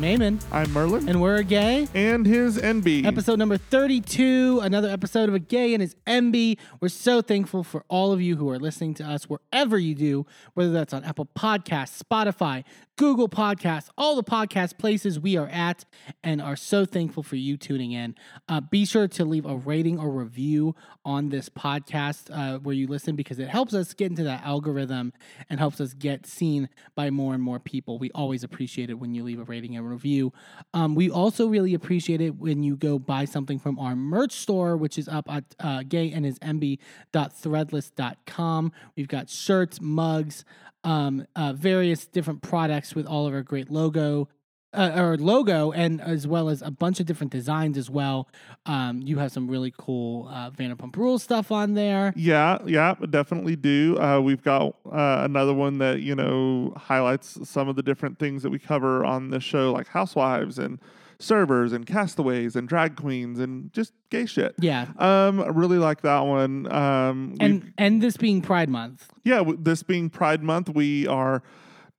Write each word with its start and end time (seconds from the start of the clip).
I'm 0.00 0.18
Eamon, 0.18 0.42
I'm 0.50 0.72
Merlin. 0.72 1.10
and 1.10 1.20
we're 1.20 1.36
a 1.36 1.44
gay. 1.44 1.86
And 1.94 2.24
his 2.24 2.56
Enby. 2.56 3.04
Episode 3.04 3.38
number 3.38 3.58
32, 3.58 4.60
another 4.62 4.88
episode 4.88 5.28
of 5.28 5.34
A 5.34 5.38
Gay 5.38 5.74
and 5.74 5.82
His 5.82 5.94
Enby. 6.06 6.56
We're 6.80 6.88
so 6.88 7.20
thankful 7.20 7.62
for 7.62 7.84
all 7.88 8.10
of 8.10 8.22
you 8.22 8.36
who 8.36 8.48
are 8.48 8.58
listening 8.58 8.94
to 8.94 9.04
us 9.04 9.24
wherever 9.24 9.76
you 9.76 9.94
do, 9.94 10.24
whether 10.54 10.70
that's 10.72 10.94
on 10.94 11.04
Apple 11.04 11.28
Podcasts, 11.36 12.00
Spotify, 12.02 12.64
Google 12.96 13.28
Podcasts, 13.28 13.88
all 13.98 14.16
the 14.16 14.24
podcast 14.24 14.78
places 14.78 15.20
we 15.20 15.36
are 15.36 15.48
at, 15.48 15.84
and 16.22 16.40
are 16.40 16.56
so 16.56 16.86
thankful 16.86 17.22
for 17.22 17.36
you 17.36 17.58
tuning 17.58 17.92
in. 17.92 18.14
Uh, 18.48 18.60
be 18.60 18.86
sure 18.86 19.08
to 19.08 19.24
leave 19.24 19.44
a 19.44 19.56
rating 19.56 19.98
or 19.98 20.10
review 20.10 20.74
on 21.04 21.28
this 21.28 21.48
podcast 21.50 22.30
uh, 22.30 22.58
where 22.58 22.74
you 22.74 22.86
listen 22.86 23.16
because 23.16 23.38
it 23.38 23.48
helps 23.48 23.74
us 23.74 23.92
get 23.94 24.10
into 24.10 24.24
that 24.24 24.44
algorithm 24.44 25.12
and 25.48 25.58
helps 25.58 25.80
us 25.80 25.92
get 25.94 26.26
seen 26.26 26.70
by 26.94 27.10
more 27.10 27.34
and 27.34 27.42
more 27.42 27.58
people. 27.58 27.98
We 27.98 28.10
always 28.14 28.44
appreciate 28.44 28.88
it 28.88 28.94
when 28.94 29.14
you 29.14 29.24
leave 29.24 29.40
a 29.40 29.44
rating 29.44 29.76
and 29.76 29.89
review. 29.90 30.32
Um, 30.72 30.94
we 30.94 31.10
also 31.10 31.48
really 31.48 31.74
appreciate 31.74 32.20
it 32.20 32.36
when 32.36 32.62
you 32.62 32.76
go 32.76 32.96
buy 32.98 33.24
something 33.24 33.58
from 33.58 33.76
our 33.78 33.96
merch 33.96 34.32
store, 34.32 34.76
which 34.76 34.98
is 34.98 35.08
up 35.08 35.30
at 35.30 35.44
uh, 35.60 35.80
gayandhisenby.threadless.com. 35.80 38.72
We've 38.96 39.08
got 39.08 39.28
shirts, 39.28 39.80
mugs, 39.80 40.44
um, 40.84 41.26
uh, 41.36 41.52
various 41.52 42.06
different 42.06 42.40
products 42.42 42.94
with 42.94 43.06
all 43.06 43.26
of 43.26 43.34
our 43.34 43.42
great 43.42 43.70
logo. 43.70 44.28
Uh, 44.72 44.92
or 44.94 45.16
logo 45.16 45.72
and 45.72 46.00
as 46.00 46.28
well 46.28 46.48
as 46.48 46.62
a 46.62 46.70
bunch 46.70 47.00
of 47.00 47.06
different 47.06 47.32
designs 47.32 47.76
as 47.76 47.90
well. 47.90 48.28
Um, 48.66 49.02
you 49.02 49.18
have 49.18 49.32
some 49.32 49.48
really 49.48 49.74
cool 49.76 50.28
uh, 50.30 50.52
Vanderpump 50.52 50.94
Rules 50.96 51.24
stuff 51.24 51.50
on 51.50 51.74
there. 51.74 52.12
Yeah, 52.14 52.58
yeah, 52.64 52.94
definitely 53.10 53.56
do. 53.56 53.98
Uh, 53.98 54.20
we've 54.20 54.44
got 54.44 54.76
uh, 54.86 55.22
another 55.24 55.52
one 55.54 55.78
that, 55.78 56.02
you 56.02 56.14
know, 56.14 56.72
highlights 56.76 57.48
some 57.48 57.68
of 57.68 57.74
the 57.74 57.82
different 57.82 58.20
things 58.20 58.44
that 58.44 58.50
we 58.50 58.60
cover 58.60 59.04
on 59.04 59.30
the 59.30 59.40
show, 59.40 59.72
like 59.72 59.88
housewives 59.88 60.56
and 60.56 60.78
servers 61.18 61.72
and 61.72 61.84
castaways 61.84 62.54
and 62.54 62.68
drag 62.68 62.94
queens 62.94 63.40
and 63.40 63.72
just 63.72 63.92
gay 64.08 64.24
shit. 64.24 64.54
Yeah, 64.60 64.86
Um, 64.98 65.40
I 65.40 65.48
really 65.48 65.78
like 65.78 66.02
that 66.02 66.20
one. 66.20 66.70
Um, 66.72 67.34
and 67.40 67.72
and 67.76 68.00
this 68.00 68.16
being 68.16 68.40
Pride 68.40 68.68
Month, 68.70 69.08
yeah, 69.24 69.38
w- 69.38 69.58
this 69.60 69.82
being 69.82 70.10
Pride 70.10 70.44
Month, 70.44 70.68
we 70.70 71.08
are 71.08 71.42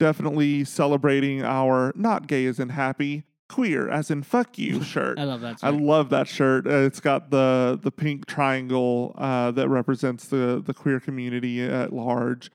definitely 0.02 0.64
celebrating 0.64 1.44
our 1.44 1.94
not 1.96 2.26
gay 2.26 2.48
as 2.48 2.60
in 2.60 2.70
happy, 2.70 3.24
queer 3.48 3.88
as 3.88 4.10
in 4.10 4.24
fuck 4.24 4.58
you 4.58 4.82
shirt. 4.94 5.20
I 5.20 5.26
love 5.26 5.42
that. 5.42 5.60
I 5.62 5.70
shirt. 5.70 5.82
love 5.82 6.10
that 6.10 6.28
shirt. 6.28 6.66
Uh, 6.66 6.88
it's 6.88 7.00
got 7.00 7.30
the 7.30 7.80
the 7.80 7.92
pink 7.92 8.26
triangle 8.26 9.14
uh, 9.16 9.52
that 9.52 9.70
represents 9.70 10.26
the 10.26 10.60
the 10.66 10.74
queer 10.74 11.00
community 11.00 11.62
at 11.62 11.94
large. 11.94 12.50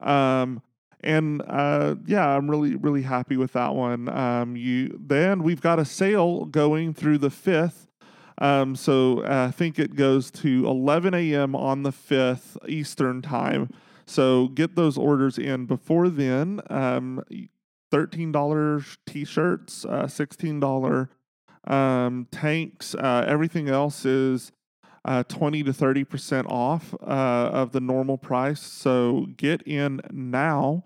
Um, 0.00 0.62
and 1.00 1.42
uh, 1.48 1.96
yeah, 2.06 2.28
I'm 2.28 2.48
really 2.48 2.76
really 2.76 3.02
happy 3.02 3.36
with 3.36 3.52
that 3.54 3.74
one. 3.74 4.08
Um, 4.08 4.56
you 4.56 4.96
then 5.04 5.42
we've 5.42 5.60
got 5.60 5.80
a 5.80 5.84
sale 5.84 6.44
going 6.44 6.94
through 6.94 7.18
the 7.18 7.30
fifth. 7.30 7.88
Um, 8.38 8.76
so 8.76 9.24
uh, 9.24 9.48
I 9.48 9.50
think 9.50 9.80
it 9.80 9.96
goes 9.96 10.30
to 10.30 10.66
11 10.66 11.14
a.m. 11.14 11.54
on 11.54 11.82
the 11.82 11.90
5th 11.92 12.56
Eastern 12.68 13.22
time. 13.22 13.70
So 14.12 14.48
get 14.48 14.76
those 14.76 14.98
orders 14.98 15.38
in 15.38 15.64
before 15.66 16.10
then. 16.10 16.60
Um, 16.68 17.24
$13 17.92 18.96
t 19.06 19.24
shirts, 19.24 19.84
uh, 19.84 20.04
$16 20.04 21.08
um, 21.66 22.28
tanks. 22.30 22.94
Uh, 22.94 23.24
everything 23.26 23.68
else 23.68 24.04
is 24.04 24.52
uh, 25.04 25.24
20 25.24 25.64
to 25.64 25.72
30% 25.72 26.48
off 26.50 26.94
uh, 27.02 27.06
of 27.06 27.72
the 27.72 27.80
normal 27.80 28.16
price. 28.18 28.60
So 28.60 29.26
get 29.36 29.62
in 29.62 30.00
now. 30.10 30.84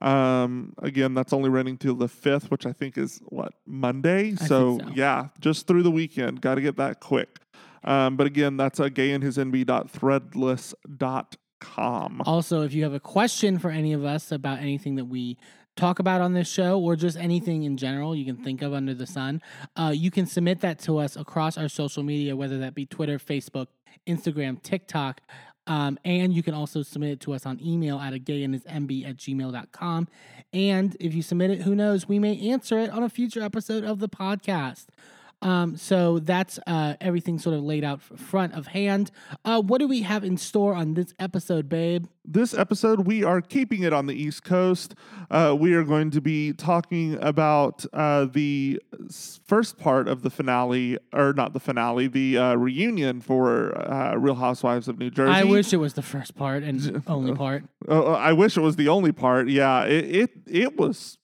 Um, 0.00 0.72
again, 0.78 1.12
that's 1.14 1.32
only 1.32 1.50
running 1.50 1.78
till 1.78 1.94
the 1.94 2.08
5th, 2.08 2.50
which 2.50 2.66
I 2.66 2.72
think 2.72 2.98
is 2.98 3.20
what, 3.26 3.54
Monday? 3.66 4.34
so, 4.34 4.78
so. 4.78 4.80
yeah, 4.94 5.28
just 5.40 5.66
through 5.66 5.84
the 5.84 5.90
weekend. 5.90 6.40
Got 6.40 6.56
to 6.56 6.60
get 6.60 6.76
that 6.76 7.00
quick. 7.00 7.38
Um, 7.84 8.16
but 8.16 8.26
again, 8.26 8.56
that's 8.56 8.80
a 8.80 8.90
gayandhisenby.threadless.com. 8.90 11.41
Also, 12.26 12.62
if 12.62 12.72
you 12.72 12.82
have 12.82 12.92
a 12.92 13.00
question 13.00 13.58
for 13.58 13.70
any 13.70 13.92
of 13.92 14.04
us 14.04 14.32
about 14.32 14.58
anything 14.58 14.96
that 14.96 15.06
we 15.06 15.38
talk 15.76 15.98
about 15.98 16.20
on 16.20 16.34
this 16.34 16.48
show 16.48 16.78
or 16.78 16.96
just 16.96 17.16
anything 17.16 17.62
in 17.62 17.78
general 17.78 18.14
you 18.14 18.26
can 18.26 18.36
think 18.36 18.62
of 18.62 18.74
under 18.74 18.94
the 18.94 19.06
sun, 19.06 19.40
uh, 19.76 19.92
you 19.94 20.10
can 20.10 20.26
submit 20.26 20.60
that 20.60 20.78
to 20.80 20.98
us 20.98 21.16
across 21.16 21.56
our 21.56 21.68
social 21.68 22.02
media, 22.02 22.36
whether 22.36 22.58
that 22.58 22.74
be 22.74 22.84
Twitter, 22.84 23.18
Facebook, 23.18 23.68
Instagram, 24.06 24.62
TikTok. 24.62 25.20
Um, 25.66 25.98
and 26.04 26.32
you 26.32 26.42
can 26.42 26.54
also 26.54 26.82
submit 26.82 27.10
it 27.10 27.20
to 27.20 27.32
us 27.32 27.46
on 27.46 27.60
email 27.64 27.98
at 28.00 28.12
a 28.12 28.18
gayandhisenby 28.18 29.08
at 29.08 29.16
gmail.com. 29.16 30.08
And 30.52 30.96
if 30.98 31.14
you 31.14 31.22
submit 31.22 31.50
it, 31.50 31.62
who 31.62 31.74
knows, 31.74 32.08
we 32.08 32.18
may 32.18 32.50
answer 32.50 32.78
it 32.78 32.90
on 32.90 33.02
a 33.02 33.08
future 33.08 33.42
episode 33.42 33.84
of 33.84 34.00
the 34.00 34.08
podcast. 34.08 34.86
Um, 35.42 35.76
so 35.76 36.18
that's 36.18 36.58
uh, 36.66 36.94
everything 37.00 37.38
sort 37.38 37.56
of 37.56 37.62
laid 37.62 37.84
out 37.84 38.00
front 38.00 38.54
of 38.54 38.68
hand. 38.68 39.10
Uh, 39.44 39.60
what 39.60 39.78
do 39.78 39.88
we 39.88 40.02
have 40.02 40.24
in 40.24 40.36
store 40.36 40.74
on 40.74 40.94
this 40.94 41.14
episode, 41.18 41.68
babe? 41.68 42.06
this 42.24 42.54
episode, 42.54 43.06
we 43.06 43.24
are 43.24 43.40
keeping 43.40 43.82
it 43.82 43.92
on 43.92 44.06
the 44.06 44.14
East 44.14 44.44
Coast. 44.44 44.94
Uh, 45.30 45.56
we 45.58 45.74
are 45.74 45.82
going 45.82 46.10
to 46.10 46.20
be 46.20 46.52
talking 46.52 47.18
about 47.20 47.84
uh, 47.92 48.26
the 48.26 48.80
first 49.44 49.78
part 49.78 50.08
of 50.08 50.22
the 50.22 50.30
finale, 50.30 50.98
or 51.12 51.32
not 51.32 51.52
the 51.52 51.60
finale, 51.60 52.06
the 52.06 52.38
uh, 52.38 52.54
reunion 52.54 53.20
for 53.20 53.76
uh, 53.90 54.14
Real 54.14 54.36
Housewives 54.36 54.88
of 54.88 54.98
New 54.98 55.10
Jersey. 55.10 55.32
I 55.32 55.44
wish 55.44 55.72
it 55.72 55.78
was 55.78 55.94
the 55.94 56.02
first 56.02 56.36
part 56.36 56.62
and 56.62 57.02
only 57.06 57.34
part. 57.34 57.64
Uh, 57.88 58.12
I 58.12 58.32
wish 58.32 58.56
it 58.56 58.60
was 58.60 58.76
the 58.76 58.88
only 58.88 59.12
part. 59.12 59.48
Yeah, 59.48 59.84
it 59.84 60.04
it, 60.04 60.30
it 60.46 60.76
was. 60.76 61.18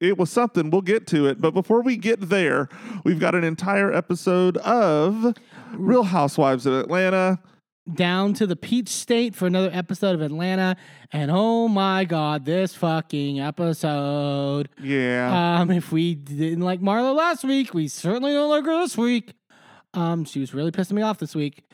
It 0.00 0.16
was 0.16 0.30
something. 0.30 0.70
We'll 0.70 0.82
get 0.82 1.06
to 1.08 1.26
it. 1.26 1.40
But 1.40 1.52
before 1.52 1.82
we 1.82 1.96
get 1.96 2.28
there, 2.28 2.68
we've 3.04 3.18
got 3.18 3.34
an 3.34 3.42
entire 3.42 3.92
episode 3.92 4.56
of 4.58 5.36
Real 5.72 6.04
Housewives 6.04 6.66
of 6.66 6.74
Atlanta. 6.74 7.40
Down 7.92 8.34
to 8.34 8.46
the 8.46 8.54
Peach 8.54 8.90
State 8.90 9.34
for 9.34 9.46
another 9.46 9.70
episode 9.72 10.14
of 10.14 10.20
Atlanta. 10.20 10.76
And 11.10 11.30
oh 11.32 11.66
my 11.68 12.04
God, 12.04 12.44
this 12.44 12.74
fucking 12.74 13.40
episode. 13.40 14.68
Yeah. 14.80 15.60
Um, 15.60 15.70
if 15.70 15.90
we 15.90 16.14
didn't 16.14 16.60
like 16.60 16.80
Marlo 16.80 17.16
last 17.16 17.44
week, 17.44 17.74
we 17.74 17.88
certainly 17.88 18.32
don't 18.32 18.50
like 18.50 18.66
her 18.66 18.78
this 18.82 18.96
week. 18.96 19.34
Um, 19.94 20.24
she 20.24 20.38
was 20.38 20.54
really 20.54 20.70
pissing 20.70 20.92
me 20.92 21.02
off 21.02 21.18
this 21.18 21.34
week. 21.34 21.64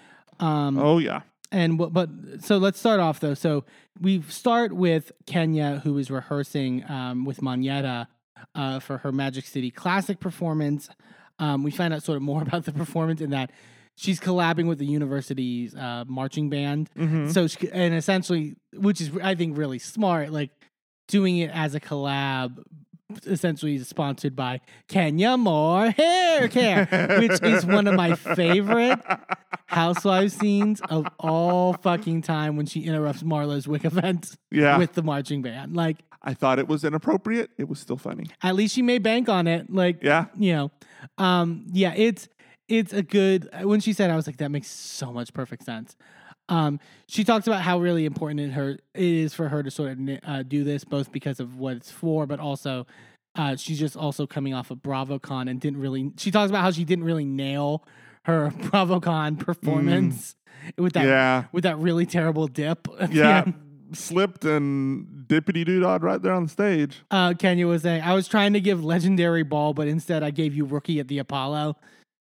Um, 0.40 0.78
oh, 0.78 0.98
yeah. 0.98 1.22
And 1.50 1.78
but, 1.78 1.92
but 1.92 2.08
so 2.40 2.58
let's 2.58 2.80
start 2.80 2.98
off 2.98 3.20
though. 3.20 3.34
So 3.34 3.64
we 4.00 4.22
start 4.22 4.72
with 4.72 5.12
Kenya, 5.26 5.80
who 5.84 5.98
is 5.98 6.10
rehearsing 6.10 6.84
um, 6.90 7.24
with 7.24 7.40
Monyetta 7.40 8.08
uh, 8.54 8.80
for 8.80 8.98
her 8.98 9.12
Magic 9.12 9.44
City 9.46 9.70
Classic 9.70 10.18
performance. 10.20 10.88
Um, 11.38 11.62
we 11.62 11.70
find 11.70 11.92
out 11.92 12.02
sort 12.02 12.16
of 12.16 12.22
more 12.22 12.42
about 12.46 12.64
the 12.64 12.72
performance 12.72 13.20
in 13.20 13.30
that 13.30 13.50
she's 13.96 14.20
collabing 14.20 14.66
with 14.68 14.78
the 14.78 14.86
university's 14.86 15.74
uh, 15.74 16.04
marching 16.06 16.50
band. 16.50 16.90
Mhm. 16.96 17.32
So 17.32 17.46
she, 17.46 17.70
and 17.70 17.94
essentially, 17.94 18.56
which 18.74 19.00
is 19.00 19.10
I 19.22 19.34
think 19.34 19.56
really 19.58 19.78
smart, 19.78 20.30
like 20.30 20.50
doing 21.08 21.38
it 21.38 21.50
as 21.52 21.74
a 21.74 21.80
collab. 21.80 22.58
Essentially 23.26 23.78
sponsored 23.80 24.34
by 24.34 24.60
Kenya 24.88 25.36
Moore 25.36 25.90
Hair 25.90 26.48
Care, 26.48 26.86
which 27.20 27.40
is 27.42 27.64
one 27.64 27.86
of 27.86 27.94
my 27.94 28.14
favorite 28.16 28.98
housewife 29.66 30.32
scenes 30.32 30.80
of 30.88 31.06
all 31.20 31.74
fucking 31.74 32.22
time 32.22 32.56
when 32.56 32.66
she 32.66 32.80
interrupts 32.80 33.22
Marlo's 33.22 33.68
Wick 33.68 33.84
event 33.84 34.34
Yeah. 34.50 34.78
with 34.78 34.94
the 34.94 35.02
marching 35.02 35.42
band. 35.42 35.76
Like, 35.76 35.98
I 36.24 36.34
thought 36.34 36.58
it 36.58 36.66
was 36.66 36.84
inappropriate. 36.84 37.50
It 37.58 37.68
was 37.68 37.78
still 37.78 37.96
funny. 37.98 38.26
at 38.42 38.54
least 38.54 38.74
she 38.74 38.82
made 38.82 39.02
bank 39.02 39.28
on 39.28 39.46
it. 39.46 39.72
Like, 39.72 40.02
Yeah. 40.02 40.26
you 40.36 40.52
know, 40.54 40.70
um, 41.18 41.66
yeah, 41.72 41.92
it's 41.96 42.28
it's 42.66 42.92
a 42.94 43.02
good. 43.02 43.48
When 43.62 43.80
she 43.80 43.92
said, 43.92 44.10
I 44.10 44.16
was 44.16 44.26
like, 44.26 44.38
that 44.38 44.50
makes 44.50 44.68
so 44.68 45.12
much 45.12 45.34
perfect 45.34 45.64
sense. 45.64 45.96
Um, 46.48 46.80
she 47.06 47.24
talks 47.24 47.46
about 47.46 47.60
how 47.62 47.78
really 47.78 48.04
important 48.06 48.40
it 48.40 48.50
her 48.52 48.70
it 48.70 48.80
is 48.94 49.34
for 49.34 49.48
her 49.48 49.62
to 49.62 49.70
sort 49.70 49.92
of 49.98 50.18
uh, 50.26 50.42
do 50.42 50.64
this, 50.64 50.84
both 50.84 51.12
because 51.12 51.40
of 51.40 51.58
what 51.58 51.76
it's 51.76 51.90
for, 51.90 52.26
but 52.26 52.40
also 52.40 52.86
uh, 53.36 53.56
she's 53.56 53.78
just 53.78 53.96
also 53.96 54.26
coming 54.26 54.54
off 54.54 54.70
of 54.70 54.78
BravoCon 54.78 55.50
and 55.50 55.60
didn't 55.60 55.80
really. 55.80 56.10
She 56.16 56.30
talks 56.30 56.50
about 56.50 56.62
how 56.62 56.70
she 56.70 56.84
didn't 56.84 57.04
really 57.04 57.24
nail 57.24 57.84
her 58.24 58.50
BravoCon 58.56 59.38
performance 59.38 60.36
with 60.78 60.94
that 60.94 61.04
yeah. 61.06 61.44
with 61.52 61.64
that 61.64 61.78
really 61.78 62.06
terrible 62.06 62.46
dip. 62.46 62.88
Yeah. 63.10 63.44
Slipped 63.94 64.44
and 64.44 65.26
dippity 65.26 65.64
doo 65.64 65.84
right 65.84 66.20
there 66.20 66.32
on 66.32 66.44
the 66.44 66.48
stage. 66.48 67.02
Uh, 67.10 67.34
Kenya 67.34 67.66
was 67.66 67.82
saying, 67.82 68.02
I 68.02 68.14
was 68.14 68.28
trying 68.28 68.52
to 68.54 68.60
give 68.60 68.84
legendary 68.84 69.42
ball, 69.42 69.74
but 69.74 69.88
instead 69.88 70.22
I 70.22 70.30
gave 70.30 70.54
you 70.54 70.64
rookie 70.64 71.00
at 71.00 71.08
the 71.08 71.18
Apollo. 71.18 71.76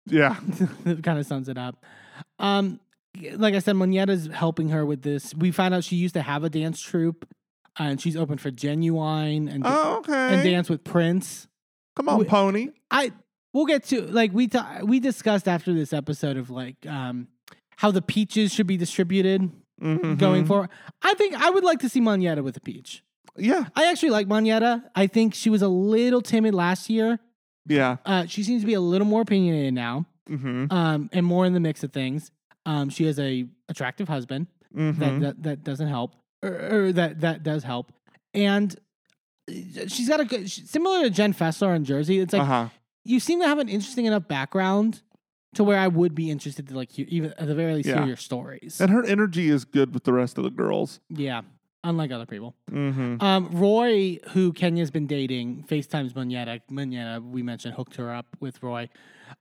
Yeah. 0.06 0.38
it 0.86 1.04
kind 1.04 1.20
of 1.20 1.26
sums 1.26 1.50
it 1.50 1.58
up. 1.58 1.84
Um, 2.40 2.80
like 3.36 3.56
I 3.56 3.60
said, 3.60 3.76
Monyetta's 3.76 4.28
helping 4.28 4.70
her 4.70 4.86
with 4.86 5.02
this. 5.02 5.34
We 5.36 5.52
found 5.52 5.74
out 5.74 5.84
she 5.84 5.96
used 5.96 6.14
to 6.14 6.22
have 6.22 6.44
a 6.44 6.50
dance 6.50 6.80
troupe, 6.82 7.28
uh, 7.80 7.84
and 7.84 8.02
she's 8.02 8.16
open 8.16 8.38
for 8.38 8.52
Ginuwine 8.52 9.52
and 9.54 9.64
Oh, 9.66 9.98
okay. 9.98 10.34
and 10.36 10.44
dance 10.44 10.70
with 10.70 10.84
Prince. 10.84 11.48
Come 11.96 12.10
on, 12.10 12.20
we- 12.20 12.26
pony. 12.26 12.70
I 12.92 13.12
we'll 13.54 13.66
get 13.66 13.84
to 13.86 14.02
like 14.04 14.32
we 14.34 14.48
ta- 14.48 14.80
we 14.84 15.00
discussed 15.00 15.48
after 15.48 15.74
this 15.74 15.92
episode 15.94 16.38
of 16.38 16.50
like 16.52 16.76
um 16.86 17.28
how 17.78 17.90
the 17.92 18.02
peaches 18.02 18.54
should 18.54 18.68
be 18.68 18.78
distributed 18.78 19.50
Mhm. 19.82 20.18
going 20.18 20.46
forward. 20.46 20.70
I 21.02 21.14
think 21.14 21.36
I 21.36 21.50
would 21.50 21.64
like 21.64 21.80
to 21.80 21.90
see 21.90 22.02
Monyetta 22.02 22.44
with 22.44 22.58
a 22.58 22.60
peach. 22.62 23.04
Yeah, 23.38 23.66
I 23.76 23.86
actually 23.92 24.10
like 24.10 24.28
Monyetta. 24.28 24.84
I 24.96 25.06
think 25.08 25.36
she 25.36 25.50
was 25.50 25.62
a 25.62 25.68
little 25.68 26.22
timid 26.22 26.56
last 26.56 26.90
year. 26.90 27.20
yeah. 27.68 27.98
Uh, 28.06 28.26
she 28.26 28.42
seems 28.44 28.62
to 28.62 28.66
be 28.66 28.74
a 28.74 28.80
little 28.82 29.06
more 29.08 29.22
opinionated 29.22 29.74
now, 29.74 30.06
Mm-hmm. 30.30 30.72
um, 30.72 31.10
and 31.14 31.26
more 31.26 31.46
in 31.46 31.54
the 31.54 31.60
mix 31.60 31.84
of 31.84 31.92
things. 31.94 32.32
Um, 32.66 32.90
she 32.90 33.06
has 33.06 33.20
a 33.20 33.46
attractive 33.70 34.08
husband 34.08 34.48
mm-hmm. 34.76 35.00
that, 35.00 35.22
that 35.22 35.44
that 35.44 35.64
doesn't 35.64 35.88
help, 35.88 36.16
or, 36.42 36.88
or 36.88 36.92
that 36.94 37.22
that 37.22 37.44
does 37.44 37.64
help, 37.64 37.92
and 38.34 38.76
uh, 39.50 39.88
she's 39.88 40.10
got 40.10 40.20
a 40.20 40.26
good 40.26 40.50
similar 40.50 41.04
to 41.04 41.10
Jen 41.10 41.34
Fessler 41.34 41.76
in 41.76 41.86
Jersey. 41.86 42.20
It's 42.20 42.34
like 42.34 42.42
uh-huh. 42.42 42.70
you 43.06 43.20
seem 43.20 43.40
to 43.42 43.48
have 43.48 43.60
an 43.60 43.70
interesting 43.70 44.06
enough 44.06 44.28
background 44.28 45.02
to 45.58 45.64
where 45.64 45.78
I 45.78 45.88
would 45.88 46.16
be 46.16 46.32
interested 46.32 46.68
to 46.70 46.76
like 46.76 46.92
hear, 46.92 47.06
even 47.10 47.34
at 47.38 47.48
the 47.48 47.54
very 47.56 47.74
least 47.76 47.90
Yeah. 47.90 47.98
hear 48.00 48.08
your 48.08 48.16
stories. 48.18 48.80
And 48.82 48.90
her 48.92 49.04
energy 49.04 49.50
is 49.50 49.66
good 49.66 49.94
with 49.94 50.04
the 50.06 50.14
rest 50.14 50.38
of 50.38 50.44
the 50.44 50.50
girls. 50.50 51.00
yeah, 51.10 51.42
unlike 51.84 52.12
other 52.12 52.26
people. 52.26 52.56
Mm-hmm. 52.72 53.22
Um, 53.24 53.50
Roy, 53.52 54.20
who 54.30 54.52
Kenya's 54.54 54.92
been 54.92 55.08
dating, 55.08 55.66
FaceTimes 55.70 56.14
Monyetta. 56.14 56.62
Monyetta, 56.72 57.22
we 57.30 57.44
mentioned, 57.44 57.76
hooked 57.76 57.96
her 57.98 58.14
up 58.14 58.26
with 58.40 58.62
Roy. 58.64 58.90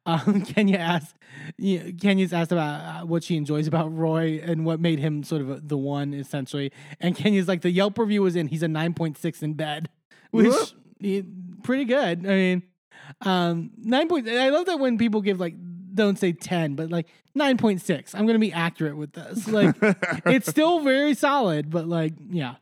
Um, 0.05 0.43
Kenya 0.55 0.77
asked, 0.79 1.15
Kenya's 1.59 2.33
asked 2.33 2.53
about 2.53 2.81
uh, 3.03 3.07
what 3.07 3.25
she 3.25 3.37
enjoys 3.37 3.67
about 3.67 3.97
Roy 3.97 4.41
and 4.45 4.65
what 4.65 4.81
made 4.81 4.99
him 4.99 5.23
sort 5.23 5.43
of 5.43 5.69
the 5.69 5.77
one, 5.79 6.13
essentially. 6.15 6.73
And 7.01 7.15
Kenya's 7.17 7.49
like, 7.49 7.63
the 7.63 7.71
Yelp 7.71 7.99
review 7.99 8.23
was 8.23 8.37
in, 8.37 8.49
he's 8.49 8.63
a 8.63 8.69
9.6 8.69 9.43
in 9.43 9.55
bed, 9.55 9.89
which 10.31 10.47
Whoop. 10.49 10.69
he, 11.01 11.25
pretty 11.63 11.85
good. 11.85 12.27
I 12.27 12.31
mean, 12.31 12.63
um, 13.23 13.71
9. 13.79 14.09
Point, 14.09 14.29
I 14.29 14.49
love 14.51 14.67
that 14.67 14.79
when 14.81 14.99
people 14.99 15.21
give 15.21 15.39
like, 15.41 15.55
don't 15.97 16.19
say 16.19 16.33
10, 16.33 16.75
but 16.77 16.91
like 16.91 17.07
9.6. 17.37 18.15
I'm 18.15 18.27
going 18.27 18.35
to 18.35 18.39
be 18.39 18.53
accurate 18.53 18.97
with 18.97 19.13
this. 19.13 19.49
Like, 19.49 19.75
it's 20.27 20.49
still 20.49 20.81
very 20.85 21.15
solid, 21.15 21.71
but 21.71 21.89
like, 21.89 22.15
yeah. 22.31 22.55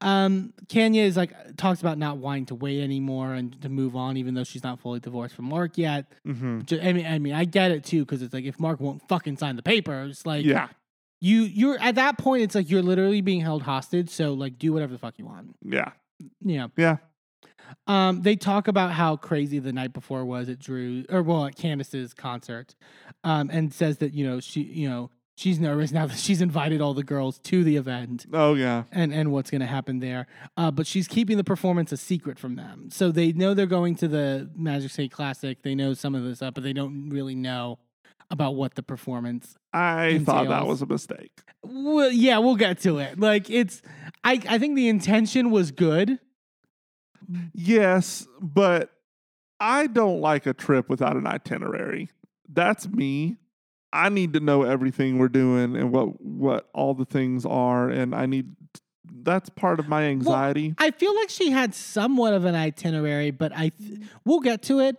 Um, 0.00 0.52
Kenya 0.68 1.02
is 1.04 1.16
like 1.16 1.32
talks 1.56 1.80
about 1.80 1.96
not 1.96 2.16
wanting 2.18 2.46
to 2.46 2.56
wait 2.56 2.82
anymore 2.82 3.34
and 3.34 3.60
to 3.62 3.68
move 3.68 3.94
on, 3.94 4.16
even 4.16 4.34
though 4.34 4.42
she's 4.42 4.64
not 4.64 4.80
fully 4.80 4.98
divorced 4.98 5.34
from 5.36 5.44
Marc 5.44 5.78
yet. 5.78 6.10
mm-hmm. 6.26 6.62
Ju- 6.62 6.80
I 6.82 6.92
mean, 6.92 7.06
I 7.06 7.18
mean, 7.20 7.34
I 7.34 7.44
get 7.44 7.70
it 7.70 7.84
too 7.84 8.04
because 8.04 8.20
it's 8.20 8.34
like 8.34 8.44
if 8.44 8.58
Marc 8.58 8.80
won't 8.80 9.06
fucking 9.08 9.36
sign 9.36 9.54
the 9.54 9.62
papers, 9.62 10.26
like 10.26 10.44
Yeah, 10.44 10.68
you, 11.20 11.42
you're 11.42 11.78
at 11.80 11.94
that 11.94 12.18
point, 12.18 12.42
it's 12.42 12.56
like 12.56 12.68
you're 12.68 12.82
literally 12.82 13.20
being 13.20 13.40
held 13.42 13.62
hostage. 13.62 14.10
So 14.10 14.32
like, 14.32 14.58
do 14.58 14.72
whatever 14.72 14.92
the 14.92 14.98
fuck 14.98 15.14
you 15.18 15.26
want. 15.26 15.54
yeah, 15.62 15.92
Yeah. 16.40 16.66
yeah. 16.76 16.96
Um, 17.86 18.22
they 18.22 18.36
talk 18.36 18.68
about 18.68 18.92
how 18.92 19.16
crazy 19.16 19.58
the 19.58 19.72
night 19.72 19.92
before 19.92 20.24
was 20.24 20.48
at 20.48 20.58
Drew 20.58 21.04
or 21.08 21.22
well 21.22 21.46
at 21.46 21.56
Candace's 21.56 22.14
concert, 22.14 22.74
um, 23.24 23.50
and 23.52 23.72
says 23.72 23.98
that 23.98 24.12
you 24.12 24.26
know 24.26 24.40
she, 24.40 24.62
you 24.62 24.88
know, 24.88 25.10
she's 25.36 25.58
nervous 25.58 25.90
now 25.90 26.06
that 26.06 26.18
she's 26.18 26.40
invited 26.40 26.80
all 26.80 26.94
the 26.94 27.02
girls 27.02 27.38
to 27.40 27.64
the 27.64 27.76
event 27.76 28.26
Oh 28.32 28.54
yeah, 28.54 28.84
and 28.92 29.12
and 29.12 29.32
what's 29.32 29.50
going 29.50 29.62
to 29.62 29.66
happen 29.66 30.00
there. 30.00 30.26
Uh, 30.56 30.70
but 30.70 30.86
she's 30.86 31.08
keeping 31.08 31.36
the 31.36 31.44
performance 31.44 31.92
a 31.92 31.96
secret 31.96 32.38
from 32.38 32.56
them, 32.56 32.88
so 32.90 33.10
they 33.10 33.32
know 33.32 33.54
they're 33.54 33.66
going 33.66 33.94
to 33.96 34.08
the 34.08 34.50
Magic 34.54 34.90
City 34.90 35.08
Classic. 35.08 35.62
They 35.62 35.74
know 35.74 35.94
some 35.94 36.14
of 36.14 36.24
this 36.24 36.38
stuff, 36.38 36.54
but 36.54 36.62
they 36.62 36.72
don't 36.72 37.08
really 37.10 37.34
know 37.34 37.78
about 38.30 38.54
what 38.54 38.74
the 38.74 38.82
performance. 38.82 39.54
I 39.72 40.20
thought 40.24 40.48
that 40.48 40.66
was 40.66 40.82
a 40.82 40.86
mistake. 40.86 41.32
Well, 41.62 42.10
yeah, 42.10 42.38
we'll 42.38 42.56
get 42.56 42.80
to 42.80 42.98
it. 42.98 43.18
Like 43.18 43.50
it's, 43.50 43.82
I 44.24 44.40
I 44.48 44.58
think 44.58 44.76
the 44.76 44.88
intention 44.88 45.50
was 45.50 45.70
good. 45.70 46.18
Yes, 47.54 48.26
but 48.40 48.90
I 49.60 49.86
don't 49.86 50.20
like 50.20 50.46
a 50.46 50.52
trip 50.52 50.88
without 50.88 51.16
an 51.16 51.26
itinerary. 51.26 52.10
That's 52.48 52.88
me. 52.88 53.36
I 53.92 54.08
need 54.08 54.32
to 54.32 54.40
know 54.40 54.62
everything 54.62 55.18
we're 55.18 55.28
doing 55.28 55.76
and 55.76 55.92
what 55.92 56.20
what 56.20 56.68
all 56.74 56.94
the 56.94 57.04
things 57.04 57.44
are, 57.44 57.88
and 57.88 58.14
I 58.14 58.26
need. 58.26 58.54
That's 59.24 59.50
part 59.50 59.78
of 59.78 59.88
my 59.88 60.04
anxiety. 60.04 60.74
I 60.78 60.90
feel 60.90 61.14
like 61.14 61.28
she 61.28 61.50
had 61.50 61.74
somewhat 61.74 62.32
of 62.32 62.44
an 62.44 62.54
itinerary, 62.54 63.30
but 63.30 63.52
I 63.54 63.68
th- 63.68 64.00
we'll 64.24 64.40
get 64.40 64.62
to 64.64 64.80
it. 64.80 64.96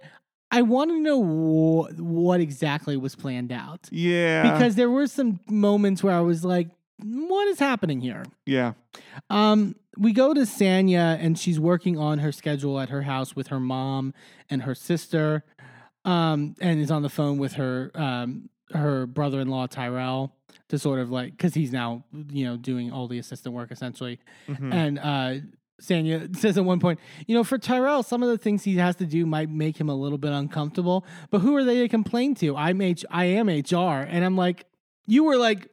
I 0.51 0.61
want 0.61 0.91
to 0.91 0.99
know 0.99 1.21
wh- 1.23 1.99
what 1.99 2.39
exactly 2.39 2.95
was 2.95 3.15
planned 3.15 3.51
out 3.51 3.89
yeah, 3.91 4.53
because 4.53 4.75
there 4.75 4.89
were 4.89 5.07
some 5.07 5.39
moments 5.49 6.03
where 6.03 6.13
I 6.15 6.21
was 6.21 6.45
like, 6.45 6.69
"What 7.01 7.47
is 7.47 7.57
happening 7.59 7.99
here?" 7.99 8.23
yeah, 8.45 8.73
Um, 9.31 9.75
we 9.97 10.13
go 10.13 10.33
to 10.33 10.41
Sanya 10.41 11.17
and 11.19 11.37
she's 11.37 11.59
working 11.59 11.97
on 11.97 12.19
her 12.19 12.31
schedule 12.31 12.79
at 12.79 12.89
her 12.89 13.03
house 13.03 13.35
with 13.35 13.47
her 13.47 13.59
mom 13.59 14.13
and 14.49 14.63
her 14.63 14.75
sister, 14.75 15.43
um, 16.05 16.55
and 16.59 16.79
is 16.79 16.91
on 16.91 17.01
the 17.01 17.09
phone 17.09 17.37
with 17.37 17.53
her 17.53 17.91
um, 17.95 18.49
her 18.71 19.05
brother 19.05 19.39
in 19.39 19.47
law 19.49 19.67
Tyrell 19.67 20.35
to 20.69 20.79
sort 20.79 20.99
of 20.99 21.11
like 21.11 21.31
because 21.31 21.53
he's 21.53 21.71
now 21.71 22.03
you 22.29 22.45
know 22.45 22.57
doing 22.57 22.91
all 22.91 23.07
the 23.07 23.19
assistant 23.19 23.53
work 23.53 23.71
essentially, 23.71 24.19
mhm. 24.47 24.73
and 24.73 24.99
uh, 24.99 25.45
Sanya 25.81 26.35
says 26.37 26.57
at 26.57 26.65
one 26.65 26.79
point, 26.79 26.99
you 27.27 27.35
know, 27.35 27.43
for 27.43 27.57
Tyrell, 27.57 28.03
some 28.03 28.23
of 28.23 28.29
the 28.29 28.37
things 28.37 28.63
he 28.63 28.77
has 28.77 28.95
to 28.97 29.05
do 29.05 29.25
might 29.25 29.49
make 29.49 29.79
him 29.79 29.89
a 29.89 29.95
little 29.95 30.17
bit 30.17 30.31
uncomfortable, 30.31 31.05
but 31.29 31.39
who 31.39 31.55
are 31.55 31.63
they 31.63 31.79
to 31.79 31.87
complain 31.87 32.35
to? 32.35 32.55
I'm 32.55 32.81
H- 32.81 33.05
I 33.09 33.25
am 33.25 33.47
HR, 33.47 34.01
and 34.07 34.23
I'm 34.25 34.37
like, 34.37 34.65
you 35.05 35.23
were 35.23 35.37
like 35.37 35.69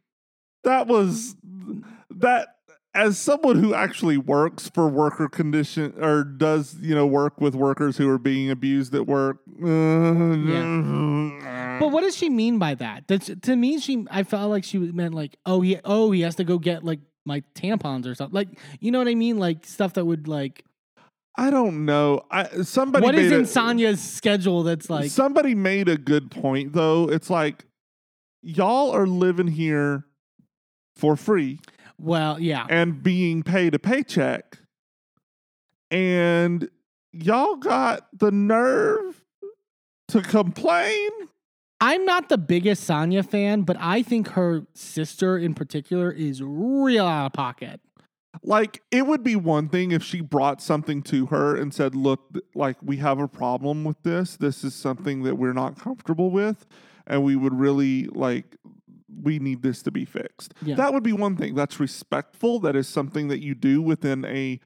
that 0.63 0.87
was 0.87 1.35
that. 2.11 2.55
As 2.93 3.17
someone 3.17 3.55
who 3.55 3.73
actually 3.73 4.17
works 4.17 4.69
for 4.69 4.89
worker 4.89 5.29
condition 5.29 5.93
or 5.97 6.25
does 6.25 6.75
you 6.81 6.93
know 6.93 7.07
work 7.07 7.39
with 7.39 7.55
workers 7.55 7.95
who 7.95 8.09
are 8.09 8.17
being 8.17 8.51
abused 8.51 8.93
at 8.93 9.07
work, 9.07 9.37
yeah. 9.61 10.81
Uh, 11.41 11.79
but 11.79 11.91
what 11.91 12.01
does 12.01 12.17
she 12.17 12.29
mean 12.29 12.59
by 12.59 12.75
that? 12.75 13.07
That's, 13.07 13.31
to 13.43 13.55
me, 13.55 13.79
she 13.79 14.05
I 14.11 14.23
felt 14.23 14.49
like 14.49 14.65
she 14.65 14.77
meant 14.77 15.13
like, 15.13 15.37
oh 15.45 15.61
he 15.61 15.79
oh 15.85 16.11
he 16.11 16.21
has 16.21 16.35
to 16.35 16.43
go 16.43 16.59
get 16.59 16.83
like 16.83 16.99
my 17.25 17.43
tampons 17.55 18.05
or 18.05 18.13
something. 18.13 18.35
Like 18.35 18.59
you 18.81 18.91
know 18.91 18.99
what 18.99 19.07
I 19.07 19.15
mean? 19.15 19.39
Like 19.39 19.65
stuff 19.65 19.93
that 19.93 20.03
would 20.05 20.27
like 20.27 20.65
I 21.37 21.49
don't 21.49 21.85
know. 21.85 22.23
I 22.29 22.61
somebody 22.63 23.05
what 23.05 23.15
is 23.15 23.31
in 23.31 23.41
a- 23.41 23.43
Sanya's 23.43 24.01
schedule 24.01 24.63
that's 24.63 24.89
like 24.89 25.09
somebody 25.11 25.55
made 25.55 25.87
a 25.87 25.97
good 25.97 26.29
point 26.29 26.73
though. 26.73 27.09
It's 27.09 27.29
like 27.29 27.65
y'all 28.41 28.91
are 28.91 29.07
living 29.07 29.47
here 29.47 30.05
for 30.95 31.15
free 31.15 31.59
well 32.01 32.39
yeah 32.39 32.65
and 32.69 33.03
being 33.03 33.43
paid 33.43 33.75
a 33.75 33.79
paycheck, 33.79 34.59
and 35.89 36.69
y'all 37.11 37.55
got 37.55 38.07
the 38.17 38.31
nerve 38.31 39.23
to 40.09 40.21
complain. 40.21 41.09
I'm 41.79 42.05
not 42.05 42.29
the 42.29 42.37
biggest 42.37 42.87
Sanya 42.87 43.27
fan, 43.27 43.63
but 43.63 43.75
I 43.79 44.03
think 44.03 44.29
her 44.29 44.67
sister 44.75 45.37
in 45.37 45.55
particular 45.55 46.11
is 46.11 46.41
real 46.43 47.05
out 47.05 47.27
of 47.27 47.33
pocket. 47.33 47.81
Like 48.43 48.81
it 48.91 49.05
would 49.07 49.23
be 49.23 49.35
one 49.35 49.67
thing 49.67 49.91
if 49.91 50.03
she 50.03 50.21
brought 50.21 50.61
something 50.61 51.01
to 51.03 51.27
her 51.27 51.55
and 51.55 51.73
said, 51.73 51.95
"Look, 51.95 52.37
like 52.55 52.77
we 52.81 52.97
have 52.97 53.19
a 53.19 53.27
problem 53.27 53.83
with 53.83 54.01
this. 54.03 54.37
This 54.37 54.63
is 54.63 54.73
something 54.73 55.23
that 55.23 55.35
we're 55.35 55.53
not 55.53 55.77
comfortable 55.77 56.31
with, 56.31 56.65
and 57.05 57.23
we 57.23 57.35
would 57.35 57.53
really 57.53 58.05
like 58.05 58.55
we 59.21 59.39
need 59.39 59.61
this 59.61 59.81
to 59.83 59.91
be 59.91 60.05
fixed." 60.05 60.53
Yeah. 60.61 60.75
That 60.75 60.93
would 60.93 61.03
be 61.03 61.13
one 61.13 61.35
thing. 61.35 61.55
That's 61.55 61.79
respectful. 61.79 62.59
That 62.59 62.75
is 62.75 62.87
something 62.87 63.27
that 63.29 63.41
you 63.41 63.55
do 63.55 63.81
within 63.81 64.25
a 64.25 64.59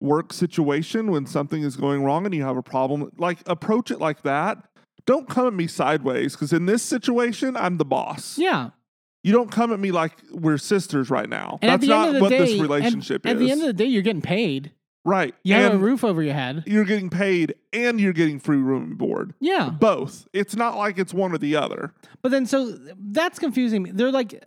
work 0.00 0.32
situation 0.32 1.10
when 1.10 1.26
something 1.26 1.62
is 1.62 1.76
going 1.76 2.02
wrong 2.02 2.24
and 2.24 2.34
you 2.34 2.42
have 2.42 2.56
a 2.56 2.62
problem. 2.62 3.10
Like 3.18 3.38
approach 3.46 3.90
it 3.90 4.00
like 4.00 4.22
that. 4.22 4.58
Don't 5.06 5.28
come 5.28 5.46
at 5.46 5.54
me 5.54 5.66
sideways 5.66 6.34
because 6.34 6.52
in 6.52 6.66
this 6.66 6.82
situation, 6.82 7.56
I'm 7.56 7.78
the 7.78 7.84
boss. 7.84 8.38
Yeah. 8.38 8.70
You 9.22 9.32
don't 9.32 9.50
come 9.50 9.72
at 9.72 9.80
me 9.80 9.90
like 9.90 10.12
we're 10.32 10.56
sisters 10.56 11.10
right 11.10 11.28
now. 11.28 11.58
And 11.60 11.70
That's 11.70 11.86
not 11.86 12.20
what 12.20 12.30
day, 12.30 12.38
this 12.38 12.60
relationship 12.60 13.26
at, 13.26 13.36
is. 13.36 13.42
At 13.42 13.44
the 13.44 13.50
end 13.50 13.60
of 13.60 13.66
the 13.66 13.72
day, 13.72 13.84
you're 13.84 14.02
getting 14.02 14.22
paid. 14.22 14.72
Right. 15.04 15.34
You 15.44 15.54
have 15.54 15.74
a 15.74 15.78
roof 15.78 16.04
over 16.04 16.22
your 16.22 16.34
head. 16.34 16.64
you're 16.66 16.84
getting 16.84 17.08
paid 17.10 17.54
and 17.72 17.98
you're 18.00 18.12
getting 18.12 18.38
free 18.38 18.58
room 18.58 18.82
and 18.84 18.98
board. 18.98 19.32
Yeah. 19.40 19.70
Both. 19.70 20.28
It's 20.32 20.54
not 20.54 20.76
like 20.76 20.98
it's 20.98 21.14
one 21.14 21.32
or 21.32 21.38
the 21.38 21.56
other. 21.56 21.94
But 22.22 22.32
then, 22.32 22.44
so 22.46 22.76
that's 22.98 23.38
confusing 23.38 23.82
me. 23.82 23.92
They're 23.92 24.12
like, 24.12 24.44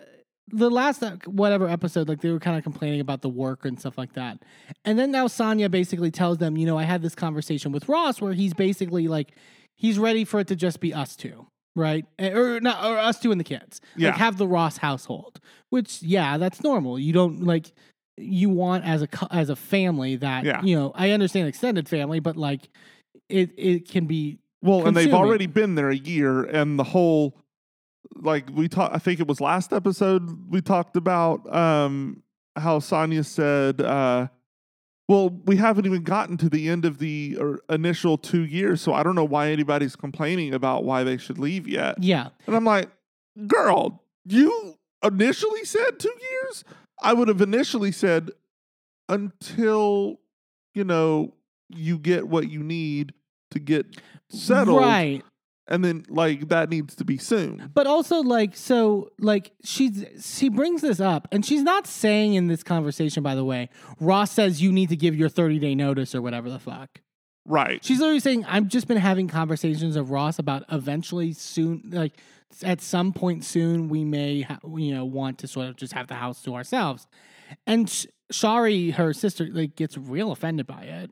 the 0.50 0.70
last 0.70 1.02
uh, 1.02 1.16
whatever 1.26 1.68
episode, 1.68 2.08
like 2.08 2.22
they 2.22 2.30
were 2.30 2.40
kind 2.40 2.56
of 2.58 2.64
complaining 2.64 3.00
about 3.00 3.22
the 3.24 3.30
work 3.30 3.66
and 3.66 3.80
stuff 3.80 3.98
like 3.98 4.14
that. 4.14 4.44
And 4.86 5.00
then 5.00 5.10
now 5.10 5.26
Sanya 5.26 5.72
basically 5.72 6.12
tells 6.12 6.38
them, 6.38 6.56
you 6.58 6.68
know, 6.68 6.78
I 6.78 6.84
had 6.84 7.02
this 7.02 7.16
conversation 7.16 7.72
with 7.72 7.90
Ross 7.90 8.22
where 8.22 8.34
he's 8.34 8.54
basically 8.54 9.08
like, 9.08 9.32
he's 9.76 9.98
ready 9.98 10.24
for 10.26 10.40
it 10.40 10.48
to 10.50 10.56
just 10.56 10.80
be 10.80 10.94
us 10.94 11.16
two, 11.16 11.48
right? 11.76 12.06
Eh, 12.20 12.32
Or 12.32 12.60
not, 12.60 12.86
or 12.86 13.00
us 13.00 13.20
two 13.20 13.32
and 13.32 13.40
the 13.40 13.44
kids. 13.46 13.82
Yeah. 13.96 14.10
Like 14.10 14.18
have 14.20 14.38
the 14.38 14.48
Ross 14.48 14.78
household, 14.78 15.40
which 15.70 16.04
yeah, 16.04 16.38
that's 16.38 16.62
normal. 16.62 17.00
You 17.00 17.14
don't 17.14 17.42
like 17.44 17.72
you 18.18 18.50
want 18.50 18.86
as 18.86 19.02
a 19.02 19.08
as 19.32 19.50
a 19.50 19.56
family 19.56 20.16
that 20.18 20.44
Yeah. 20.46 20.62
you 20.64 20.76
know. 20.76 20.92
I 20.96 21.12
understand 21.12 21.48
extended 21.48 21.90
family, 21.90 22.20
but 22.20 22.38
like 22.38 22.70
it 23.30 23.52
it 23.58 23.90
can 23.90 24.06
be 24.06 24.40
Well, 24.62 24.86
and 24.86 24.96
they've 24.96 25.14
already 25.14 25.48
been 25.48 25.76
there 25.76 25.90
a 25.90 25.96
year, 25.96 26.44
and 26.44 26.78
the 26.78 26.84
whole 26.84 27.36
like 28.16 28.50
we 28.54 28.68
talked. 28.68 28.94
I 28.96 29.00
think 29.00 29.20
it 29.20 29.28
was 29.28 29.42
last 29.42 29.74
episode 29.74 30.52
we 30.52 30.62
talked 30.62 30.96
about 30.96 31.52
um 31.54 32.22
how 32.56 32.78
Sanya 32.78 33.26
said, 33.26 33.82
uh, 33.82 34.28
"Well, 35.08 35.30
we 35.46 35.56
haven't 35.58 35.88
even 35.88 36.04
gotten 36.04 36.38
to 36.38 36.50
the 36.50 36.70
end 36.70 36.86
of 36.86 37.00
the 37.00 37.36
or 37.40 37.62
initial 37.70 38.18
two 38.18 38.44
years, 38.46 38.80
so 38.82 38.94
I 38.94 39.02
don't 39.02 39.16
know 39.16 39.26
why 39.26 39.50
anybody's 39.50 39.96
complaining 39.96 40.54
about 40.54 40.84
why 40.84 41.04
they 41.04 41.18
should 41.18 41.40
leave 41.40 41.68
yet." 41.68 41.96
yeah. 42.04 42.30
And 42.46 42.56
I'm 42.56 42.66
like, 42.66 42.90
"Girl, 43.48 44.04
you 44.26 44.76
initially 45.04 45.66
said 45.66 46.00
two 46.00 46.14
years. 46.32 46.64
I 47.04 47.14
would 47.14 47.28
have 47.28 47.42
initially 47.42 47.92
said." 47.92 48.32
Until 49.10 50.22
you 50.74 50.84
know, 50.84 51.34
you 51.70 51.98
get 51.98 52.28
what 52.28 52.50
you 52.50 52.64
need 52.64 53.14
to 53.52 53.60
get 53.60 53.86
settled. 54.30 54.82
Right. 54.82 55.24
And 55.68 55.84
then 55.84 56.06
like 56.10 56.50
that 56.50 56.70
needs 56.70 56.96
to 56.96 57.06
be 57.06 57.18
soon. 57.18 57.72
But 57.74 57.88
also 57.88 58.22
like 58.22 58.58
so 58.58 59.12
like 59.18 59.54
she's 59.64 60.04
she 60.22 60.50
brings 60.50 60.82
this 60.82 61.00
up 61.00 61.28
and 61.32 61.46
she's 61.46 61.64
not 61.64 61.88
saying 61.88 62.34
in 62.34 62.48
this 62.48 62.64
conversation 62.64 63.24
by 63.24 63.34
the 63.34 63.46
way 63.46 63.70
Ross 64.00 64.32
says 64.32 64.62
you 64.62 64.74
need 64.74 64.90
to 64.90 64.98
give 64.98 65.16
your 65.16 65.30
30 65.30 65.60
day 65.60 65.74
notice 65.74 66.14
or 66.14 66.22
whatever 66.22 66.50
the 66.50 66.60
fuck. 66.60 67.00
Right. 67.46 67.84
She's 67.84 68.00
literally 68.00 68.20
saying 68.20 68.44
I've 68.46 68.68
just 68.68 68.90
been 68.90 68.98
having 68.98 69.30
conversations 69.30 69.96
of 69.96 70.12
Ross 70.12 70.38
about 70.38 70.64
eventually 70.70 71.32
soon 71.32 71.84
like 71.94 72.20
at 72.62 72.82
some 72.82 73.14
point 73.14 73.44
soon 73.44 73.90
we 73.90 74.04
may 74.04 74.42
ha- 74.42 74.60
you 74.76 74.94
know 74.94 75.06
want 75.06 75.40
to 75.40 75.48
sort 75.48 75.68
of 75.68 75.76
just 75.76 75.94
have 75.94 76.08
the 76.08 76.16
house 76.16 76.42
to 76.44 76.56
ourselves. 76.56 77.08
And 77.66 77.90
Sh- 77.90 78.08
Shari 78.32 78.92
her 78.92 79.14
sister 79.14 79.48
like 79.52 79.76
gets 79.76 79.98
real 79.98 80.32
offended 80.32 80.68
by 80.68 80.84
it. 80.84 81.12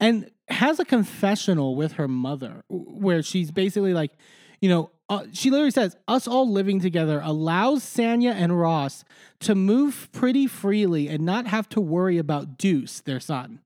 And 0.00 0.30
has 0.48 0.80
a 0.80 0.84
confessional 0.84 1.76
with 1.76 1.92
her 1.92 2.08
mother 2.08 2.64
where 2.68 3.22
she's 3.22 3.50
basically 3.50 3.92
like, 3.92 4.12
you 4.60 4.68
know, 4.70 4.90
uh, 5.08 5.24
she 5.32 5.50
literally 5.50 5.70
says, 5.70 5.96
Us 6.08 6.26
all 6.26 6.50
living 6.50 6.80
together 6.80 7.20
allows 7.22 7.84
Sanya 7.84 8.32
and 8.32 8.58
Ross 8.58 9.04
to 9.40 9.54
move 9.54 10.08
pretty 10.12 10.46
freely 10.46 11.08
and 11.08 11.24
not 11.24 11.46
have 11.46 11.68
to 11.70 11.80
worry 11.80 12.18
about 12.18 12.56
Deuce, 12.56 13.00
their 13.00 13.20
son. 13.20 13.60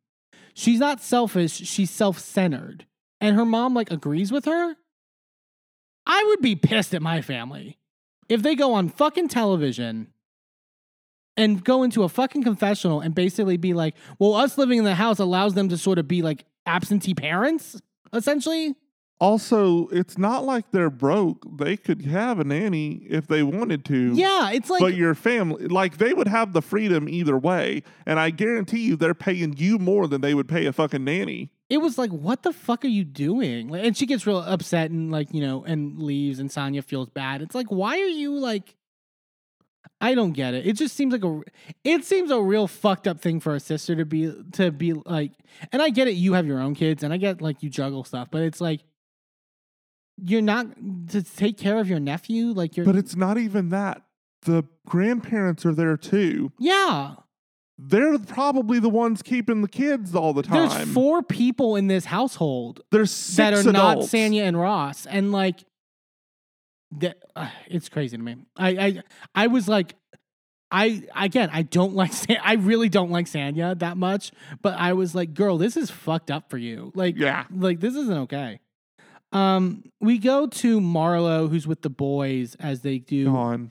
She's 0.54 0.80
not 0.80 1.00
selfish, 1.00 1.52
she's 1.52 1.90
self 1.90 2.18
centered. 2.18 2.86
And 3.20 3.36
her 3.36 3.44
mom, 3.44 3.74
like, 3.74 3.90
agrees 3.90 4.30
with 4.32 4.44
her. 4.44 4.76
I 6.08 6.24
would 6.28 6.40
be 6.40 6.56
pissed 6.56 6.94
at 6.94 7.02
my 7.02 7.20
family 7.20 7.78
if 8.28 8.42
they 8.42 8.54
go 8.54 8.72
on 8.72 8.88
fucking 8.88 9.28
television 9.28 10.08
and 11.36 11.62
go 11.62 11.82
into 11.82 12.02
a 12.02 12.08
fucking 12.08 12.42
confessional 12.42 13.00
and 13.00 13.14
basically 13.14 13.58
be 13.58 13.74
like, 13.74 13.94
well, 14.18 14.34
us 14.34 14.58
living 14.58 14.78
in 14.78 14.84
the 14.84 14.94
house 14.94 15.18
allows 15.18 15.54
them 15.54 15.68
to 15.68 15.76
sort 15.78 15.98
of 15.98 16.08
be 16.08 16.22
like 16.22 16.44
absentee 16.66 17.14
parents, 17.14 17.80
essentially. 18.12 18.74
Also, 19.20 19.88
it's 19.88 20.16
not 20.16 20.44
like 20.44 20.70
they're 20.70 20.90
broke. 20.90 21.44
They 21.58 21.76
could 21.76 22.06
have 22.06 22.38
a 22.38 22.44
nanny 22.44 23.02
if 23.08 23.26
they 23.26 23.42
wanted 23.42 23.84
to. 23.86 24.12
Yeah, 24.14 24.50
it's 24.50 24.70
like 24.70 24.80
but 24.80 24.94
your 24.94 25.14
family, 25.14 25.66
like 25.66 25.98
they 25.98 26.12
would 26.12 26.28
have 26.28 26.52
the 26.52 26.62
freedom 26.62 27.08
either 27.08 27.36
way. 27.36 27.82
And 28.06 28.20
I 28.20 28.30
guarantee 28.30 28.80
you 28.80 28.96
they're 28.96 29.14
paying 29.14 29.56
you 29.56 29.78
more 29.78 30.06
than 30.06 30.20
they 30.20 30.34
would 30.34 30.48
pay 30.48 30.66
a 30.66 30.72
fucking 30.72 31.04
nanny. 31.04 31.50
It 31.68 31.78
was 31.78 31.98
like, 31.98 32.10
what 32.10 32.42
the 32.42 32.52
fuck 32.52 32.84
are 32.84 32.88
you 32.88 33.04
doing? 33.04 33.68
Like, 33.68 33.84
and 33.84 33.96
she 33.96 34.06
gets 34.06 34.26
real 34.26 34.38
upset 34.38 34.90
and 34.90 35.10
like, 35.10 35.34
you 35.34 35.42
know, 35.42 35.64
and 35.64 35.98
leaves 35.98 36.38
and 36.38 36.48
Sanya 36.48 36.82
feels 36.82 37.10
bad. 37.10 37.42
It's 37.42 37.54
like, 37.54 37.66
why 37.68 37.98
are 37.98 38.06
you 38.06 38.38
like 38.38 38.74
I 40.00 40.14
don't 40.14 40.32
get 40.32 40.54
it. 40.54 40.66
It 40.66 40.74
just 40.74 40.94
seems 40.94 41.12
like 41.12 41.24
a 41.24 41.40
it 41.82 42.04
seems 42.04 42.30
a 42.30 42.40
real 42.40 42.66
fucked 42.66 43.08
up 43.08 43.20
thing 43.20 43.40
for 43.40 43.54
a 43.54 43.60
sister 43.60 43.96
to 43.96 44.04
be 44.04 44.32
to 44.52 44.70
be 44.70 44.92
like 44.92 45.32
and 45.72 45.82
I 45.82 45.90
get 45.90 46.08
it 46.08 46.12
you 46.12 46.34
have 46.34 46.46
your 46.46 46.60
own 46.60 46.74
kids 46.74 47.02
and 47.02 47.12
I 47.12 47.16
get 47.16 47.40
like 47.42 47.62
you 47.62 47.70
juggle 47.70 48.04
stuff, 48.04 48.28
but 48.30 48.42
it's 48.42 48.60
like 48.60 48.80
you're 50.16 50.42
not 50.42 50.66
to 51.10 51.22
take 51.22 51.58
care 51.58 51.78
of 51.78 51.88
your 51.88 52.00
nephew 52.00 52.46
like 52.46 52.76
you're 52.76 52.86
But 52.86 52.96
it's 52.96 53.16
not 53.16 53.38
even 53.38 53.70
that. 53.70 54.02
The 54.42 54.64
grandparents 54.86 55.66
are 55.66 55.74
there 55.74 55.96
too. 55.96 56.52
Yeah. 56.58 57.14
They're 57.80 58.18
probably 58.18 58.80
the 58.80 58.88
ones 58.88 59.22
keeping 59.22 59.62
the 59.62 59.68
kids 59.68 60.14
all 60.14 60.32
the 60.32 60.42
time. 60.42 60.68
There's 60.68 60.88
four 60.92 61.22
people 61.22 61.76
in 61.76 61.86
this 61.86 62.04
household 62.04 62.80
There's 62.90 63.12
six 63.12 63.36
that 63.36 63.54
are 63.54 63.72
not. 63.72 63.98
Sanya 63.98 64.42
and 64.42 64.58
Ross, 64.58 65.06
and 65.06 65.30
like 65.30 65.60
that, 66.98 67.18
uh, 67.36 67.48
it's 67.68 67.88
crazy 67.88 68.16
to 68.16 68.22
me. 68.22 68.36
I, 68.56 68.68
I, 68.70 69.02
I 69.34 69.46
was 69.46 69.68
like, 69.68 69.94
I 70.72 71.04
again, 71.14 71.50
I 71.52 71.62
don't 71.62 71.94
like. 71.94 72.12
San- 72.12 72.38
I 72.42 72.54
really 72.54 72.88
don't 72.88 73.10
like 73.10 73.26
Sanya 73.26 73.78
that 73.78 73.96
much, 73.96 74.32
but 74.60 74.74
I 74.74 74.94
was 74.94 75.14
like, 75.14 75.32
girl, 75.32 75.56
this 75.56 75.76
is 75.76 75.88
fucked 75.90 76.30
up 76.32 76.50
for 76.50 76.58
you. 76.58 76.90
Like, 76.96 77.16
Yeah. 77.16 77.44
like 77.54 77.78
this 77.80 77.94
isn't 77.94 78.18
okay. 78.24 78.60
Um, 79.30 79.84
we 80.00 80.18
go 80.18 80.46
to 80.46 80.80
Marlo, 80.80 81.48
who's 81.48 81.66
with 81.66 81.82
the 81.82 81.90
boys 81.90 82.56
as 82.58 82.80
they 82.80 82.98
do. 82.98 83.16
Yawn. 83.16 83.70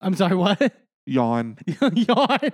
I'm 0.00 0.14
sorry, 0.14 0.36
what? 0.36 0.72
Yawn. 1.04 1.58
Yawn. 1.94 2.38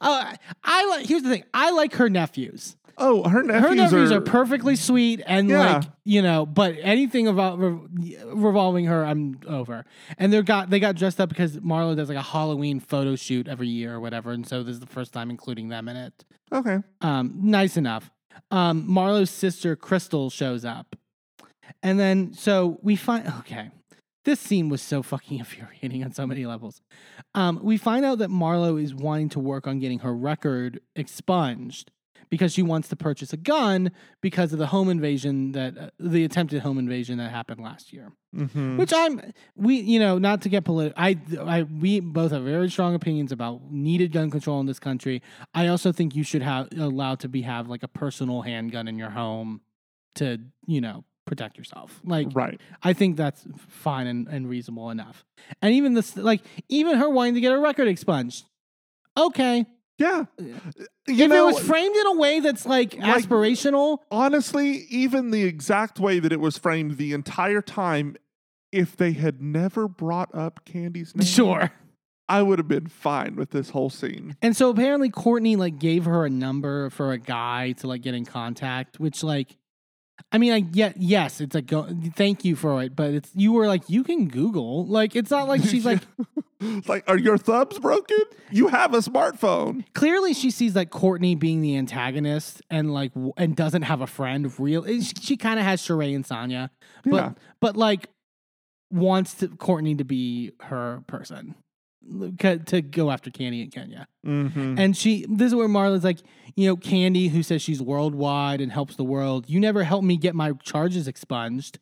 uh, 0.00 0.34
I 0.62 0.86
like. 0.86 1.06
Here's 1.06 1.22
the 1.22 1.30
thing. 1.30 1.44
I 1.52 1.70
like 1.70 1.94
her 1.94 2.08
nephews. 2.08 2.76
Oh, 2.96 3.28
her 3.28 3.42
nephews, 3.42 3.68
her 3.70 3.74
nephews 3.74 4.12
are, 4.12 4.18
are, 4.18 4.20
perfectly 4.20 4.76
sweet 4.76 5.20
and 5.26 5.48
Yeah. 5.48 5.78
like 5.78 5.84
you 6.04 6.22
know 6.22 6.46
but 6.46 6.76
anything 6.80 7.26
about 7.26 7.58
re- 7.58 8.16
revolving 8.26 8.84
her 8.84 9.04
i'm 9.04 9.40
over 9.48 9.84
and 10.16 10.32
they 10.32 10.40
got 10.42 10.70
they 10.70 10.78
got 10.78 10.94
dressed 10.94 11.20
up 11.20 11.28
because 11.28 11.56
marlo 11.58 11.96
does 11.96 12.08
like 12.08 12.16
a 12.16 12.22
halloween 12.22 12.78
photo 12.78 13.16
shoot 13.16 13.48
every 13.48 13.66
year 13.66 13.94
or 13.94 14.00
whatever 14.00 14.30
and 14.30 14.46
so 14.46 14.62
this 14.62 14.74
is 14.74 14.80
the 14.80 14.86
first 14.86 15.12
time 15.12 15.28
including 15.28 15.70
them 15.70 15.88
in 15.88 15.96
it 15.96 16.24
Okay. 16.52 16.78
um 17.00 17.32
nice 17.42 17.76
enough 17.76 18.12
um 18.52 18.86
marlo's 18.88 19.30
sister 19.30 19.74
crystal 19.74 20.30
shows 20.30 20.64
up 20.64 20.94
and 21.82 21.98
then 21.98 22.32
so 22.32 22.78
we 22.80 22.94
find 22.94 23.26
okay 23.40 23.70
this 24.24 24.40
scene 24.40 24.68
was 24.68 24.82
so 24.82 25.02
fucking 25.02 25.38
infuriating 25.40 26.04
on 26.04 26.12
so 26.12 26.26
many 26.26 26.46
levels 26.46 26.82
um 27.34 27.60
we 27.62 27.76
find 27.76 28.04
out 28.04 28.18
that 28.18 28.30
marlo 28.30 28.82
is 28.82 28.94
wanting 28.94 29.28
to 29.28 29.38
work 29.38 29.66
on 29.66 29.78
getting 29.78 30.00
her 30.00 30.14
record 30.14 30.80
expunged 30.96 31.90
because 32.34 32.52
she 32.52 32.62
wants 32.62 32.88
to 32.88 32.96
purchase 32.96 33.32
a 33.32 33.36
gun 33.36 33.92
because 34.20 34.52
of 34.52 34.58
the 34.58 34.66
home 34.66 34.88
invasion 34.88 35.52
that 35.52 35.78
uh, 35.78 35.90
the 35.98 36.24
attempted 36.24 36.62
home 36.62 36.78
invasion 36.78 37.18
that 37.18 37.30
happened 37.30 37.60
last 37.60 37.92
year. 37.92 38.12
Mm-hmm. 38.34 38.76
Which 38.76 38.92
I'm 38.92 39.32
we 39.54 39.76
you 39.76 40.00
know 40.00 40.18
not 40.18 40.42
to 40.42 40.48
get 40.48 40.64
political. 40.64 41.00
I 41.00 41.16
I 41.40 41.62
we 41.62 42.00
both 42.00 42.32
have 42.32 42.42
very 42.42 42.68
strong 42.70 42.94
opinions 42.94 43.30
about 43.30 43.70
needed 43.70 44.10
gun 44.12 44.30
control 44.30 44.58
in 44.60 44.66
this 44.66 44.80
country. 44.80 45.22
I 45.54 45.68
also 45.68 45.92
think 45.92 46.16
you 46.16 46.24
should 46.24 46.42
have 46.42 46.68
allowed 46.76 47.20
to 47.20 47.28
be 47.28 47.42
have 47.42 47.68
like 47.68 47.82
a 47.84 47.88
personal 47.88 48.42
handgun 48.42 48.88
in 48.88 48.98
your 48.98 49.10
home 49.10 49.60
to 50.16 50.38
you 50.66 50.80
know 50.80 51.04
protect 51.26 51.58
yourself. 51.58 52.00
Like 52.04 52.28
right. 52.34 52.60
I 52.82 52.92
think 52.92 53.16
that's 53.16 53.46
fine 53.68 54.06
and, 54.06 54.28
and 54.28 54.48
reasonable 54.48 54.90
enough. 54.90 55.24
And 55.62 55.74
even 55.74 55.94
this 55.94 56.16
like 56.16 56.42
even 56.68 56.98
her 56.98 57.08
wanting 57.08 57.34
to 57.34 57.40
get 57.40 57.52
her 57.52 57.60
record 57.60 57.88
expunged. 57.88 58.44
Okay. 59.16 59.66
Yeah. 59.98 60.24
Uh, 60.40 60.44
uh, 60.44 60.84
you 61.06 61.24
if 61.24 61.30
know, 61.30 61.48
it 61.48 61.54
was 61.54 61.64
framed 61.64 61.94
in 61.94 62.06
a 62.06 62.14
way 62.16 62.40
that's 62.40 62.66
like, 62.66 62.96
Like- 62.96 63.24
aspirational, 63.24 63.98
honestly, 64.10 64.86
even 64.90 65.30
the 65.30 65.44
exact 65.44 66.00
way 66.00 66.18
that 66.18 66.32
it 66.32 66.40
was 66.40 66.58
framed 66.58 66.96
the 66.96 67.12
entire 67.12 67.62
time, 67.62 68.16
if 68.72 68.96
they 68.96 69.12
had 69.12 69.40
never 69.40 69.86
brought 69.86 70.34
up 70.34 70.64
Kandi's 70.64 71.14
name, 71.16 71.24
sure. 71.26 71.72
I 72.28 72.42
would 72.42 72.58
have 72.58 72.68
been 72.68 72.86
fine 72.86 73.36
with 73.36 73.50
this 73.50 73.70
whole 73.70 73.90
scene. 73.90 74.36
And 74.40 74.56
so 74.56 74.70
apparently 74.70 75.10
Courtney 75.10 75.56
like 75.56 75.78
gave 75.78 76.06
her 76.06 76.24
a 76.24 76.30
number 76.30 76.88
for 76.90 77.12
a 77.12 77.18
guy 77.18 77.72
to 77.72 77.86
like 77.86 78.00
get 78.00 78.14
in 78.14 78.24
contact, 78.24 78.98
which 78.98 79.22
like 79.22 79.56
I 80.32 80.38
mean, 80.38 80.52
I 80.52 80.60
get 80.60 80.96
yes, 80.96 81.40
it's 81.40 81.54
like 81.54 81.66
go, 81.66 81.88
thank 82.16 82.44
you 82.44 82.56
for 82.56 82.82
it, 82.82 82.94
but 82.96 83.10
it's 83.14 83.30
you 83.34 83.52
were 83.52 83.66
like 83.66 83.88
you 83.88 84.02
can 84.04 84.28
Google, 84.28 84.86
like 84.86 85.14
it's 85.16 85.30
not 85.30 85.46
like 85.48 85.62
she's 85.62 85.84
like 85.84 86.00
like, 86.88 87.04
are 87.08 87.18
your 87.18 87.38
thumbs 87.38 87.78
broken? 87.78 88.18
You 88.50 88.68
have 88.68 88.94
a 88.94 88.98
smartphone. 88.98 89.84
clearly 89.94 90.34
she 90.34 90.50
sees 90.50 90.74
like 90.74 90.90
Courtney 90.90 91.34
being 91.34 91.60
the 91.60 91.76
antagonist 91.76 92.62
and 92.70 92.92
like 92.92 93.12
w- 93.14 93.32
and 93.36 93.54
doesn't 93.54 93.82
have 93.82 94.00
a 94.00 94.06
friend. 94.06 94.52
Real, 94.58 94.84
eh, 94.86 95.00
she, 95.00 95.12
she 95.20 95.36
kind 95.36 95.58
of 95.58 95.64
has 95.64 95.80
Sheree 95.82 96.14
and 96.14 96.24
Sanya, 96.24 96.70
but 97.04 97.16
Yeah. 97.16 97.32
but 97.60 97.76
like 97.76 98.08
wants 98.90 99.34
to, 99.34 99.48
Courtney 99.48 99.94
to 99.96 100.04
be 100.04 100.52
her 100.60 101.02
person 101.06 101.54
to 102.66 102.82
go 102.82 103.10
after 103.10 103.30
Kandi 103.30 103.64
in 103.64 103.70
Kenya. 103.70 104.06
Mm-hmm. 104.26 104.78
And 104.78 104.96
she, 104.96 105.26
this 105.28 105.48
is 105.48 105.54
where 105.54 105.68
Marlo's 105.68 106.04
like, 106.04 106.18
you 106.56 106.66
know, 106.68 106.76
Kandi, 106.76 107.30
who 107.30 107.42
says 107.42 107.62
she's 107.62 107.80
worldwide 107.82 108.60
and 108.60 108.70
helps 108.70 108.96
the 108.96 109.04
world. 109.04 109.48
You 109.48 109.60
never 109.60 109.84
helped 109.84 110.04
me 110.06 110.16
get 110.16 110.34
my 110.34 110.52
charges 110.62 111.08
expunged. 111.08 111.78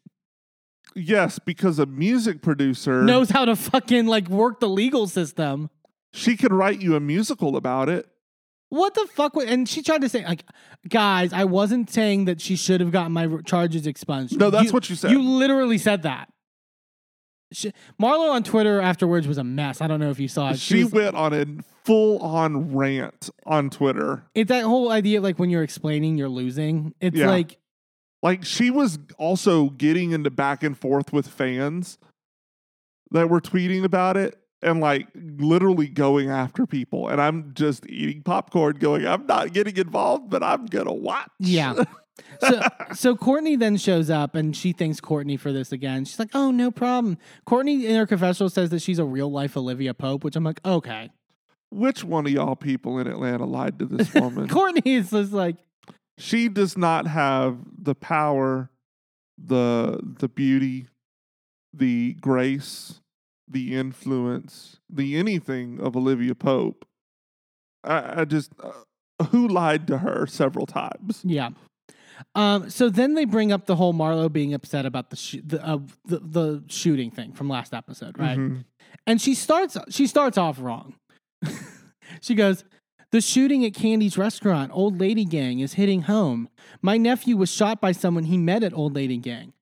Yes, 0.95 1.39
because 1.39 1.79
a 1.79 1.87
music 1.87 2.43
producer 2.43 3.03
Knows 3.03 3.31
how 3.31 3.45
to 3.47 3.57
fucking 3.57 4.07
like 4.07 4.29
work 4.29 4.61
the 4.61 4.69
legal 4.69 5.07
system. 5.07 5.71
she 6.13 6.37
could 6.37 6.53
write 6.53 6.81
you 6.83 6.95
a 6.97 7.01
musical 7.01 7.57
about 7.57 7.89
it. 7.89 8.07
What 8.69 8.95
the 8.95 9.07
fuck? 9.13 9.37
wa- 9.37 9.45
And 9.47 9.69
she 9.69 9.83
tried 9.83 10.01
to 10.01 10.09
say, 10.09 10.25
like, 10.25 10.45
guys, 10.89 11.33
I 11.35 11.45
wasn't 11.45 11.91
saying 11.91 12.25
that 12.25 12.41
she 12.41 12.57
should 12.57 12.81
have 12.81 12.91
gotten 12.91 13.13
my 13.13 13.29
charges 13.45 13.87
expunged. 13.87 14.39
No, 14.39 14.49
that's 14.49 14.73
what 14.73 14.89
you 14.89 14.97
said. 14.97 15.11
You 15.11 15.23
literally 15.23 15.77
said 15.77 16.03
that. 16.05 16.32
She, 17.53 17.73
Marlo 18.01 18.31
on 18.33 18.43
Twitter 18.43 18.81
afterwards 18.81 19.27
was 19.29 19.39
a 19.39 19.45
mess. 19.45 19.81
I 19.81 19.87
don't 19.87 20.01
know 20.01 20.11
if 20.11 20.19
you 20.21 20.29
saw 20.29 20.51
it. 20.51 20.59
She 20.59 20.85
was- 20.85 20.93
went 20.93 21.15
on 21.17 21.33
a 21.33 21.45
full 21.85 22.19
on 22.21 22.75
rant 22.75 23.31
on 23.45 23.69
Twitter. 23.71 24.25
it's 24.35 24.49
that 24.49 24.65
whole 24.65 24.91
idea 24.91 25.19
of 25.19 25.25
like 25.25 25.39
when 25.39 25.51
you're 25.51 25.63
explaining, 25.65 26.17
you're 26.17 26.29
losing. 26.29 26.95
It's 27.01 27.17
Yeah. 27.17 27.29
like, 27.29 27.59
Like 28.23 28.45
she 28.45 28.71
was 28.71 29.01
also 29.19 29.71
getting 29.71 30.13
into 30.13 30.31
back 30.31 30.63
and 30.63 30.79
forth 30.79 31.13
with 31.13 31.27
fans 31.27 31.99
that 33.11 33.29
were 33.29 33.41
tweeting 33.41 33.83
about 33.85 34.17
it 34.17 34.39
and 34.63 34.81
like 34.81 35.09
literally 35.17 35.89
going 35.89 36.31
after 36.31 36.65
people. 36.65 37.09
And 37.09 37.21
I'm 37.21 37.53
just 37.55 37.85
eating 37.89 38.23
popcorn 38.23 38.77
going, 38.79 39.05
I'm 39.07 39.27
not 39.27 39.53
getting 39.53 39.77
involved, 39.77 40.31
but 40.31 40.43
I'm 40.43 40.67
gonna 40.67 40.93
watch. 40.95 41.29
Yeah. 41.41 41.83
so 42.41 42.61
so 42.95 43.17
Courtney 43.17 43.57
then 43.57 43.77
shows 43.77 44.11
up 44.11 44.35
and 44.35 44.57
she 44.57 44.73
thanks 44.73 45.01
Courtney 45.01 45.37
for 45.37 45.53
this 45.53 45.73
again. 45.73 46.05
She's 46.05 46.19
like, 46.19 46.31
"Oh, 46.35 46.51
no 46.51 46.71
problem." 46.71 47.19
Courtney 47.47 47.87
in 47.87 47.97
her 47.97 48.07
confessional 48.07 48.51
says 48.51 48.71
that 48.71 48.83
she's 48.83 48.99
a 48.99 49.05
real 49.05 49.31
life 49.31 49.57
Olivia 49.57 49.95
Pope, 49.95 50.25
which 50.25 50.37
I'm 50.37 50.45
like, 50.45 50.61
"Okay." 50.65 51.11
which 51.73 52.05
one 52.05 52.27
of 52.27 52.33
y'all 52.33 52.55
people 52.55 52.99
in 52.99 53.07
Atlanta 53.07 53.47
lied 53.47 53.79
to 53.79 53.87
this 53.87 54.13
woman? 54.15 54.47
Courtney 54.51 54.93
is 54.93 55.11
just 55.11 55.33
like, 55.33 55.57
she 56.19 56.49
does 56.49 56.77
not 56.77 57.07
have 57.07 57.57
the 57.77 57.95
power, 57.95 58.71
the 59.43 59.99
the 60.03 60.29
beauty, 60.29 60.89
the 61.73 62.13
grace, 62.21 63.01
the 63.49 63.75
influence, 63.75 64.81
the 64.91 65.17
anything 65.17 65.81
of 65.81 65.97
Olivia 65.97 66.35
Pope. 66.35 66.85
I, 67.83 68.21
I 68.21 68.25
just 68.27 68.53
uh, 68.63 69.25
who 69.31 69.49
lied 69.49 69.87
to 69.87 69.99
her 69.99 70.27
several 70.27 70.67
times. 70.67 71.23
yeah. 71.25 71.51
Um, 72.35 72.71
so 72.71 72.89
then 72.89 73.15
they 73.15 73.25
bring 73.25 73.53
up 73.53 73.67
the 73.67 73.77
whole 73.77 73.93
Marlo 73.95 74.33
being 74.33 74.55
upset 74.55 74.87
about 74.87 75.11
the 75.11 75.17
sh- 75.17 75.37
the, 75.45 75.65
uh, 75.67 75.79
the 76.05 76.19
the 76.19 76.65
shooting 76.69 77.11
thing 77.11 77.33
from 77.33 77.49
last 77.49 77.75
episode, 77.75 78.19
right? 78.19 78.39
Mhm. 78.39 78.65
And 79.07 79.21
she 79.21 79.35
starts 79.35 79.77
she 79.91 80.07
starts 80.07 80.39
off 80.39 80.61
wrong. 80.61 80.95
she 82.21 82.35
goes, 82.35 82.65
"The 83.11 83.21
shooting 83.21 83.65
at 83.65 83.73
Kandi's 83.73 84.17
restaurant, 84.19 84.71
Old 84.75 85.01
Lady 85.01 85.25
Gang, 85.25 85.61
is 85.61 85.75
hitting 85.75 86.03
home. 86.03 86.49
My 86.81 86.97
nephew 86.97 87.37
was 87.37 87.51
shot 87.51 87.81
by 87.81 87.93
someone 87.93 88.25
he 88.25 88.39
met 88.39 88.63
at 88.63 88.73
Old 88.75 88.95
Lady 88.95 89.17
Gang." 89.17 89.53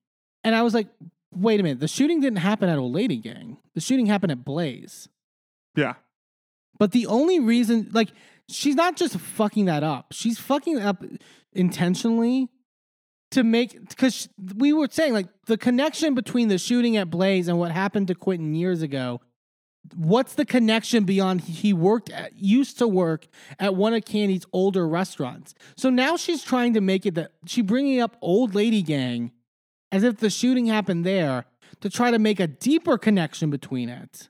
And 0.43 0.55
I 0.55 0.61
was 0.61 0.73
like, 0.73 0.87
"Wait 1.33 1.59
a 1.59 1.63
minute. 1.63 1.79
The 1.79 1.87
shooting 1.87 2.19
didn't 2.21 2.39
happen 2.39 2.69
at 2.69 2.77
Old 2.77 2.93
Lady 2.93 3.17
Gang. 3.17 3.57
The 3.75 3.81
shooting 3.81 4.05
happened 4.07 4.31
at 4.31 4.43
Blaze." 4.45 5.07
Yeah. 5.75 5.95
But 6.77 6.91
the 6.91 7.05
only 7.05 7.39
reason, 7.39 7.89
like, 7.93 8.09
she's 8.49 8.75
not 8.75 8.95
just 8.97 9.15
fucking 9.17 9.65
that 9.65 9.83
up. 9.83 10.07
She's 10.11 10.39
fucking 10.39 10.79
up 10.79 11.03
intentionally 11.53 12.49
to 13.31 13.43
make, 13.43 13.89
because 13.89 14.27
we 14.55 14.73
were 14.73 14.87
saying, 14.91 15.13
like, 15.13 15.27
the 15.45 15.57
connection 15.57 16.13
between 16.13 16.49
the 16.49 16.57
shooting 16.57 16.97
at 16.97 17.09
Blaze 17.09 17.47
and 17.47 17.57
what 17.57 17.71
happened 17.71 18.07
to 18.07 18.15
Quentin 18.15 18.53
years 18.53 18.81
ago. 18.81 19.21
What's 19.95 20.35
the 20.35 20.45
connection 20.45 21.05
beyond 21.05 21.41
he 21.41 21.73
worked 21.73 22.11
at, 22.11 22.37
used 22.37 22.77
to 22.77 22.87
work 22.87 23.27
at 23.59 23.73
one 23.73 23.93
of 23.93 24.05
Kandi's 24.05 24.45
older 24.53 24.87
restaurants? 24.87 25.55
So 25.75 25.89
now 25.89 26.17
she's 26.17 26.43
trying 26.43 26.73
to 26.75 26.81
make 26.81 27.05
it 27.05 27.15
that 27.15 27.31
she 27.47 27.61
bringing 27.61 27.99
up 27.99 28.15
Old 28.21 28.53
Lady 28.53 28.83
Gang 28.83 29.31
as 29.91 30.03
if 30.03 30.17
the 30.17 30.29
shooting 30.29 30.67
happened 30.67 31.05
there 31.05 31.45
to 31.79 31.89
try 31.89 32.11
to 32.11 32.19
make 32.19 32.39
a 32.39 32.47
deeper 32.47 32.97
connection 32.97 33.49
between 33.49 33.89
it. 33.89 34.29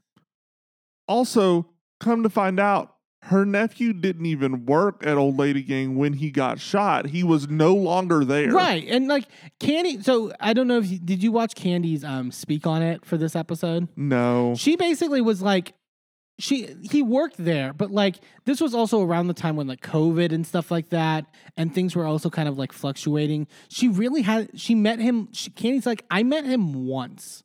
Also, 1.08 1.68
come 2.00 2.24
to 2.24 2.30
find 2.30 2.60
out, 2.60 2.91
her 3.26 3.46
nephew 3.46 3.94
didn't 3.94 4.26
even 4.26 4.66
work 4.66 5.06
at 5.06 5.16
Old 5.16 5.38
Lady 5.38 5.62
Gang 5.62 5.96
when 5.96 6.14
he 6.14 6.32
got 6.32 6.60
shot. 6.60 7.08
He 7.08 7.24
was 7.24 7.48
no 7.50 7.76
longer 7.76 8.26
there. 8.26 8.52
Right. 8.52 8.86
And 8.88 9.08
like 9.08 9.26
Kandi, 9.60 10.04
so 10.04 10.32
I 10.40 10.54
don't 10.54 10.68
know 10.68 10.80
if 10.80 10.90
you, 10.90 11.00
did 11.00 11.22
you 11.22 11.32
watch 11.32 11.54
Kandi's 11.54 12.04
um 12.04 12.32
speak 12.32 12.66
on 12.66 12.82
it 12.82 13.06
for 13.06 13.18
this 13.18 13.36
episode? 13.36 13.88
No. 13.96 14.56
She 14.58 14.76
basically 14.76 15.22
was 15.22 15.42
like 15.42 15.74
she 16.40 16.76
he 16.82 17.04
worked 17.04 17.38
there, 17.38 17.74
but 17.74 17.92
like 17.92 18.16
this 18.46 18.60
was 18.60 18.74
also 18.74 19.04
around 19.04 19.28
the 19.28 19.36
time 19.36 19.56
when 19.56 19.68
like 19.68 19.82
COVID 19.82 20.32
and 20.34 20.46
stuff 20.46 20.72
like 20.72 20.90
that 20.90 21.26
and 21.56 21.74
things 21.74 21.96
were 21.96 22.08
also 22.08 22.30
kind 22.32 22.50
of 22.50 22.58
like 22.58 22.74
fluctuating. 22.74 23.48
She 23.70 23.88
really 23.88 24.24
had 24.24 24.60
she 24.60 24.74
met 24.74 24.98
him 25.00 25.30
she, 25.32 25.52
Kandi's 25.52 25.86
like 25.86 26.06
I 26.10 26.24
met 26.24 26.46
him 26.46 26.88
once 26.88 27.44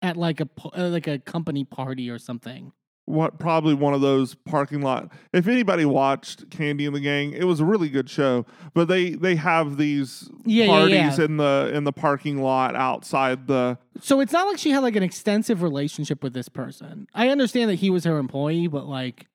at 0.00 0.16
like 0.16 0.40
a 0.40 0.48
uh, 0.74 0.88
like 0.88 1.06
a 1.06 1.18
company 1.18 1.64
party 1.64 2.08
or 2.08 2.18
something. 2.18 2.72
What 3.06 3.38
probably 3.38 3.74
one 3.74 3.92
of 3.92 4.00
those 4.00 4.34
parking 4.34 4.80
lot 4.80 5.12
if 5.34 5.46
anybody 5.46 5.84
watched 5.84 6.48
Kandi 6.48 6.86
and 6.86 6.96
the 6.96 7.00
gang 7.00 7.32
it 7.32 7.44
was 7.44 7.60
a 7.60 7.64
really 7.64 7.90
good 7.90 8.08
show 8.08 8.46
but 8.72 8.88
they 8.88 9.10
they 9.10 9.36
have 9.36 9.76
these 9.76 10.30
Yeah, 10.46 10.64
yeah, 10.64 10.70
parties 10.70 11.18
yeah. 11.18 11.24
in 11.26 11.36
the 11.36 11.70
in 11.74 11.84
the 11.84 11.92
parking 11.92 12.40
lot 12.42 12.74
outside 12.74 13.46
the 13.46 13.76
So 14.00 14.20
it's 14.20 14.32
not 14.32 14.46
like 14.46 14.56
she 14.58 14.70
had 14.70 14.82
like 14.82 14.96
an 14.96 15.02
extensive 15.02 15.60
relationship 15.62 16.22
with 16.22 16.32
this 16.32 16.48
person. 16.48 17.06
I 17.12 17.28
understand 17.28 17.68
that 17.70 17.74
he 17.76 17.90
was 17.90 18.04
her 18.04 18.16
employee, 18.18 18.68
but 18.68 18.86
like 18.86 19.26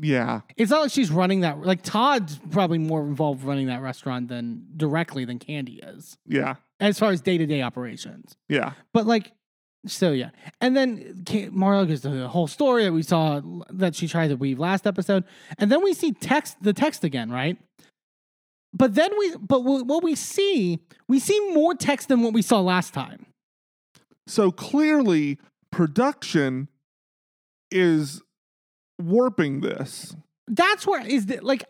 yeah 0.00 0.42
It's 0.56 0.70
not 0.70 0.82
like 0.82 0.92
she's 0.92 1.10
running 1.10 1.40
that. 1.40 1.60
Like 1.62 1.82
Todd's 1.82 2.38
probably 2.52 2.78
more 2.78 3.02
involved 3.02 3.42
running 3.42 3.66
that 3.66 3.82
restaurant 3.82 4.28
than 4.28 4.66
directly 4.76 5.24
than 5.24 5.38
Kandi 5.40 5.80
is, 5.96 6.16
yeah 6.28 6.54
as 6.78 6.98
far 6.98 7.10
as 7.10 7.20
day 7.20 7.36
to 7.38 7.44
day 7.44 7.60
operations. 7.60 8.36
yeah 8.48 8.72
But 8.94 9.06
like, 9.06 9.32
so 9.86 10.12
yeah. 10.12 10.30
And 10.60 10.76
then 10.76 11.22
Marlo 11.24 11.86
gives 11.86 12.02
the 12.02 12.28
whole 12.28 12.46
story 12.46 12.84
that 12.84 12.92
we 12.92 13.02
saw 13.02 13.40
that 13.70 13.94
she 13.94 14.06
tried 14.08 14.28
to 14.28 14.36
weave 14.36 14.58
last 14.58 14.86
episode, 14.86 15.24
and 15.58 15.70
then 15.70 15.82
we 15.82 15.94
see 15.94 16.12
text 16.12 16.62
the 16.62 16.72
text 16.72 17.04
again, 17.04 17.30
right? 17.30 17.56
But 18.72 18.94
then 18.94 19.10
we, 19.18 19.34
but 19.36 19.60
what 19.64 20.04
we 20.04 20.14
see, 20.14 20.78
we 21.08 21.18
see 21.18 21.52
more 21.52 21.74
text 21.74 22.08
than 22.08 22.22
what 22.22 22.32
we 22.32 22.42
saw 22.42 22.60
last 22.60 22.94
time. 22.94 23.26
so 24.26 24.52
clearly 24.52 25.38
production 25.72 26.68
is 27.70 28.22
warping 29.00 29.60
this 29.60 30.14
that's 30.48 30.86
where 30.86 31.04
is 31.06 31.26
the, 31.26 31.38
like 31.40 31.64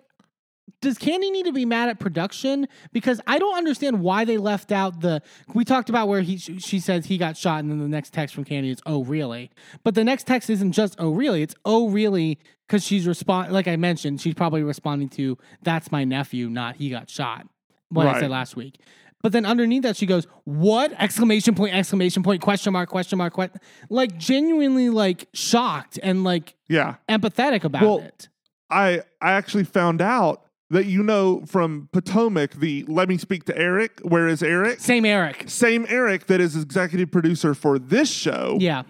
does 0.81 0.99
Kandi 0.99 1.31
need 1.31 1.45
to 1.47 1.53
be 1.53 1.65
mad 1.65 1.89
at 1.89 1.99
production? 1.99 2.69
Because 2.93 3.21
I 3.27 3.39
don't 3.39 3.57
understand 3.57 4.01
why 4.01 4.25
they 4.25 4.37
left 4.37 4.73
out 4.73 5.01
the. 5.01 5.23
We 5.55 5.65
talked 5.65 5.89
about 5.89 6.09
where 6.09 6.21
he 6.23 6.37
she 6.37 6.81
says 6.81 7.07
he 7.07 7.19
got 7.19 7.37
shot, 7.37 7.61
and 7.61 7.71
then 7.71 7.79
the 7.79 7.89
next 7.89 8.13
text 8.13 8.35
from 8.35 8.45
Kandi 8.45 8.71
is 8.71 8.81
"Oh 8.87 9.05
really?" 9.05 9.51
But 9.85 9.95
the 9.95 10.05
next 10.05 10.27
text 10.27 10.51
isn't 10.51 10.73
just 10.73 10.97
"Oh 10.99 11.11
really?" 11.11 11.43
It's 11.43 11.55
"Oh 11.65 11.89
really?" 11.89 12.39
because 12.67 12.85
she's 12.85 13.07
respond. 13.07 13.53
Like 13.53 13.69
I 13.69 13.77
mentioned, 13.77 14.21
she's 14.21 14.35
probably 14.35 14.63
responding 14.63 15.09
to 15.11 15.39
"That's 15.63 15.91
my 15.91 16.05
nephew," 16.05 16.49
not 16.49 16.77
"He 16.77 16.91
got 16.91 17.11
shot." 17.11 17.47
What 17.89 18.07
I 18.07 18.21
said 18.21 18.31
last 18.31 18.55
week. 18.57 18.79
But 19.23 19.33
then 19.33 19.45
underneath 19.45 19.83
that, 19.83 19.97
she 19.97 20.07
goes, 20.07 20.27
"What?" 20.45 20.93
Exclamation 20.99 21.55
point! 21.55 21.75
Exclamation 21.75 22.23
point! 22.23 22.41
Question 22.41 22.73
mark! 22.73 22.89
Question 22.89 23.19
mark! 23.19 23.35
que-" 23.35 23.51
Like 23.91 24.17
genuinely 24.17 24.89
like 24.89 25.29
shocked 25.35 25.99
and 26.03 26.25
like 26.25 26.55
yeah 26.69 26.95
empathetic 27.09 27.65
about 27.65 27.83
Well, 27.83 27.99
it. 27.99 28.29
i 28.71 29.03
i 29.21 29.33
actually 29.33 29.65
found 29.65 30.01
out 30.01 30.45
that 30.71 30.87
you 30.87 31.03
know 31.03 31.43
from 31.47 31.89
potomac 31.93 32.53
the 32.55 32.85
let 32.89 33.09
me 33.09 33.19
speak 33.19 33.45
to 33.45 33.57
eric 33.59 33.99
where 34.03 34.29
is 34.29 34.43
eric 34.43 34.79
Same 34.81 35.05
Eric. 35.05 35.45
same 35.49 35.85
eric 35.89 36.27
that 36.27 36.41
is 36.41 36.57
executive 36.57 37.11
producer 37.11 37.55
for 37.55 37.79
this 37.79 38.11
show 38.11 38.57
Yeah. 38.61 38.83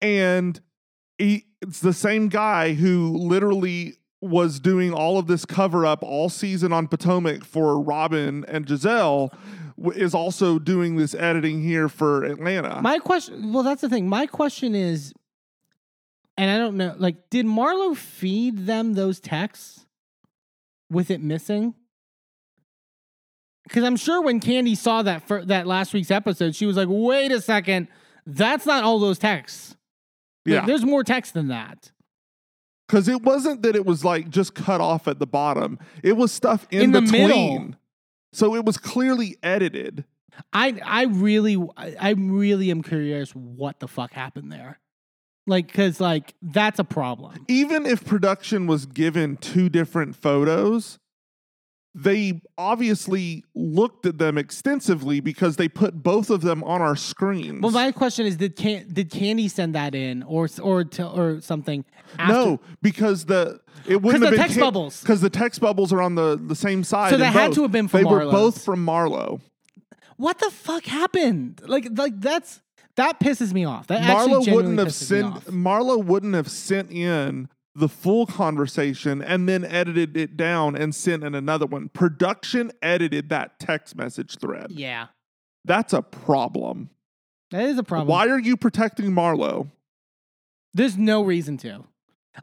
and 0.00 0.60
he, 1.18 1.44
it's 1.60 1.80
the 1.80 1.92
same 1.92 2.28
guy 2.28 2.74
who 2.74 3.16
literally 3.16 3.94
was 4.20 4.60
doing 4.60 4.92
all 4.92 5.18
of 5.18 5.26
this 5.26 5.44
cover 5.44 5.84
up 5.84 6.02
all 6.02 6.28
season 6.28 6.72
on 6.72 6.86
Potomac 6.88 7.44
for 7.44 7.80
Robin 7.80 8.44
and 8.46 8.66
Gizelle 8.66 9.30
is 9.94 10.14
also 10.14 10.58
doing 10.60 10.96
this 10.96 11.14
editing 11.14 11.62
here 11.62 11.88
for 11.88 12.24
Atlanta. 12.24 12.80
My 12.82 12.98
question, 12.98 13.52
well, 13.52 13.62
that's 13.64 13.80
the 13.80 13.88
thing. 13.88 14.08
My 14.08 14.26
question 14.26 14.74
is, 14.76 15.12
and 16.36 16.50
I 16.50 16.58
don't 16.58 16.76
know, 16.76 16.94
like, 16.98 17.30
did 17.30 17.46
Marlo 17.46 17.96
feed 17.96 18.66
them 18.66 18.94
those 18.94 19.18
texts 19.20 19.84
with 20.90 21.10
it 21.10 21.20
missing? 21.20 21.74
Because 23.64 23.84
I'm 23.84 23.96
sure 23.96 24.22
when 24.22 24.40
Kandi 24.40 24.76
saw 24.76 25.02
that 25.02 25.26
for 25.28 25.44
that 25.44 25.66
last 25.66 25.92
week's 25.92 26.10
episode, 26.10 26.54
she 26.56 26.64
was 26.64 26.76
like, 26.76 26.88
"Wait 26.90 27.30
a 27.32 27.40
second, 27.40 27.88
that's 28.26 28.64
not 28.64 28.82
all 28.84 28.98
those 28.98 29.18
texts. 29.18 29.76
Like, 30.46 30.54
yeah, 30.54 30.66
there's 30.66 30.84
more 30.84 31.04
text 31.04 31.34
than 31.34 31.48
that." 31.48 31.92
because 32.86 33.06
it 33.06 33.20
wasn't 33.22 33.60
that 33.60 33.76
it 33.76 33.84
was 33.84 34.02
like 34.02 34.30
just 34.30 34.54
cut 34.54 34.80
off 34.80 35.06
at 35.08 35.18
the 35.18 35.26
bottom; 35.26 35.78
it 36.02 36.16
was 36.16 36.32
stuff 36.32 36.66
in, 36.70 36.80
In 36.80 36.92
the 36.92 37.02
between. 37.02 37.28
middle. 37.28 37.70
So 38.32 38.54
it 38.54 38.64
was 38.64 38.78
clearly 38.78 39.36
edited. 39.42 40.04
I 40.52 40.80
I 40.82 41.04
really 41.04 41.62
I 41.76 42.10
really 42.16 42.70
am 42.70 42.82
curious 42.82 43.32
what 43.32 43.80
the 43.80 43.88
fuck 43.88 44.12
happened 44.12 44.50
there. 44.50 44.80
Like, 45.48 45.66
because 45.66 46.00
like 46.00 46.34
that's 46.42 46.78
a 46.78 46.84
problem. 46.84 47.44
even 47.48 47.86
if 47.86 48.04
production 48.04 48.66
was 48.66 48.86
given 48.86 49.36
two 49.38 49.68
different 49.68 50.14
photos, 50.14 50.98
they 51.94 52.40
obviously 52.56 53.42
looked 53.54 54.06
at 54.06 54.18
them 54.18 54.38
extensively 54.38 55.20
because 55.20 55.56
they 55.56 55.68
put 55.68 56.02
both 56.02 56.30
of 56.30 56.42
them 56.42 56.62
on 56.62 56.80
our 56.80 56.94
screens. 56.94 57.60
Well, 57.62 57.72
my 57.72 57.90
question 57.92 58.26
is, 58.26 58.36
did 58.36 58.54
Can- 58.56 58.86
did 58.92 59.10
Kandi 59.10 59.50
send 59.50 59.74
that 59.74 59.94
in, 59.94 60.22
or 60.22 60.48
or 60.62 60.84
to, 60.84 61.08
or 61.08 61.40
something? 61.40 61.84
After? 62.18 62.32
no, 62.32 62.60
because 62.82 63.24
the 63.24 63.60
it 63.86 64.02
wouldn't 64.02 64.20
the 64.20 64.26
have 64.26 64.32
been 64.36 64.40
text 64.40 64.60
bubbles. 64.60 65.00
because 65.00 65.20
the 65.22 65.30
text 65.30 65.60
bubbles 65.60 65.92
are 65.92 66.02
on 66.02 66.14
the 66.14 66.36
the 66.40 66.54
same 66.54 66.84
side. 66.84 67.10
So 67.10 67.16
they 67.16 67.24
had 67.24 67.48
both. 67.48 67.54
to 67.56 67.62
have 67.62 67.72
been 67.72 67.88
from 67.88 67.98
They 67.98 68.04
were 68.04 68.30
both 68.30 68.64
from 68.64 68.84
Marlo. 68.84 69.40
What 70.18 70.38
the 70.38 70.50
fuck 70.50 70.84
happened? 70.84 71.62
Like 71.66 71.88
like 71.96 72.20
that's 72.20 72.60
that 72.98 73.20
pisses 73.20 73.52
me 73.52 73.64
off. 73.64 73.86
That 73.86 74.02
actually 74.02 74.52
wouldn't 74.52 74.78
have 74.78 74.92
sent 74.92 75.26
off. 75.26 75.44
Marlo 75.46 76.02
wouldn't 76.04 76.34
have 76.34 76.50
sent 76.50 76.90
in 76.90 77.48
the 77.74 77.88
full 77.88 78.26
conversation 78.26 79.22
and 79.22 79.48
then 79.48 79.64
edited 79.64 80.16
it 80.16 80.36
down 80.36 80.74
and 80.74 80.92
sent 80.92 81.22
in 81.22 81.34
another 81.34 81.64
one. 81.64 81.88
Production 81.90 82.72
edited 82.82 83.28
that 83.28 83.60
text 83.60 83.96
message 83.96 84.36
thread. 84.38 84.66
Yeah, 84.70 85.06
That's 85.64 85.92
a 85.92 86.02
problem. 86.02 86.90
that 87.52 87.64
is 87.66 87.78
a 87.78 87.84
problem. 87.84 88.08
Why 88.08 88.26
are 88.28 88.38
you 88.40 88.56
protecting 88.56 89.12
Marlo? 89.12 89.70
There's 90.74 90.98
no 90.98 91.22
reason 91.22 91.56
to, 91.58 91.84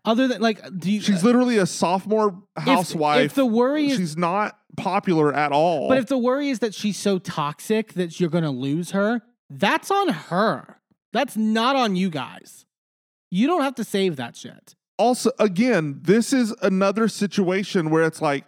other 0.05 0.27
than 0.29 0.41
like, 0.41 0.61
do 0.79 0.89
you? 0.91 1.01
She's 1.01 1.21
uh, 1.21 1.27
literally 1.27 1.57
a 1.57 1.65
sophomore 1.65 2.41
if- 2.57 2.63
housewife. 2.63 3.25
If, 3.25 3.33
the 3.35 3.45
worry 3.45 3.87
is, 3.87 3.97
She's 3.97 4.17
not 4.17 4.57
popular 4.77 5.33
at 5.33 5.51
all. 5.51 5.89
but 5.89 5.97
if 5.97 6.07
the 6.07 6.17
worry 6.17 6.49
is 6.49 6.59
that 6.59 6.73
she's 6.73 6.97
so 6.97 7.17
toxic 7.19 7.93
that 7.93 8.19
you're 8.21 8.29
gonna 8.29 8.51
lose 8.51 8.91
her, 8.91 9.21
that's 9.49 9.91
on 9.91 10.09
her. 10.09 10.79
That's 11.13 11.37
not 11.37 11.75
on 11.75 11.95
you 11.95 12.09
guys. 12.09 12.65
You 13.31 13.47
don't 13.47 13.61
have 13.61 13.75
to 13.75 13.83
save 13.83 14.15
that 14.17 14.35
shit. 14.35 14.75
also 14.97 15.31
again, 15.39 15.99
this 16.01 16.31
is 16.33 16.53
another 16.61 17.07
situation 17.07 17.89
where 17.89 18.03
it's 18.03 18.21
like 18.21 18.45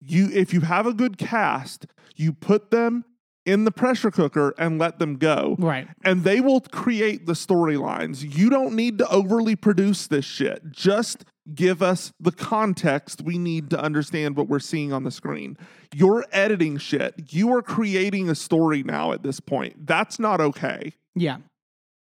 you 0.00 0.28
if 0.32 0.52
you 0.52 0.60
have 0.62 0.86
a 0.86 0.92
good 0.94 1.18
cast, 1.18 1.86
you 2.16 2.32
put 2.32 2.70
them 2.70 3.04
in 3.44 3.64
the 3.64 3.70
pressure 3.70 4.10
cooker 4.10 4.54
and 4.58 4.78
let 4.78 4.98
them 4.98 5.16
go. 5.16 5.54
Right. 5.58 5.86
And 6.04 6.24
they 6.24 6.40
will 6.40 6.60
create 6.60 7.26
the 7.26 7.34
storylines. 7.34 8.36
You 8.36 8.50
don't 8.50 8.74
need 8.74 8.98
to 8.98 9.08
overly 9.08 9.54
produce 9.54 10.08
this 10.08 10.24
shit. 10.24 10.70
Just 10.72 11.24
give 11.54 11.82
us 11.82 12.12
the 12.18 12.32
context 12.32 13.22
we 13.22 13.38
need 13.38 13.70
to 13.70 13.80
understand 13.80 14.36
what 14.36 14.48
we're 14.48 14.58
seeing 14.58 14.92
on 14.92 15.04
the 15.04 15.10
screen. 15.10 15.56
You're 15.94 16.24
editing 16.32 16.78
shit. 16.78 17.32
You 17.32 17.54
are 17.54 17.62
creating 17.62 18.28
a 18.28 18.34
story 18.34 18.82
now 18.82 19.12
at 19.12 19.22
this 19.22 19.40
point. 19.40 19.86
That's 19.86 20.18
not 20.18 20.40
okay. 20.40 20.94
Yeah. 21.14 21.38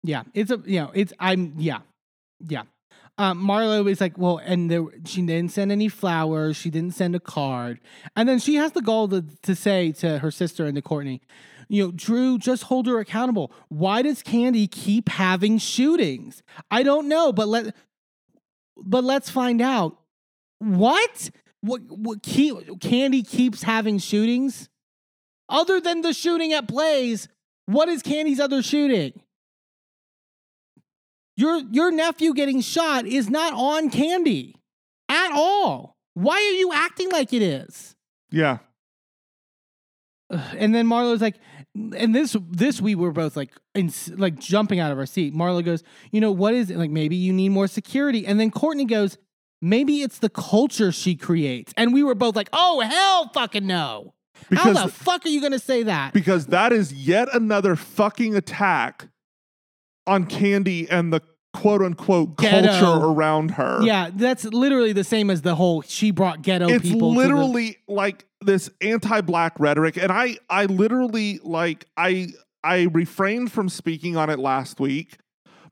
Yeah. 0.03 0.25
It's 0.35 0.51
a, 0.51 0.61
you 0.65 0.81
know, 0.81 0.91
it's, 0.95 1.13
I'm, 1.19 1.55
yeah. 1.57 1.81
Yeah. 2.41 2.63
Um, 3.17 3.45
Marlo 3.45 3.91
is 3.91 4.01
like, 4.01 4.17
well, 4.17 4.39
and 4.39 4.71
there, 4.71 4.85
she 5.05 5.23
didn't 5.23 5.51
send 5.51 5.73
any 5.73 5.89
flowers. 5.89 6.57
She 6.57 6.71
didn't 6.71 6.95
send 6.95 7.17
a 7.17 7.21
card. 7.21 7.81
And 8.15 8.29
then 8.29 8.39
she 8.39 8.55
has 8.57 8.73
the 8.73 8.83
gall 8.83 9.09
to, 9.09 9.25
to 9.43 9.57
say 9.57 9.91
to 9.93 10.19
her 10.19 10.31
sister 10.31 10.67
and 10.67 10.77
to 10.77 10.83
Courtney, 10.83 11.21
you 11.69 11.85
know, 11.85 11.93
Drew, 11.95 12.39
just 12.39 12.65
hold 12.65 12.87
her 12.87 12.99
accountable. 12.99 13.53
Why 13.69 14.03
does 14.03 14.23
Kandi 14.23 14.71
keep 14.71 15.09
having 15.09 15.59
shootings? 15.59 16.43
I 16.71 16.83
don't 16.83 17.09
know, 17.09 17.33
but 17.33 17.49
let, 17.49 17.75
but 18.83 19.05
let's 19.05 19.31
find 19.31 19.61
out. 19.61 19.97
What? 20.59 21.31
What? 21.61 21.83
What? 21.89 22.23
Keep, 22.23 22.57
Kandi 22.81 23.27
keeps 23.27 23.63
having 23.63 23.99
shootings. 23.99 24.69
Other 25.49 25.81
than 25.81 26.03
the 26.03 26.13
shooting 26.13 26.53
at 26.53 26.67
Blaze, 26.67 27.29
what 27.67 27.89
is 27.89 28.03
Kandi's 28.03 28.41
other 28.41 28.63
shooting? 28.63 29.21
Your 31.37 31.59
your 31.71 31.91
nephew 31.91 32.35
getting 32.35 32.61
shot 32.61 33.07
is 33.07 33.31
not 33.31 33.53
on 33.53 33.91
Kandi 33.91 34.55
at 35.09 35.31
all. 35.33 35.97
Why 36.15 36.35
are 36.35 36.59
you 36.59 36.73
acting 36.73 37.11
like 37.11 37.33
it 37.33 37.43
is? 37.43 37.95
Yeah. 38.31 38.59
And 40.31 40.75
then 40.75 40.87
Marlo's 40.87 41.23
like, 41.23 41.37
and 41.97 42.15
this 42.15 42.37
this 42.51 42.81
we 42.81 42.95
were 42.95 43.13
both 43.13 43.37
like, 43.37 43.53
in, 43.75 43.93
like 44.17 44.39
jumping 44.39 44.81
out 44.81 44.93
of 44.93 44.99
our 44.99 45.07
seat. 45.07 45.35
Marlo 45.35 45.65
goes, 45.65 45.83
you 46.11 46.21
know 46.21 46.33
what 46.33 46.55
is 46.55 46.71
it? 46.71 46.77
Like 46.77 46.91
maybe 46.91 47.17
you 47.17 47.33
need 47.33 47.51
more 47.51 47.67
security. 47.67 48.27
And 48.27 48.39
then 48.41 48.51
Courtney 48.51 48.85
goes, 48.85 49.19
maybe 49.63 50.03
it's 50.03 50.19
the 50.19 50.29
culture 50.29 50.93
she 50.93 51.15
creates. 51.15 51.73
And 51.77 51.93
we 51.93 52.03
were 52.03 52.15
both 52.15 52.37
like, 52.37 52.49
oh 52.53 52.81
hell, 52.81 53.31
fucking 53.33 53.67
no. 53.67 54.15
How 54.53 54.73
the 54.73 54.89
fuck 54.91 55.27
are 55.27 55.29
you 55.29 55.41
gonna 55.41 55.59
say 55.59 55.83
that? 55.85 56.13
because 56.13 56.47
that 56.47 56.73
is 56.73 56.93
yet 56.93 57.29
another 57.35 57.77
fucking 57.77 58.37
attack 58.37 59.09
on 60.07 60.27
Kandi 60.27 60.87
and 60.91 61.13
the 61.13 61.21
quote 61.55 61.83
unquote 61.83 62.37
Ghetto. 62.37 62.69
culture 62.69 63.05
around 63.07 63.53
her. 63.53 63.81
yeah, 63.83 64.11
that's 64.15 64.45
literally 64.45 64.93
the 64.93 65.05
same 65.05 65.31
as 65.31 65.43
the 65.43 65.55
whole 65.55 65.83
she 65.83 66.11
brought 66.11 66.43
ghetto 66.43 66.69
it's 66.69 66.83
people. 66.85 67.13
the- 67.13 67.19
literally 67.19 67.77
like 67.89 68.27
this 68.41 68.71
anti-black 68.81 69.59
rhetoric 69.59 69.97
and 69.97 70.13
i 70.13 70.37
i 70.49 70.67
literally 70.67 71.41
like 71.43 71.87
i 71.97 72.29
i 72.63 72.83
refrained 72.93 73.51
from 73.51 73.69
speaking 73.69 74.17
on 74.17 74.31
it 74.31 74.39
last 74.39 74.79
week 74.79 75.17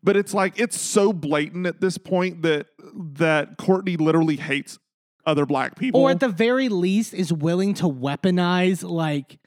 but 0.03 0.17
it's 0.17 0.35
like 0.35 0.59
it's 0.59 0.81
so 0.81 1.13
blatant 1.13 1.67
at 1.67 1.81
this 1.81 1.97
point 1.99 2.43
that 2.43 2.67
that 2.95 3.57
courtney 3.59 3.97
literally 3.97 4.37
hates 4.37 4.79
other 5.27 5.47
black 5.47 5.77
people 5.77 6.01
or 6.01 6.11
at 6.11 6.19
the 6.21 6.29
very 6.29 6.69
least 6.69 7.15
is 7.15 7.33
willing 7.33 7.75
to 7.75 7.85
weaponize 7.85 8.83
like 8.89 9.39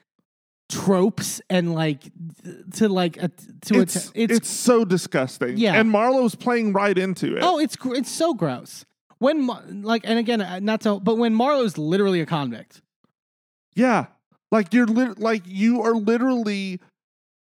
tropes 0.70 1.42
and 1.50 1.74
like 1.74 2.04
to 2.74 2.88
like 2.88 3.18
a, 3.18 3.30
to 3.62 3.82
it's, 3.82 4.10
att- 4.10 4.12
it's 4.16 4.50
so 4.50 4.86
disgusting. 4.86 5.58
Yeah. 5.58 5.74
and 5.74 5.90
Marlo's 5.90 6.36
playing 6.36 6.74
right 6.74 6.98
into 6.98 7.36
it. 7.36 7.44
Oh 7.44 7.60
it's 7.60 7.76
it's 7.86 8.12
so 8.12 8.34
gross. 8.34 8.86
When 9.18 9.48
like 9.82 10.04
and 10.06 10.20
again 10.20 10.42
uh, 10.42 10.60
not 10.60 10.84
so 10.84 11.00
but 11.00 11.18
when 11.18 11.34
Marlo's 11.34 11.78
literally 11.78 12.22
a 12.22 12.26
convict. 12.26 12.82
Yeah. 13.76 14.08
Like 14.52 14.74
you're 14.74 14.88
lit- 14.88 15.20
like 15.20 15.44
you 15.46 15.82
are 15.82 15.96
literally 15.96 16.80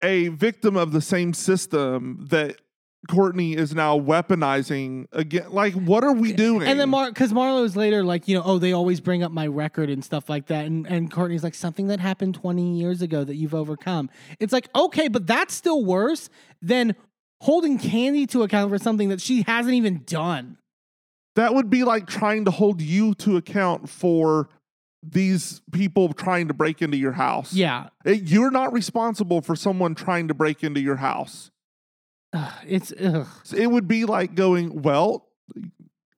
a 0.04 0.28
victim 0.28 0.76
of 0.76 0.92
the 0.92 1.02
same 1.02 1.34
system 1.34 2.26
that 2.30 2.58
Courtney 3.10 3.54
is 3.54 3.76
now 3.76 4.00
weaponizing 4.00 5.08
again. 5.12 5.52
Like, 5.52 5.74
what 5.74 6.04
are 6.04 6.13
we 6.13 6.32
doing? 6.34 6.68
and 6.68 6.80
then 6.80 6.89
Mar 6.89 7.10
because 7.10 7.34
Marlo's 7.34 7.76
later 7.76 8.04
like 8.04 8.28
you 8.28 8.36
know 8.38 8.44
oh 8.46 8.58
they 8.60 8.72
always 8.72 9.02
bring 9.02 9.24
up 9.24 9.32
my 9.32 9.46
record 9.48 9.89
and 9.89 10.04
stuff 10.04 10.30
like 10.30 10.48
that 10.48 10.66
and 10.66 10.88
and 10.88 11.12
Courtney's 11.12 11.44
like 11.44 11.56
something 11.56 11.88
that 11.88 12.00
happened 12.00 12.36
20 12.36 12.78
years 12.78 13.02
ago 13.02 13.24
that 13.24 13.36
you've 13.36 13.54
overcome 13.54 14.10
it's 14.39 14.54
like 14.54 14.70
okay 14.76 15.08
but 15.10 15.28
that's 15.28 15.54
still 15.54 15.84
worse 15.84 16.30
than 16.62 16.96
holding 17.42 17.78
Kandi 17.78 18.26
to 18.30 18.44
account 18.44 18.72
for 18.72 18.78
something 18.78 19.10
that 19.10 19.20
she 19.20 19.42
hasn't 19.44 19.74
even 19.76 20.04
done 20.06 20.58
that 21.36 21.54
would 21.54 21.70
be 21.70 21.84
like 21.84 22.08
trying 22.08 22.46
to 22.46 22.52
hold 22.52 22.82
you 22.82 23.13
to 23.16 23.36
account 23.38 23.89
for 23.89 24.48
these 25.06 25.62
people 25.74 26.13
trying 26.13 26.48
to 26.48 26.54
break 26.54 26.82
into 26.82 26.96
your 26.96 27.12
house. 27.12 27.54
yeah 27.54 27.88
It- 28.06 28.24
you're 28.30 28.52
not 28.52 28.72
responsible 28.72 29.42
for 29.42 29.56
someone 29.58 29.94
trying 29.96 30.30
to 30.30 30.34
break 30.34 30.63
into 30.63 30.80
your 30.80 30.96
house. 30.98 31.52
Ugh, 32.34 32.54
it's 32.67 32.93
ugh. 33.00 33.28
It 33.56 33.67
would 33.67 33.88
be 33.88 34.06
like 34.06 34.36
going, 34.36 34.82
well, 34.82 35.30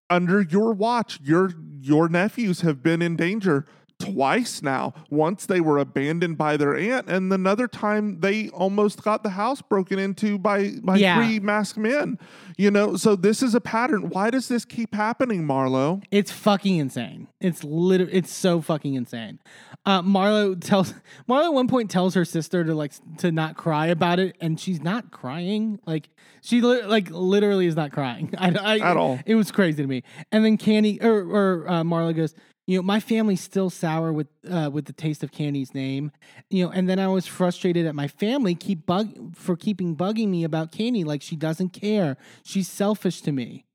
under 0.09 0.41
your 0.41 0.73
watch, 0.73 1.19
your 1.21 1.51
your 1.79 2.07
nephews 2.09 2.61
have 2.61 2.81
been 2.81 3.01
in 3.01 3.15
danger 3.15 3.65
twice 3.99 4.61
now. 4.61 4.93
Once 5.09 5.45
they 5.45 5.59
were 5.61 5.77
abandoned 5.77 6.37
by 6.37 6.57
their 6.57 6.75
aunt, 6.75 7.07
and 7.07 7.31
another 7.31 7.67
time 7.67 8.19
they 8.19 8.49
almost 8.49 9.01
got 9.03 9.23
the 9.23 9.31
house 9.31 9.61
broken 9.61 9.97
into 9.99 10.37
by 10.37 10.71
by 10.83 10.97
Yeah. 10.97 11.15
three 11.17 11.39
masked 11.39 11.77
men. 11.77 12.17
You 12.57 12.71
know, 12.71 12.95
so 12.97 13.15
this 13.15 13.41
is 13.41 13.55
a 13.55 13.61
pattern. 13.61 14.09
Why 14.09 14.29
does 14.29 14.47
this 14.47 14.65
keep 14.65 14.93
happening, 14.95 15.43
Marlo? 15.45 16.03
It's 16.11 16.31
fucking 16.31 16.77
insane. 16.77 17.27
It's 17.39 17.63
literally 17.63 18.13
it's 18.13 18.31
so 18.31 18.61
fucking 18.61 18.93
insane. 18.95 19.39
Uh, 19.85 20.01
Marlo 20.01 20.59
tells 20.59 20.93
Marlo 21.29 21.45
at 21.45 21.53
one 21.53 21.67
point 21.67 21.91
tells 21.91 22.15
her 22.15 22.25
sister 22.25 22.63
to 22.63 22.73
like 22.75 22.93
to 23.19 23.31
not 23.31 23.55
cry 23.55 23.87
about 23.87 24.19
it, 24.19 24.35
and 24.41 24.59
she's 24.59 24.81
not 24.81 25.11
crying. 25.11 25.79
Like 25.85 26.09
she 26.41 26.61
li- 26.61 26.83
like 26.83 27.09
literally 27.11 27.67
is 27.67 27.75
not 27.75 27.91
crying 27.91 28.33
I, 28.37 28.49
I- 28.55 28.79
At 28.91 28.97
all. 28.97 29.19
It 29.25 29.35
was 29.35 29.51
crazy 29.51 29.81
to 29.83 29.87
me. 29.87 30.03
And 30.31 30.43
then 30.43 30.57
Kandi 30.57 31.03
or 31.03 31.21
or 31.23 31.65
uh, 31.69 31.83
Marlo 31.83 32.15
goes, 32.15 32.33
you 32.67 32.77
know, 32.77 32.83
my 32.83 32.99
family's 32.99 33.41
still 33.41 33.69
sour 33.69 34.11
with 34.11 34.27
uh, 34.49 34.69
with 34.71 34.85
the 34.85 34.93
taste 34.93 35.23
of 35.23 35.31
Kandi's 35.31 35.73
name. 35.73 36.11
You 36.49 36.65
know, 36.65 36.71
and 36.71 36.89
then 36.89 36.99
I 36.99 37.07
was 37.07 37.27
frustrated 37.27 37.85
at 37.85 37.93
my 37.93 38.07
family 38.07 38.55
keep 38.55 38.85
bug 38.85 39.35
for 39.35 39.55
keeping 39.55 39.95
bugging 39.95 40.29
me 40.29 40.43
about 40.43 40.71
Kandi, 40.71 41.05
like 41.05 41.21
she 41.21 41.35
doesn't 41.35 41.69
care. 41.69 42.17
She's 42.43 42.67
selfish 42.67 43.21
to 43.21 43.31
me. 43.31 43.65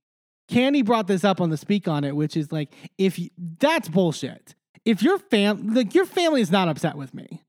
Kandi 0.51 0.85
brought 0.85 1.07
this 1.07 1.23
up 1.23 1.41
on 1.41 1.51
the 1.51 1.57
speak 1.57 1.87
on 1.87 2.03
it, 2.03 2.17
which 2.17 2.37
is 2.37 2.51
like, 2.51 2.73
if 2.99 3.19
you, 3.19 3.31
that's 3.61 3.89
bullshit. 3.89 4.57
If 4.85 5.03
your 5.03 5.19
fam, 5.19 5.75
like 5.75 5.95
your 5.95 6.07
family 6.07 6.41
is 6.41 6.51
not 6.51 6.69
upset 6.69 6.97
with 6.97 7.15
me, 7.15 7.45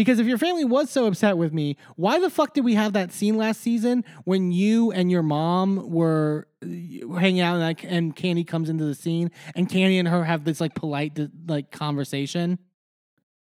because 0.00 0.18
if 0.18 0.26
your 0.26 0.38
family 0.38 0.64
was 0.64 0.88
so 0.88 1.04
upset 1.04 1.36
with 1.36 1.52
me, 1.52 1.76
why 1.94 2.18
the 2.18 2.30
fuck 2.30 2.54
did 2.54 2.64
we 2.64 2.74
have 2.74 2.94
that 2.94 3.12
scene 3.12 3.36
last 3.36 3.60
season 3.60 4.02
when 4.24 4.50
you 4.50 4.90
and 4.92 5.10
your 5.10 5.22
mom 5.22 5.90
were 5.90 6.48
uh, 6.64 7.16
hanging 7.16 7.42
out 7.42 7.56
and, 7.56 7.62
like, 7.62 7.84
and 7.84 8.16
Kandi 8.16 8.46
comes 8.46 8.70
into 8.70 8.86
the 8.86 8.94
scene 8.94 9.30
and 9.54 9.68
Kandi 9.68 9.98
and 9.98 10.08
her 10.08 10.24
have 10.24 10.44
this 10.44 10.58
like 10.58 10.74
polite 10.74 11.20
like 11.46 11.70
conversation? 11.70 12.58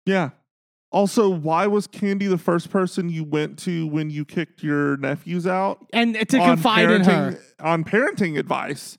Yeah. 0.08 0.32
Also, 0.92 1.30
why 1.30 1.68
was 1.68 1.88
Kandi 1.88 2.28
the 2.28 2.40
first 2.40 2.72
person 2.72 3.08
you 3.08 3.24
went 3.24 3.60
to 3.60 3.86
when 3.86 4.10
you 4.10 4.26
kicked 4.26 4.64
your 4.64 4.98
nephews 4.98 5.46
out? 5.46 5.86
And 5.94 6.16
to 6.16 6.40
on 6.40 6.56
confide 6.56 6.90
in 6.90 7.04
her, 7.04 7.40
On 7.60 7.84
parenting 7.84 8.36
advice. 8.40 8.98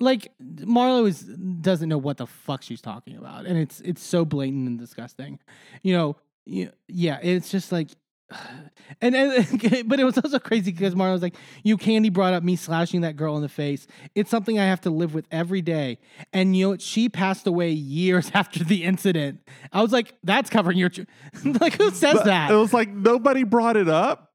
like 0.00 0.32
Marlo 0.42 1.06
is 1.06 1.20
doesn't 1.20 1.90
know 1.90 1.98
what 1.98 2.16
the 2.16 2.26
fuck 2.26 2.62
she's 2.62 2.80
talking 2.80 3.18
about, 3.18 3.44
and 3.44 3.58
it's 3.58 3.82
it's 3.82 4.02
so 4.02 4.24
blatant 4.24 4.66
and 4.66 4.78
disgusting. 4.78 5.40
You 5.82 5.92
know, 5.92 6.16
you, 6.46 6.70
yeah, 6.88 7.18
it's 7.22 7.50
just 7.50 7.72
like, 7.72 7.88
and, 9.00 9.14
and 9.14 9.88
but 9.88 10.00
it 10.00 10.04
was 10.04 10.18
also 10.18 10.38
crazy 10.38 10.72
because 10.72 10.94
Marlo 10.94 11.12
was 11.12 11.22
like, 11.22 11.36
"You 11.62 11.76
Kandi 11.76 12.12
brought 12.12 12.34
up 12.34 12.42
me 12.42 12.56
slashing 12.56 13.02
that 13.02 13.16
girl 13.16 13.36
in 13.36 13.42
the 13.42 13.48
face. 13.48 13.86
It's 14.14 14.30
something 14.30 14.58
I 14.58 14.64
have 14.64 14.80
to 14.82 14.90
live 14.90 15.14
with 15.14 15.26
every 15.30 15.62
day." 15.62 15.98
And 16.32 16.56
you 16.56 16.70
know, 16.70 16.76
she 16.78 17.08
passed 17.08 17.46
away 17.46 17.70
years 17.70 18.30
after 18.34 18.64
the 18.64 18.84
incident. 18.84 19.40
I 19.72 19.82
was 19.82 19.92
like, 19.92 20.14
"That's 20.22 20.50
covering 20.50 20.78
your 20.78 20.88
tr-. 20.88 21.02
like 21.60 21.74
who 21.74 21.90
says 21.90 22.14
But 22.14 22.24
that?" 22.26 22.50
It 22.50 22.56
was 22.56 22.72
like 22.72 22.90
nobody 22.90 23.44
brought 23.44 23.76
it 23.76 23.88
up. 23.88 24.32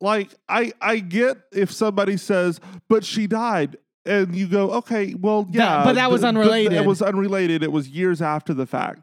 Like 0.00 0.34
I 0.48 0.72
I 0.80 0.98
get 0.98 1.38
if 1.52 1.70
somebody 1.70 2.16
says, 2.16 2.60
but 2.88 3.04
she 3.04 3.26
died. 3.26 3.76
And 4.06 4.36
you 4.36 4.46
go, 4.46 4.70
okay, 4.72 5.14
well, 5.14 5.48
yeah. 5.50 5.82
but 5.82 5.94
that 5.94 6.10
was 6.10 6.24
unrelated. 6.24 6.74
It 6.74 6.84
was 6.84 7.00
unrelated. 7.00 7.62
It 7.62 7.72
was 7.72 7.88
years 7.88 8.20
after 8.20 8.52
the 8.52 8.66
fact. 8.66 9.00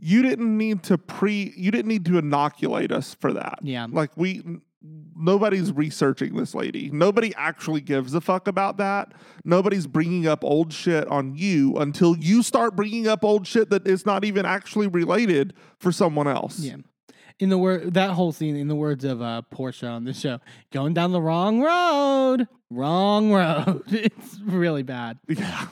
You 0.00 0.22
didn't 0.22 0.56
need 0.56 0.82
to 0.84 0.98
pre 0.98 1.52
you 1.56 1.70
didn't 1.70 1.88
need 1.88 2.04
to 2.06 2.18
inoculate 2.18 2.92
us 2.92 3.14
for 3.14 3.32
that. 3.32 3.58
Yeah. 3.62 3.86
Like 3.90 4.10
we 4.16 4.42
nobody's 5.16 5.72
researching 5.72 6.36
this 6.36 6.54
lady. 6.54 6.90
Nobody 6.92 7.34
actually 7.36 7.80
gives 7.80 8.14
a 8.14 8.20
fuck 8.20 8.46
about 8.46 8.76
that. 8.76 9.12
Nobody's 9.44 9.86
bringing 9.86 10.26
up 10.26 10.44
old 10.44 10.72
shit 10.72 11.08
on 11.08 11.34
you 11.34 11.76
until 11.76 12.16
you 12.16 12.42
start 12.42 12.76
bringing 12.76 13.08
up 13.08 13.24
old 13.24 13.46
shit 13.46 13.70
that 13.70 13.86
is 13.86 14.06
not 14.06 14.24
even 14.24 14.46
actually 14.46 14.86
related 14.86 15.54
for 15.78 15.90
someone 15.90 16.28
else. 16.28 16.60
Yeah. 16.60 16.76
in 17.40 17.48
the 17.48 17.58
word 17.58 17.94
that 17.94 18.10
whole 18.10 18.30
scene, 18.32 18.56
in 18.56 18.68
the 18.68 18.76
words 18.76 19.04
of 19.04 19.20
uh, 19.20 19.42
Porsha 19.52 19.90
on 19.90 20.04
the 20.04 20.14
show, 20.14 20.38
going 20.72 20.94
down 20.94 21.12
the 21.12 21.22
wrong 21.22 21.60
road, 21.60 22.46
wrong 22.70 23.32
road. 23.32 23.82
it's 23.88 24.38
really 24.40 24.84
bad. 24.84 25.18
Yeah. 25.28 25.66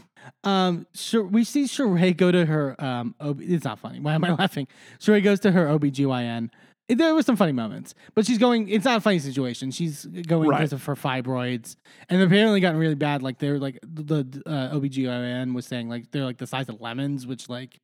Um, 0.45 0.87
sure, 0.95 1.25
we 1.25 1.45
see 1.45 1.65
Sheree 1.65 2.17
go 2.17 2.31
to 2.33 2.47
her 2.47 2.75
um. 2.83 3.15
OB, 3.21 3.41
it's 3.43 3.65
not 3.65 3.79
funny. 3.79 4.01
Why 4.07 4.15
am 4.15 4.25
I 4.25 4.33
laughing? 4.33 4.67
Sheree 4.99 5.23
goes 5.23 5.41
to 5.41 5.53
her 5.53 5.67
OBGYN. 5.67 6.51
There 6.89 7.15
were 7.17 7.23
some 7.23 7.35
funny 7.35 7.51
moments, 7.51 7.95
but 8.15 8.25
she's 8.27 8.39
going. 8.39 8.69
It's 8.69 8.85
not 8.85 8.99
a 8.99 9.01
funny 9.01 9.19
situation. 9.19 9.73
She's 9.73 10.05
going 10.07 10.49
Right. 10.49 10.59
because 10.59 10.73
of 10.73 10.85
her 10.85 10.95
fibroids, 10.95 11.75
and 12.09 12.21
they're 12.21 12.27
apparently 12.29 12.61
gotten 12.61 12.79
really 12.79 12.95
bad. 12.95 13.23
Like 13.23 13.39
they're 13.39 13.59
like 13.59 13.81
the 13.83 14.25
uh, 14.47 14.71
OBGYN 14.77 15.53
was 15.53 15.67
saying, 15.67 15.89
like 15.89 16.13
they're 16.13 16.25
like 16.25 16.39
the 16.39 16.47
size 16.47 16.69
of 16.69 16.81
lemons, 16.81 17.27
which 17.27 17.49
like 17.49 17.81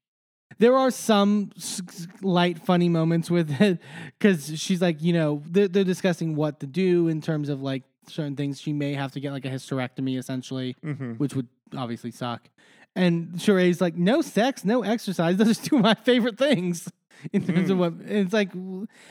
there 0.59 0.77
are 0.77 0.93
some 0.93 1.51
s- 1.57 1.83
s- 1.89 2.07
light 2.23 2.59
funny 2.61 2.89
moments 2.89 3.29
with 3.29 3.61
it 3.61 3.81
because 4.19 4.61
she's 4.61 4.81
like, 4.81 5.03
you 5.03 5.13
know, 5.13 5.43
they're, 5.51 5.67
they're 5.67 5.83
discussing 5.83 6.37
what 6.37 6.61
to 6.61 6.67
do 6.69 7.09
in 7.09 7.21
terms 7.21 7.49
of 7.49 7.61
like 7.61 7.83
certain 8.09 8.37
things. 8.37 8.61
She 8.61 8.73
may 8.73 8.95
have 8.95 9.13
to 9.13 9.21
get 9.21 9.33
like 9.33 9.45
a 9.45 9.51
hysterectomy 9.51 10.19
essentially 10.19 10.77
hmm 10.83 11.13
which 11.15 11.35
would 11.35 11.49
obviously 11.77 12.11
suck. 12.11 12.49
And 12.95 13.33
Sheree's 13.37 13.81
like, 13.81 13.97
no 13.97 14.21
sex, 14.21 14.65
no 14.65 14.83
exercise. 14.83 15.37
Those 15.39 15.59
are 15.59 15.65
two 15.65 15.77
of 15.77 15.83
my 15.83 15.95
favorite 15.95 16.37
things. 16.39 16.91
In 17.33 17.47
terms 17.47 17.71
of 17.71 17.79
what 17.79 17.95
it's 18.05 18.33
like, 18.33 18.51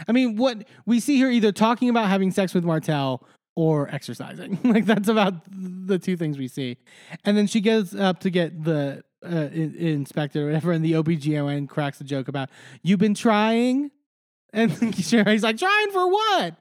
I 0.07 0.11
mean, 0.11 0.35
what 0.35 0.65
we 0.85 0.99
see 0.99 1.19
her 1.21 1.29
either 1.29 1.51
talking 1.51 1.87
about 1.89 2.09
having 2.09 2.31
sex 2.31 2.53
with 2.53 2.63
Martell 2.65 3.25
or 3.55 3.89
exercising. 3.89 4.59
like 4.63 4.85
that's 4.85 5.07
about 5.07 5.35
the 5.49 5.97
two 5.97 6.17
things 6.17 6.37
we 6.37 6.47
see. 6.47 6.77
And 7.25 7.37
then 7.37 7.47
she 7.47 7.61
goes 7.61 7.95
up 7.95 8.19
to 8.21 8.29
get 8.29 8.63
the 8.63 9.03
uh, 9.23 9.49
in- 9.53 9.75
inspector 9.75 10.43
or 10.43 10.45
whatever, 10.47 10.71
and 10.71 10.83
the 10.83 10.93
OBGYN 10.93 11.69
cracks 11.69 12.01
a 12.01 12.03
joke 12.03 12.27
about, 12.27 12.49
you've 12.81 12.99
been 12.99 13.13
trying? 13.13 13.91
And 14.51 14.71
Sheree's 14.71 15.43
like, 15.43 15.57
trying 15.57 15.91
for 15.91 16.09
what? 16.11 16.55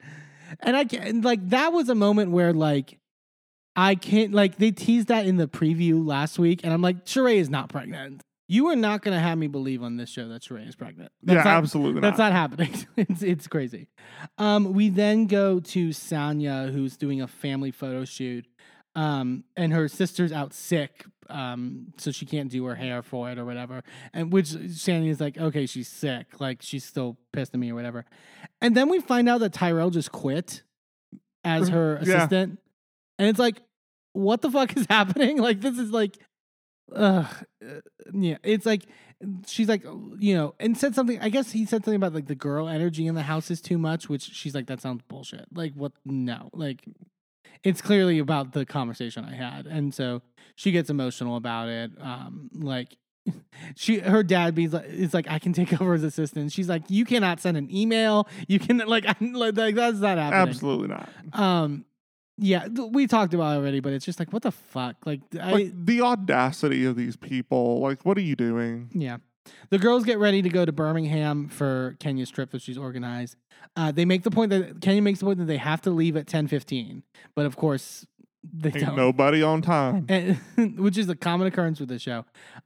And 0.60 0.76
I 0.76 0.84
can 0.84 1.22
like 1.22 1.48
that 1.50 1.72
was 1.72 1.88
a 1.88 1.94
moment 1.94 2.30
where 2.32 2.52
like 2.52 2.98
I 3.76 3.94
can't 3.94 4.32
like 4.32 4.56
they 4.56 4.70
teased 4.70 5.08
that 5.08 5.26
in 5.26 5.36
the 5.36 5.48
preview 5.48 6.04
last 6.04 6.38
week, 6.38 6.60
and 6.64 6.72
I'm 6.72 6.82
like, 6.82 7.04
Sheree 7.06 7.36
is 7.36 7.48
not 7.48 7.68
pregnant. 7.68 8.22
You 8.48 8.66
are 8.66 8.76
not 8.76 9.02
going 9.02 9.16
to 9.16 9.20
have 9.20 9.38
me 9.38 9.46
believe 9.46 9.80
on 9.80 9.96
this 9.96 10.10
show 10.10 10.26
that 10.28 10.42
Sheree 10.42 10.68
is 10.68 10.74
pregnant. 10.74 11.12
That's 11.22 11.36
yeah, 11.36 11.44
not, 11.44 11.58
absolutely 11.58 12.00
That's 12.00 12.18
not. 12.18 12.30
not 12.30 12.32
happening. 12.32 12.86
it's 12.96 13.22
it's 13.22 13.46
crazy. 13.46 13.88
Um, 14.38 14.72
we 14.72 14.88
then 14.88 15.26
go 15.26 15.60
to 15.60 15.90
Sanya, 15.90 16.72
who's 16.72 16.96
doing 16.96 17.22
a 17.22 17.28
family 17.28 17.70
photo 17.70 18.04
shoot, 18.04 18.46
um, 18.96 19.44
and 19.56 19.72
her 19.72 19.86
sister's 19.86 20.32
out 20.32 20.52
sick, 20.52 21.04
um, 21.30 21.92
so 21.96 22.10
she 22.10 22.26
can't 22.26 22.50
do 22.50 22.64
her 22.66 22.74
hair 22.74 23.02
for 23.02 23.30
it 23.30 23.38
or 23.38 23.44
whatever. 23.44 23.82
And 24.12 24.32
which 24.32 24.46
Sanya's 24.48 25.20
like, 25.20 25.38
okay, 25.38 25.66
she's 25.66 25.88
sick, 25.88 26.40
like 26.40 26.60
she's 26.62 26.84
still 26.84 27.16
pissed 27.32 27.54
at 27.54 27.60
me 27.60 27.70
or 27.70 27.74
whatever. 27.74 28.04
And 28.60 28.76
then 28.76 28.88
we 28.88 29.00
find 29.00 29.28
out 29.28 29.38
that 29.40 29.52
Tyrell 29.52 29.90
just 29.90 30.12
quit 30.12 30.62
as 31.44 31.68
her 31.68 32.00
Yeah. 32.02 32.16
assistant, 32.16 32.58
and 33.18 33.28
it's 33.28 33.38
like, 33.38 33.62
what 34.12 34.42
the 34.42 34.50
fuck 34.50 34.76
is 34.76 34.86
happening? 34.90 35.38
Like 35.38 35.60
this 35.60 35.78
is 35.78 35.90
like, 35.90 36.18
ugh, 36.94 37.26
uh, 37.64 37.80
yeah, 38.12 38.36
it's 38.42 38.66
like 38.66 38.86
she's 39.46 39.68
like, 39.68 39.84
you 40.18 40.34
know, 40.34 40.54
and 40.58 40.76
said 40.76 40.94
something. 40.94 41.18
I 41.20 41.28
guess 41.28 41.52
he 41.52 41.64
said 41.64 41.84
something 41.84 41.94
about 41.96 42.14
like 42.14 42.26
the 42.26 42.34
girl 42.34 42.68
energy 42.68 43.06
in 43.06 43.14
the 43.14 43.22
house 43.22 43.50
is 43.50 43.60
too 43.60 43.78
much, 43.78 44.08
which 44.08 44.22
she's 44.22 44.54
like, 44.54 44.66
that 44.66 44.80
sounds 44.80 45.02
bullshit. 45.08 45.46
Like, 45.54 45.72
what? 45.74 45.92
No, 46.04 46.50
like, 46.52 46.84
it's 47.62 47.82
clearly 47.82 48.18
about 48.18 48.52
the 48.52 48.64
conversation 48.64 49.24
I 49.24 49.34
had, 49.34 49.66
and 49.66 49.94
so 49.94 50.22
she 50.54 50.72
gets 50.72 50.90
emotional 50.90 51.36
about 51.36 51.68
it. 51.68 51.92
Um, 52.00 52.50
like. 52.54 52.96
She, 53.76 53.98
her 53.98 54.22
dad 54.22 54.54
be 54.54 54.66
like, 54.68 54.86
is 54.86 55.12
like, 55.12 55.30
I 55.30 55.38
can 55.38 55.52
take 55.52 55.72
over 55.80 55.92
as 55.92 56.02
assistant. 56.02 56.50
She's 56.50 56.68
like, 56.68 56.82
you 56.88 57.04
cannot 57.04 57.38
send 57.40 57.58
an 57.58 57.68
email. 57.70 58.26
You 58.48 58.58
can 58.58 58.78
like, 58.86 59.04
like, 59.20 59.56
like 59.56 59.74
that's 59.74 59.98
not 59.98 60.16
happening. 60.16 60.48
Absolutely 60.48 60.88
not. 60.88 61.08
Um, 61.34 61.84
yeah, 62.38 62.66
we 62.68 63.06
talked 63.06 63.34
about 63.34 63.52
it 63.52 63.56
already, 63.58 63.80
but 63.80 63.92
it's 63.92 64.04
just 64.04 64.18
like, 64.18 64.32
what 64.32 64.42
the 64.42 64.50
fuck? 64.50 64.96
Like, 65.04 65.20
I, 65.38 65.52
Like 65.52 65.84
the 65.84 66.00
audacity 66.00 66.86
of 66.86 66.96
these 66.96 67.14
people. 67.16 67.80
Like, 67.80 68.04
what 68.06 68.16
are 68.16 68.22
you 68.22 68.34
doing? 68.34 68.88
Yeah. 68.94 69.18
The 69.70 69.78
girls 69.78 70.04
get 70.04 70.18
ready 70.18 70.42
to 70.42 70.48
go 70.48 70.64
to 70.64 70.72
Birmingham 70.72 71.48
for 71.48 71.96
Kenya's 72.00 72.30
trip 72.30 72.50
that 72.50 72.62
she's 72.62 72.78
organized. 72.78 73.36
Uh, 73.76 73.92
they 73.92 74.04
make 74.04 74.22
the 74.22 74.30
point 74.30 74.50
that 74.50 74.80
Kenya 74.80 75.02
makes 75.02 75.20
the 75.20 75.26
point 75.26 75.38
that 75.38 75.44
they 75.46 75.58
have 75.58 75.80
to 75.82 75.90
leave 75.90 76.16
at 76.16 76.26
ten 76.26 76.48
fifteen, 76.48 77.02
but 77.34 77.46
of 77.46 77.56
course 77.56 78.06
they 78.42 78.70
Ain't 78.70 78.80
don't. 78.86 78.96
nobody 78.96 79.42
on 79.42 79.60
time. 79.60 80.06
And, 80.08 80.38
which 80.78 80.96
is 80.96 81.08
a 81.10 81.14
common 81.14 81.46
occurrence 81.46 81.78
with 81.78 81.90
this 81.90 82.00
show. 82.00 82.24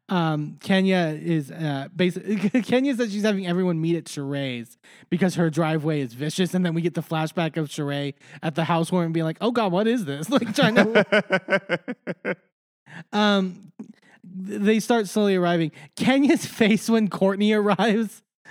Um, 0.09 0.57
Kenya 0.63 1.19
is 1.21 1.51
uh, 1.51 1.89
basically 1.95 2.37
Kenya 2.63 2.95
says 2.95 3.13
she's 3.13 3.25
having 3.25 3.45
everyone 3.47 3.81
meet 3.81 3.97
at 3.97 4.05
Sheree's 4.05 4.79
because 5.11 5.35
her 5.35 5.51
driveway 5.51 6.01
is 6.01 6.15
vicious, 6.15 6.55
and 6.55 6.65
then 6.65 6.75
we 6.75 6.81
get 6.81 6.95
the 6.95 7.03
flashback 7.03 7.57
of 7.57 7.69
Sheree 7.69 8.15
at 8.43 8.55
the 8.55 8.65
house 8.65 8.93
warming 8.93 9.13
being 9.13 9.25
like, 9.25 9.39
"Oh 9.41 9.51
God, 9.51 9.73
what 9.73 9.87
is 9.89 10.05
this?" 10.05 10.31
Like 10.31 10.55
trying 10.55 10.77
to 10.77 12.37
um 13.13 13.73
they 14.35 14.81
start 14.81 15.09
slowly 15.09 15.37
arriving. 15.37 15.71
Kenya's 15.97 16.45
face 16.61 16.91
when 16.91 17.09
courtney 17.09 17.53
arrives 17.53 18.23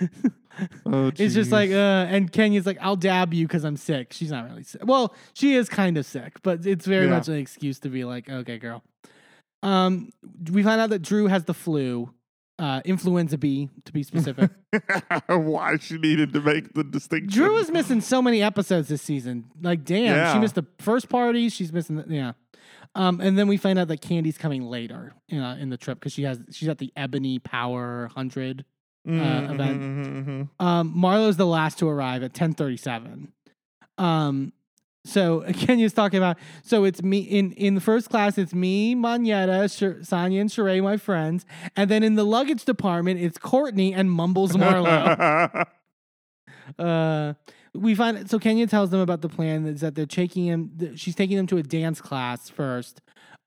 oh, 0.86 1.12
is 1.18 1.34
just 1.34 1.52
like 1.52 1.70
uh 1.70 1.74
and 2.08 2.32
kenya's 2.32 2.66
like 2.66 2.78
i'll 2.80 2.96
dab 2.96 3.32
you 3.34 3.46
because 3.46 3.64
i'm 3.64 3.76
sick. 3.76 4.12
She's 4.12 4.30
not 4.30 4.48
really 4.48 4.62
sick. 4.64 4.80
Well 4.84 5.14
she 5.34 5.54
is 5.54 5.68
kind 5.68 5.96
of 5.98 6.06
sick 6.06 6.42
but 6.42 6.66
it's 6.66 6.86
very 6.86 7.04
Yeah. 7.06 7.10
much 7.12 7.28
an 7.28 7.34
excuse 7.36 7.78
to 7.80 7.88
be 7.88 8.04
like 8.04 8.28
okay 8.28 8.58
girl. 8.58 8.82
Um 9.62 10.10
we 10.50 10.62
find 10.62 10.80
out 10.80 10.90
that 10.90 11.00
drew 11.02 11.26
has 11.26 11.44
the 11.44 11.54
flu 11.54 12.10
uh 12.58 12.80
influenza 12.84 13.36
b 13.38 13.68
to 13.84 13.92
be 13.92 14.02
specific. 14.02 14.50
Why 15.28 15.76
she 15.78 15.98
needed 15.98 16.32
to 16.34 16.40
make 16.40 16.72
the 16.74 16.84
distinction. 16.84 17.30
drew 17.30 17.56
is 17.58 17.70
missing 17.70 18.00
so 18.00 18.22
many 18.22 18.42
episodes 18.42 18.88
this 18.88 19.02
season. 19.02 19.46
Like 19.60 19.84
damn 19.84 20.34
she 20.34 20.40
missed 20.40 20.54
the 20.54 20.66
first 20.78 21.08
party 21.08 21.48
she's 21.48 21.72
missing 21.72 21.96
the, 21.96 22.04
yeah 22.08 22.32
um, 22.94 23.20
and 23.20 23.36
then 23.38 23.48
we 23.48 23.56
find 23.56 23.78
out 23.78 23.88
that 23.88 24.00
Kandi's 24.00 24.38
coming 24.38 24.64
later 24.64 25.12
uh, 25.32 25.36
in 25.58 25.70
the 25.70 25.76
trip 25.76 25.98
because 25.98 26.12
she 26.12 26.22
has 26.24 26.40
she's 26.52 26.68
at 26.68 26.78
the 26.78 26.92
Ebony 26.96 27.38
Power 27.38 28.10
Hundred. 28.14 28.64
Mhm, 29.06 29.52
event. 29.54 29.80
mhm, 29.82 30.24
mhm. 30.58 30.64
Um, 30.64 30.94
Marlo's 30.96 31.36
the 31.36 31.44
last 31.46 31.78
to 31.80 31.88
arrive 31.88 32.22
at 32.22 32.32
ten 32.32 32.54
thirty 32.54 32.78
seven. 32.78 33.32
Um, 33.98 34.52
so 35.04 35.40
Kenya's 35.48 35.92
talking 35.92 36.16
about 36.16 36.38
so 36.62 36.84
it's 36.84 37.02
me 37.02 37.18
in 37.18 37.52
in 37.52 37.74
the 37.74 37.82
first 37.82 38.08
class 38.08 38.38
it's 38.38 38.54
me, 38.54 38.94
Monyetta, 38.94 39.70
Sh- 39.70 40.08
Sanya, 40.08 40.40
and 40.40 40.48
Sheree, 40.48 40.82
my 40.82 40.96
friends, 40.96 41.44
and 41.76 41.90
then 41.90 42.02
in 42.02 42.14
the 42.14 42.24
luggage 42.24 42.64
department 42.64 43.20
it's 43.20 43.36
Courtney 43.36 43.92
and 43.92 44.10
Mumbles 44.10 44.52
Marlo. 44.52 45.66
uh, 46.78 47.34
we 47.74 47.94
find 47.94 48.30
so 48.30 48.38
Kenya 48.38 48.66
tells 48.66 48.90
them 48.90 49.00
about 49.00 49.20
the 49.20 49.28
plan 49.28 49.66
is 49.66 49.80
that 49.80 49.94
they're 49.94 50.06
taking 50.06 50.44
him. 50.46 50.96
She's 50.96 51.14
taking 51.14 51.36
them 51.36 51.46
to 51.48 51.56
a 51.58 51.62
dance 51.62 52.00
class 52.00 52.48
first, 52.48 53.00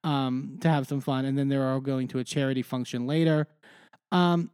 um, 0.04 0.58
to 0.62 0.70
have 0.70 0.88
some 0.88 1.02
fun, 1.02 1.26
and 1.26 1.38
then 1.38 1.48
they're 1.48 1.68
all 1.68 1.80
going 1.80 2.08
to 2.10 2.20
a 2.20 2.24
charity 2.24 2.62
function 2.62 3.08
later. 3.08 3.48
Um, 4.12 4.52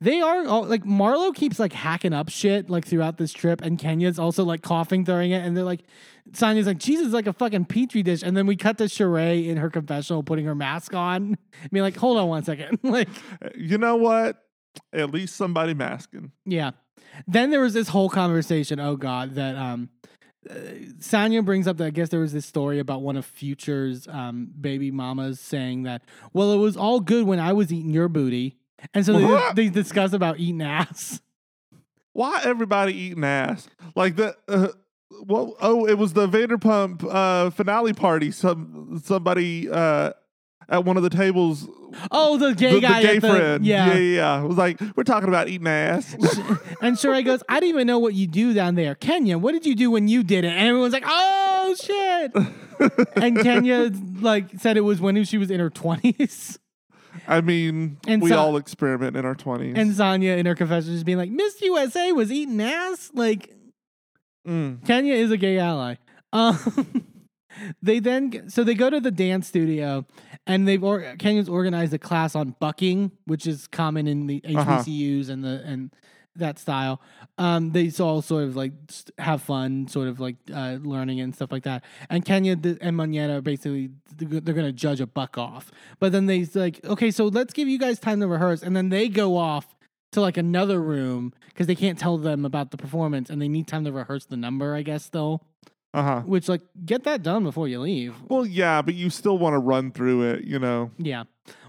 they 0.00 0.20
are 0.20 0.46
all 0.46 0.64
like 0.64 0.84
Marlo 0.84 1.34
keeps 1.34 1.58
like 1.58 1.72
hacking 1.72 2.12
up 2.12 2.28
shit 2.28 2.68
like 2.68 2.86
throughout 2.86 3.16
this 3.16 3.32
trip, 3.32 3.62
and 3.62 3.78
Kenya's 3.78 4.18
also 4.18 4.44
like 4.44 4.62
coughing 4.62 5.04
during 5.04 5.30
it, 5.30 5.44
and 5.44 5.56
they're 5.56 5.64
like, 5.64 5.84
Sanya's 6.32 6.66
like, 6.66 6.78
Jesus, 6.78 7.08
is 7.08 7.12
like 7.14 7.26
a 7.26 7.32
fucking 7.32 7.64
petri 7.64 8.02
dish, 8.02 8.22
and 8.22 8.36
then 8.36 8.46
we 8.46 8.56
cut 8.56 8.78
to 8.78 8.84
Sheree 8.84 9.46
in 9.46 9.56
her 9.56 9.70
confessional 9.70 10.22
putting 10.22 10.44
her 10.44 10.54
mask 10.54 10.94
on, 10.94 11.38
I 11.64 11.68
mean, 11.72 11.82
like, 11.82 11.96
hold 11.96 12.18
on 12.18 12.28
one 12.28 12.44
second, 12.44 12.78
like. 12.82 13.08
you 13.56 13.78
know 13.78 13.96
what? 13.96 14.36
At 14.92 15.10
least 15.10 15.36
somebody 15.36 15.74
masking. 15.74 16.32
Yeah. 16.44 16.72
Then 17.26 17.50
there 17.50 17.60
was 17.60 17.74
this 17.74 17.88
whole 17.88 18.08
conversation. 18.08 18.80
Oh 18.80 18.96
God, 18.96 19.34
that 19.34 19.56
um, 19.56 19.90
uh, 20.48 20.54
Sanya 20.98 21.44
brings 21.44 21.66
up 21.66 21.76
that 21.78 21.86
I 21.86 21.90
guess 21.90 22.08
there 22.08 22.20
was 22.20 22.32
this 22.32 22.46
story 22.46 22.78
about 22.78 23.02
one 23.02 23.16
of 23.16 23.24
Future's 23.24 24.06
um 24.08 24.50
baby 24.60 24.90
mamas 24.90 25.40
saying 25.40 25.84
that 25.84 26.02
well, 26.32 26.52
it 26.52 26.58
was 26.58 26.76
all 26.76 27.00
good 27.00 27.26
when 27.26 27.40
I 27.40 27.52
was 27.52 27.72
eating 27.72 27.92
your 27.92 28.08
booty, 28.08 28.56
and 28.94 29.04
so 29.04 29.12
they, 29.12 29.64
they 29.64 29.68
discuss 29.68 30.12
about 30.12 30.38
eating 30.38 30.62
ass. 30.62 31.20
Why 32.12 32.40
everybody 32.44 32.94
eating 32.94 33.24
ass? 33.24 33.68
Like 33.94 34.16
the 34.16 34.36
uh, 34.48 34.68
well, 35.26 35.56
oh, 35.60 35.86
it 35.86 35.98
was 35.98 36.12
the 36.12 36.28
Vanderpump 36.28 37.04
uh, 37.08 37.50
finale 37.50 37.92
party. 37.92 38.30
Some 38.30 39.00
somebody 39.04 39.70
uh, 39.70 40.12
at 40.68 40.84
one 40.84 40.96
of 40.96 41.02
the 41.02 41.10
tables, 41.10 41.68
Oh, 42.10 42.36
the 42.36 42.54
gay 42.54 42.74
the, 42.74 42.80
the 42.80 42.86
gay 42.88 43.16
at 43.16 43.20
the, 43.22 43.28
friend, 43.28 43.64
yeah. 43.64 43.86
yeah, 43.86 43.94
yeah, 43.94 44.16
yeah, 44.16 44.42
was 44.42 44.58
like, 44.58 44.78
we're 44.94 45.04
talking 45.04 45.28
about 45.30 45.48
eating 45.48 45.66
ass. 45.66 46.12
and 46.82 46.96
Sheree 46.96 47.24
goes, 47.24 47.42
I 47.48 47.54
didn't 47.60 47.70
even 47.70 47.86
know 47.86 47.98
what 47.98 48.12
you 48.14 48.26
do 48.26 48.52
down 48.52 48.74
there. 48.74 48.94
Kenya, 48.94 49.38
what 49.38 49.52
did 49.52 49.64
you 49.64 49.74
do 49.74 49.90
when 49.90 50.06
you 50.08 50.22
did 50.22 50.44
it? 50.44 50.48
And 50.48 50.68
everyone's 50.68 50.92
like, 50.92 51.04
oh 51.06 51.74
shit. 51.80 52.32
and 53.16 53.38
Kenya 53.40 53.90
like 54.20 54.50
said 54.58 54.76
it 54.76 54.82
was 54.82 55.00
when 55.00 55.24
she 55.24 55.38
was 55.38 55.50
in 55.50 55.58
her 55.60 55.70
twenties. 55.70 56.58
I 57.26 57.40
mean, 57.40 57.96
And 58.06 58.20
we 58.22 58.28
so- 58.28 58.38
all 58.38 58.56
experiment 58.58 59.16
in 59.16 59.24
our 59.24 59.34
twenties. 59.34 59.74
And 59.76 59.92
Sanya 59.92 60.36
in 60.36 60.44
her 60.46 60.54
confession 60.54 60.92
just 60.92 61.06
being 61.06 61.18
like, 61.18 61.30
Miss 61.30 61.60
USA 61.62 62.12
was 62.12 62.30
eating 62.30 62.60
ass. 62.60 63.10
Like 63.14 63.54
Mm. 64.46 64.86
Kenya 64.86 65.12
is 65.14 65.30
a 65.30 65.36
gay 65.36 65.58
ally. 65.58 65.96
Um, 66.32 66.56
they 67.82 67.98
then 67.98 68.48
so 68.48 68.64
they 68.64 68.74
go 68.74 68.90
to 68.90 69.00
the 69.00 69.10
dance 69.10 69.48
studio 69.48 70.04
and 70.46 70.66
they've 70.66 70.82
or, 70.82 71.14
Kenya's 71.18 71.48
organized 71.48 71.92
a 71.94 71.98
class 71.98 72.34
on 72.34 72.54
bucking, 72.60 73.12
which 73.26 73.46
is 73.46 73.66
common 73.66 74.06
in 74.06 74.26
the 74.26 74.42
Uh-huh. 74.44 74.82
HBCUs 74.82 75.28
and 75.28 75.44
the 75.44 75.62
and 75.64 75.90
that 76.36 76.58
style. 76.58 77.00
Um, 77.36 77.72
they 77.72 77.90
all 78.00 78.22
sort 78.22 78.44
of 78.44 78.56
like 78.56 78.72
have 79.18 79.42
fun, 79.42 79.88
sort 79.88 80.08
of 80.08 80.20
like 80.20 80.36
uh, 80.52 80.78
learning 80.80 81.20
and 81.20 81.34
stuff 81.34 81.50
like 81.52 81.64
that. 81.64 81.84
And 82.10 82.24
Kenya 82.24 82.56
and 82.80 83.00
are 83.30 83.40
basically 83.40 83.90
they're 84.16 84.54
gonna 84.54 84.72
judge 84.72 85.00
a 85.00 85.06
buck 85.06 85.36
off, 85.36 85.70
but 85.98 86.12
then 86.12 86.26
they 86.26 86.46
like, 86.54 86.84
okay, 86.84 87.10
so 87.10 87.26
let's 87.26 87.52
give 87.52 87.68
you 87.68 87.78
guys 87.78 87.98
time 87.98 88.20
to 88.20 88.26
rehearse, 88.26 88.62
and 88.62 88.76
then 88.76 88.88
they 88.88 89.08
go 89.08 89.36
off 89.36 89.74
to 90.12 90.20
like 90.20 90.36
another 90.36 90.80
room 90.80 91.34
because 91.48 91.66
they 91.66 91.74
can't 91.74 91.98
tell 91.98 92.16
them 92.18 92.44
about 92.44 92.70
the 92.70 92.76
performance, 92.76 93.30
and 93.30 93.42
they 93.42 93.48
need 93.48 93.66
time 93.66 93.84
to 93.84 93.92
rehearse 93.92 94.24
the 94.26 94.36
number, 94.36 94.74
I 94.74 94.82
guess, 94.82 95.04
still. 95.04 95.42
Uh 95.94 96.02
huh. 96.02 96.20
Which 96.20 96.48
like 96.48 96.60
get 96.84 97.04
that 97.04 97.22
done 97.22 97.44
before 97.44 97.66
you 97.66 97.80
leave. 97.80 98.14
Well, 98.28 98.44
yeah, 98.44 98.82
but 98.82 98.94
you 98.94 99.08
still 99.10 99.38
want 99.38 99.54
to 99.54 99.58
run 99.58 99.90
through 99.90 100.30
it, 100.30 100.44
you 100.44 100.58
know. 100.58 100.90
Yeah. 100.98 101.24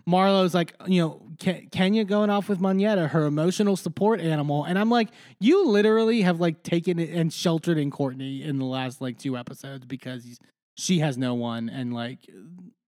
Marlo's 0.06 0.54
like, 0.54 0.74
you 0.88 1.02
know, 1.02 1.22
Ke- 1.40 1.72
Kenya 1.72 2.04
going 2.04 2.30
off 2.30 2.50
with 2.50 2.60
Monyetta, 2.60 3.10
her 3.10 3.26
emotional 3.26 3.78
support 3.78 4.20
animal. 4.20 4.66
And 4.66 4.78
I'm 4.78 4.90
like, 4.90 5.10
you 5.40 5.68
literally 5.68 6.22
have 6.24 6.40
like 6.40 6.64
taken 6.64 7.00
it 7.00 7.12
and 7.12 7.32
sheltered 7.32 7.78
in 7.78 7.92
Courtney 7.92 8.44
in 8.44 8.58
the 8.58 8.66
last 8.66 9.02
like 9.02 9.18
two 9.18 9.38
episodes 9.38 9.86
because 9.86 10.40
she 10.76 11.00
has 11.00 11.18
no 11.18 11.36
one. 11.36 11.70
And 11.70 11.94
like, 11.94 12.20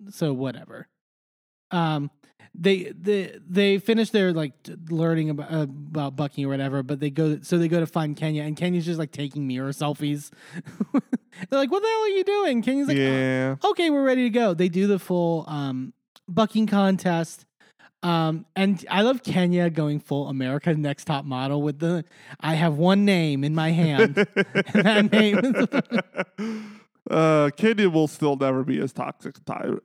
so 0.10 0.34
whatever. 0.34 0.88
Um, 1.72 2.10
they 2.56 2.92
they 3.00 3.38
they 3.48 3.78
finish 3.78 4.10
their 4.10 4.34
like 4.34 4.54
learning 4.90 5.30
about 5.30 5.52
uh, 5.52 5.64
about 5.64 6.16
Bucky 6.16 6.46
or 6.46 6.50
whatever, 6.50 6.84
but 6.84 7.00
they 7.00 7.10
go 7.10 7.40
so 7.42 7.58
they 7.58 7.68
go 7.68 7.80
to 7.80 7.88
find 7.88 8.16
Kenya 8.16 8.44
and 8.44 8.58
Kenya's 8.58 8.86
just 8.86 9.00
like 9.00 9.12
taking 9.12 9.48
mirror 9.48 9.72
selfies. 9.72 10.32
They're 10.94 11.60
like, 11.60 11.72
"What 11.72 11.82
the 11.82 11.88
hell 11.88 12.02
are 12.02 12.08
you 12.08 12.24
doing?" 12.24 12.62
Kenya's 12.62 12.88
like, 12.88 12.98
yeah. 12.98 13.56
okay, 13.64 13.90
we're 13.90 14.04
ready 14.04 14.24
to 14.24 14.30
go. 14.30 14.54
They 14.54 14.70
do 14.70 14.88
the 14.88 15.00
full 15.00 15.46
um, 15.48 15.94
bucking 16.28 16.68
contest. 16.68 17.46
Um, 18.02 18.46
and 18.56 18.86
I 18.90 19.02
love 19.02 19.24
Kenya 19.24 19.70
going 19.70 20.00
full 20.00 20.30
America's 20.30 20.78
Next 20.78 21.06
Top 21.06 21.26
Model 21.26 21.62
with 21.62 21.80
the 21.80 22.06
I 22.40 22.54
have 22.54 22.78
one 22.78 23.04
name 23.04 23.44
in 23.44 23.54
my 23.54 23.72
hand. 23.72 24.18
and 24.74 24.86
that 24.86 25.12
name 25.12 25.40
is 25.40 26.64
uh, 27.10 27.50
Kenya 27.56 27.90
will 27.90 28.08
still 28.08 28.36
never 28.36 28.64
be 28.64 28.80
as 28.80 28.94
toxic 28.94 29.36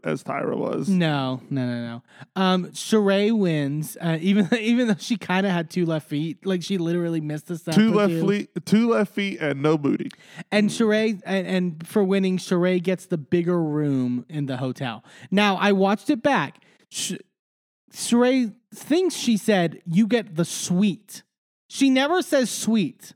as 0.05 0.23
Tyra 0.23 0.57
was. 0.57 0.89
No, 0.89 1.41
no, 1.51 1.67
no, 1.67 1.87
no. 1.87 2.03
Um, 2.41 2.67
Sheree 2.67 3.37
wins, 3.37 3.97
uh, 4.01 4.19
even 4.21 4.49
even 4.55 4.89
though 4.89 4.97
she 4.99 5.17
kind 5.17 5.47
of 5.47 5.53
had 5.53 5.71
two 5.71 5.87
left 5.87 6.09
feet, 6.09 6.45
like 6.45 6.63
she 6.63 6.79
literally 6.79 7.21
missed 7.21 7.49
the 7.49 7.59
step. 7.59 7.75
Two 7.75 7.93
left 7.93 8.13
feet, 8.13 8.65
two 8.65 8.91
left 8.91 9.15
feet, 9.15 9.41
and 9.41 9.63
no 9.63 9.79
booty. 9.79 10.11
And 10.51 10.71
Sheree, 10.71 11.21
and, 11.25 11.47
and 11.47 11.87
for 11.87 12.05
winning, 12.05 12.39
Sheree 12.39 12.83
gets 12.83 13.07
the 13.07 13.19
bigger 13.19 13.63
room 13.63 14.27
in 14.29 14.47
the 14.47 14.57
hotel. 14.59 15.05
Now, 15.31 15.57
I 15.57 15.73
watched 15.73 16.11
it 16.11 16.23
back. 16.23 16.63
Sh- 16.91 17.15
Sheree 17.93 18.55
thinks 18.75 19.15
she 19.15 19.37
said, 19.37 19.83
You 19.87 20.07
get 20.07 20.35
the 20.37 20.45
suite. 20.45 21.23
She 21.69 21.91
never 21.91 22.23
says 22.23 22.51
suite. 22.51 23.15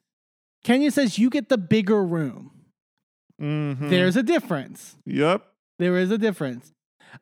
Kenya 0.64 0.90
says, 0.90 1.18
You 1.18 1.30
get 1.30 1.48
the 1.48 1.58
bigger 1.58 2.02
room. 2.04 2.52
Mm-hmm. 3.40 3.88
There's 3.88 4.16
a 4.16 4.22
difference. 4.22 4.96
Yep. 5.06 5.42
There 5.78 5.96
is 5.96 6.10
a 6.10 6.18
difference. 6.18 6.72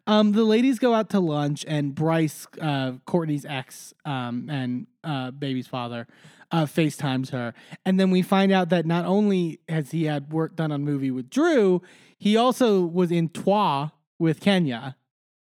Um, 0.06 0.32
the 0.32 0.44
ladies 0.44 0.78
go 0.78 0.94
out 0.94 1.10
to 1.10 1.20
lunch, 1.20 1.64
and 1.68 1.94
Bryce, 1.94 2.46
uh, 2.60 2.92
Courtney's 3.06 3.44
ex, 3.44 3.94
um, 4.04 4.48
and 4.50 4.86
uh, 5.04 5.30
baby's 5.30 5.66
father, 5.66 6.06
uh, 6.50 6.64
FaceTimes 6.64 7.30
her, 7.30 7.54
and 7.84 7.98
then 7.98 8.10
we 8.10 8.22
find 8.22 8.52
out 8.52 8.68
that 8.70 8.86
not 8.86 9.04
only 9.04 9.60
has 9.68 9.90
he 9.90 10.04
had 10.04 10.32
work 10.32 10.56
done 10.56 10.72
on 10.72 10.84
movie 10.84 11.10
with 11.10 11.30
Drew, 11.30 11.82
he 12.18 12.36
also 12.36 12.80
was 12.80 13.12
in 13.12 13.28
Twa 13.28 13.92
with 14.18 14.40
Kenya, 14.40 14.96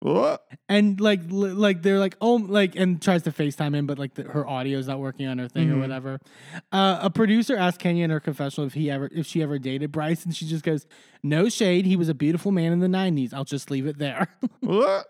What? 0.02 0.42
and 0.68 0.98
like, 1.00 1.20
li- 1.28 1.50
like 1.52 1.82
they're 1.82 1.98
like, 1.98 2.16
oh, 2.22 2.36
like, 2.36 2.74
and 2.74 3.02
tries 3.02 3.22
to 3.24 3.32
FaceTime 3.32 3.74
him, 3.74 3.86
but 3.86 3.98
like 3.98 4.14
the, 4.14 4.22
her 4.22 4.48
audio's 4.48 4.88
not 4.88 4.98
working 4.98 5.26
on 5.26 5.36
her 5.38 5.46
thing 5.48 5.70
or 5.70 5.74
Mhm. 5.74 5.80
whatever. 5.80 6.20
Uh, 6.72 7.00
a 7.02 7.10
producer 7.10 7.54
asked 7.56 7.80
Kenya 7.80 8.04
in 8.04 8.10
her 8.10 8.20
confessional 8.20 8.66
if 8.66 8.72
he 8.74 8.90
ever, 8.90 9.10
if 9.12 9.26
she 9.26 9.42
ever 9.42 9.58
dated 9.58 9.92
Bryce, 9.92 10.24
and 10.24 10.34
she 10.34 10.46
just 10.46 10.64
goes, 10.64 10.86
"No 11.22 11.48
shade. 11.50 11.84
He 11.84 11.96
was 11.96 12.08
a 12.08 12.14
beautiful 12.14 12.50
man 12.50 12.72
in 12.72 12.78
the 12.80 12.88
'90s. 12.88 13.34
I'll 13.34 13.44
just 13.44 13.70
leave 13.70 13.86
it 13.86 13.98
there." 13.98 14.28
What? 14.60 15.06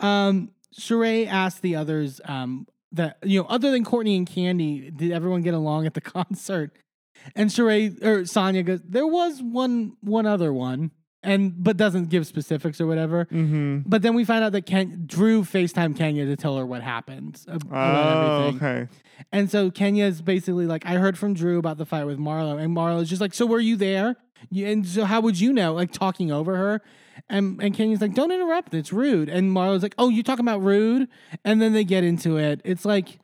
Um, 0.00 0.50
Sheree 0.78 1.26
asked 1.26 1.62
the 1.62 1.76
others 1.76 2.20
um, 2.24 2.66
that 2.92 3.18
you 3.22 3.40
know, 3.40 3.46
other 3.48 3.70
than 3.70 3.84
Courtney 3.84 4.16
and 4.16 4.26
Kandi, 4.28 4.94
did 4.96 5.12
everyone 5.12 5.42
get 5.42 5.54
along 5.54 5.86
at 5.86 5.94
the 5.94 6.00
concert? 6.16 6.76
And 7.34 7.50
Sheree 7.50 8.02
or 8.04 8.22
Sanya 8.22 8.64
goes, 8.64 8.80
there 8.82 9.06
was 9.06 9.42
one 9.42 9.96
one 10.00 10.26
other 10.26 10.52
one, 10.52 10.90
and 11.26 11.52
but 11.62 11.76
doesn't 11.76 12.08
give 12.08 12.26
specifics 12.26 12.80
or 12.80 12.86
whatever. 12.86 13.26
Mm-hmm. 13.26 13.80
But 13.84 14.02
then 14.02 14.14
we 14.14 14.24
find 14.24 14.42
out 14.42 14.52
that 14.52 14.64
Ken, 14.64 15.02
Drew 15.04 15.42
FaceTime 15.42 15.96
Kenya 15.96 16.24
to 16.24 16.36
tell 16.36 16.56
her 16.56 16.64
what 16.64 16.82
happened 16.82 17.40
about 17.46 17.72
Oh, 17.72 18.56
okay. 18.56 18.88
And 19.32 19.50
so 19.50 19.70
Kenya's 19.70 20.22
basically 20.22 20.66
like, 20.66 20.86
I 20.86 20.94
heard 20.94 21.18
from 21.18 21.34
Drew 21.34 21.58
about 21.58 21.78
the 21.78 21.86
fight 21.86 22.04
with 22.04 22.18
Marlo, 22.18 22.58
and 22.58 22.74
Marlo's 22.74 23.08
just 23.08 23.20
like, 23.20 23.34
so 23.34 23.44
were 23.44 23.60
you 23.60 23.76
there? 23.76 24.16
And 24.54 24.86
so 24.86 25.04
how 25.04 25.20
would 25.20 25.40
you 25.40 25.52
know? 25.52 25.74
Like 25.74 25.90
talking 25.90 26.30
over 26.30 26.56
her, 26.56 26.82
and 27.28 27.60
and 27.62 27.74
Kenya's 27.74 28.00
like, 28.00 28.14
don't 28.14 28.30
interrupt, 28.30 28.72
it's 28.72 28.92
rude. 28.92 29.28
And 29.28 29.50
Marlo's 29.50 29.82
like, 29.82 29.94
oh, 29.98 30.08
you 30.08 30.22
talking 30.22 30.44
about 30.44 30.62
rude? 30.62 31.08
And 31.44 31.60
then 31.60 31.72
they 31.72 31.84
get 31.84 32.04
into 32.04 32.36
it. 32.36 32.60
It's 32.64 32.84
like, 32.84 33.18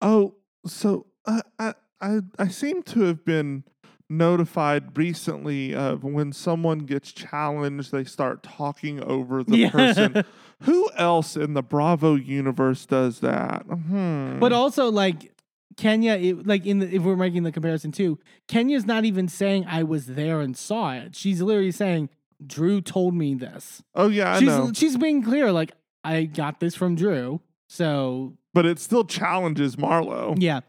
Oh, 0.00 0.34
so 0.66 1.06
uh, 1.26 1.42
I 1.58 1.74
I 2.00 2.20
I 2.38 2.48
seem 2.48 2.82
to 2.84 3.02
have 3.02 3.24
been 3.24 3.64
notified 4.08 4.96
recently 4.96 5.74
of 5.74 6.04
when 6.04 6.32
someone 6.32 6.80
gets 6.80 7.12
challenged, 7.12 7.92
they 7.92 8.04
start 8.04 8.42
talking 8.42 9.02
over 9.02 9.42
the 9.42 9.56
Yeah. 9.58 9.70
person. 9.70 10.24
Who 10.62 10.90
else 10.96 11.36
in 11.36 11.54
the 11.54 11.62
Bravo 11.62 12.14
universe 12.16 12.84
does 12.86 13.20
that? 13.20 13.62
Hmm. 13.62 14.38
but 14.38 14.52
also 14.52 14.90
like. 14.90 15.32
Kenya, 15.76 16.14
it, 16.14 16.44
like 16.44 16.66
in 16.66 16.80
the, 16.80 16.92
if 16.92 17.02
we're 17.02 17.14
making 17.14 17.44
the 17.44 17.52
comparison 17.52 17.92
too, 17.92 18.18
Kenya's 18.48 18.84
not 18.84 19.04
even 19.04 19.28
saying 19.28 19.64
I 19.68 19.84
was 19.84 20.06
there 20.06 20.40
and 20.40 20.56
saw 20.56 20.90
it. 20.92 21.14
She's 21.14 21.40
literally 21.40 21.70
saying 21.70 22.08
Drew 22.44 22.80
told 22.80 23.14
me 23.14 23.34
this. 23.36 23.80
oh 23.94 24.08
yeah, 24.08 24.32
I 24.34 24.38
she's 24.40 24.48
know. 24.48 24.72
she's 24.74 24.96
being 24.96 25.22
clear, 25.22 25.52
like 25.52 25.70
I 26.02 26.24
got 26.24 26.58
this 26.58 26.74
from 26.74 26.96
Drew. 26.96 27.40
So 27.68 28.32
But 28.54 28.66
it 28.66 28.80
still 28.80 29.04
challenges 29.04 29.76
Marlo. 29.76 30.34
Yeah. 30.36 30.60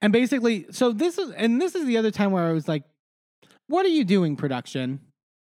And 0.00 0.12
basically, 0.12 0.66
so 0.70 0.92
this 0.92 1.18
is, 1.18 1.30
and 1.32 1.60
this 1.60 1.74
is 1.74 1.86
the 1.86 1.96
other 1.96 2.10
time 2.10 2.32
where 2.32 2.44
I 2.44 2.52
was 2.52 2.68
like, 2.68 2.84
what 3.68 3.86
are 3.86 3.90
you 3.90 4.04
doing, 4.04 4.36
production? 4.36 5.00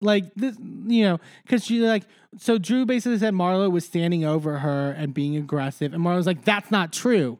Like 0.01 0.33
this, 0.35 0.55
you 0.59 1.03
know, 1.03 1.19
because 1.43 1.65
she 1.65 1.79
like, 1.79 2.03
so 2.37 2.57
Drew 2.57 2.85
basically 2.85 3.17
said 3.17 3.33
Marlo 3.33 3.71
was 3.71 3.85
standing 3.85 4.25
over 4.25 4.59
her 4.59 4.91
and 4.91 5.13
being 5.13 5.35
aggressive. 5.37 5.93
And 5.93 6.03
Marlo's 6.03 6.27
like, 6.27 6.43
that's 6.43 6.69
not 6.69 6.91
true. 6.91 7.39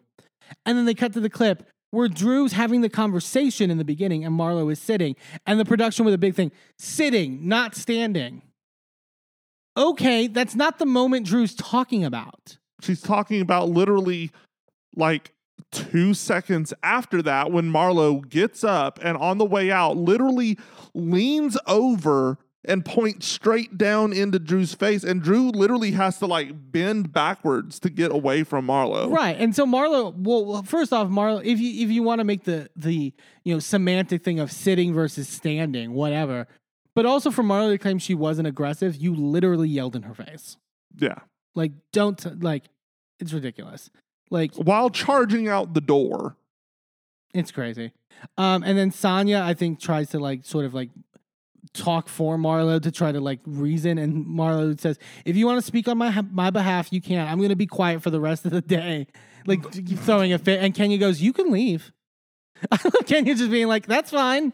And 0.66 0.78
then 0.78 0.86
they 0.86 0.94
cut 0.94 1.14
to 1.14 1.20
the 1.20 1.30
clip 1.30 1.68
where 1.92 2.08
Drew's 2.08 2.54
having 2.54 2.82
the 2.82 2.90
conversation 2.90 3.72
in 3.72 3.78
the 3.78 3.86
beginning 3.86 4.26
and 4.26 4.38
Marlo 4.38 4.72
is 4.72 4.80
sitting. 4.80 5.16
And 5.46 5.60
the 5.60 5.66
production 5.66 6.06
with 6.06 6.14
a 6.14 6.18
big 6.18 6.36
thing 6.36 6.52
sitting, 6.78 7.48
not 7.48 7.76
standing. 7.76 8.42
Okay, 9.78 10.28
that's 10.28 10.56
not 10.56 10.80
the 10.80 10.86
moment 10.86 11.26
Drew's 11.26 11.54
talking 11.54 12.04
about. 12.04 12.58
She's 12.82 13.02
talking 13.02 13.42
about 13.42 13.70
literally 13.70 14.32
like 14.96 15.32
two 15.76 16.14
seconds 16.14 16.74
after 16.84 17.22
that 17.22 17.52
when 17.52 17.72
Marlo 17.72 18.28
gets 18.28 18.64
up 18.64 19.00
and 19.02 19.18
on 19.18 19.38
the 19.38 19.46
way 19.46 19.72
out 19.72 19.98
literally 19.98 20.58
leans 20.94 21.58
over 21.68 22.38
and 22.68 22.84
points 22.84 23.28
straight 23.28 23.78
down 23.78 24.12
into 24.12 24.40
Drew's 24.40 24.74
face. 24.74 25.04
And 25.04 25.22
Drew 25.22 25.50
literally 25.50 25.92
has 25.92 26.18
to 26.20 26.26
like 26.26 26.72
bend 26.72 27.12
backwards 27.12 27.80
to 27.82 27.90
get 27.90 28.12
away 28.12 28.44
from 28.44 28.68
Marlo. 28.68 29.12
Right. 29.12 29.38
And 29.38 29.56
so 29.56 29.66
Marlo, 29.66 30.14
well, 30.18 30.64
first 30.64 30.92
off, 30.92 31.08
Marlo, 31.10 31.44
if 31.44 31.60
you 31.60 31.84
if 31.84 31.92
you 31.92 32.04
want 32.04 32.20
to 32.20 32.26
make 32.26 32.44
the 32.46 32.70
the 32.76 33.14
you 33.44 33.54
know 33.54 33.60
semantic 33.60 34.24
thing 34.24 34.40
of 34.40 34.52
sitting 34.52 34.94
versus 34.94 35.30
standing, 35.30 35.94
whatever, 35.94 36.48
but 36.96 37.06
also 37.06 37.30
for 37.30 37.44
Marlo 37.44 37.72
to 37.72 37.78
claim 37.78 38.00
she 38.00 38.16
wasn't 38.16 38.48
aggressive, 38.48 38.96
you 38.96 39.14
literally 39.14 39.70
yelled 39.70 39.96
in 39.96 40.04
her 40.04 40.14
face. 40.14 40.58
Yeah. 40.98 41.20
Like, 41.54 41.72
don't 41.92 42.42
like, 42.42 42.64
it's 43.20 43.34
ridiculous. 43.34 43.90
Like, 44.30 44.56
While 44.56 44.90
charging 44.90 45.48
out 45.48 45.74
the 45.74 45.82
door. 45.82 46.36
it's 47.34 47.52
crazy. 47.52 47.92
Um, 48.38 48.64
and 48.64 48.78
then 48.78 48.92
Sanya, 48.92 49.42
I 49.42 49.54
think, 49.54 49.80
tries 49.80 50.10
to 50.10 50.20
like 50.20 50.46
sort 50.46 50.66
of 50.66 50.74
like 50.74 50.90
talk 51.74 52.08
for 52.08 52.38
Marlo 52.38 52.82
to 52.82 52.92
try 52.92 53.12
to 53.12 53.20
like 53.20 53.40
reason, 53.46 53.98
and 53.98 54.26
Marlo 54.26 54.80
says, 54.80 54.98
"If 55.26 55.36
you 55.36 55.46
want 55.46 55.60
to 55.60 55.66
speak 55.66 55.88
on 55.88 55.98
my 55.98 56.22
my 56.32 56.50
behalf, 56.50 56.92
you 56.94 57.02
can. 57.02 57.28
I'm 57.28 57.38
going 57.38 57.50
to 57.50 57.56
be 57.56 57.68
quiet 57.68 58.02
for 58.02 58.10
the 58.10 58.20
rest 58.22 58.46
of 58.46 58.52
the 58.52 58.62
day." 58.62 59.08
Like 59.46 59.70
throwing 60.00 60.34
a 60.34 60.40
fit, 60.40 60.64
and 60.64 60.74
Kenya 60.74 60.98
goes, 60.98 61.22
"You 61.22 61.34
can 61.34 61.52
leave." 61.52 61.92
I 62.72 62.80
love 62.84 63.06
Kenya 63.06 63.36
just 63.36 63.52
being 63.52 63.68
like, 63.68 63.86
"That's 63.86 64.12
fine." 64.12 64.54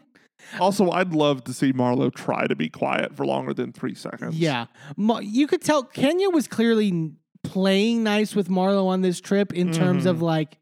Also, 0.58 0.90
I'd 0.90 1.14
love 1.14 1.44
to 1.44 1.54
see 1.54 1.72
Marlo 1.72 2.12
try 2.12 2.48
to 2.48 2.56
be 2.56 2.68
quiet 2.68 3.16
for 3.16 3.24
longer 3.24 3.54
than 3.54 3.72
three 3.72 3.94
seconds. 3.94 4.36
Yeah, 4.36 4.66
Ma- 4.96 5.20
you 5.20 5.46
could 5.46 5.62
tell 5.62 5.84
Kenya 5.84 6.28
was 6.30 6.48
clearly 6.48 7.12
playing 7.42 8.02
nice 8.02 8.34
with 8.34 8.48
Marlo 8.48 8.86
on 8.86 9.02
this 9.02 9.20
trip 9.20 9.52
in 9.52 9.72
terms 9.72 10.06
of 10.06 10.16
mm-hmm. 10.16 10.24
like, 10.24 10.58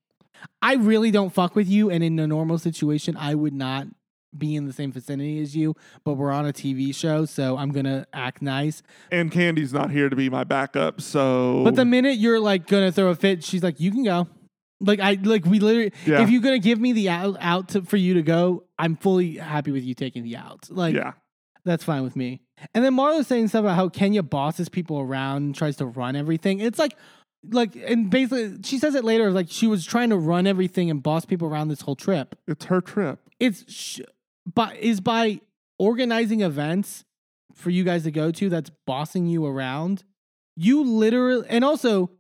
I 0.63 0.75
really 0.75 1.11
don't 1.11 1.31
fuck 1.31 1.55
with 1.55 1.69
you, 1.69 1.91
and 1.91 2.03
in 2.03 2.19
a 2.19 2.27
normal 2.27 2.59
situation, 2.59 3.17
I 3.17 3.35
would 3.35 3.55
not 3.55 3.87
be 4.37 4.55
in 4.55 4.67
the 4.67 4.73
same 4.73 4.93
vicinity 4.93 5.41
as 5.41 5.57
you. 5.57 5.75
But 6.05 6.15
we're 6.15 6.31
on 6.31 6.47
a 6.47 6.53
TV 6.53 6.95
show, 6.95 7.25
so 7.25 7.57
I'm 7.57 7.71
gonna 7.71 8.07
act 8.13 8.43
nice. 8.43 8.83
And 9.11 9.31
Kandi's 9.31 9.73
not 9.73 9.91
here 9.91 10.09
to 10.09 10.17
be 10.17 10.29
my 10.29 10.45
backup, 10.45 11.01
so 11.01 11.63
But 11.65 11.77
the 11.77 11.85
minute 11.85 12.19
you're 12.19 12.41
like 12.41 12.67
gonna 12.67 12.93
throw 12.93 13.09
a 13.09 13.15
fit, 13.15 13.45
she's 13.45 13.63
like, 13.63 13.81
"You 13.81 13.91
can 13.91 14.05
go." 14.05 14.29
Like 14.81 15.01
I 15.01 15.19
like 15.23 15.45
we 15.45 15.61
literally. 15.61 15.93
Yeah. 16.07 16.23
If 16.23 16.31
you're 16.31 16.43
gonna 16.43 16.59
give 16.59 16.81
me 16.81 16.93
the 16.93 17.11
out 17.11 17.37
out 17.41 17.69
to, 17.71 17.83
for 17.83 17.97
you 17.97 18.15
to 18.15 18.23
go, 18.23 18.65
I'm 18.79 18.97
fully 18.97 19.37
happy 19.37 19.73
with 19.73 19.85
you 19.85 19.95
taking 19.95 20.25
the 20.25 20.37
out. 20.37 20.69
Like 20.71 20.95
yeah. 20.95 21.13
that's 21.65 21.85
fine 21.85 22.03
with 22.03 22.17
me. 22.17 22.43
And 22.75 22.85
then 22.85 22.95
Marlo's 22.95 23.27
saying 23.27 23.49
stuff 23.49 23.61
about 23.61 23.77
how 23.77 23.89
Kenya 23.89 24.23
bosses 24.23 24.69
people 24.69 25.01
around 25.01 25.37
and 25.39 25.55
tries 25.55 25.77
to 25.77 25.87
run 25.87 26.17
everything. 26.17 26.61
It's 26.61 26.79
like, 26.79 26.97
like, 27.49 27.75
and 27.77 28.11
basically 28.11 28.59
she 28.63 28.79
says 28.79 28.95
it 28.95 29.05
later. 29.05 29.31
Like 29.31 29.47
she 29.51 29.67
was 29.67 29.85
trying 29.85 30.11
to 30.11 30.17
run 30.17 30.47
everything 30.47 30.91
and 30.91 31.03
boss 31.03 31.25
people 31.25 31.49
around 31.49 31.69
this 31.69 31.83
whole 31.83 31.97
trip. 31.97 32.37
It's 32.47 32.67
her 32.67 32.81
trip. 32.81 33.21
It's 33.39 33.71
sh- 33.73 34.01
but 34.53 34.77
is 34.77 35.01
by 35.01 35.41
organizing 35.79 36.43
events 36.43 37.05
for 37.55 37.71
you 37.71 37.85
guys 37.85 38.05
to 38.05 38.11
go 38.11 38.31
to 38.31 38.49
that's 38.49 38.71
bossing 38.87 39.27
you 39.27 39.47
around. 39.47 40.05
You 40.57 40.83
literally, 40.85 41.47
and 41.49 41.65
also 41.65 42.11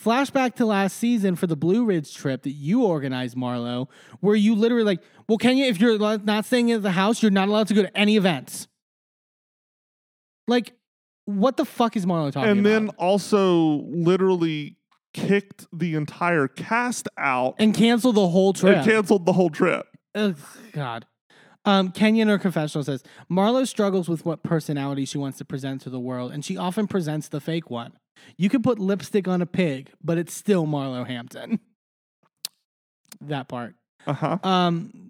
flashback 0.00 0.54
to 0.56 0.66
last 0.66 0.96
season 0.96 1.36
for 1.36 1.46
the 1.46 1.56
Blue 1.56 1.84
Ridge 1.84 2.14
trip 2.14 2.42
that 2.42 2.52
you 2.52 2.84
organized, 2.84 3.36
Marlo, 3.36 3.88
where 4.20 4.34
you 4.34 4.54
literally 4.54 4.84
like, 4.84 5.00
well, 5.28 5.38
Kenya, 5.38 5.66
if 5.66 5.80
you're 5.80 5.98
not 5.98 6.44
staying 6.44 6.72
at 6.72 6.82
the 6.82 6.92
house, 6.92 7.22
you're 7.22 7.30
not 7.30 7.48
allowed 7.48 7.68
to 7.68 7.74
go 7.74 7.82
to 7.82 7.96
any 7.96 8.16
events. 8.16 8.68
Like, 10.46 10.74
what 11.26 11.56
the 11.56 11.64
fuck 11.64 11.96
is 11.96 12.04
Marlo 12.06 12.32
talking 12.32 12.42
about? 12.42 12.50
and 12.50 12.60
about? 12.60 12.70
then 12.70 12.88
also 12.98 13.82
literally 13.86 14.76
kicked 15.14 15.66
the 15.72 15.94
entire 15.94 16.48
cast 16.48 17.08
out 17.16 17.54
and 17.58 17.74
cancel 17.74 18.12
the 18.12 18.28
whole 18.28 18.52
trip. 18.52 18.76
and 18.78 18.84
canceled 18.86 19.26
the 19.26 19.32
whole 19.32 19.50
trip. 19.50 19.86
Ugh, 20.14 20.36
God. 20.72 21.06
Um, 21.64 21.92
Kenya 21.92 22.22
in 22.22 22.28
her 22.28 22.38
confessional 22.38 22.84
says 22.84 23.02
Marlo 23.30 23.66
struggles 23.66 24.06
with 24.08 24.26
what 24.26 24.42
personality 24.42 25.06
she 25.06 25.16
wants 25.16 25.38
to 25.38 25.44
present 25.46 25.80
to 25.82 25.90
the 25.90 26.00
world, 26.00 26.30
and 26.30 26.44
she 26.44 26.56
often 26.58 26.86
presents 26.86 27.28
the 27.28 27.40
fake 27.40 27.70
one. 27.70 27.92
You 28.36 28.48
can 28.50 28.62
put 28.62 28.78
lipstick 28.78 29.26
on 29.26 29.40
a 29.40 29.46
pig, 29.46 29.90
but 30.02 30.18
it's 30.18 30.34
still 30.34 30.66
Marlo 30.66 31.06
Hampton. 31.06 31.60
that 33.22 33.48
part. 33.48 33.74
Uh 34.06 34.12
huh. 34.12 34.38
Um, 34.42 35.03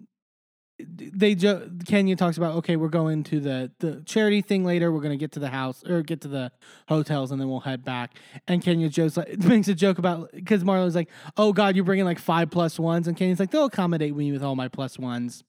they 0.79 1.35
jo- 1.35 1.69
Kenya 1.87 2.15
talks 2.15 2.37
about 2.37 2.55
okay, 2.57 2.75
we're 2.75 2.89
going 2.89 3.23
to 3.25 3.39
the 3.39 3.71
the 3.79 4.01
charity 4.05 4.41
thing 4.41 4.63
later. 4.65 4.91
We're 4.91 5.01
gonna 5.01 5.15
get 5.17 5.31
to 5.33 5.39
the 5.39 5.49
house 5.49 5.83
or 5.85 6.01
get 6.01 6.21
to 6.21 6.27
the 6.27 6.51
hotels, 6.87 7.31
and 7.31 7.39
then 7.39 7.47
we'll 7.49 7.61
head 7.61 7.83
back. 7.85 8.15
And 8.47 8.61
Kenya 8.61 8.89
jokes 8.89 9.15
like 9.17 9.37
makes 9.43 9.67
a 9.67 9.75
joke 9.75 9.97
about 9.97 10.31
because 10.33 10.63
Marlo's 10.63 10.95
like, 10.95 11.09
oh 11.37 11.53
God, 11.53 11.75
you're 11.75 11.85
bringing 11.85 12.05
like 12.05 12.19
five 12.19 12.49
plus 12.49 12.77
ones, 12.77 13.07
and 13.07 13.15
Kenya's 13.15 13.39
like, 13.39 13.51
they'll 13.51 13.65
accommodate 13.65 14.15
me 14.15 14.31
with 14.31 14.43
all 14.43 14.55
my 14.55 14.67
plus 14.67 14.99
ones. 14.99 15.43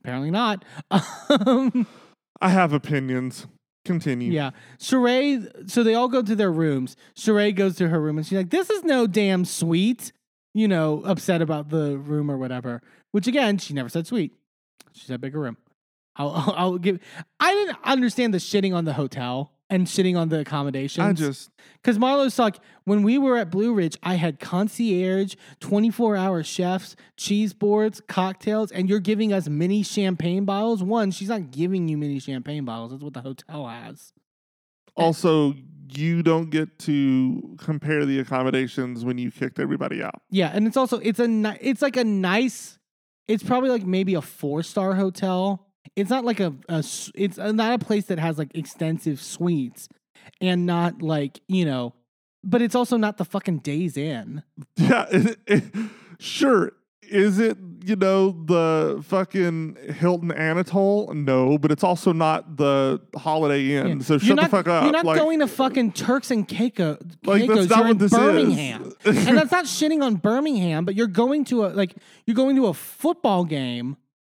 Apparently 0.00 0.30
not. 0.30 0.64
Um, 1.30 1.86
I 2.40 2.50
have 2.50 2.72
opinions. 2.72 3.46
Continue. 3.84 4.32
yeah. 4.32 4.50
Sheree, 4.78 5.70
so 5.70 5.82
they 5.82 5.94
all 5.94 6.08
go 6.08 6.22
to 6.22 6.34
their 6.34 6.50
rooms. 6.52 6.96
Sheree 7.16 7.54
goes 7.54 7.76
to 7.76 7.88
her 7.88 8.00
room 8.00 8.16
and 8.18 8.26
she's 8.26 8.36
like, 8.38 8.50
This 8.50 8.70
is 8.70 8.82
no 8.84 9.06
damn 9.06 9.44
suite. 9.44 10.12
You 10.54 10.68
know, 10.68 11.02
upset 11.04 11.42
about 11.42 11.68
the 11.70 11.98
room 11.98 12.30
or 12.30 12.38
whatever. 12.38 12.80
Which 13.14 13.28
again, 13.28 13.58
she 13.58 13.74
never 13.74 13.88
said 13.88 14.08
sweet. 14.08 14.32
She 14.92 15.06
said 15.06 15.20
bigger 15.20 15.38
room. 15.38 15.56
I'll, 16.16 16.30
I'll, 16.34 16.54
I'll 16.56 16.78
give. 16.78 16.98
I 17.38 17.54
didn't 17.54 17.78
understand 17.84 18.34
the 18.34 18.38
shitting 18.38 18.74
on 18.74 18.86
the 18.86 18.94
hotel 18.94 19.52
and 19.70 19.86
shitting 19.86 20.16
on 20.16 20.30
the 20.30 20.40
accommodations. 20.40 21.06
I 21.06 21.12
just 21.12 21.50
Because 21.80 21.96
Marlo's 21.96 22.36
like, 22.40 22.56
when 22.86 23.04
we 23.04 23.16
were 23.16 23.36
at 23.36 23.52
Blue 23.52 23.72
Ridge, 23.72 23.96
I 24.02 24.14
had 24.14 24.40
concierge, 24.40 25.36
24 25.60 26.16
hour 26.16 26.42
chefs, 26.42 26.96
cheese 27.16 27.52
boards, 27.52 28.02
cocktails, 28.08 28.72
and 28.72 28.88
you're 28.88 28.98
giving 28.98 29.32
us 29.32 29.48
mini 29.48 29.84
champagne 29.84 30.44
bottles. 30.44 30.82
One, 30.82 31.12
she's 31.12 31.28
not 31.28 31.52
giving 31.52 31.86
you 31.86 31.96
mini 31.96 32.18
champagne 32.18 32.64
bottles. 32.64 32.90
That's 32.90 33.04
what 33.04 33.14
the 33.14 33.20
hotel 33.20 33.68
has. 33.68 34.12
Eh. 34.98 35.02
also 35.02 35.54
you 35.92 36.24
don't 36.24 36.50
get 36.50 36.80
to 36.80 37.56
compare 37.58 38.04
the 38.04 38.18
accommodations 38.18 39.04
when 39.04 39.18
you 39.18 39.30
kicked 39.30 39.60
everybody 39.60 40.02
out. 40.02 40.20
Yeah, 40.30 40.50
and 40.52 40.66
it's 40.66 40.76
also 40.76 40.98
it's 40.98 41.20
a 41.20 41.28
ni- 41.28 41.58
it's 41.60 41.80
like 41.80 41.96
a 41.96 42.02
nice. 42.02 42.80
It's 43.28 43.42
probably 43.42 43.70
like 43.70 43.84
maybe 43.84 44.14
a 44.14 44.22
four 44.22 44.62
star 44.62 44.94
hotel. 44.94 45.66
It's 45.96 46.10
not 46.10 46.24
like 46.24 46.40
a, 46.40 46.54
it's 46.68 47.36
not 47.38 47.80
a 47.80 47.84
place 47.84 48.06
that 48.06 48.18
has 48.18 48.38
like 48.38 48.56
extensive 48.56 49.20
suites, 49.20 49.88
and 50.40 50.66
not 50.66 51.02
like 51.02 51.40
you 51.48 51.64
know, 51.64 51.94
but 52.42 52.62
it's 52.62 52.74
also 52.74 52.96
not 52.96 53.16
the 53.16 53.24
fucking 53.24 53.58
Days 53.58 53.96
Inn. 53.96 54.42
Yeah, 54.76 55.06
it, 55.10 55.38
it, 55.46 55.64
sure. 56.18 56.72
Is 57.02 57.38
it 57.38 57.73
you 57.84 57.96
know 57.96 58.30
the 58.30 59.02
fucking 59.04 59.76
Hilton 59.94 60.32
Anatole? 60.32 61.12
No, 61.14 61.58
but 61.58 61.70
it's 61.70 61.84
also 61.84 62.12
not 62.12 62.56
the 62.56 63.00
Holiday 63.16 63.74
Inn. 63.76 63.98
Yeah. 63.98 64.04
So 64.04 64.14
You're 64.14 64.20
shut 64.20 64.36
not, 64.36 64.44
the 64.44 64.56
fuck 64.56 64.68
up. 64.68 64.82
You're 64.84 64.92
not 64.92 65.04
like, 65.04 65.18
going 65.18 65.40
to 65.40 65.46
fucking 65.46 65.92
Turks 65.92 66.30
and 66.30 66.46
Caicos. 66.46 66.98
Like, 67.24 67.46
that's 67.46 67.68
not 67.68 67.76
You're 67.76 67.78
what 67.78 67.90
in 67.90 67.98
this 67.98 68.12
is. 68.12 68.18
Birmingham, 68.18 68.92
and 69.04 69.38
that's 69.38 69.52
not 69.52 69.64
shitting 69.66 70.02
on 70.02 70.16
Birmingham. 70.16 70.84
But 70.84 70.94
you're 70.94 71.06
going 71.06 71.44
to 71.46 71.66
a 71.66 71.68
like 71.68 71.94
you're 72.26 72.36
going 72.36 72.56
to 72.56 72.66
a 72.66 72.74
football 72.74 73.44
game. 73.44 73.96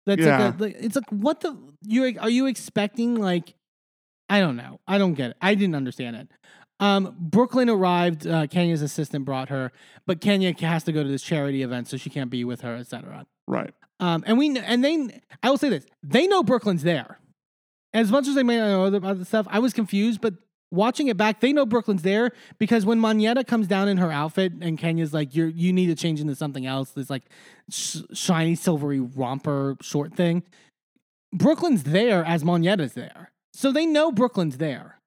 That's 0.06 0.22
Yeah. 0.22 0.46
like, 0.46 0.54
a, 0.54 0.62
like 0.62 0.76
it's 0.78 0.96
like 0.96 1.10
what 1.10 1.40
the 1.40 1.56
you 1.82 2.16
are 2.20 2.30
you 2.30 2.46
expecting 2.46 3.16
like 3.16 3.54
I 4.28 4.40
don't 4.40 4.56
know. 4.56 4.80
I 4.86 4.98
don't 4.98 5.14
get 5.14 5.30
it. 5.30 5.36
I 5.40 5.54
didn't 5.54 5.74
understand 5.74 6.16
it. 6.16 6.28
Um, 6.80 7.14
Brooklyn 7.18 7.70
arrived. 7.70 8.26
Uh, 8.26 8.46
Kenya's 8.46 8.82
assistant 8.82 9.24
brought 9.24 9.48
her, 9.48 9.70
but 10.06 10.20
Kenya 10.20 10.54
has 10.60 10.84
to 10.84 10.92
go 10.92 11.02
to 11.02 11.08
this 11.08 11.22
charity 11.22 11.62
event, 11.62 11.88
so 11.88 11.96
she 11.96 12.10
can't 12.10 12.30
be 12.30 12.44
with 12.44 12.62
her, 12.62 12.74
etc. 12.76 13.26
right. 13.46 13.72
Um, 14.00 14.24
and 14.26 14.38
we 14.38 14.56
and 14.58 14.84
they, 14.84 15.20
I 15.42 15.50
will 15.50 15.58
say 15.58 15.68
this: 15.68 15.86
they 16.02 16.26
know 16.26 16.42
Brooklyn's 16.42 16.82
there. 16.82 17.18
As 17.92 18.10
much 18.10 18.26
as 18.26 18.34
they 18.34 18.42
may 18.42 18.56
know 18.56 18.86
about 18.86 19.18
the 19.18 19.24
stuff, 19.24 19.46
I 19.50 19.60
was 19.60 19.72
confused, 19.72 20.20
but 20.20 20.34
watching 20.72 21.06
it 21.06 21.16
back, 21.16 21.40
they 21.40 21.52
know 21.52 21.64
Brooklyn's 21.64 22.02
there 22.02 22.32
because 22.58 22.84
when 22.84 22.98
Monyetta 22.98 23.46
comes 23.46 23.68
down 23.68 23.88
in 23.88 23.98
her 23.98 24.10
outfit 24.10 24.52
and 24.60 24.78
Kenya's 24.78 25.14
like, 25.14 25.34
"You're 25.34 25.48
you 25.48 25.72
need 25.72 25.86
to 25.86 25.94
change 25.94 26.20
into 26.20 26.34
something 26.34 26.66
else," 26.66 26.90
this 26.90 27.08
like 27.08 27.24
sh- 27.70 27.98
shiny 28.12 28.56
silvery 28.56 29.00
romper 29.00 29.76
short 29.80 30.14
thing. 30.14 30.42
Brooklyn's 31.32 31.84
there 31.84 32.24
as 32.24 32.44
Monyetta's 32.44 32.94
there, 32.94 33.32
so 33.52 33.72
they 33.72 33.86
know 33.86 34.12
Brooklyn's 34.12 34.58
there. 34.58 34.98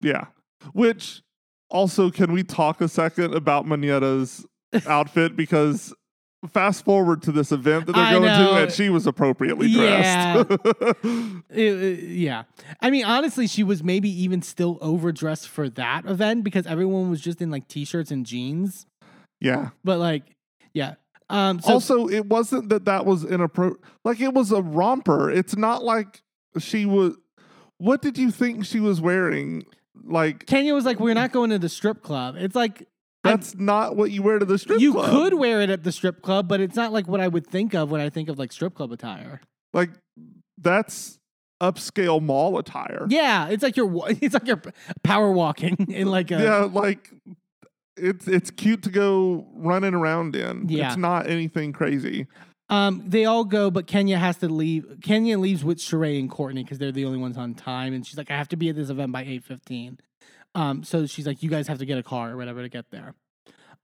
Yeah. 0.00 0.26
Which 0.72 1.22
also, 1.70 2.10
can 2.10 2.32
we 2.32 2.42
talk 2.42 2.80
a 2.80 2.88
second 2.88 3.34
about 3.34 3.66
Monyetta's 3.66 4.44
outfit? 4.86 5.36
Because 5.36 5.94
fast 6.48 6.84
forward 6.84 7.20
to 7.22 7.32
this 7.32 7.52
event 7.52 7.86
that 7.86 7.92
they're 7.94 8.04
I 8.04 8.12
going 8.12 8.24
know. 8.24 8.54
to, 8.54 8.62
and 8.62 8.72
she 8.72 8.88
was 8.88 9.06
appropriately 9.06 9.66
Yeah. 9.68 10.42
dressed. 10.44 10.60
It- 11.50 11.82
it- 11.82 12.02
yeah. 12.10 12.44
I 12.80 12.90
mean, 12.90 13.04
honestly, 13.04 13.46
she 13.46 13.62
was 13.62 13.82
maybe 13.82 14.08
even 14.22 14.40
still 14.42 14.78
overdressed 14.80 15.48
for 15.48 15.68
that 15.70 16.06
event 16.06 16.44
because 16.44 16.66
everyone 16.66 17.10
was 17.10 17.20
just 17.20 17.42
in 17.42 17.50
like 17.50 17.68
t-shirts 17.68 18.10
and 18.10 18.24
jeans. 18.24 18.86
yeah. 19.40 19.70
But 19.84 19.98
like, 19.98 20.22
yeah. 20.72 20.94
Um. 21.28 21.60
So 21.60 21.74
also, 21.74 22.08
it 22.08 22.26
wasn't 22.26 22.70
that 22.70 22.84
that 22.86 23.06
was 23.06 23.24
inappropriate. 23.24 23.80
Like, 24.04 24.20
it 24.20 24.34
was 24.34 24.50
a 24.50 24.62
romper. 24.62 25.30
It's 25.30 25.56
not 25.56 25.84
like 25.84 26.22
she 26.58 26.86
was. 26.86 27.14
What 27.78 28.02
did 28.02 28.18
you 28.18 28.30
think 28.32 28.64
she 28.64 28.80
was 28.80 29.00
wearing? 29.00 29.64
Like, 30.02 30.46
Kenya 30.46 30.74
was 30.74 30.84
like, 30.84 30.98
"We're 30.98 31.14
not 31.14 31.30
going 31.30 31.50
to 31.50 31.58
the 31.60 31.68
strip 31.68 32.02
club." 32.02 32.34
It's 32.36 32.56
like 32.56 32.88
That's 33.22 33.54
not 33.54 33.96
what 33.96 34.10
you 34.10 34.22
wear 34.22 34.38
to 34.38 34.46
the 34.46 34.58
strip 34.58 34.80
you 34.80 34.92
club. 34.92 35.10
could 35.10 35.34
wear 35.34 35.60
it 35.60 35.68
at 35.70 35.84
the 35.84 35.92
strip 35.92 36.22
club, 36.22 36.48
but 36.48 36.60
it's 36.60 36.76
not 36.76 36.92
like 36.92 37.06
what 37.06 37.20
I 37.20 37.28
would 37.28 37.46
think 37.46 37.74
of 37.74 37.90
when 37.90 38.00
I 38.00 38.08
think 38.08 38.28
of 38.28 38.38
like 38.38 38.50
strip 38.52 38.74
club 38.74 38.92
attire. 38.92 39.42
Like, 39.74 39.90
that's 40.56 41.18
upscale 41.60 42.22
mall 42.22 42.58
attire. 42.58 43.06
Yeah, 43.08 43.48
it's 43.48 43.62
like 43.62 43.76
you're 43.76 43.90
it's 44.08 44.34
like 44.34 44.46
you're 44.46 44.62
power 45.02 45.30
walking 45.30 45.76
in 45.88 46.08
like 46.08 46.30
a 46.30 46.42
yeah, 46.42 46.58
like 46.60 47.10
it's 47.96 48.26
it's 48.26 48.50
cute 48.50 48.82
to 48.84 48.90
go 48.90 49.46
running 49.54 49.94
around 49.94 50.34
in. 50.34 50.68
Yeah. 50.68 50.88
It's 50.88 50.96
not 50.96 51.28
anything 51.28 51.72
crazy. 51.72 52.26
Um, 52.70 53.02
they 53.04 53.24
all 53.24 53.44
go, 53.44 53.68
but 53.70 53.88
Kenya 53.88 54.16
has 54.16 54.36
to 54.38 54.48
leave. 54.48 54.86
Kenya 55.02 55.38
leaves 55.38 55.64
with 55.64 55.78
Sheree 55.78 56.20
and 56.20 56.30
Courtney 56.30 56.62
because 56.62 56.78
they're 56.78 56.92
the 56.92 57.04
only 57.04 57.18
ones 57.18 57.36
on 57.36 57.54
time, 57.54 57.92
and 57.92 58.06
she's 58.06 58.16
like, 58.16 58.30
"I 58.30 58.36
have 58.36 58.48
to 58.50 58.56
be 58.56 58.68
at 58.68 58.76
this 58.76 58.90
event 58.90 59.10
by 59.10 59.24
eight 59.24 59.44
fifteen. 59.44 59.98
Um, 60.54 60.82
so 60.84 61.06
she's 61.06 61.26
like, 61.26 61.42
"You 61.42 61.50
guys 61.50 61.68
have 61.68 61.78
to 61.78 61.86
get 61.86 61.98
a 61.98 62.02
car 62.02 62.30
or 62.32 62.36
whatever 62.36 62.62
to 62.62 62.68
get 62.68 62.86
there." 62.90 63.14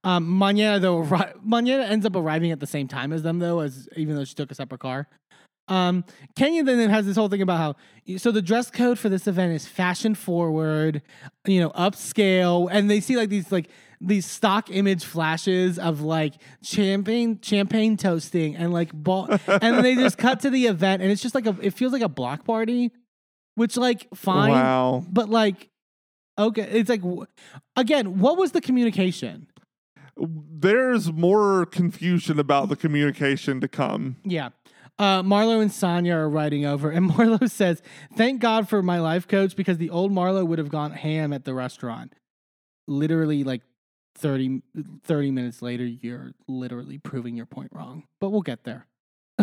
Um, 0.04 0.26
Monyetta 0.28 0.80
though, 0.80 1.02
arri- 1.02 1.34
Monyetta 1.44 1.88
ends 1.88 2.06
up 2.06 2.14
arriving 2.16 2.50
at 2.52 2.60
the 2.60 2.66
same 2.66 2.86
time 2.88 3.12
as 3.12 3.22
them 3.22 3.38
though, 3.38 3.60
as 3.60 3.88
even 3.96 4.14
though 4.16 4.24
she 4.24 4.34
took 4.34 4.50
a 4.50 4.54
separate 4.54 4.80
car. 4.80 5.08
Um, 5.68 6.04
Kenya 6.36 6.62
then 6.62 6.88
has 6.90 7.06
this 7.06 7.16
whole 7.16 7.28
thing 7.28 7.42
about 7.42 7.58
how 7.58 8.16
so 8.18 8.30
the 8.30 8.40
dress 8.42 8.70
code 8.70 9.00
for 9.00 9.08
this 9.08 9.26
event 9.26 9.52
is 9.52 9.66
fashion 9.66 10.14
forward, 10.14 11.02
you 11.44 11.60
know, 11.60 11.70
upscale, 11.70 12.68
and 12.70 12.88
they 12.88 13.00
see 13.00 13.16
like 13.16 13.30
these 13.30 13.50
like 13.50 13.68
these 14.00 14.26
stock 14.26 14.70
image 14.70 15.04
flashes 15.04 15.76
of 15.78 16.02
like 16.02 16.34
champagne 16.62 17.40
champagne 17.42 17.96
toasting 17.96 18.54
and 18.54 18.72
like 18.72 18.92
ball, 18.92 19.26
and 19.30 19.40
then 19.60 19.82
they 19.82 19.94
just 19.96 20.18
cut 20.18 20.38
to 20.40 20.50
the 20.50 20.66
event, 20.66 21.02
and 21.02 21.10
it's 21.10 21.22
just 21.22 21.34
like 21.34 21.46
a 21.46 21.56
it 21.60 21.70
feels 21.74 21.92
like 21.92 22.02
a 22.02 22.08
block 22.08 22.44
party, 22.44 22.92
which 23.56 23.76
like 23.76 24.06
fine, 24.14 24.52
Wow. 24.52 25.04
but 25.08 25.28
like 25.30 25.68
okay, 26.39 26.62
it's 26.62 26.91
like 26.91 27.03
again, 27.76 28.18
what 28.18 28.37
was 28.37 28.53
the 28.53 28.61
communication? 28.61 29.49
There's 30.16 31.12
more 31.12 31.66
confusion 31.66 32.39
about 32.39 32.68
the 32.68 32.76
communication 32.76 33.61
to 33.61 33.68
come. 33.68 34.16
Yeah. 34.24 34.51
Uh, 34.99 35.22
Marlo 35.22 35.61
and 35.61 35.70
Sanya 35.70 36.14
are 36.14 36.28
riding 36.28 36.64
over, 36.64 36.91
and 36.91 37.11
Marlo 37.12 37.51
says, 37.51 37.82
Thank 38.16 38.41
God 38.41 38.68
for 38.68 38.82
my 38.82 38.99
life 38.99 39.28
coach 39.28 39.55
because 39.55 39.76
the 39.78 39.91
old 39.91 40.11
Marlo 40.11 40.47
would 40.47 40.59
have 40.59 40.70
gone 40.70 40.93
ham 40.93 41.32
at 41.32 41.45
the 41.45 41.53
restaurant. 41.53 42.14
Literally, 42.89 43.45
like 43.45 43.62
30, 44.16 44.62
30 45.05 45.30
minutes 45.30 45.61
later, 45.61 45.84
you're 45.84 46.32
literally 46.49 46.99
proving 46.99 47.37
your 47.37 47.47
point 47.47 47.70
wrong. 47.74 48.05
But 48.20 48.30
we'll 48.30 48.43
get 48.43 48.64
there. 48.64 48.87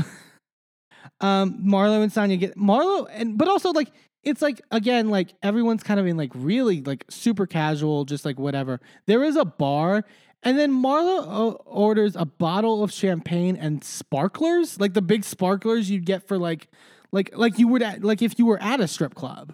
um, 1.21 1.63
Marlo 1.63 2.01
and 2.01 2.11
Sanya 2.11 2.39
get 2.39 2.57
Marlo, 2.57 3.07
and 3.11 3.37
but 3.37 3.47
also 3.47 3.71
like 3.71 3.91
it's 4.23 4.41
like 4.41 4.61
again 4.71 5.09
like 5.09 5.33
everyone's 5.43 5.83
kind 5.83 5.99
of 5.99 6.07
in 6.07 6.17
like 6.17 6.31
really 6.33 6.81
like 6.81 7.05
super 7.09 7.45
casual, 7.45 8.05
just 8.05 8.25
like 8.25 8.39
whatever. 8.39 8.79
There 9.05 9.23
is 9.23 9.35
a 9.35 9.45
bar, 9.45 10.03
and 10.43 10.57
then 10.57 10.71
Marlo 10.71 11.25
o- 11.27 11.49
uh, 11.49 11.69
orders 11.69 12.15
a 12.15 12.25
bottle 12.25 12.83
of 12.83 12.91
champagne 12.91 13.55
and 13.55 13.83
sparklers, 13.83 14.79
like 14.79 14.93
the 14.93 15.01
big 15.01 15.23
sparklers 15.23 15.89
you'd 15.89 16.05
get 16.05 16.27
for 16.27 16.37
like 16.37 16.69
like 17.11 17.35
like 17.37 17.59
you 17.59 17.67
would 17.67 17.81
at 17.81 18.03
like 18.03 18.21
if 18.21 18.39
you 18.39 18.45
were 18.45 18.61
at 18.61 18.79
a 18.79 18.87
strip 18.87 19.15
club. 19.15 19.53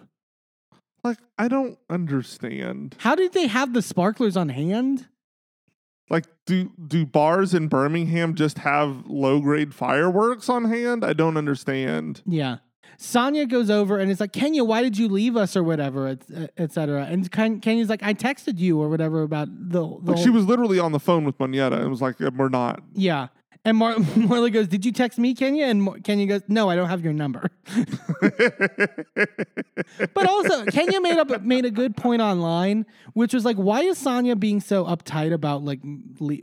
Like, 1.02 1.18
I 1.38 1.48
don't 1.48 1.78
understand. 1.88 2.94
How 2.98 3.14
did 3.14 3.32
they 3.32 3.46
have 3.46 3.72
the 3.72 3.80
sparklers 3.80 4.36
on 4.36 4.50
hand? 4.50 5.08
Like, 6.10 6.26
do 6.44 6.72
do 6.86 7.06
bars 7.06 7.54
in 7.54 7.68
Birmingham 7.68 8.34
just 8.34 8.58
have 8.58 9.06
low 9.06 9.40
grade 9.40 9.74
fireworks 9.74 10.48
on 10.48 10.64
hand? 10.66 11.04
I 11.04 11.12
don't 11.14 11.36
understand. 11.36 12.20
Yeah. 12.26 12.58
Sanya 12.98 13.48
goes 13.48 13.70
over 13.70 13.98
and 13.98 14.10
is 14.10 14.20
like, 14.20 14.32
Kenya, 14.32 14.62
why 14.64 14.82
did 14.82 14.98
you 14.98 15.08
leave 15.08 15.36
us 15.36 15.56
or 15.56 15.62
whatever, 15.62 16.08
et, 16.08 16.22
et 16.56 16.72
cetera. 16.72 17.04
And 17.04 17.30
Kenya's 17.30 17.88
like, 17.88 18.02
I 18.02 18.14
texted 18.14 18.58
you 18.58 18.80
or 18.80 18.88
whatever 18.88 19.22
about 19.22 19.48
the, 19.50 19.80
the 20.02 20.12
Like, 20.12 20.18
she 20.22 20.30
was 20.30 20.44
literally 20.46 20.78
on 20.78 20.92
the 20.92 21.00
phone 21.00 21.24
with 21.24 21.38
Monyetta 21.38 21.80
and 21.80 21.90
was 21.90 22.02
like, 22.02 22.18
"We're 22.20 22.48
not." 22.48 22.82
yeah. 22.94 23.28
And 23.62 23.76
Mar- 23.76 23.94
Marlo 24.16 24.50
goes, 24.50 24.68
Did 24.68 24.86
you 24.86 24.92
text 24.92 25.18
me, 25.18 25.34
Kenya? 25.34 25.66
And 25.66 25.82
Mar- 25.82 25.98
Kenya 25.98 26.24
goes, 26.26 26.40
No, 26.48 26.70
I 26.70 26.76
don't 26.76 26.88
have 26.88 27.04
your 27.04 27.12
number. 27.12 27.50
but 30.14 30.26
also, 30.26 30.64
Kenya 30.66 31.00
made 31.00 31.18
up 31.18 31.42
made 31.42 31.64
a 31.64 31.70
good 31.70 31.96
point 31.96 32.22
online, 32.22 32.86
which 33.12 33.34
was 33.34 33.44
like, 33.44 33.56
why 33.56 33.80
is 33.82 34.02
Sanya 34.02 34.38
being 34.38 34.60
so 34.60 34.84
uptight 34.86 35.32
about 35.32 35.62
like 35.62 35.80
le- 36.18 36.38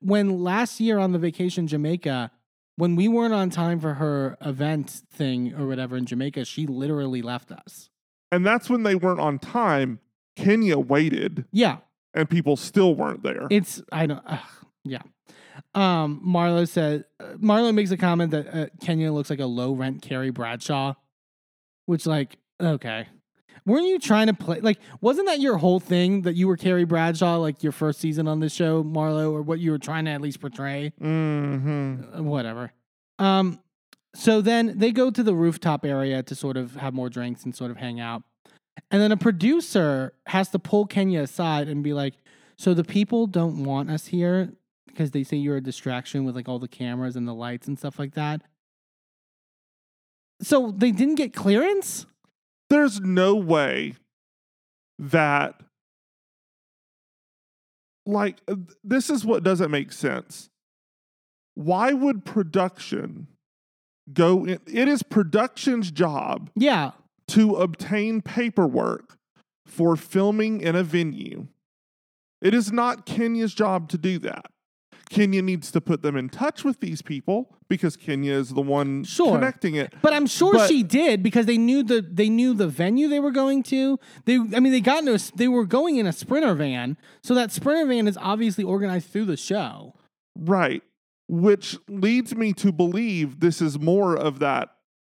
when 0.00 0.42
last 0.42 0.80
year 0.80 0.98
on 0.98 1.12
the 1.12 1.18
vacation 1.18 1.66
Jamaica, 1.66 2.30
when 2.76 2.96
we 2.96 3.08
weren't 3.08 3.34
on 3.34 3.50
time 3.50 3.78
for 3.80 3.94
her 3.94 4.36
event 4.40 5.02
thing 5.12 5.54
or 5.54 5.66
whatever 5.66 5.96
in 5.96 6.06
Jamaica, 6.06 6.44
she 6.44 6.66
literally 6.66 7.22
left 7.22 7.50
us. 7.52 7.90
and 8.32 8.44
that's 8.46 8.70
when 8.70 8.82
they 8.84 8.94
weren't 8.94 9.20
on 9.20 9.38
time. 9.38 10.00
Kenya 10.36 10.78
waited, 10.78 11.44
Yeah, 11.52 11.78
and 12.14 12.30
people 12.30 12.56
still 12.56 12.94
weren't 12.94 13.22
there. 13.22 13.46
it's 13.50 13.82
I 13.92 14.06
don't. 14.06 14.22
Ugh, 14.26 14.38
yeah. 14.84 15.02
Um, 15.74 16.22
Marlo 16.26 16.66
said 16.66 17.04
uh, 17.18 17.34
Marlo 17.34 17.74
makes 17.74 17.90
a 17.90 17.96
comment 17.96 18.30
that 18.30 18.46
uh, 18.54 18.66
Kenya 18.80 19.12
looks 19.12 19.28
like 19.28 19.40
a 19.40 19.46
low 19.46 19.72
rent 19.74 20.00
Carrie 20.00 20.30
Bradshaw, 20.30 20.94
which 21.86 22.06
like 22.06 22.36
okay. 22.60 23.06
Weren't 23.66 23.86
you 23.86 23.98
trying 23.98 24.26
to 24.28 24.34
play 24.34 24.60
like 24.60 24.78
wasn't 25.00 25.26
that 25.28 25.40
your 25.40 25.58
whole 25.58 25.80
thing 25.80 26.22
that 26.22 26.34
you 26.34 26.48
were 26.48 26.56
Carrie 26.56 26.84
Bradshaw 26.84 27.36
like 27.36 27.62
your 27.62 27.72
first 27.72 28.00
season 28.00 28.26
on 28.28 28.40
this 28.40 28.52
show, 28.54 28.82
Marlo, 28.82 29.32
or 29.32 29.42
what 29.42 29.60
you 29.60 29.70
were 29.70 29.78
trying 29.78 30.04
to 30.06 30.10
at 30.12 30.20
least 30.20 30.40
portray? 30.40 30.92
hmm 30.98 32.02
Uh, 32.16 32.22
whatever. 32.22 32.72
Um, 33.18 33.60
so 34.14 34.40
then 34.40 34.78
they 34.78 34.90
go 34.92 35.10
to 35.10 35.22
the 35.22 35.34
rooftop 35.34 35.84
area 35.84 36.22
to 36.22 36.34
sort 36.34 36.56
of 36.56 36.76
have 36.76 36.94
more 36.94 37.08
drinks 37.08 37.44
and 37.44 37.54
sort 37.54 37.70
of 37.70 37.76
hang 37.76 38.00
out. 38.00 38.22
And 38.90 39.00
then 39.00 39.12
a 39.12 39.16
producer 39.16 40.14
has 40.26 40.48
to 40.50 40.58
pull 40.58 40.86
Kenya 40.86 41.22
aside 41.22 41.68
and 41.68 41.82
be 41.82 41.92
like, 41.92 42.14
So 42.56 42.74
the 42.74 42.84
people 42.84 43.26
don't 43.26 43.64
want 43.64 43.90
us 43.90 44.06
here 44.06 44.52
because 44.86 45.12
they 45.12 45.22
say 45.22 45.36
you're 45.36 45.56
a 45.58 45.60
distraction 45.62 46.24
with 46.24 46.34
like 46.34 46.48
all 46.48 46.58
the 46.58 46.68
cameras 46.68 47.14
and 47.14 47.28
the 47.28 47.34
lights 47.34 47.68
and 47.68 47.78
stuff 47.78 47.98
like 47.98 48.14
that. 48.14 48.42
So 50.42 50.72
they 50.76 50.90
didn't 50.90 51.16
get 51.16 51.34
clearance? 51.34 52.06
There's 52.70 53.00
no 53.00 53.34
way 53.34 53.94
that, 54.98 55.60
like, 58.06 58.38
uh, 58.48 58.56
this 58.84 59.10
is 59.10 59.24
what 59.24 59.42
doesn't 59.42 59.70
make 59.70 59.92
sense. 59.92 60.48
Why 61.54 61.92
would 61.92 62.24
production 62.24 63.26
go 64.12 64.44
in? 64.46 64.60
It 64.66 64.88
is 64.88 65.02
production's 65.02 65.90
job 65.90 66.50
Yeah. 66.54 66.92
to 67.28 67.56
obtain 67.56 68.22
paperwork 68.22 69.18
for 69.66 69.96
filming 69.96 70.60
in 70.60 70.74
a 70.76 70.82
venue. 70.82 71.48
It 72.40 72.54
is 72.54 72.72
not 72.72 73.04
Kenya's 73.04 73.52
job 73.54 73.88
to 73.90 73.98
do 73.98 74.18
that. 74.20 74.46
Kenya 75.10 75.42
needs 75.42 75.70
to 75.72 75.80
put 75.80 76.02
them 76.02 76.16
in 76.16 76.28
touch 76.28 76.62
with 76.64 76.78
these 76.80 77.02
people 77.02 77.56
because 77.68 77.96
Kenya 77.96 78.32
is 78.32 78.50
the 78.50 78.62
one 78.62 79.02
Sure. 79.04 79.32
connecting 79.34 79.74
it. 79.74 79.92
But 80.02 80.12
I'm 80.12 80.26
sure 80.26 80.54
But- 80.54 80.68
she 80.68 80.82
did 80.84 81.22
because 81.22 81.46
they 81.46 81.58
knew 81.58 81.82
the 81.82 82.00
they 82.00 82.28
knew 82.30 82.54
the 82.54 82.68
venue 82.68 83.08
they 83.08 83.20
were 83.20 83.32
going 83.32 83.62
to. 83.64 83.98
They 84.24 84.36
I 84.36 84.60
mean 84.60 84.70
they 84.72 84.80
got 84.80 85.00
into 85.00 85.14
a, 85.14 85.18
they 85.36 85.48
were 85.48 85.66
going 85.66 85.96
in 85.96 86.06
a 86.06 86.12
sprinter 86.12 86.54
van, 86.54 86.96
so 87.22 87.34
that 87.34 87.50
sprinter 87.52 87.86
van 87.86 88.06
is 88.06 88.16
obviously 88.20 88.62
organized 88.64 89.10
through 89.10 89.26
the 89.26 89.36
show. 89.36 89.94
Right. 90.36 90.82
Which 91.28 91.76
leads 91.88 92.34
me 92.34 92.52
to 92.54 92.72
believe 92.72 93.40
this 93.40 93.60
is 93.60 93.78
more 93.78 94.16
of 94.16 94.38
that 94.38 94.70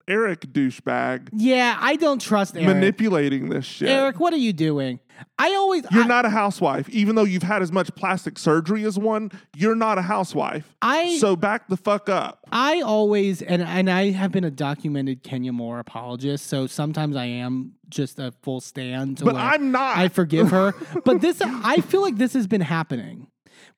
Eric 0.09 0.41
douchebag 0.51 1.29
Yeah, 1.33 1.77
I 1.79 1.95
don't 1.95 2.19
trust 2.19 2.55
Eric. 2.55 2.67
manipulating 2.67 3.49
this 3.49 3.65
shit. 3.65 3.89
Eric, 3.89 4.19
what 4.19 4.33
are 4.33 4.37
you 4.37 4.51
doing? 4.51 4.99
I 5.37 5.53
always 5.53 5.83
You're 5.91 6.05
I, 6.05 6.07
not 6.07 6.25
a 6.25 6.29
housewife. 6.29 6.89
Even 6.89 7.15
though 7.15 7.23
you've 7.23 7.43
had 7.43 7.61
as 7.61 7.71
much 7.71 7.93
plastic 7.95 8.39
surgery 8.39 8.85
as 8.85 8.97
one, 8.97 9.31
you're 9.55 9.75
not 9.75 9.97
a 9.97 10.01
housewife. 10.01 10.75
I 10.81 11.17
So 11.17 11.35
back 11.35 11.67
the 11.67 11.77
fuck 11.77 12.09
up. 12.09 12.39
I 12.51 12.81
always 12.81 13.41
and 13.41 13.61
and 13.61 13.89
I 13.89 14.11
have 14.11 14.31
been 14.31 14.45
a 14.45 14.51
documented 14.51 15.23
Kenya 15.23 15.51
Moore 15.53 15.79
apologist, 15.79 16.47
so 16.47 16.67
sometimes 16.67 17.15
I 17.15 17.25
am 17.25 17.73
just 17.89 18.19
a 18.19 18.31
full 18.41 18.61
stand. 18.61 19.21
But 19.23 19.33
where 19.35 19.43
I'm 19.43 19.71
not. 19.71 19.97
I 19.97 20.07
forgive 20.07 20.51
her. 20.51 20.73
but 21.05 21.21
this, 21.21 21.41
I 21.41 21.81
feel 21.81 22.01
like 22.01 22.17
this 22.17 22.33
has 22.33 22.47
been 22.47 22.61
happening. 22.61 23.27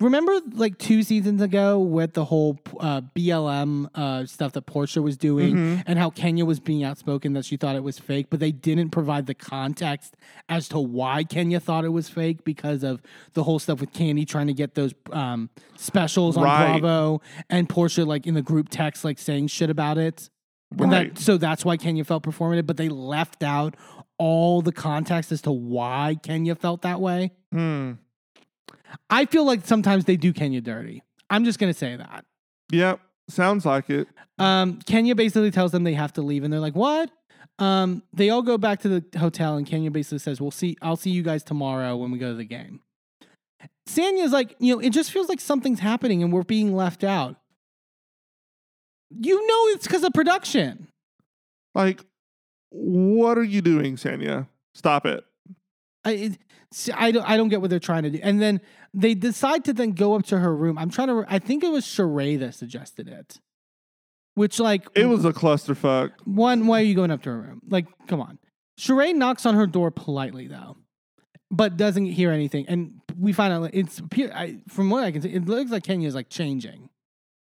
Remember, 0.02 0.40
like 0.54 0.78
two 0.78 1.04
seasons 1.04 1.42
ago, 1.42 1.80
with 1.80 2.14
the 2.14 2.26
whole 2.26 2.60
uh, 2.80 3.02
BLM 3.16 3.88
uh, 3.96 4.26
stuff 4.26 4.52
that 4.54 4.66
Porsha 4.66 5.02
was 5.02 5.16
doing, 5.18 5.56
Mm-hmm. 5.56 5.82
and 5.86 5.98
how 6.00 6.10
Kenya 6.10 6.44
was 6.46 6.60
being 6.60 6.84
outspoken 6.84 7.34
that 7.34 7.46
she 7.46 7.56
thought 7.58 7.76
it 7.76 7.84
was 7.84 8.00
fake, 8.00 8.28
but 8.30 8.40
they 8.40 8.52
didn't 8.52 8.90
provide 8.90 9.28
the 9.28 9.34
context 9.34 10.18
as 10.50 10.68
to 10.70 10.80
why 10.80 11.24
Kenya 11.24 11.60
thought 11.60 11.86
it 11.86 11.90
was 11.90 12.10
fake 12.10 12.44
because 12.44 12.84
of 12.84 13.02
the 13.34 13.44
whole 13.44 13.60
stuff 13.60 13.80
with 13.80 13.94
Kandi 13.94 14.28
trying 14.28 14.48
to 14.48 14.54
get 14.54 14.76
those 14.76 14.94
um, 15.12 15.50
specials 15.78 16.36
on 16.38 16.44
Right. 16.44 16.80
Bravo, 16.82 17.22
and 17.50 17.70
Porsha 17.70 18.06
like 18.06 18.26
in 18.28 18.34
the 18.34 18.42
group 18.42 18.70
text 18.70 19.06
like 19.06 19.20
saying 19.20 19.48
shit 19.48 19.70
about 19.70 19.98
it. 19.98 20.30
And 20.80 20.92
Right. 20.92 21.14
that, 21.14 21.22
so 21.22 21.38
that's 21.38 21.64
why 21.66 21.78
Kenya 21.78 22.04
felt 22.06 22.24
performative, 22.24 22.66
but 22.66 22.78
they 22.78 22.90
left 22.90 23.44
out 23.44 23.76
all 24.18 24.62
the 24.62 24.72
context 24.72 25.32
as 25.32 25.42
to 25.44 25.52
why 25.52 26.16
Kenya 26.24 26.56
felt 26.56 26.82
that 26.84 27.02
way. 27.02 27.32
Hmm. 27.52 27.94
I 29.10 29.26
feel 29.26 29.46
like 29.46 29.66
sometimes 29.66 30.06
they 30.06 30.18
do 30.18 30.34
Kenya 30.34 30.62
dirty. 30.62 31.04
I'm 31.30 31.46
just 31.46 31.60
gonna 31.60 31.74
say 31.74 31.96
that. 31.96 32.26
Yep. 32.72 33.00
Sounds 33.30 33.66
like 33.66 33.90
it. 33.90 34.08
Um, 34.40 34.80
Kenya 34.86 35.16
basically 35.16 35.52
tells 35.52 35.72
them 35.72 35.84
they 35.84 35.94
have 35.94 36.14
to 36.14 36.22
leave, 36.22 36.44
and 36.44 36.52
they're 36.52 36.60
like, 36.60 36.76
"What?" 36.76 37.10
Um, 37.60 38.04
they 38.14 38.30
all 38.30 38.42
go 38.42 38.58
back 38.58 38.82
to 38.82 38.90
the 38.90 39.20
hotel, 39.20 39.56
and 39.56 39.66
Kenya 39.66 39.92
basically 39.92 40.20
says, 40.20 40.42
"We'll 40.42 40.52
see. 40.52 40.78
I'll 40.82 40.96
see 40.98 41.12
you 41.12 41.24
guys 41.24 41.44
tomorrow 41.44 41.96
when 41.96 42.12
we 42.12 42.18
go 42.18 42.30
to 42.32 42.36
the 42.36 42.46
game." 42.46 42.82
Sanya's 43.88 44.32
like, 44.32 44.56
you 44.60 44.76
know, 44.76 44.82
it 44.82 44.92
just 44.92 45.12
feels 45.12 45.28
like 45.30 45.40
something's 45.40 45.80
happening, 45.80 46.24
and 46.24 46.32
we're 46.32 46.44
being 46.44 46.76
left 46.76 47.04
out. 47.04 47.36
You 49.10 49.36
know, 49.48 49.68
it's 49.76 49.86
because 49.86 50.04
of 50.04 50.14
production. 50.14 50.88
Like, 51.76 52.04
what 52.70 53.38
are 53.38 53.44
you 53.44 53.62
doing, 53.62 53.96
Sanya? 53.96 54.48
Stop 54.74 55.06
it. 55.06 55.24
I, 56.04 56.12
it, 56.12 56.38
see, 56.72 56.92
I 56.92 57.12
don't 57.12 57.24
I 57.30 57.38
don't 57.38 57.50
get 57.50 57.62
what 57.62 57.70
they're 57.70 57.80
trying 57.80 58.04
to 58.04 58.10
do. 58.10 58.20
And 58.22 58.42
then 58.42 58.62
they 58.94 59.14
decide 59.14 59.66
to 59.66 59.74
then 59.74 59.92
go 59.92 60.16
up 60.16 60.24
to 60.28 60.40
her 60.40 60.56
room. 60.56 60.78
I'm 60.78 60.90
trying 60.90 61.08
to. 61.08 61.24
I 61.28 61.40
think 61.40 61.64
it 61.64 61.72
was 61.72 61.86
Sheree 61.86 62.40
that 62.40 62.56
suggested 62.56 63.08
it. 63.08 63.40
Which 64.36 64.60
like 64.60 64.88
It 64.96 65.06
was 65.06 65.26
a 65.26 65.34
clusterfuck. 65.34 66.12
one. 66.26 66.68
Why 66.68 66.80
are 66.80 66.84
you 66.84 66.96
going 66.96 67.12
up 67.12 67.22
to 67.24 67.30
her 67.30 67.38
room? 67.40 67.62
Like, 67.68 67.86
come 68.08 68.22
on. 68.22 68.40
Sheree 68.80 69.14
knocks 69.14 69.46
on 69.46 69.56
her 69.56 69.68
door 69.68 69.92
politely 69.92 70.48
though, 70.48 70.78
but 71.52 71.76
doesn't 71.78 72.06
hear 72.06 72.32
anything. 72.32 72.66
And 72.68 73.02
we 73.20 73.34
find 73.34 73.54
out 73.54 73.70
it's 73.74 74.02
I, 74.34 74.58
from 74.70 74.90
what 74.90 75.04
I 75.04 75.12
can 75.12 75.22
see, 75.22 75.34
it 75.34 75.46
looks 75.46 75.70
like 75.72 75.84
Kenya's 75.84 76.16
like 76.16 76.30
changing, 76.30 76.90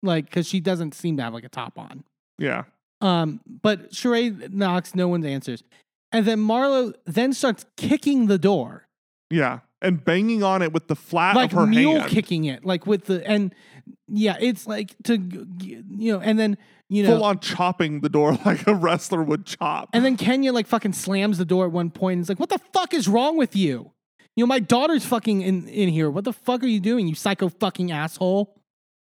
like 0.03 0.25
because 0.25 0.47
she 0.47 0.59
doesn't 0.59 0.93
seem 0.93 1.17
to 1.17 1.23
have 1.23 1.33
like 1.33 1.45
a 1.45 1.49
top 1.49 1.79
on. 1.79 2.03
Yeah. 2.37 2.63
Um, 3.01 3.39
but 3.61 3.91
Sheree 3.91 4.51
knocks, 4.53 4.95
no 4.95 5.07
one 5.07 5.23
answers. 5.25 5.63
And 6.11 6.25
then 6.25 6.39
Marlo 6.39 6.93
then 7.05 7.33
starts 7.33 7.65
kicking 7.77 8.27
the 8.27 8.37
door. 8.37 8.84
Yeah. 9.29 9.59
And 9.81 10.03
banging 10.03 10.43
on 10.43 10.61
it 10.61 10.73
with 10.73 10.87
the 10.87 10.95
flat 10.95 11.35
like 11.35 11.51
of 11.51 11.57
her 11.59 11.67
mule 11.67 11.99
hand. 11.99 12.09
kicking 12.09 12.45
it, 12.45 12.65
like 12.65 12.87
with 12.87 13.05
the 13.05 13.27
and 13.27 13.53
yeah, 14.07 14.35
it's 14.39 14.65
like 14.65 14.95
to 15.03 15.17
you 15.59 16.13
know, 16.13 16.19
and 16.19 16.39
then 16.39 16.57
you 16.89 17.03
know, 17.03 17.15
Full 17.17 17.23
on 17.23 17.39
chopping 17.39 18.01
the 18.01 18.09
door 18.09 18.37
like 18.45 18.65
a 18.67 18.73
wrestler 18.73 19.23
would 19.23 19.45
chop. 19.45 19.89
and 19.93 20.03
then 20.05 20.17
Kenya 20.17 20.53
like 20.53 20.67
fucking 20.67 20.93
slams 20.93 21.37
the 21.37 21.45
door 21.45 21.65
at 21.65 21.71
one 21.71 21.91
point. 21.91 22.13
And 22.13 22.21
it's 22.21 22.29
like, 22.29 22.39
what 22.39 22.49
the 22.49 22.59
fuck 22.73 22.93
is 22.93 23.07
wrong 23.07 23.37
with 23.37 23.55
you? 23.55 23.91
You 24.35 24.43
know, 24.43 24.47
my 24.47 24.59
daughter's 24.59 25.05
fucking 25.05 25.41
in 25.41 25.67
in 25.67 25.89
here. 25.89 26.09
What 26.09 26.23
the 26.23 26.33
fuck 26.33 26.63
are 26.63 26.67
you 26.67 26.79
doing, 26.79 27.07
you 27.07 27.15
psycho 27.15 27.49
fucking 27.49 27.91
asshole? 27.91 28.59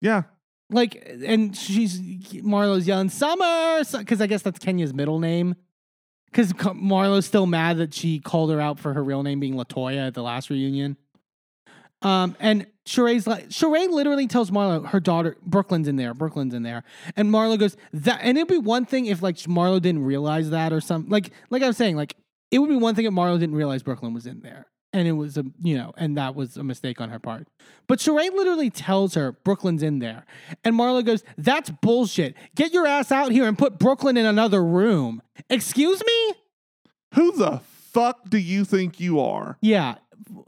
yeah. 0.01 0.23
Like, 0.69 1.09
and 1.25 1.57
she's 1.57 2.01
Marlo's 2.43 2.89
yelling 2.89 3.09
Summer 3.09 3.85
because 3.99 4.21
I 4.21 4.27
guess 4.27 4.43
that's 4.43 4.59
Kenya's 4.59 4.93
middle 4.93 5.21
name. 5.21 5.55
Because 6.37 6.53
Marlo's 6.53 7.25
still 7.25 7.47
mad 7.47 7.79
that 7.79 7.95
she 7.95 8.21
called 8.21 8.51
her 8.51 8.61
out 8.61 8.79
for 8.79 8.93
her 8.93 9.03
real 9.03 9.23
name 9.23 9.41
being 9.41 9.55
Latoya 9.55 10.09
at 10.09 10.13
the 10.13 10.23
last 10.23 10.51
reunion. 10.51 10.99
Um, 12.03 12.37
and 12.39 12.67
Sheree's 12.85 13.27
like 13.27 13.49
Sheree 13.49 13.89
literally 13.89 14.27
tells 14.27 14.51
Marlo 14.51 14.87
her 14.87 15.01
daughter 15.01 15.39
Brooklyn's 15.41 15.89
in 15.89 15.97
there. 15.97 16.13
Brooklyn's 16.13 16.53
in 16.53 16.63
there, 16.63 16.85
and 17.17 17.31
Marlo 17.31 17.59
goes 17.59 17.79
that. 17.95 18.21
And 18.23 18.37
it'd 18.37 18.49
be 18.49 18.59
one 18.59 18.85
thing 18.85 19.07
if 19.07 19.23
like 19.23 19.37
Marlo 19.37 19.81
didn't 19.81 20.05
realize 20.05 20.51
that 20.51 20.75
or 20.75 20.83
something. 20.83 21.11
Like 21.11 21.31
like 21.49 21.63
I 21.63 21.69
was 21.69 21.79
saying, 21.79 21.97
like 21.97 22.15
it 22.51 22.59
would 22.59 22.69
be 22.69 22.77
one 22.77 22.95
thing 22.95 23.07
if 23.07 23.15
Marlo 23.15 23.39
didn't 23.39 23.55
realize 23.55 23.83
Brooklyn 23.83 24.13
was 24.13 24.27
in 24.27 24.41
there, 24.41 24.67
and 24.97 25.07
it 25.07 25.13
was 25.13 25.37
a 25.37 25.45
you 25.63 25.77
know, 25.77 25.93
and 25.99 26.17
that 26.17 26.35
was 26.35 26.57
a 26.57 26.65
mistake 26.65 27.01
on 27.03 27.11
her 27.11 27.19
part. 27.19 27.47
But 27.87 27.99
Sheree 27.99 28.33
literally 28.33 28.71
tells 28.71 29.15
her 29.15 29.33
Brooklyn's 29.33 29.83
in 29.83 29.99
there, 29.99 30.25
and 30.65 30.75
Marlo 30.75 31.05
goes, 31.05 31.23
"That's 31.37 31.69
bullshit. 31.69 32.35
Get 32.55 32.73
your 32.73 32.87
ass 32.87 33.13
out 33.13 33.31
here 33.31 33.47
and 33.47 33.59
put 33.59 33.79
Brooklyn 33.79 34.17
in 34.17 34.25
another 34.25 34.65
room." 34.65 35.21
Excuse 35.51 36.03
me. 36.05 36.35
Who 37.15 37.37
the 37.37 37.61
fuck 37.93 38.31
do 38.31 38.39
you 38.39 38.65
think 38.65 38.99
you 38.99 39.21
are? 39.21 39.59
Yeah. 39.61 39.97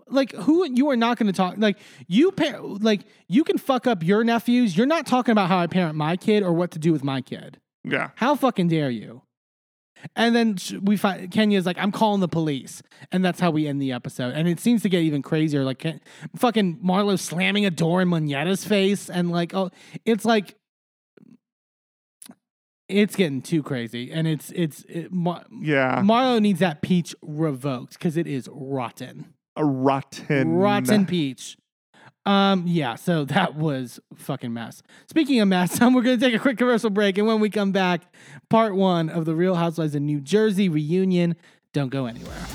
Like 0.09 0.33
who 0.33 0.67
you 0.69 0.89
are 0.89 0.97
not 0.97 1.19
going 1.19 1.27
to 1.27 1.33
talk 1.33 1.55
like 1.59 1.79
you 2.09 2.33
par- 2.33 2.61
like 2.63 3.03
you 3.29 3.45
can 3.45 3.59
fuck 3.59 3.87
up 3.87 4.03
your 4.03 4.25
nephews. 4.25 4.77
You're 4.77 4.87
not 4.87 5.07
talking 5.07 5.33
about 5.33 5.49
how 5.49 5.59
I 5.59 5.67
parent 5.67 5.95
my 5.95 6.17
kid 6.17 6.43
or 6.43 6.53
what 6.55 6.71
to 6.73 6.79
do 6.79 6.91
with 6.91 7.05
my 7.05 7.21
kid. 7.21 7.61
Yeah. 7.85 8.11
How 8.17 8.35
fucking 8.35 8.69
dare 8.69 8.91
you? 8.91 9.23
And 10.17 10.35
then 10.35 10.57
we 10.83 10.97
find 10.97 11.31
Kenya's 11.31 11.67
like, 11.67 11.79
I'm 11.79 11.93
calling 11.93 12.21
the 12.21 12.29
police, 12.29 12.83
and 13.11 13.25
that's 13.25 13.41
how 13.41 13.51
we 13.51 13.67
end 13.67 13.81
the 13.83 13.93
episode. 13.93 14.35
And 14.35 14.47
it 14.49 14.61
seems 14.61 14.83
to 14.83 14.89
get 14.89 15.03
even 15.03 15.23
crazier. 15.23 15.65
Like 15.65 15.79
Ken- 15.81 16.01
fucking 16.37 16.79
Marlo 16.85 17.19
slamming 17.19 17.67
a 17.67 17.71
door 17.71 18.01
in 18.03 18.09
Monyetta's 18.09 18.65
face, 18.65 19.11
and 19.11 19.31
like, 19.31 19.55
oh, 19.55 19.71
it's 20.05 20.25
like 20.25 20.55
it's 22.89 23.17
getting 23.17 23.43
too 23.43 23.63
crazy. 23.63 24.11
And 24.11 24.27
it's 24.27 24.51
it's 24.55 24.85
it, 24.89 25.13
Mar- 25.13 25.45
Yeah. 25.61 26.01
Marlo 26.03 26.41
needs 26.41 26.61
that 26.61 26.81
peach 26.83 27.15
revoked 27.23 27.95
because 27.95 28.17
it 28.17 28.27
is 28.27 28.49
rotten 28.53 29.35
a 29.57 29.65
rotten. 29.65 30.49
rotten 30.55 31.05
peach. 31.07 31.57
Um, 32.29 32.65
yeah, 32.67 32.95
so 32.97 33.25
that 33.37 33.55
was 33.55 33.99
fucking 34.15 34.53
mess. 34.53 34.83
Speaking 35.07 35.41
of 35.41 35.49
mess, 35.49 35.81
we're 35.81 36.03
gonna 36.03 36.19
take 36.19 36.35
a 36.35 36.39
quick 36.39 36.59
commercial 36.59 36.91
break, 36.91 37.17
and 37.17 37.27
when 37.27 37.41
we 37.41 37.49
come 37.49 37.73
back, 37.73 38.03
part 38.51 38.75
one 38.75 39.09
of 39.09 39.25
the 39.25 39.35
Real 39.35 39.55
Housewives 39.55 39.95
of 39.95 40.03
New 40.03 40.21
Jersey 40.21 40.69
reunion. 40.69 41.37
Don't 41.73 41.89
go 41.89 42.07
anywhere. 42.07 42.47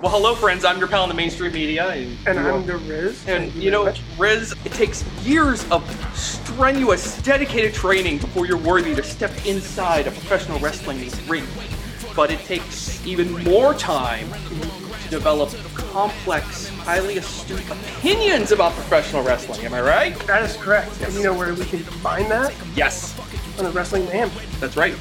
Well, 0.00 0.12
hello, 0.12 0.34
friends. 0.34 0.64
I'm 0.64 0.78
your 0.78 0.88
pal 0.88 1.02
in 1.02 1.10
the 1.10 1.14
mainstream 1.14 1.52
media. 1.52 1.86
And, 1.88 2.16
And 2.26 2.38
I'm 2.38 2.64
the 2.64 2.78
Riz. 2.78 3.28
And 3.28 3.52
Thank 3.52 3.62
you 3.62 3.70
know. 3.70 3.92
Riz, 4.16 4.54
it 4.64 4.72
takes 4.72 5.04
years 5.22 5.70
of 5.70 5.84
strenuous, 6.16 7.20
dedicated 7.20 7.74
training 7.74 8.18
before 8.18 8.46
you're 8.46 8.56
worthy 8.56 8.94
to 8.94 9.02
step 9.02 9.30
inside 9.46 10.06
a 10.06 10.10
professional 10.10 10.58
wrestling 10.60 11.06
ring. 11.28 11.44
But 12.16 12.30
it 12.30 12.40
takes 12.40 13.04
even 13.06 13.32
more 13.44 13.72
time 13.74 14.28
to 15.04 15.08
develop 15.10 15.50
complex, 15.74 16.68
highly 16.68 17.16
astute 17.18 17.62
opinions 17.70 18.52
about 18.52 18.72
professional 18.72 19.22
wrestling. 19.22 19.64
Am 19.64 19.74
I 19.74 19.80
right? 19.80 20.18
that 20.26 20.42
is 20.42 20.56
correct. 20.56 21.00
And 21.02 21.14
you 21.14 21.22
know 21.22 21.36
where 21.36 21.54
we 21.54 21.64
can 21.64 21.80
find 21.80 22.30
that? 22.30 22.52
Yes, 22.74 23.16
On 23.58 23.64
the 23.64 23.70
Wrestling 23.70 24.04
Man. 24.06 24.30
that's 24.60 24.76
right. 24.76 24.94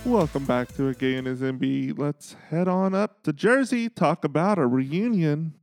Welcome 0.05 0.45
back 0.47 0.75
to 0.75 0.89
A 0.89 0.95
Gay 0.95 1.15
and 1.15 1.29
His 1.29 1.43
Enby. 1.43 1.97
Let's 1.97 2.35
head 2.51 2.67
on 2.67 2.93
up 2.93 3.23
to 3.23 3.33
Jersey, 3.33 3.89
talk 3.89 4.25
about 4.25 4.59
a 4.59 4.67
reunion. 4.67 5.55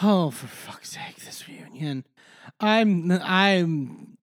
Oh, 0.00 0.30
for 0.30 0.46
fuck's 0.46 0.92
sake, 0.92 1.16
this 1.16 1.48
reunion. 1.48 2.04
I'm 2.60 3.10
I'm 3.10 4.16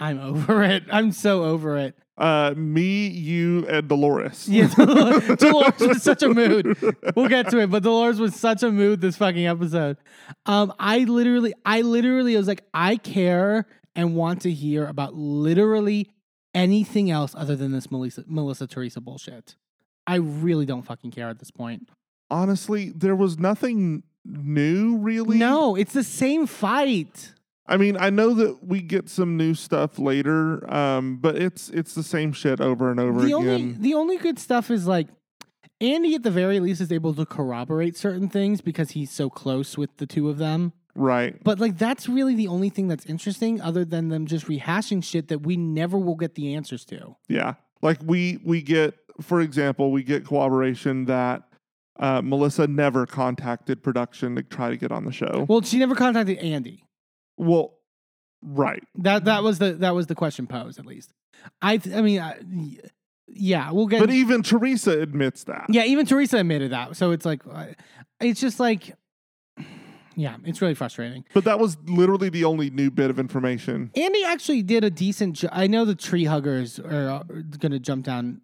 I'm 0.00 0.18
over 0.18 0.64
it. 0.64 0.84
I'm 0.90 1.12
so 1.12 1.44
over 1.44 1.78
it. 1.78 1.96
Uh, 2.18 2.52
me, 2.56 3.06
you, 3.06 3.66
and 3.68 3.88
Dolores. 3.88 4.48
Yeah, 4.48 4.68
Dolores, 4.74 5.24
Dolores 5.38 5.80
was 5.80 6.02
such 6.02 6.22
a 6.22 6.28
mood. 6.28 6.76
We'll 7.14 7.28
get 7.28 7.48
to 7.50 7.58
it, 7.60 7.70
but 7.70 7.84
Dolores 7.84 8.18
was 8.18 8.34
such 8.34 8.62
a 8.64 8.72
mood 8.72 9.00
this 9.00 9.16
fucking 9.16 9.46
episode. 9.46 9.98
Um, 10.46 10.72
I 10.80 11.00
literally, 11.00 11.54
I 11.64 11.82
literally 11.82 12.36
was 12.36 12.48
like, 12.48 12.64
I 12.74 12.96
care 12.96 13.66
and 13.94 14.16
want 14.16 14.42
to 14.42 14.50
hear 14.50 14.86
about 14.86 15.14
literally 15.14 16.10
anything 16.56 17.10
else 17.10 17.34
other 17.36 17.54
than 17.54 17.70
this 17.70 17.90
Melissa, 17.90 18.24
Melissa 18.26 18.66
Teresa 18.66 19.00
bullshit. 19.00 19.54
I 20.06 20.16
really 20.16 20.66
don't 20.66 20.82
fucking 20.82 21.10
care 21.10 21.28
at 21.28 21.38
this 21.38 21.50
point. 21.50 21.88
Honestly, 22.30 22.90
there 22.96 23.14
was 23.14 23.38
nothing 23.38 24.02
new, 24.24 24.96
really. 24.96 25.38
No, 25.38 25.76
it's 25.76 25.92
the 25.92 26.02
same 26.02 26.46
fight. 26.46 27.34
I 27.68 27.76
mean, 27.76 27.96
I 27.96 28.10
know 28.10 28.32
that 28.34 28.64
we 28.64 28.80
get 28.80 29.08
some 29.08 29.36
new 29.36 29.54
stuff 29.54 29.98
later, 29.98 30.68
um, 30.72 31.18
but 31.18 31.36
it's 31.36 31.68
it's 31.70 31.94
the 31.94 32.02
same 32.02 32.32
shit 32.32 32.60
over 32.60 32.90
and 32.90 32.98
over 32.98 33.20
the 33.20 33.36
again. 33.36 33.48
only 33.48 33.72
the 33.72 33.94
only 33.94 34.16
good 34.16 34.38
stuff 34.38 34.70
is 34.70 34.86
like 34.86 35.08
Andy 35.80 36.14
at 36.14 36.22
the 36.22 36.30
very 36.30 36.60
least 36.60 36.80
is 36.80 36.92
able 36.92 37.12
to 37.14 37.26
corroborate 37.26 37.96
certain 37.96 38.28
things 38.28 38.60
because 38.60 38.92
he's 38.92 39.10
so 39.10 39.28
close 39.28 39.76
with 39.76 39.96
the 39.96 40.06
two 40.06 40.30
of 40.30 40.38
them. 40.38 40.72
Right. 40.96 41.42
But 41.44 41.60
like 41.60 41.78
that's 41.78 42.08
really 42.08 42.34
the 42.34 42.48
only 42.48 42.70
thing 42.70 42.88
that's 42.88 43.06
interesting 43.06 43.60
other 43.60 43.84
than 43.84 44.08
them 44.08 44.26
just 44.26 44.46
rehashing 44.46 45.04
shit 45.04 45.28
that 45.28 45.40
we 45.40 45.56
never 45.56 45.98
will 45.98 46.16
get 46.16 46.34
the 46.34 46.54
answers 46.54 46.84
to. 46.86 47.16
Yeah. 47.28 47.54
Like 47.82 47.98
we 48.02 48.40
we 48.44 48.62
get, 48.62 48.94
for 49.20 49.40
example, 49.40 49.92
we 49.92 50.02
get 50.02 50.26
corroboration 50.26 51.04
that 51.06 51.44
uh, 51.98 52.20
Melissa 52.22 52.66
never 52.66 53.06
contacted 53.06 53.82
production 53.82 54.36
to 54.36 54.42
try 54.42 54.70
to 54.70 54.76
get 54.76 54.92
on 54.92 55.04
the 55.04 55.12
show. 55.12 55.46
Well, 55.48 55.62
she 55.62 55.78
never 55.78 55.94
contacted 55.94 56.38
Andy. 56.38 56.84
Well, 57.36 57.74
right. 58.42 58.82
That 58.96 59.24
that 59.26 59.42
was 59.42 59.58
the 59.58 59.74
that 59.74 59.94
was 59.94 60.06
the 60.06 60.14
question 60.14 60.46
posed 60.46 60.78
at 60.78 60.86
least. 60.86 61.12
I 61.62 61.76
th- 61.76 61.94
I 61.94 62.00
mean 62.00 62.20
I, 62.20 62.38
yeah, 63.28 63.70
we'll 63.70 63.86
get 63.86 64.00
But 64.00 64.10
even 64.10 64.42
Teresa 64.42 65.00
admits 65.00 65.44
that. 65.44 65.66
Yeah, 65.68 65.84
even 65.84 66.06
Teresa 66.06 66.38
admitted 66.38 66.72
that. 66.72 66.96
So 66.96 67.10
it's 67.10 67.26
like 67.26 67.42
uh, 67.50 67.66
it's 68.20 68.40
just 68.40 68.60
like 68.60 68.94
yeah, 70.16 70.36
it's 70.44 70.62
really 70.62 70.74
frustrating. 70.74 71.24
But 71.34 71.44
that 71.44 71.60
was 71.60 71.76
literally 71.84 72.30
the 72.30 72.44
only 72.44 72.70
new 72.70 72.90
bit 72.90 73.10
of 73.10 73.18
information. 73.18 73.90
Andy 73.94 74.24
actually 74.24 74.62
did 74.62 74.82
a 74.82 74.90
decent 74.90 75.36
job. 75.36 75.50
I 75.52 75.66
know 75.66 75.84
the 75.84 75.94
tree 75.94 76.24
huggers 76.24 76.80
are 76.80 77.22
going 77.58 77.72
to 77.72 77.78
jump 77.78 78.06
down. 78.06 78.40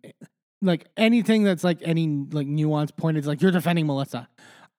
Like 0.61 0.87
anything 0.97 1.43
that's 1.43 1.65
like 1.65 1.79
any 1.83 2.07
like 2.31 2.47
nuance 2.47 2.91
point 2.91 3.17
is 3.17 3.27
like 3.27 3.41
you're 3.41 3.51
defending 3.51 3.87
Melissa. 3.87 4.29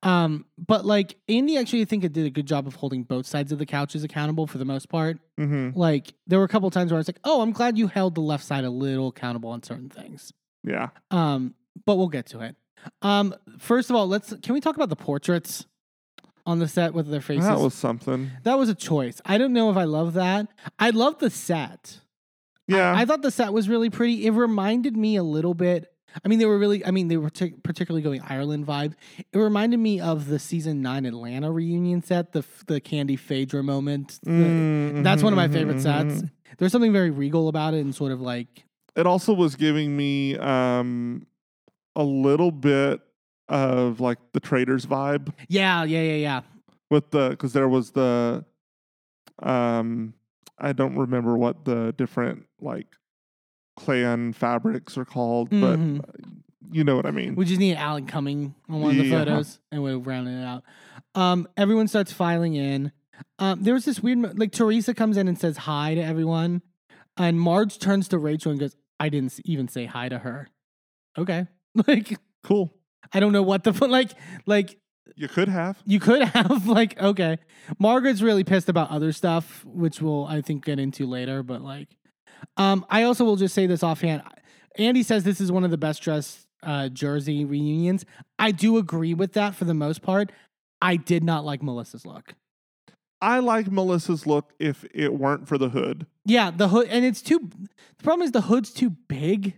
Um, 0.03 0.45
but 0.57 0.85
like 0.85 1.15
Andy 1.27 1.57
actually, 1.57 1.81
I 1.81 1.85
think 1.85 2.03
it 2.03 2.13
did 2.13 2.25
a 2.25 2.29
good 2.29 2.45
job 2.45 2.67
of 2.67 2.75
holding 2.75 3.03
both 3.03 3.25
sides 3.25 3.51
of 3.51 3.57
the 3.57 3.65
couches 3.65 4.03
accountable 4.03 4.45
for 4.45 4.59
the 4.59 4.65
most 4.65 4.87
part. 4.87 5.17
Mm-hmm. 5.39 5.77
Like 5.77 6.13
there 6.27 6.37
were 6.39 6.45
a 6.45 6.49
couple 6.49 6.69
times 6.69 6.91
where 6.91 6.97
I 6.97 6.99
was 6.99 7.07
like, 7.07 7.19
"Oh, 7.23 7.41
I'm 7.41 7.51
glad 7.51 7.77
you 7.77 7.87
held 7.87 8.15
the 8.15 8.21
left 8.21 8.43
side 8.45 8.65
a 8.65 8.69
little 8.69 9.07
accountable 9.07 9.49
on 9.49 9.63
certain 9.63 9.89
things." 9.89 10.31
Yeah. 10.63 10.89
Um, 11.09 11.55
but 11.85 11.95
we'll 11.95 12.09
get 12.09 12.27
to 12.27 12.41
it. 12.41 12.55
Um, 13.01 13.33
first 13.59 13.89
of 13.89 13.95
all, 13.95 14.07
let's 14.07 14.33
can 14.43 14.53
we 14.53 14.61
talk 14.61 14.75
about 14.75 14.89
the 14.89 14.95
portraits 14.95 15.65
on 16.45 16.59
the 16.59 16.67
set 16.67 16.93
with 16.93 17.07
their 17.09 17.21
faces? 17.21 17.45
That 17.45 17.59
was 17.59 17.73
something. 17.73 18.31
That 18.43 18.57
was 18.57 18.69
a 18.69 18.75
choice. 18.75 19.21
I 19.25 19.37
don't 19.37 19.53
know 19.53 19.69
if 19.69 19.77
I 19.77 19.83
love 19.85 20.13
that. 20.13 20.47
I 20.79 20.89
love 20.91 21.19
the 21.19 21.29
set. 21.29 21.99
Yeah. 22.67 22.93
I 22.95 23.05
thought 23.05 23.21
the 23.21 23.31
set 23.31 23.51
was 23.53 23.67
really 23.67 23.89
pretty. 23.89 24.25
It 24.25 24.31
reminded 24.31 24.95
me 24.95 25.15
a 25.17 25.23
little 25.23 25.53
bit. 25.53 25.89
I 26.23 26.27
mean, 26.27 26.37
they 26.39 26.45
were 26.45 26.59
really. 26.59 26.85
I 26.85 26.91
mean, 26.91 27.07
they 27.07 27.17
were 27.17 27.29
partic- 27.31 27.63
particularly 27.63 28.03
going 28.03 28.21
Ireland 28.21 28.67
vibe. 28.67 28.93
It 29.31 29.37
reminded 29.37 29.77
me 29.79 29.99
of 29.99 30.27
the 30.27 30.37
season 30.37 30.81
nine 30.81 31.05
Atlanta 31.05 31.51
reunion 31.51 32.03
set, 32.03 32.33
the 32.33 32.45
the 32.67 32.79
Kandi 32.79 33.17
Phaedra 33.17 33.63
moment. 33.63 34.19
The- 34.21 34.29
Mm, 34.31 35.03
That's 35.03 35.23
one 35.23 35.33
of 35.33 35.37
my 35.37 35.47
mhm, 35.47 35.53
favorite 35.53 35.77
mhm, 35.77 35.81
sets. 35.81 36.21
mhm. 36.21 36.31
There's 36.59 36.71
something 36.71 36.93
very 36.93 37.09
regal 37.09 37.47
about 37.49 37.73
it, 37.73 37.79
and 37.81 37.95
sort 37.95 38.11
of 38.11 38.21
like 38.21 38.63
It 38.95 39.07
also 39.07 39.33
was 39.33 39.55
giving 39.55 39.97
me 39.97 40.37
um 40.37 41.25
a 41.95 42.03
little 42.03 42.51
bit 42.51 43.01
of 43.53 43.99
like 43.99 44.17
the 44.33 44.39
Traitors 44.39 44.85
vibe 44.85 45.31
yeah, 45.47 45.83
yeah, 45.83 46.01
yeah, 46.01 46.15
yeah. 46.15 46.41
with 46.89 47.11
the 47.11 47.29
because 47.29 47.53
there 47.53 47.69
was 47.69 47.91
the 47.91 48.43
um 49.41 50.13
I 50.57 50.73
don't 50.73 50.95
remember 50.97 51.37
what 51.37 51.65
the 51.65 51.93
different 51.97 52.45
like 52.61 52.87
clan 53.75 54.33
fabrics 54.33 54.97
are 54.97 55.05
called, 55.05 55.49
Mhm. 55.49 55.99
but 56.01 56.15
you 56.71 56.83
know 56.83 56.95
what 56.95 57.05
I 57.05 57.11
mean. 57.11 57.35
We 57.35 57.45
just 57.45 57.59
need 57.59 57.75
Alan 57.75 58.05
Cumming 58.07 58.55
on 58.69 58.81
one 58.81 58.91
of 58.91 58.97
the 58.97 59.09
photos, 59.11 59.59
and 59.71 59.83
we're 59.83 59.97
rounding 59.97 60.35
it 60.39 60.45
out. 60.45 60.63
Um, 61.15 61.47
everyone 61.57 61.87
starts 61.87 62.11
filing 62.11 62.55
in. 62.55 62.91
Um, 63.39 63.63
there 63.63 63.73
was 63.73 63.85
this 63.85 64.01
weird, 64.01 64.37
like 64.39 64.51
Teresa 64.51 64.93
comes 64.93 65.17
in 65.17 65.27
and 65.27 65.37
says 65.39 65.57
hi 65.57 65.95
to 65.95 66.01
everyone, 66.01 66.61
and 67.17 67.39
Marge 67.39 67.77
turns 67.79 68.07
to 68.09 68.17
Rachel 68.17 68.51
and 68.51 68.59
goes, 68.59 68.75
"I 68.99 69.09
didn't 69.09 69.39
even 69.45 69.67
say 69.67 69.85
hi 69.85 70.07
to 70.09 70.19
her." 70.19 70.49
Okay, 71.17 71.47
like 71.87 72.17
cool. 72.43 72.73
I 73.13 73.19
don't 73.19 73.31
know 73.33 73.43
what 73.43 73.63
the 73.63 73.71
like, 73.87 74.11
like 74.45 74.77
You 75.15 75.27
could 75.27 75.49
have. 75.49 75.77
you 75.85 75.99
could 75.99 76.23
have 76.23 76.67
like 76.79 76.99
okay. 77.01 77.37
Margaret's 77.79 78.21
really 78.21 78.43
pissed 78.43 78.69
about 78.69 78.89
other 78.89 79.11
stuff, 79.11 79.63
which 79.65 80.01
we'll 80.01 80.25
I 80.25 80.41
think 80.41 80.65
get 80.65 80.79
into 80.79 81.05
later. 81.05 81.43
But 81.43 81.61
like, 81.61 81.89
um, 82.57 82.85
I 82.89 83.03
also 83.03 83.23
will 83.23 83.35
just 83.35 83.53
say 83.53 83.67
this 83.67 83.83
offhand. 83.83 84.23
Andy 84.77 85.03
says 85.03 85.23
this 85.23 85.39
is 85.39 85.51
one 85.51 85.63
of 85.63 85.71
the 85.71 85.77
best 85.77 86.01
dressed 86.01 86.47
uh, 86.63 86.89
Jersey 86.89 87.45
reunions. 87.45 88.05
I 88.39 88.51
do 88.51 88.77
agree 88.77 89.13
with 89.13 89.33
that 89.33 89.53
for 89.55 89.65
the 89.65 89.73
most 89.73 90.01
part. 90.01 90.31
I 90.81 90.95
did 90.95 91.23
not 91.23 91.45
like 91.45 91.61
Melissa's 91.61 92.05
look. 92.05 92.33
I 93.21 93.39
like 93.39 93.71
Melissa's 93.71 94.27
look 94.27 94.51
if 94.59 94.83
it 94.93 95.13
weren't 95.13 95.47
for 95.47 95.57
the 95.57 95.69
hood. 95.69 96.07
Yeah, 96.25 96.51
the 96.51 96.67
hood, 96.69 96.87
and 96.89 97.05
it's 97.05 97.21
too. 97.21 97.49
The 97.97 98.03
problem 98.03 98.25
is 98.25 98.31
the 98.31 98.41
hood's 98.41 98.71
too 98.71 98.89
big. 99.07 99.53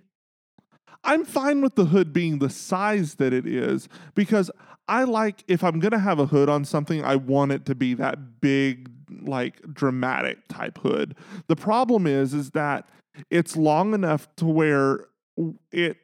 I'm 1.05 1.23
fine 1.23 1.61
with 1.61 1.75
the 1.75 1.85
hood 1.85 2.11
being 2.11 2.39
the 2.39 2.49
size 2.49 3.15
that 3.15 3.31
it 3.31 3.45
is 3.45 3.87
because 4.15 4.49
I 4.87 5.03
like 5.03 5.43
if 5.47 5.63
I'm 5.63 5.79
gonna 5.79 5.99
have 5.99 6.19
a 6.19 6.25
hood 6.25 6.49
on 6.49 6.65
something, 6.65 7.03
I 7.03 7.15
want 7.15 7.51
it 7.51 7.65
to 7.65 7.75
be 7.75 7.93
that 7.95 8.41
big, 8.41 8.89
like 9.21 9.61
dramatic 9.73 10.47
type 10.47 10.79
hood. 10.79 11.15
The 11.47 11.55
problem 11.55 12.07
is, 12.07 12.33
is 12.33 12.51
that 12.51 12.87
it's 13.29 13.55
long 13.55 13.93
enough 13.93 14.27
to 14.37 14.45
where 14.45 15.05
it 15.71 15.97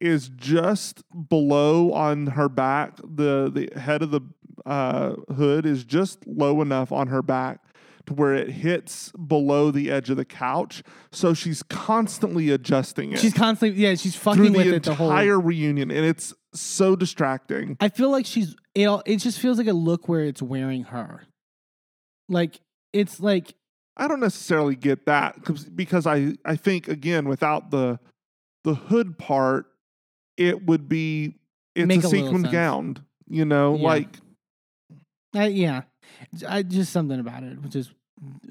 is 0.00 0.28
just 0.28 1.02
below 1.28 1.92
on 1.92 2.28
her 2.28 2.48
back. 2.48 2.96
The 2.98 3.50
the 3.52 3.80
head 3.80 4.02
of 4.02 4.10
the 4.10 4.20
uh, 4.66 5.14
hood 5.34 5.66
is 5.66 5.84
just 5.84 6.26
low 6.26 6.60
enough 6.60 6.92
on 6.92 7.08
her 7.08 7.22
back 7.22 7.60
to 8.08 8.14
where 8.14 8.34
it 8.34 8.50
hits 8.50 9.10
below 9.12 9.70
the 9.70 9.90
edge 9.90 10.10
of 10.10 10.16
the 10.16 10.24
couch. 10.24 10.82
So 11.12 11.32
she's 11.34 11.62
constantly 11.62 12.50
adjusting 12.50 13.12
it 13.12 13.20
She's 13.20 13.32
constantly, 13.34 13.80
yeah, 13.80 13.94
she's 13.94 14.16
fucking 14.16 14.52
with 14.52 14.66
it 14.66 14.82
the 14.82 14.94
whole. 14.94 15.10
entire 15.10 15.40
reunion, 15.40 15.90
and 15.90 16.04
it's 16.04 16.34
so 16.54 16.96
distracting. 16.96 17.76
I 17.80 17.88
feel 17.88 18.10
like 18.10 18.26
she's 18.26 18.56
it. 18.74 18.88
It 19.06 19.16
just 19.18 19.38
feels 19.38 19.58
like 19.58 19.66
a 19.66 19.72
look 19.72 20.08
where 20.08 20.24
it's 20.24 20.42
wearing 20.42 20.84
her. 20.84 21.22
Like 22.28 22.60
it's 22.92 23.20
like 23.20 23.54
I 23.96 24.06
don't 24.08 24.20
necessarily 24.20 24.76
get 24.76 25.06
that 25.06 25.42
'cause- 25.44 25.64
because 25.64 26.06
I 26.06 26.34
I 26.44 26.56
think 26.56 26.88
again 26.88 27.28
without 27.28 27.70
the 27.70 27.98
the 28.64 28.74
hood 28.74 29.18
part, 29.18 29.66
it 30.36 30.66
would 30.66 30.88
be 30.88 31.36
it's 31.74 32.04
a 32.04 32.06
a 32.06 32.10
sequined 32.10 32.50
gown. 32.50 33.04
You 33.28 33.44
know, 33.44 33.76
Yeah. 33.76 33.82
like 33.82 34.16
I, 35.34 35.48
yeah, 35.48 35.82
I 36.48 36.62
just 36.62 36.90
something 36.92 37.20
about 37.20 37.42
it, 37.42 37.60
which 37.62 37.76
is 37.76 37.90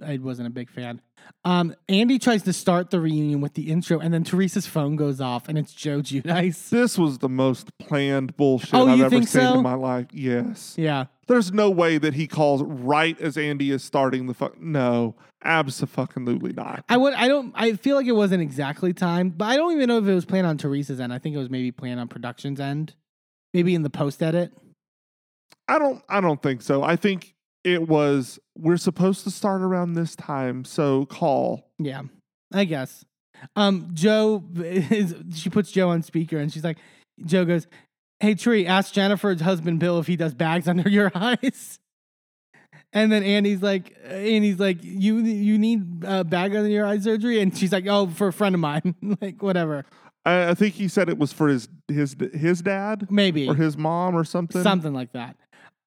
I 0.06 0.18
wasn't 0.18 0.48
a 0.48 0.52
big 0.52 0.70
fan. 0.70 1.02
Um, 1.44 1.76
Andy 1.90 2.20
tries 2.20 2.44
to 2.44 2.54
start 2.54 2.90
the 2.90 3.00
reunion 3.02 3.42
with 3.42 3.54
the 3.54 3.70
intro, 3.72 4.00
and 4.00 4.14
then 4.14 4.24
Teresa's 4.24 4.66
phone 4.68 4.96
goes 4.96 5.20
off, 5.20 5.50
and 5.50 5.58
it's 5.58 5.74
Joe 5.74 6.00
Giudice. 6.00 6.70
this 6.70 6.98
was 6.98 7.18
the 7.18 7.28
most 7.30 7.78
planned 7.80 8.38
bullshit 8.38 8.74
Oh, 8.74 8.88
I've 8.88 9.02
ever 9.02 9.16
seen 9.18 9.24
so? 9.26 9.58
in 9.58 9.64
my 9.64 9.74
life. 9.74 10.08
Yes. 10.14 10.76
Yeah, 10.78 11.06
There's 11.28 11.52
no 11.52 11.70
way 11.70 11.98
that 11.98 12.14
he 12.14 12.28
calls 12.28 12.64
right 12.64 13.20
as 13.20 13.38
Andy 13.38 13.72
is 13.72 13.84
starting 13.84 14.28
the 14.28 14.34
fuck. 14.34 14.60
No, 14.62 15.16
absolutely 15.44 16.54
not. 16.54 16.86
I 16.88 16.98
would. 16.98 17.14
I 17.14 17.28
don't. 17.28 17.52
I 17.56 17.74
feel 17.74 17.96
like 17.96 18.08
it 18.08 18.14
wasn't 18.14 18.42
exactly 18.42 18.94
timed, 18.94 19.38
but 19.38 19.46
I 19.46 19.58
don't 19.58 19.74
even 19.74 19.88
know 19.88 19.98
if 19.98 20.06
it 20.08 20.14
was 20.14 20.26
planned 20.26 20.48
on 20.48 20.58
Teresa's 20.58 21.00
end. 21.00 21.12
I 21.14 21.20
think 21.20 21.36
it 21.36 21.40
was 21.40 21.50
maybe 21.50 21.72
planned 21.72 22.00
on 22.00 22.08
production's 22.08 22.60
end, 22.60 22.94
maybe 23.54 23.76
in 23.76 23.84
the 23.84 23.90
post 23.90 24.24
edit. 24.24 24.54
I 25.68 25.80
don't 25.80 26.02
I 26.08 26.22
don't 26.22 26.42
think 26.42 26.62
so. 26.62 26.84
I 26.84 26.96
think 26.96 27.34
it 27.64 27.88
was 27.88 28.40
we're 28.58 28.78
supposed 28.78 29.24
to 29.24 29.32
start 29.32 29.62
around 29.62 29.94
this 29.94 30.16
time, 30.16 30.66
so 30.66 31.06
call. 31.06 31.70
Yeah, 31.80 32.04
I 32.54 32.66
guess. 32.66 33.06
Um, 33.56 33.90
Joe 33.94 34.44
is 34.56 35.16
she 35.36 35.50
puts 35.50 35.72
Joe 35.72 35.90
on 35.90 36.02
speaker 36.02 36.38
and 36.38 36.52
she's 36.52 36.64
like, 36.64 36.78
Joe 37.26 37.46
goes, 37.46 37.68
"Hey 38.20 38.36
Tree, 38.36 38.66
ask 38.66 38.94
Jennifer's 38.94 39.42
husband 39.42 39.80
Bill 39.80 40.00
if 40.00 40.08
he 40.08 40.16
does 40.16 40.34
bags 40.34 40.68
under 40.68 40.90
your 40.90 41.12
eyes." 41.14 41.80
And 42.94 43.12
then 43.12 43.22
Andy's 43.22 43.62
like, 43.62 43.96
Andy's 44.06 44.60
like, 44.60 44.78
you 44.82 45.18
you 45.20 45.58
need 45.58 46.06
uh, 46.06 46.24
bag 46.24 46.56
under 46.56 46.70
your 46.70 46.86
eye 46.86 47.00
surgery, 47.00 47.42
and 47.42 47.56
she's 47.56 47.72
like, 47.72 47.86
oh, 47.86 48.08
for 48.08 48.28
a 48.28 48.34
friend 48.34 48.56
of 48.56 48.62
mine, 48.62 48.96
like 49.22 49.44
whatever, 49.44 49.86
I, 50.28 50.50
I 50.50 50.54
think 50.54 50.76
he 50.76 50.88
said 50.88 51.10
it 51.10 51.18
was 51.18 51.32
for 51.32 51.48
his 51.48 51.70
his 51.88 52.16
his 52.34 52.62
dad 52.62 53.08
maybe 53.10 53.48
or 53.48 53.56
his 53.56 53.78
mom 53.78 54.16
or 54.16 54.24
something. 54.26 54.62
something 54.62 54.94
like 54.94 55.14
that. 55.14 55.38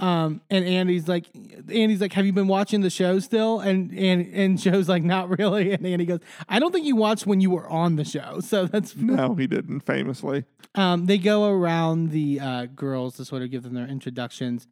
Um, 0.01 0.41
and 0.49 0.65
Andy's 0.65 1.07
like, 1.09 1.27
Andy's 1.71 2.01
like, 2.01 2.15
have 2.15 2.25
you 2.25 2.33
been 2.33 2.49
watching 2.49 2.81
the 2.81 2.89
show 2.91 3.19
still? 3.19 3.61
And 3.61 3.93
and 3.93 4.27
and 4.35 4.59
Joe's 4.59 4.89
like, 4.89 5.03
not 5.03 5.39
really. 5.39 5.73
And 5.81 5.87
Andy 5.87 6.07
goes, 6.07 6.21
I 6.49 6.59
don't 6.59 6.73
think 6.73 6.87
you 6.87 6.97
watched 6.97 7.27
when 7.27 7.41
you 7.41 7.51
were 7.51 7.69
on 7.69 7.97
the 7.97 8.05
show, 8.05 8.41
so 8.45 8.67
that's 8.67 8.97
No, 8.97 9.35
he 9.35 9.47
didn't. 9.47 9.81
Famously, 9.81 10.45
Um, 10.75 11.05
they 11.07 11.19
go 11.19 11.49
around 11.51 12.11
the 12.11 12.41
uh, 12.41 12.67
girls 12.67 13.17
to 13.17 13.25
sort 13.27 13.43
of 13.43 13.51
give 13.51 13.63
them 13.63 13.75
their 13.75 13.87
introductions. 13.87 14.67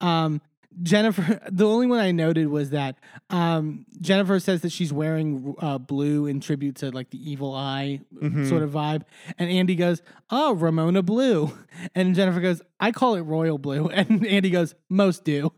Um, 0.00 0.42
Jennifer, 0.82 1.40
the 1.50 1.66
only 1.66 1.86
one 1.86 2.00
I 2.00 2.10
noted 2.12 2.48
was 2.48 2.70
that 2.70 2.96
um, 3.30 3.86
Jennifer 4.00 4.38
says 4.40 4.62
that 4.62 4.72
she's 4.72 4.92
wearing 4.92 5.54
uh, 5.60 5.78
blue 5.78 6.26
in 6.26 6.40
tribute 6.40 6.76
to 6.76 6.90
like 6.90 7.10
the 7.10 7.30
evil 7.30 7.54
eye 7.54 8.00
Mhm. 8.14 8.48
sort 8.48 8.62
of 8.62 8.70
vibe. 8.70 9.02
And 9.38 9.48
Andy 9.50 9.76
goes, 9.76 10.02
Oh, 10.30 10.54
Ramona 10.54 11.02
Blue. 11.02 11.50
And 11.94 12.14
Jennifer 12.14 12.40
goes, 12.40 12.62
I 12.80 12.92
call 12.92 13.14
it 13.16 13.20
Royal 13.22 13.58
Blue. 13.58 13.88
And 13.92 14.26
Andy 14.26 14.50
goes, 14.50 14.74
Most 14.88 15.24
do. 15.24 15.52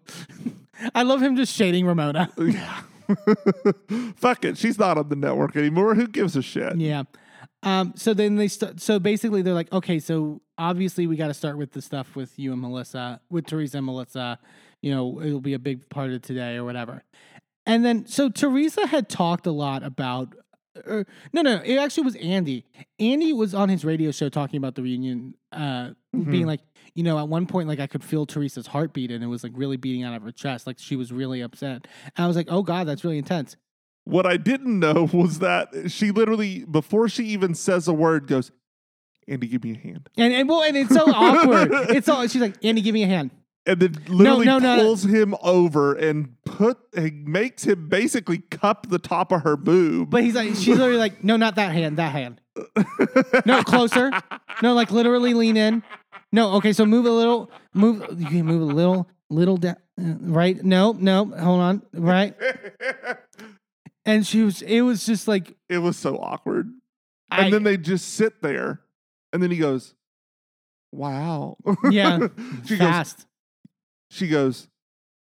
I 0.95 1.03
love 1.05 1.23
him 1.23 1.37
just 1.37 1.55
shading 1.55 1.87
Ramona. 1.87 2.31
yeah. 2.39 2.83
Fuck 4.17 4.45
it, 4.45 4.59
she's 4.59 4.79
not 4.79 4.99
on 4.99 5.09
the 5.09 5.17
network 5.17 5.57
anymore. 5.57 5.95
Who 5.95 6.07
gives 6.09 6.37
a 6.37 6.43
shit? 6.43 6.77
Yeah. 6.77 7.05
Um, 7.63 7.95
so 7.97 8.15
then 8.15 8.37
they 8.37 8.49
st- 8.49 8.81
so 8.81 8.99
basically 8.99 9.43
they're 9.43 9.55
like, 9.55 9.73
okay, 9.73 9.99
so 9.99 10.41
obviously 10.59 11.07
we 11.07 11.17
got 11.17 11.29
to 11.29 11.35
start 11.35 11.57
with 11.57 11.73
the 11.73 11.83
stuff 11.83 12.15
with 12.15 12.39
you 12.39 12.53
and 12.53 12.61
Melissa, 12.61 13.21
with 13.31 13.47
Teresa 13.47 13.79
and 13.79 13.87
Melissa. 13.87 14.39
You 14.83 14.95
know, 14.95 15.21
it'll 15.21 15.41
be 15.41 15.55
a 15.55 15.59
big 15.59 15.89
part 15.89 16.11
of 16.11 16.23
today 16.23 16.57
or 16.57 16.65
whatever. 16.65 17.03
And 17.65 17.85
then 17.85 18.07
so 18.07 18.29
Teresa 18.29 18.87
had 18.87 19.09
talked 19.09 19.47
a 19.47 19.53
lot 19.53 19.83
about. 19.83 20.35
Or, 20.87 21.07
no, 21.33 21.41
no, 21.41 21.63
it 21.65 21.77
actually 21.77 22.05
was 22.05 22.17
Andy. 22.17 22.67
Andy 22.99 23.33
was 23.33 23.55
on 23.55 23.71
his 23.71 23.85
radio 23.85 24.11
show 24.11 24.29
talking 24.29 24.59
about 24.59 24.75
the 24.75 24.83
reunion, 24.83 25.35
uh, 25.51 25.93
being 26.13 26.47
like, 26.47 26.61
you 26.95 27.03
know, 27.03 27.19
at 27.19 27.29
one 27.29 27.47
point, 27.47 27.67
like 27.67 27.81
I 27.81 27.87
could 27.87 28.05
feel 28.05 28.27
Teresa's 28.27 28.67
heartbeat 28.67 29.11
and 29.11 29.25
it 29.25 29.27
was 29.27 29.43
like 29.43 29.53
really 29.55 29.77
beating 29.77 30.03
out 30.03 30.15
of 30.15 30.23
her 30.23 30.33
chest, 30.33 30.67
like 30.67 30.79
she 30.79 30.95
was 30.95 31.13
really 31.13 31.41
upset. 31.41 31.87
And 32.17 32.25
I 32.25 32.27
was 32.27 32.37
like, 32.37 32.49
oh 32.51 32.63
god, 32.63 32.87
that's 32.87 33.05
really 33.05 33.19
intense. 33.19 33.57
What 34.05 34.25
I 34.25 34.37
didn't 34.37 34.79
know 34.79 35.09
was 35.13 35.41
that 35.41 35.91
she 35.91 36.11
literally, 36.11 36.65
before 36.65 37.09
she 37.09 37.25
even 37.27 37.55
says 37.55 37.89
a 37.89 37.93
word, 37.93 38.27
goes, 38.29 38.53
"Andy, 39.27 39.49
give 39.49 39.65
me 39.65 39.73
a 39.73 39.79
hand," 39.79 40.09
And, 40.17 40.33
and 40.33 40.49
well, 40.49 40.63
and 40.63 40.77
it's 40.77 40.95
so 40.95 41.11
awkward. 41.11 41.73
It's 41.91 42.09
all 42.09 42.27
she's 42.29 42.41
like, 42.41 42.65
Andy, 42.65 42.83
give 42.83 42.95
me 42.95 43.03
a 43.03 43.09
hand. 43.09 43.31
And 43.67 43.81
then 43.81 43.97
literally 44.09 44.47
no, 44.47 44.59
no. 44.59 44.77
pulls 44.77 45.05
him 45.05 45.35
over 45.43 45.95
and 45.95 46.37
put 46.45 46.79
and 46.95 47.27
makes 47.27 47.65
him 47.65 47.89
basically 47.89 48.39
cup 48.39 48.89
the 48.89 48.99
top 48.99 49.33
of 49.33 49.43
her 49.43 49.57
boob. 49.57 50.11
But 50.11 50.23
he's 50.23 50.35
like, 50.35 50.49
she's 50.51 50.69
literally 50.69 50.99
like, 50.99 51.25
no, 51.25 51.37
not 51.37 51.57
that 51.57 51.73
hand, 51.73 51.97
that 51.99 52.13
hand. 52.13 52.41
No, 53.45 53.63
closer. 53.63 54.11
No, 54.63 54.75
like 54.75 54.91
literally 54.91 55.35
lean 55.35 55.57
in. 55.57 55.83
No, 56.33 56.53
okay, 56.55 56.73
so 56.73 56.87
move 56.87 57.07
a 57.07 57.11
little, 57.11 57.51
move. 57.75 58.07
You 58.19 58.27
can 58.27 58.47
move 58.47 58.63
a 58.63 58.73
little, 58.73 59.09
little 59.31 59.57
down, 59.57 59.77
right? 59.97 60.63
No, 60.65 60.93
no, 60.93 61.25
hold 61.27 61.61
on, 61.61 61.83
right? 61.93 62.35
And 64.07 64.25
she 64.25 64.43
was. 64.43 64.63
It 64.63 64.83
was 64.83 65.05
just 65.05 65.27
like 65.27 65.57
it 65.69 65.79
was 65.79 65.97
so 65.97 66.17
awkward. 66.17 66.73
I, 67.29 67.43
And 67.43 67.53
then 67.53 67.65
they 67.65 67.77
just 67.77 68.15
sit 68.15 68.41
there, 68.41 68.81
and 69.33 69.43
then 69.43 69.51
he 69.51 69.57
goes, 69.57 69.95
"Wow." 70.93 71.57
yeah, 71.91 72.29
she 72.67 72.77
goes. 72.77 73.27
She 74.11 74.29
goes, 74.29 74.69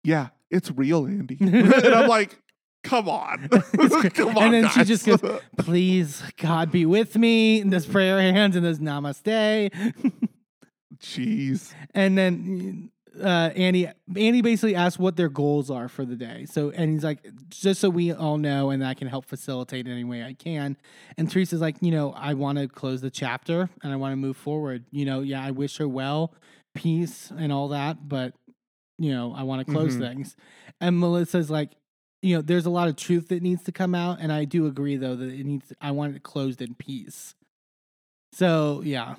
"Yeah, 0.05 0.29
it's 0.51 0.71
real, 0.71 1.07
Andy." 1.07 1.37
and 1.41 1.75
I'm 1.75 2.09
like, 2.09 2.39
"Come 2.85 3.09
on, 3.09 3.49
come 4.15 4.37
on." 4.37 4.45
and 4.45 4.55
then 4.55 4.69
she 4.71 4.85
just 4.85 5.07
goes, 5.07 5.21
"Please, 5.59 6.23
God 6.39 6.71
be 6.73 6.87
with 6.87 7.17
me." 7.17 7.61
And 7.61 7.73
this 7.73 7.87
prayer 7.87 8.21
hands 8.21 8.57
and 8.57 8.65
this 8.65 8.79
namaste. 8.79 9.73
"Jeez." 10.99 11.75
And 11.95 12.17
then 12.17 12.93
uh, 13.21 13.51
Andy, 13.55 13.89
Andy 14.17 14.43
basically 14.43 14.75
asks 14.75 14.99
what 14.99 15.17
their 15.17 15.29
goals 15.29 15.71
are 15.71 15.89
for 15.89 16.05
the 16.05 16.17
day. 16.17 16.47
So, 16.47 16.71
and 16.71 16.93
he's 16.93 17.05
like, 17.05 17.19
just 17.49 17.81
so 17.81 17.91
we 17.91 18.13
all 18.13 18.39
know, 18.39 18.71
and 18.71 18.85
I 18.85 18.95
can 18.95 19.09
help 19.09 19.27
facilitate 19.27 19.87
in 19.87 19.93
any 19.93 20.05
way 20.05 20.23
I 20.23 20.35
can. 20.35 20.77
And 21.19 21.31
Teresa's 21.31 21.61
like, 21.61 21.77
you 21.81 21.91
know, 21.91 22.13
I 22.13 22.35
want 22.35 22.59
to 22.59 22.69
close 22.69 23.01
the 23.01 23.11
chapter 23.11 23.69
and 23.83 23.93
I 23.93 23.97
want 23.97 24.13
to 24.13 24.17
move 24.17 24.37
forward. 24.37 24.85
You 24.91 25.05
know, 25.05 25.21
yeah, 25.21 25.45
I 25.45 25.51
wish 25.51 25.77
her 25.79 25.89
well, 25.89 26.35
peace, 26.75 27.31
and 27.37 27.53
all 27.53 27.69
that, 27.69 28.09
but 28.09 28.35
you 28.99 29.13
know, 29.13 29.35
I 29.35 29.43
want 29.43 29.67
to 29.67 29.73
close 29.73 29.97
Mhm. 29.97 30.01
things. 30.01 30.37
And 30.81 30.99
Melissa's 31.01 31.51
like, 31.51 31.73
you 32.23 32.37
know, 32.37 32.43
there's 32.43 32.67
a 32.67 32.71
lot 32.71 32.89
of 32.89 32.97
truth 32.97 33.29
that 33.29 33.43
needs 33.43 33.65
to 33.65 33.73
come 33.73 33.95
out, 33.95 34.19
and 34.21 34.33
I 34.33 34.45
do 34.45 34.67
agree 34.67 34.97
though 34.97 35.17
that 35.17 35.29
it 35.29 35.45
needs. 35.45 35.73
I 35.81 35.91
want 35.91 36.15
it 36.15 36.23
closed 36.23 36.63
in 36.63 36.75
peace. 36.75 37.35
So 38.33 38.81
yeah, 38.85 39.17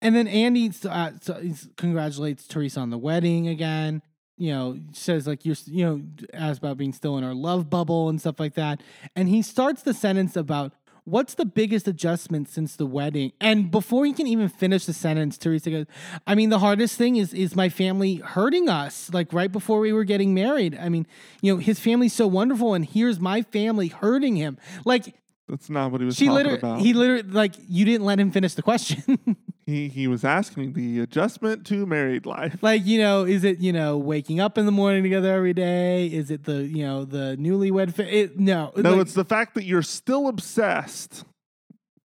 and 0.00 0.14
then 0.14 0.28
Andy 0.28 0.70
uh, 0.88 1.12
so 1.20 1.42
congratulates 1.76 2.46
Teresa 2.46 2.80
on 2.80 2.90
the 2.90 2.98
wedding 2.98 3.48
again. 3.48 4.02
You 4.38 4.52
know, 4.52 4.78
says 4.92 5.26
like 5.26 5.44
you're, 5.46 5.56
you 5.64 5.84
know, 5.84 6.02
asks 6.34 6.58
about 6.58 6.76
being 6.76 6.92
still 6.92 7.16
in 7.16 7.24
her 7.24 7.34
love 7.34 7.70
bubble 7.70 8.08
and 8.10 8.20
stuff 8.20 8.38
like 8.38 8.54
that. 8.54 8.82
And 9.16 9.28
he 9.28 9.40
starts 9.40 9.82
the 9.82 9.94
sentence 9.94 10.36
about 10.36 10.74
what's 11.06 11.34
the 11.34 11.46
biggest 11.46 11.88
adjustment 11.88 12.48
since 12.48 12.76
the 12.76 12.84
wedding. 12.84 13.32
And 13.40 13.70
before 13.70 14.04
he 14.04 14.12
can 14.12 14.26
even 14.26 14.48
finish 14.48 14.84
the 14.84 14.92
sentence, 14.92 15.38
Teresa 15.38 15.70
goes, 15.70 15.86
"I 16.26 16.34
mean, 16.34 16.50
the 16.50 16.58
hardest 16.58 16.98
thing 16.98 17.16
is 17.16 17.32
is 17.32 17.56
my 17.56 17.68
family 17.68 18.16
hurting 18.16 18.68
us. 18.68 19.10
Like 19.12 19.32
right 19.32 19.50
before 19.50 19.80
we 19.80 19.92
were 19.92 20.04
getting 20.04 20.34
married. 20.34 20.76
I 20.78 20.88
mean, 20.88 21.06
you 21.40 21.54
know, 21.54 21.58
his 21.58 21.80
family's 21.80 22.12
so 22.12 22.26
wonderful, 22.26 22.74
and 22.74 22.84
here's 22.84 23.20
my 23.20 23.42
family 23.42 23.88
hurting 23.88 24.36
him. 24.36 24.58
Like 24.84 25.14
That's 25.48 25.70
not 25.70 25.92
what 25.92 26.00
he 26.00 26.04
was 26.06 26.16
she 26.16 26.26
talking 26.26 26.34
literally, 26.36 26.58
about. 26.58 26.80
he 26.80 26.92
literally, 26.92 27.22
like 27.22 27.54
you 27.68 27.84
didn't 27.84 28.04
let 28.04 28.18
him 28.18 28.30
finish 28.32 28.54
the 28.54 28.62
question." 28.62 29.36
he 29.66 29.88
he 29.88 30.06
was 30.08 30.24
asking 30.24 30.72
the 30.72 31.00
adjustment 31.00 31.64
to 31.66 31.86
married 31.86 32.26
life. 32.26 32.56
like 32.62 32.84
you 32.84 33.00
know 33.00 33.24
is 33.24 33.44
it 33.44 33.58
you 33.58 33.72
know 33.72 33.96
waking 33.96 34.40
up 34.40 34.58
in 34.58 34.66
the 34.66 34.72
morning 34.72 35.02
together 35.02 35.32
every 35.32 35.52
day 35.52 36.06
is 36.06 36.30
it 36.30 36.44
the 36.44 36.64
you 36.64 36.84
know 36.84 37.04
the 37.04 37.36
newlywed 37.38 37.92
fa- 37.94 38.12
it, 38.12 38.38
no 38.38 38.72
No, 38.76 38.92
like- 38.92 39.00
it's 39.02 39.14
the 39.14 39.24
fact 39.24 39.54
that 39.54 39.64
you're 39.64 39.82
still 39.82 40.28
obsessed. 40.28 41.24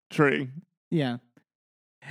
Tree. 0.10 0.50
yeah 0.90 1.18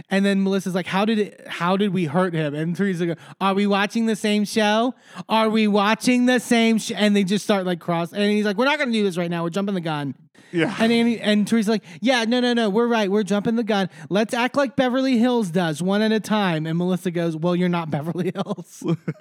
and 0.08 0.24
then 0.24 0.42
melissa's 0.42 0.74
like 0.74 0.86
how 0.86 1.04
did 1.04 1.18
it 1.18 1.46
how 1.46 1.76
did 1.76 1.92
we 1.92 2.04
hurt 2.04 2.32
him 2.34 2.54
and 2.54 2.76
teresa 2.76 3.06
go 3.06 3.14
are 3.40 3.54
we 3.54 3.66
watching 3.66 4.06
the 4.06 4.16
same 4.16 4.44
show 4.44 4.94
are 5.28 5.48
we 5.50 5.66
watching 5.66 6.26
the 6.26 6.38
same 6.40 6.78
sh-? 6.78 6.92
and 6.94 7.14
they 7.14 7.24
just 7.24 7.44
start 7.44 7.66
like 7.66 7.80
cross 7.80 8.12
and 8.12 8.22
he's 8.30 8.44
like 8.44 8.56
we're 8.56 8.64
not 8.64 8.78
gonna 8.78 8.92
do 8.92 9.02
this 9.04 9.16
right 9.16 9.30
now 9.30 9.42
we're 9.42 9.50
jumping 9.50 9.74
the 9.74 9.80
gun 9.80 10.14
Yeah. 10.52 10.74
and 10.80 10.90
Andy, 10.92 11.20
and 11.20 11.46
Teresa's 11.46 11.68
like, 11.68 11.84
yeah, 12.00 12.24
no, 12.24 12.40
no, 12.40 12.54
no, 12.54 12.68
we're 12.70 12.88
right. 12.88 13.08
We're 13.08 13.22
jumping 13.22 13.54
the 13.54 13.62
gun. 13.62 13.88
Let's 14.08 14.34
act 14.34 14.56
like 14.56 14.74
Beverly 14.74 15.16
Hills 15.16 15.50
does, 15.50 15.80
one 15.80 16.02
at 16.02 16.10
a 16.10 16.18
time. 16.18 16.66
And 16.66 16.76
Melissa 16.76 17.12
goes, 17.12 17.36
well, 17.36 17.54
you're 17.54 17.68
not 17.68 17.88
Beverly 17.88 18.32
Hills. 18.34 18.82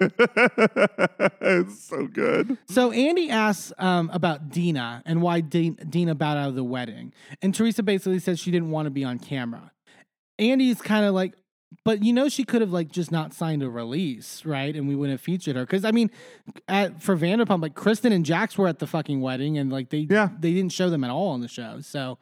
it's 1.40 1.84
so 1.84 2.06
good. 2.06 2.58
So 2.68 2.90
Andy 2.90 3.30
asks 3.30 3.72
um, 3.78 4.10
about 4.12 4.50
Dina 4.50 5.02
and 5.06 5.22
why 5.22 5.40
Di- 5.40 5.70
Dina 5.88 6.14
bowed 6.16 6.36
out 6.36 6.48
of 6.48 6.54
the 6.56 6.64
wedding, 6.64 7.12
and 7.42 7.54
Teresa 7.54 7.82
basically 7.84 8.18
says 8.18 8.40
she 8.40 8.50
didn't 8.50 8.70
want 8.70 8.86
to 8.86 8.90
be 8.90 9.04
on 9.04 9.18
camera. 9.18 9.70
Andy's 10.40 10.80
kind 10.80 11.04
of 11.04 11.14
like, 11.14 11.34
but 11.84 12.02
you 12.02 12.12
know, 12.12 12.28
she 12.28 12.42
could 12.44 12.60
have 12.62 12.72
like 12.72 12.90
just 12.90 13.12
not 13.12 13.32
signed 13.32 13.62
a 13.62 13.70
release, 13.70 14.44
right? 14.44 14.74
And 14.74 14.88
we 14.88 14.96
wouldn't 14.96 15.12
have 15.14 15.20
featured 15.20 15.54
her 15.56 15.64
because 15.64 15.84
I 15.84 15.92
mean, 15.92 16.10
at, 16.66 17.00
for 17.02 17.16
Vanderpump, 17.16 17.62
like 17.62 17.74
Kristen 17.74 18.12
and 18.12 18.24
Jax 18.24 18.58
were 18.58 18.66
at 18.66 18.78
the 18.80 18.86
fucking 18.86 19.20
wedding, 19.20 19.58
and 19.58 19.70
like 19.70 19.90
they 19.90 20.06
Yeah. 20.10 20.30
they 20.38 20.52
didn't 20.52 20.72
show 20.72 20.90
them 20.90 21.04
at 21.04 21.10
all 21.10 21.28
on 21.28 21.40
the 21.40 21.48
show, 21.48 21.80
so 21.80 22.18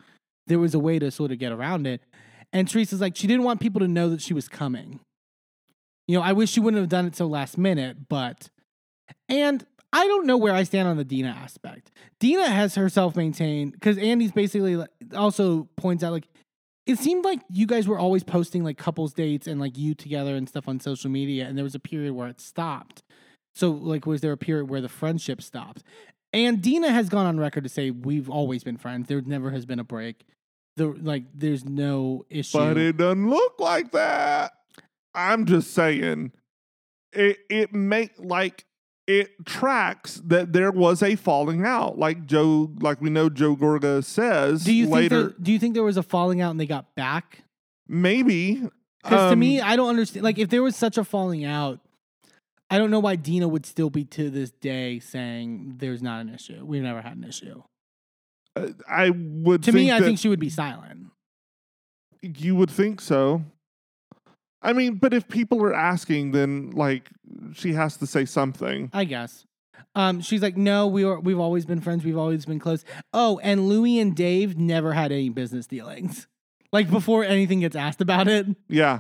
there 0.46 0.58
was 0.58 0.74
a 0.74 0.78
way 0.78 0.98
to 0.98 1.10
sort 1.10 1.30
of 1.32 1.38
get 1.38 1.52
around 1.52 1.86
it. 1.86 2.02
And 2.52 2.66
Teresa's 2.68 3.00
like, 3.00 3.14
she 3.16 3.26
didn't 3.26 3.42
want 3.44 3.60
people 3.60 3.80
to 3.80 3.88
know 3.88 4.08
that 4.10 4.22
she 4.22 4.32
was 4.32 4.48
coming. 4.48 5.00
You 6.06 6.16
know, 6.16 6.22
I 6.22 6.32
wish 6.32 6.50
she 6.50 6.60
wouldn't 6.60 6.80
have 6.80 6.88
done 6.88 7.06
it 7.06 7.14
so 7.14 7.26
last 7.26 7.58
minute, 7.58 8.08
but 8.08 8.48
and 9.28 9.64
I 9.92 10.06
don't 10.06 10.26
know 10.26 10.36
where 10.36 10.54
I 10.54 10.62
stand 10.64 10.88
on 10.88 10.96
the 10.96 11.04
Dina 11.04 11.28
aspect. 11.28 11.90
Dina 12.20 12.48
has 12.48 12.74
herself 12.74 13.16
maintained 13.16 13.72
because 13.72 13.96
Andy's 13.98 14.32
basically 14.32 14.82
also 15.14 15.68
points 15.76 16.02
out 16.04 16.12
like 16.12 16.28
it 16.88 16.98
seemed 16.98 17.22
like 17.22 17.40
you 17.50 17.66
guys 17.66 17.86
were 17.86 17.98
always 17.98 18.24
posting 18.24 18.64
like 18.64 18.78
couples 18.78 19.12
dates 19.12 19.46
and 19.46 19.60
like 19.60 19.76
you 19.76 19.94
together 19.94 20.34
and 20.34 20.48
stuff 20.48 20.66
on 20.66 20.80
social 20.80 21.10
media, 21.10 21.46
and 21.46 21.56
there 21.56 21.62
was 21.62 21.74
a 21.74 21.80
period 21.80 22.14
where 22.14 22.28
it 22.28 22.40
stopped. 22.40 23.02
So 23.54 23.70
like, 23.70 24.06
was 24.06 24.22
there 24.22 24.32
a 24.32 24.38
period 24.38 24.70
where 24.70 24.80
the 24.80 24.88
friendship 24.88 25.42
stopped? 25.42 25.82
And 26.32 26.62
Dina 26.62 26.90
has 26.90 27.10
gone 27.10 27.26
on 27.26 27.38
record 27.38 27.64
to 27.64 27.68
say 27.68 27.90
we've 27.90 28.30
always 28.30 28.64
been 28.64 28.78
friends. 28.78 29.06
There 29.06 29.20
never 29.20 29.50
has 29.50 29.66
been 29.66 29.78
a 29.78 29.84
break. 29.84 30.24
The 30.76 30.86
like, 30.86 31.24
there's 31.34 31.64
no 31.64 32.24
issue. 32.30 32.56
But 32.56 32.78
it 32.78 32.96
doesn't 32.96 33.28
look 33.28 33.60
like 33.60 33.92
that. 33.92 34.52
I'm 35.14 35.44
just 35.44 35.74
saying. 35.74 36.32
It 37.12 37.38
it 37.50 37.74
make 37.74 38.12
like 38.18 38.64
it 39.08 39.44
tracks 39.44 40.22
that 40.26 40.52
there 40.52 40.70
was 40.70 41.02
a 41.02 41.16
falling 41.16 41.64
out. 41.64 41.98
Like 41.98 42.26
Joe 42.26 42.70
like 42.80 43.00
we 43.00 43.10
know 43.10 43.28
Joe 43.28 43.56
Gorga 43.56 44.04
says 44.04 44.62
do 44.62 44.72
you 44.72 44.86
think 44.86 45.10
there, 45.10 45.30
do 45.42 45.50
you 45.50 45.58
think 45.58 45.74
there 45.74 45.82
was 45.82 45.96
a 45.96 46.02
falling 46.04 46.40
out 46.40 46.52
and 46.52 46.60
they 46.60 46.66
got 46.66 46.94
back? 46.94 47.42
maybe. 47.88 48.62
Because 49.02 49.30
to 49.30 49.32
um, 49.32 49.38
me, 49.38 49.60
I 49.60 49.76
don't 49.76 49.88
understand. 49.88 50.24
Like, 50.24 50.38
if 50.38 50.50
there 50.50 50.62
was 50.62 50.76
such 50.76 50.98
a 50.98 51.04
falling 51.04 51.44
out, 51.44 51.80
I 52.70 52.78
don't 52.78 52.90
know 52.90 53.00
why 53.00 53.16
Dina 53.16 53.48
would 53.48 53.64
still 53.64 53.90
be 53.90 54.04
to 54.04 54.28
this 54.28 54.50
day 54.50 54.98
saying 54.98 55.76
there's 55.78 56.02
not 56.02 56.20
an 56.20 56.34
issue. 56.34 56.64
We've 56.64 56.82
never 56.82 57.00
had 57.00 57.16
an 57.16 57.24
issue. 57.24 57.62
uh, 58.54 58.68
I 58.88 59.10
would 59.10 59.62
To 59.64 59.72
me, 59.72 59.90
I 59.90 60.00
think 60.00 60.18
she 60.18 60.28
would 60.28 60.40
be 60.40 60.50
silent. 60.50 61.06
you 62.20 62.54
would 62.56 62.70
think 62.70 63.00
so. 63.00 63.42
I 64.62 64.72
mean, 64.72 64.94
but 64.96 65.14
if 65.14 65.28
people 65.28 65.62
are 65.62 65.74
asking, 65.74 66.32
then 66.32 66.70
like 66.70 67.10
she 67.54 67.72
has 67.74 67.96
to 67.98 68.06
say 68.06 68.24
something. 68.24 68.90
I 68.92 69.04
guess. 69.04 69.44
Um, 69.94 70.20
she's 70.20 70.42
like, 70.42 70.56
no, 70.56 70.86
we 70.86 71.04
were, 71.04 71.18
we've 71.18 71.38
always 71.38 71.64
been 71.64 71.80
friends. 71.80 72.04
We've 72.04 72.18
always 72.18 72.44
been 72.46 72.58
close. 72.58 72.84
Oh, 73.12 73.40
and 73.42 73.68
Louis 73.68 73.98
and 73.98 74.14
Dave 74.14 74.56
never 74.56 74.92
had 74.92 75.12
any 75.12 75.28
business 75.30 75.66
dealings. 75.66 76.26
Like 76.70 76.90
before 76.90 77.24
anything 77.24 77.60
gets 77.60 77.74
asked 77.74 78.02
about 78.02 78.28
it, 78.28 78.46
Yeah. 78.68 78.98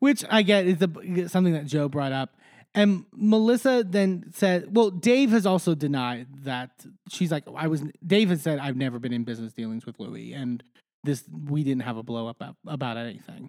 which 0.00 0.22
I 0.28 0.42
get 0.42 0.66
is 0.66 0.76
the, 0.80 1.28
something 1.30 1.54
that 1.54 1.64
Joe 1.64 1.88
brought 1.88 2.12
up. 2.12 2.36
And 2.74 3.06
Melissa 3.14 3.82
then 3.88 4.24
said, 4.34 4.76
well, 4.76 4.90
Dave 4.90 5.30
has 5.30 5.46
also 5.46 5.74
denied 5.74 6.26
that 6.44 6.84
she's 7.08 7.32
like, 7.32 7.44
I 7.56 7.68
was, 7.68 7.82
Dave 8.06 8.28
has 8.28 8.42
said, 8.42 8.58
I've 8.58 8.76
never 8.76 8.98
been 8.98 9.14
in 9.14 9.24
business 9.24 9.54
dealings 9.54 9.86
with 9.86 9.98
Louis. 9.98 10.34
And 10.34 10.62
this, 11.02 11.24
we 11.48 11.64
didn't 11.64 11.84
have 11.84 11.96
a 11.96 12.02
blow 12.02 12.26
up 12.28 12.36
ab- 12.42 12.56
about 12.66 12.98
anything. 12.98 13.48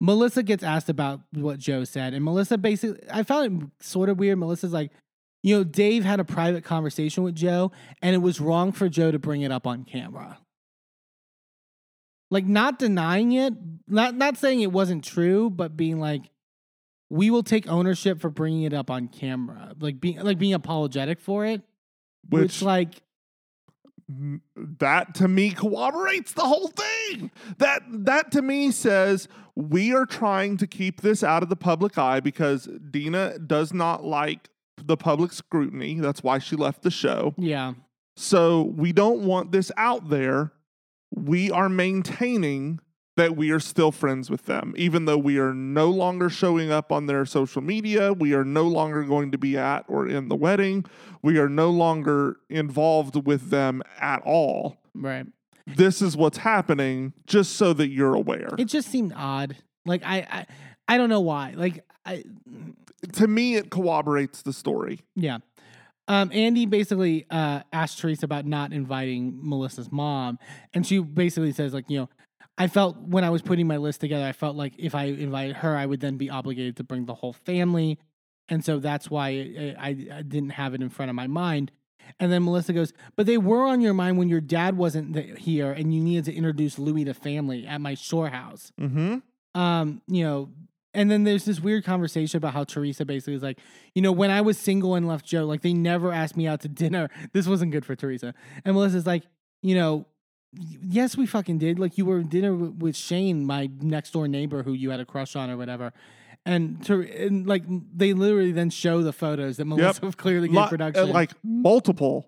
Melissa 0.00 0.42
gets 0.42 0.64
asked 0.64 0.88
about 0.88 1.20
what 1.32 1.58
Joe 1.58 1.84
said. 1.84 2.14
And 2.14 2.24
Melissa 2.24 2.56
basically, 2.56 3.00
I 3.12 3.22
found 3.22 3.62
it 3.62 3.84
sort 3.84 4.08
of 4.08 4.18
weird. 4.18 4.38
Melissa's 4.38 4.72
like, 4.72 4.90
you 5.42 5.56
know, 5.56 5.64
Dave 5.64 6.04
had 6.04 6.20
a 6.20 6.24
private 6.24 6.64
conversation 6.64 7.22
with 7.22 7.34
Joe, 7.34 7.72
and 8.02 8.14
it 8.14 8.18
was 8.18 8.40
wrong 8.40 8.72
for 8.72 8.88
Joe 8.88 9.10
to 9.10 9.18
bring 9.18 9.42
it 9.42 9.52
up 9.52 9.66
on 9.66 9.84
camera. 9.84 10.38
Like, 12.30 12.46
not 12.46 12.78
denying 12.78 13.32
it, 13.32 13.54
not 13.88 14.14
not 14.14 14.36
saying 14.36 14.60
it 14.60 14.70
wasn't 14.70 15.02
true, 15.02 15.50
but 15.50 15.76
being 15.76 15.98
like, 15.98 16.22
we 17.08 17.30
will 17.30 17.42
take 17.42 17.68
ownership 17.68 18.20
for 18.20 18.30
bringing 18.30 18.62
it 18.62 18.72
up 18.72 18.90
on 18.90 19.08
camera, 19.08 19.74
like 19.80 20.00
being 20.00 20.20
like 20.20 20.38
being 20.38 20.54
apologetic 20.54 21.20
for 21.20 21.44
it, 21.44 21.62
which, 22.28 22.42
Which 22.42 22.62
like 22.62 23.02
that 24.56 25.14
to 25.16 25.28
me 25.28 25.50
corroborates 25.50 26.32
the 26.32 26.42
whole 26.42 26.68
thing. 26.68 27.30
That 27.58 27.82
that 27.88 28.30
to 28.32 28.42
me 28.42 28.70
says 28.70 29.28
we 29.54 29.94
are 29.94 30.06
trying 30.06 30.56
to 30.58 30.66
keep 30.66 31.00
this 31.00 31.22
out 31.22 31.42
of 31.42 31.48
the 31.48 31.56
public 31.56 31.98
eye 31.98 32.20
because 32.20 32.68
Dina 32.90 33.38
does 33.38 33.72
not 33.72 34.04
like 34.04 34.48
the 34.82 34.96
public 34.96 35.32
scrutiny. 35.32 36.00
That's 36.00 36.22
why 36.22 36.38
she 36.38 36.56
left 36.56 36.82
the 36.82 36.90
show. 36.90 37.34
yeah, 37.36 37.74
So 38.16 38.62
we 38.62 38.92
don't 38.92 39.20
want 39.22 39.52
this 39.52 39.70
out 39.76 40.08
there. 40.08 40.52
We 41.14 41.50
are 41.50 41.68
maintaining 41.68 42.80
that 43.20 43.36
we 43.36 43.50
are 43.50 43.60
still 43.60 43.92
friends 43.92 44.30
with 44.30 44.46
them, 44.46 44.72
even 44.78 45.04
though 45.04 45.18
we 45.18 45.38
are 45.38 45.52
no 45.52 45.90
longer 45.90 46.30
showing 46.30 46.70
up 46.72 46.90
on 46.90 47.04
their 47.04 47.26
social 47.26 47.60
media. 47.60 48.14
We 48.14 48.32
are 48.32 48.44
no 48.44 48.62
longer 48.64 49.04
going 49.04 49.30
to 49.32 49.38
be 49.38 49.58
at 49.58 49.84
or 49.88 50.08
in 50.08 50.28
the 50.28 50.36
wedding. 50.36 50.86
We 51.20 51.36
are 51.38 51.48
no 51.50 51.68
longer 51.68 52.38
involved 52.48 53.26
with 53.26 53.50
them 53.50 53.82
at 54.00 54.22
all. 54.24 54.78
right. 54.94 55.26
This 55.66 56.00
is 56.00 56.16
what's 56.16 56.38
happening, 56.38 57.12
just 57.26 57.56
so 57.56 57.74
that 57.74 57.88
you're 57.88 58.14
aware. 58.14 58.48
It 58.58 58.64
just 58.64 58.88
seemed 58.88 59.12
odd. 59.14 59.54
Like 59.84 60.02
I, 60.04 60.16
I, 60.30 60.46
I 60.88 60.96
don't 60.96 61.10
know 61.10 61.20
why. 61.20 61.52
Like 61.54 61.84
I 62.06 62.24
To 63.12 63.28
me, 63.28 63.54
it 63.56 63.70
corroborates 63.70 64.42
the 64.42 64.52
story. 64.54 65.00
Yeah. 65.14 65.38
Um, 66.08 66.30
Andy 66.32 66.66
basically 66.66 67.26
uh, 67.30 67.60
asked 67.72 67.98
Teresa 68.00 68.24
about 68.24 68.46
not 68.46 68.72
inviting 68.72 69.38
Melissa's 69.48 69.92
mom, 69.92 70.38
and 70.74 70.84
she 70.84 70.98
basically 70.98 71.52
says 71.52 71.72
like, 71.72 71.84
you 71.88 71.98
know, 72.00 72.08
I 72.60 72.66
felt 72.68 72.96
when 72.98 73.24
I 73.24 73.30
was 73.30 73.42
putting 73.42 73.66
my 73.66 73.78
list 73.78 74.00
together, 74.00 74.24
I 74.24 74.32
felt 74.32 74.54
like 74.54 74.74
if 74.78 74.94
I 74.94 75.04
invited 75.04 75.56
her, 75.56 75.74
I 75.76 75.86
would 75.86 76.00
then 76.00 76.16
be 76.16 76.28
obligated 76.28 76.76
to 76.76 76.84
bring 76.84 77.06
the 77.06 77.14
whole 77.14 77.32
family, 77.32 77.98
and 78.48 78.64
so 78.64 78.78
that's 78.78 79.10
why 79.10 79.28
I, 79.28 79.74
I, 79.78 79.88
I 80.18 80.22
didn't 80.22 80.50
have 80.50 80.74
it 80.74 80.82
in 80.82 80.90
front 80.90 81.08
of 81.08 81.14
my 81.16 81.26
mind. 81.26 81.72
And 82.18 82.30
then 82.32 82.44
Melissa 82.44 82.72
goes, 82.72 82.92
but 83.16 83.26
they 83.26 83.38
were 83.38 83.62
on 83.64 83.80
your 83.80 83.94
mind 83.94 84.18
when 84.18 84.28
your 84.28 84.40
dad 84.40 84.76
wasn't 84.76 85.14
th- 85.14 85.38
here, 85.38 85.72
and 85.72 85.94
you 85.94 86.00
needed 86.02 86.24
to 86.26 86.34
introduce 86.34 86.78
Louis 86.78 87.04
to 87.04 87.14
family 87.14 87.66
at 87.66 87.80
my 87.80 87.94
shore 87.94 88.28
house 88.28 88.72
Mm-hmm. 88.80 89.60
um, 89.60 90.02
you 90.06 90.24
know, 90.24 90.50
and 90.92 91.08
then 91.10 91.22
there's 91.24 91.44
this 91.44 91.60
weird 91.60 91.84
conversation 91.84 92.36
about 92.38 92.52
how 92.52 92.64
Teresa 92.64 93.04
basically 93.04 93.34
is 93.34 93.42
like, 93.44 93.58
you 93.94 94.02
know, 94.02 94.10
when 94.12 94.30
I 94.30 94.40
was 94.40 94.58
single 94.58 94.96
and 94.96 95.06
left 95.06 95.24
Joe, 95.24 95.46
like 95.46 95.62
they 95.62 95.72
never 95.72 96.12
asked 96.12 96.36
me 96.36 96.48
out 96.48 96.60
to 96.62 96.68
dinner. 96.68 97.08
This 97.32 97.46
wasn't 97.46 97.70
good 97.70 97.86
for 97.86 97.94
Teresa. 97.94 98.34
And 98.64 98.74
Melissa's 98.74 99.06
like, 99.06 99.22
you 99.62 99.76
know, 99.76 100.06
yes, 100.52 101.16
we 101.16 101.26
fucking 101.26 101.58
did. 101.58 101.78
Like 101.78 101.98
you 101.98 102.04
were 102.04 102.22
dinner 102.22 102.54
with 102.54 102.96
Shane, 102.96 103.44
my 103.46 103.70
next 103.80 104.12
door 104.12 104.28
neighbor 104.28 104.62
who 104.62 104.72
you 104.72 104.90
had 104.90 105.00
a 105.00 105.04
crush 105.04 105.36
on 105.36 105.50
or 105.50 105.56
whatever. 105.56 105.92
And, 106.46 106.84
Ter- 106.84 107.02
and 107.02 107.46
like 107.46 107.64
they 107.94 108.14
literally 108.14 108.52
then 108.52 108.70
show 108.70 109.02
the 109.02 109.12
photos 109.12 109.58
that 109.58 109.66
Melissa 109.66 110.12
clearly 110.16 110.48
gave 110.48 110.56
Lo- 110.56 110.68
production. 110.68 111.10
like 111.10 111.32
multiple 111.42 112.26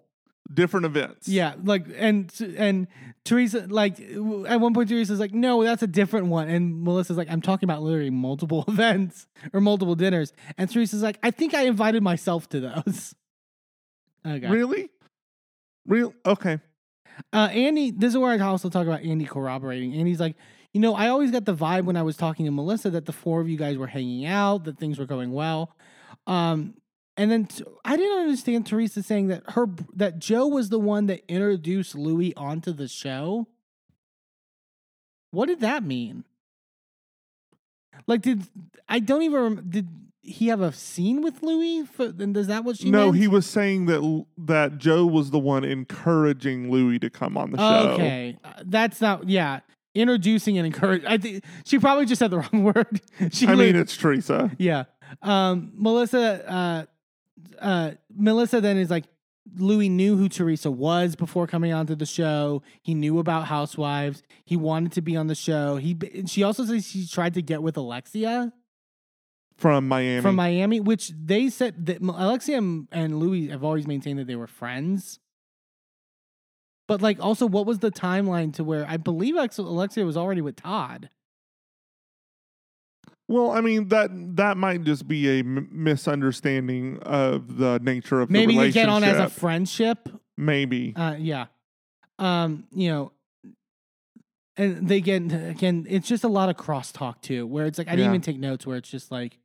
different 0.52 0.84
events. 0.86 1.28
Yeah, 1.28 1.54
like 1.64 1.86
and 1.96 2.30
and 2.58 2.88
Teresa 3.24 3.66
like 3.68 3.98
at 4.00 4.60
one 4.60 4.74
point 4.74 4.90
Teresa's 4.90 5.18
like, 5.18 5.32
no, 5.32 5.64
that's 5.64 5.82
a 5.82 5.86
different 5.86 6.26
one, 6.26 6.48
and 6.48 6.84
Melissa's 6.84 7.16
like, 7.16 7.30
I'm 7.30 7.40
talking 7.40 7.66
about 7.66 7.82
literally 7.82 8.10
multiple 8.10 8.64
events 8.68 9.26
or 9.54 9.60
multiple 9.62 9.94
dinners, 9.94 10.32
and 10.58 10.68
Teresa's 10.70 11.02
like, 11.02 11.18
I 11.22 11.30
think 11.30 11.54
I 11.54 11.62
invited 11.62 12.02
myself 12.02 12.48
to 12.50 12.60
those. 12.60 13.14
Okay. 14.24 14.46
Really? 14.46 14.88
Real? 15.84 16.14
Okay. 16.24 16.60
Uh, 17.32 17.48
Andy, 17.52 17.90
this 17.90 18.12
is 18.12 18.18
where 18.18 18.32
I 18.32 18.38
also 18.38 18.68
talk 18.68 18.86
about 18.86 19.02
Andy 19.02 19.24
corroborating. 19.24 19.94
Andy's 19.94 20.20
like, 20.20 20.36
you 20.72 20.80
know, 20.80 20.94
I 20.94 21.08
always 21.08 21.30
got 21.30 21.44
the 21.44 21.54
vibe 21.54 21.84
when 21.84 21.96
I 21.96 22.02
was 22.02 22.16
talking 22.16 22.46
to 22.46 22.52
Melissa 22.52 22.90
that 22.90 23.06
the 23.06 23.12
four 23.12 23.40
of 23.40 23.48
you 23.48 23.56
guys 23.58 23.76
were 23.76 23.86
hanging 23.86 24.26
out, 24.26 24.64
that 24.64 24.78
things 24.78 24.98
were 24.98 25.06
going 25.06 25.32
well. 25.32 25.76
Um, 26.26 26.74
and 27.16 27.30
then 27.30 27.46
t- 27.46 27.64
I 27.84 27.96
didn't 27.96 28.20
understand 28.20 28.66
Teresa 28.66 29.02
saying 29.02 29.28
that 29.28 29.42
her 29.50 29.66
that 29.94 30.18
Joe 30.18 30.46
was 30.46 30.70
the 30.70 30.78
one 30.78 31.06
that 31.06 31.22
introduced 31.28 31.94
Louis 31.94 32.34
onto 32.36 32.72
the 32.72 32.88
show. 32.88 33.48
What 35.30 35.46
did 35.46 35.60
that 35.60 35.84
mean? 35.84 36.24
Like, 38.06 38.22
did 38.22 38.46
I 38.88 38.98
don't 38.98 39.22
even 39.22 39.66
did 39.68 39.88
he 40.22 40.46
have 40.48 40.60
a 40.60 40.72
scene 40.72 41.20
with 41.22 41.42
Louis? 41.42 41.84
And 41.98 42.36
is 42.36 42.46
that 42.46 42.64
what 42.64 42.78
she? 42.78 42.90
no, 42.90 43.06
meant? 43.06 43.16
he 43.16 43.28
was 43.28 43.44
saying 43.46 43.86
that 43.86 44.24
that 44.38 44.78
Joe 44.78 45.04
was 45.04 45.30
the 45.30 45.38
one 45.38 45.64
encouraging 45.64 46.70
Louis 46.70 46.98
to 47.00 47.10
come 47.10 47.36
on 47.36 47.50
the 47.52 47.58
show. 47.58 47.90
Okay, 47.94 48.38
Uh, 48.44 48.52
that's 48.64 49.00
not. 49.00 49.28
Yeah, 49.28 49.60
introducing 49.94 50.58
and 50.58 50.66
encourage. 50.66 51.04
I 51.04 51.18
think 51.18 51.44
she 51.64 51.78
probably 51.78 52.06
just 52.06 52.18
said 52.20 52.30
the 52.30 52.38
wrong 52.52 52.62
word. 52.64 53.00
she 53.32 53.46
I 53.46 53.54
mean, 53.56 53.74
it's 53.76 53.96
Teresa. 53.96 54.50
yeah. 54.58 54.84
Um, 55.22 55.72
Melissa. 55.74 56.50
Uh, 56.50 56.84
uh, 57.60 57.90
Melissa 58.14 58.60
then 58.60 58.76
is 58.78 58.90
like. 58.90 59.04
Louis 59.58 59.90
knew 59.90 60.16
who 60.16 60.28
Teresa 60.30 60.70
was 60.70 61.14
before 61.14 61.46
coming 61.46 61.72
onto 61.74 61.94
the 61.94 62.06
show. 62.06 62.62
He 62.80 62.94
knew 62.94 63.18
about 63.18 63.48
Housewives. 63.48 64.22
He 64.46 64.56
wanted 64.56 64.92
to 64.92 65.02
be 65.02 65.14
on 65.14 65.26
the 65.26 65.34
show. 65.34 65.76
He 65.76 65.98
she 66.26 66.42
also 66.42 66.64
says 66.64 66.86
she 66.86 67.06
tried 67.06 67.34
to 67.34 67.42
get 67.42 67.60
with 67.62 67.76
Alexia 67.76 68.52
from 69.62 69.88
Miami. 69.88 70.20
from 70.20 70.34
Miami, 70.36 70.80
which 70.80 71.12
they 71.16 71.48
said 71.48 71.86
that 71.86 72.02
Alexia 72.02 72.58
and- 72.58 73.18
Louis 73.18 73.48
have 73.48 73.64
always 73.64 73.86
maintained 73.86 74.18
that 74.18 74.26
they 74.26 74.36
were 74.36 74.46
friends. 74.46 75.18
But 76.88 77.00
like, 77.00 77.18
also, 77.20 77.46
what 77.46 77.64
was 77.64 77.78
the 77.78 77.90
timeline 77.90 78.52
to 78.54 78.64
where 78.64 78.84
I 78.86 78.96
believe 78.98 79.36
Alexia 79.36 80.04
was 80.04 80.16
already 80.16 80.40
with 80.42 80.56
Todd? 80.56 81.08
well, 83.28 83.50
I 83.52 83.60
mean 83.62 83.88
that 83.88 84.10
that 84.36 84.56
might 84.58 84.82
just 84.84 85.08
be 85.08 85.26
a 85.28 85.38
m- 85.38 85.68
misunderstanding 85.72 86.98
of 87.00 87.56
the 87.56 87.78
nature 87.82 88.20
of 88.20 88.30
Maybe 88.30 88.46
the 88.54 88.58
they 88.58 88.58
relationship. 88.66 88.82
get 88.82 88.88
on 88.92 89.04
as 89.04 89.18
a 89.18 89.28
friendship. 89.30 90.08
Maybe. 90.36 90.92
Uh, 90.94 91.14
yeah. 91.18 91.46
Um, 92.18 92.64
you 92.74 92.90
know, 92.90 93.12
and 94.56 94.86
they 94.86 95.00
get 95.00 95.22
again. 95.32 95.86
It's 95.88 96.06
just 96.08 96.24
a 96.24 96.28
lot 96.28 96.50
of 96.50 96.56
crosstalk 96.58 97.22
too, 97.22 97.46
where 97.46 97.64
it's 97.64 97.78
like 97.78 97.88
I 97.88 97.92
didn't 97.92 98.04
Yeah. 98.06 98.10
even 98.10 98.20
take 98.20 98.38
notes. 98.38 98.66
Where 98.66 98.76
it's 98.76 98.90
just 98.90 99.10
like, 99.10 99.38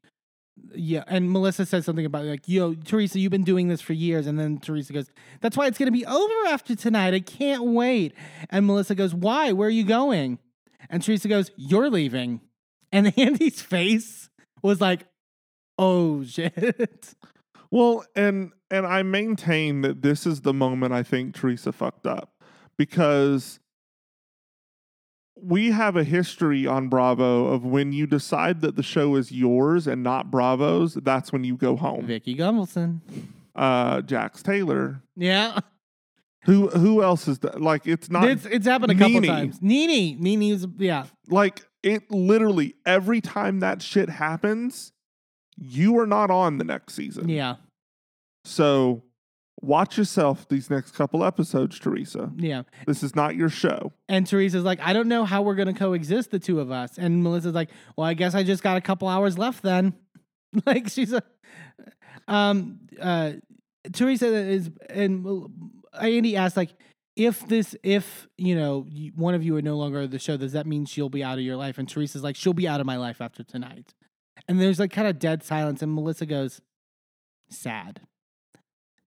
yeah. 0.74 1.03
And 1.08 1.32
Melissa 1.32 1.66
says 1.66 1.86
something 1.86 2.05
about 2.05 2.26
like, 2.26 2.47
yo, 2.47 2.74
Teresa, 2.74 3.20
you've 3.20 3.32
been 3.32 3.43
doing 3.43 3.68
this 3.68 3.82
for 3.82 3.93
years, 3.93 4.28
and 4.28 4.39
then 4.39 4.60
Teresa 4.60 4.93
goes, 4.93 5.10
"That's 5.41 5.58
why 5.58 5.68
it's 5.68 5.78
gonna 5.78 5.91
be 5.91 6.05
over 6.05 6.47
after 6.47 6.76
tonight. 6.76 7.14
I 7.14 7.20
can't 7.20 7.64
wait." 7.64 8.14
And 8.49 8.66
Melissa 8.66 8.95
goes, 8.95 9.14
"Why? 9.14 9.51
Where 9.51 9.68
are 9.68 9.72
you 9.72 9.84
going?" 9.84 10.39
And 10.89 11.01
Teresa 11.01 11.28
goes, 11.28 11.51
"You're 11.55 11.89
leaving." 11.89 12.41
And 12.91 13.14
Andy's 13.18 13.62
face 13.62 14.30
was 14.62 14.82
like, 14.82 15.05
"Oh 15.78 16.24
shit." 16.24 17.16
Well, 17.72 18.05
and 18.16 18.51
and 18.72 18.86
I 18.86 19.03
maintain 19.03 19.82
that 19.82 20.01
this 20.01 20.26
is 20.26 20.41
the 20.41 20.53
moment 20.53 20.93
I 20.93 21.03
think 21.03 21.36
Teresa 21.36 21.72
fucked 21.72 22.08
up 22.08 22.32
because 22.78 23.60
we 25.41 25.71
have 25.71 25.95
a 25.95 26.03
history 26.03 26.65
on 26.65 26.89
Bravo 26.89 27.47
of 27.47 27.65
when 27.65 27.91
you 27.93 28.07
decide 28.07 28.61
that 28.61 28.75
the 28.75 28.83
show 28.83 29.15
is 29.15 29.31
yours 29.31 29.88
and 29.88 30.03
not 30.03 30.31
Bravo's, 30.31 30.95
that's 30.95 31.31
when 31.31 31.43
you 31.43 31.55
go 31.55 31.75
home. 31.75 32.05
Vicki 32.05 32.35
Gunvalson. 32.35 32.99
Uh, 33.55 34.01
Jax 34.01 34.43
Taylor. 34.43 35.01
Yeah. 35.15 35.59
Who 36.45 36.69
who 36.69 37.03
else 37.03 37.27
is 37.27 37.39
that? 37.39 37.61
Like 37.61 37.85
it's 37.85 38.09
not 38.09 38.25
it's 38.29 38.45
it's 38.45 38.65
happened 38.65 38.93
a 38.93 38.95
couple 38.95 39.19
Nene. 39.19 39.29
times. 39.29 39.61
Nene, 39.61 40.17
Nene's 40.21 40.65
yeah. 40.77 41.05
like 41.27 41.65
it. 41.83 42.09
Literally 42.09 42.75
every 42.85 43.19
time 43.19 43.59
that 43.59 43.81
shit 43.81 44.09
happens, 44.09 44.93
you 45.57 45.97
are 45.99 46.07
not 46.07 46.31
on 46.31 46.57
the 46.57 46.63
next 46.63 46.93
season. 46.93 47.27
Yeah. 47.27 47.55
So 48.45 49.03
watch 49.62 49.97
yourself 49.97 50.47
these 50.47 50.70
next 50.70 50.91
couple 50.91 51.24
episodes, 51.24 51.80
Teresa. 51.80 52.32
Yeah. 52.38 52.64
This 52.86 53.03
is 53.03 53.16
not 53.16 53.36
your 53.36 53.49
show. 53.49 53.93
And 54.08 54.26
Teresa's 54.28 54.64
like, 54.64 54.80
I 54.82 54.93
don't 54.93 55.08
know 55.08 55.26
how 55.26 55.41
we're 55.41 55.55
gonna 55.55 55.74
coexist, 55.74 56.32
the 56.32 56.39
two 56.39 56.60
of 56.60 56.72
us. 56.72 56.97
And 56.97 57.24
Melissa's 57.24 57.55
like, 57.55 57.70
Well, 57.95 58.08
I 58.08 58.14
guess 58.14 58.36
I 58.36 58.43
just 58.43 58.64
got 58.64 58.78
a 58.78 58.82
couple 58.82 59.08
hours 59.08 59.38
left 59.38 59.64
then. 59.64 59.93
like 60.66 60.89
she's 60.89 61.14
a 61.14 61.22
um 62.28 62.80
uh 63.01 63.34
Teresa 63.93 64.28
is 64.28 64.70
and 64.89 65.26
Andy 65.93 66.36
asked 66.36 66.58
like 66.58 66.72
if 67.18 67.47
this 67.47 67.76
if 67.84 68.28
you 68.38 68.55
know 68.55 68.86
one 69.16 69.34
of 69.34 69.43
you 69.43 69.55
are 69.58 69.62
no 69.62 69.76
longer 69.76 70.08
the 70.08 70.20
show 70.20 70.38
does 70.38 70.51
that 70.53 70.68
mean 70.68 70.86
she'll 70.86 71.10
be 71.10 71.24
out 71.24 71.38
of 71.38 71.43
your 71.43 71.55
life 71.55 71.78
and 71.78 71.89
teresa's 71.89 72.24
like 72.24 72.36
she'll 72.36 72.53
be 72.53 72.68
out 72.68 72.80
of 72.80 72.86
my 72.86 72.95
life 72.95 73.20
after 73.20 73.43
tonight 73.43 73.93
and 74.47 74.62
there's 74.62 74.80
like 74.80 74.91
kind 74.91 75.08
of 75.08 75.18
dead 75.18 75.43
silence 75.43 75.82
and 75.82 75.93
melissa 75.93 76.26
goes 76.26 76.62
sad 77.49 78.01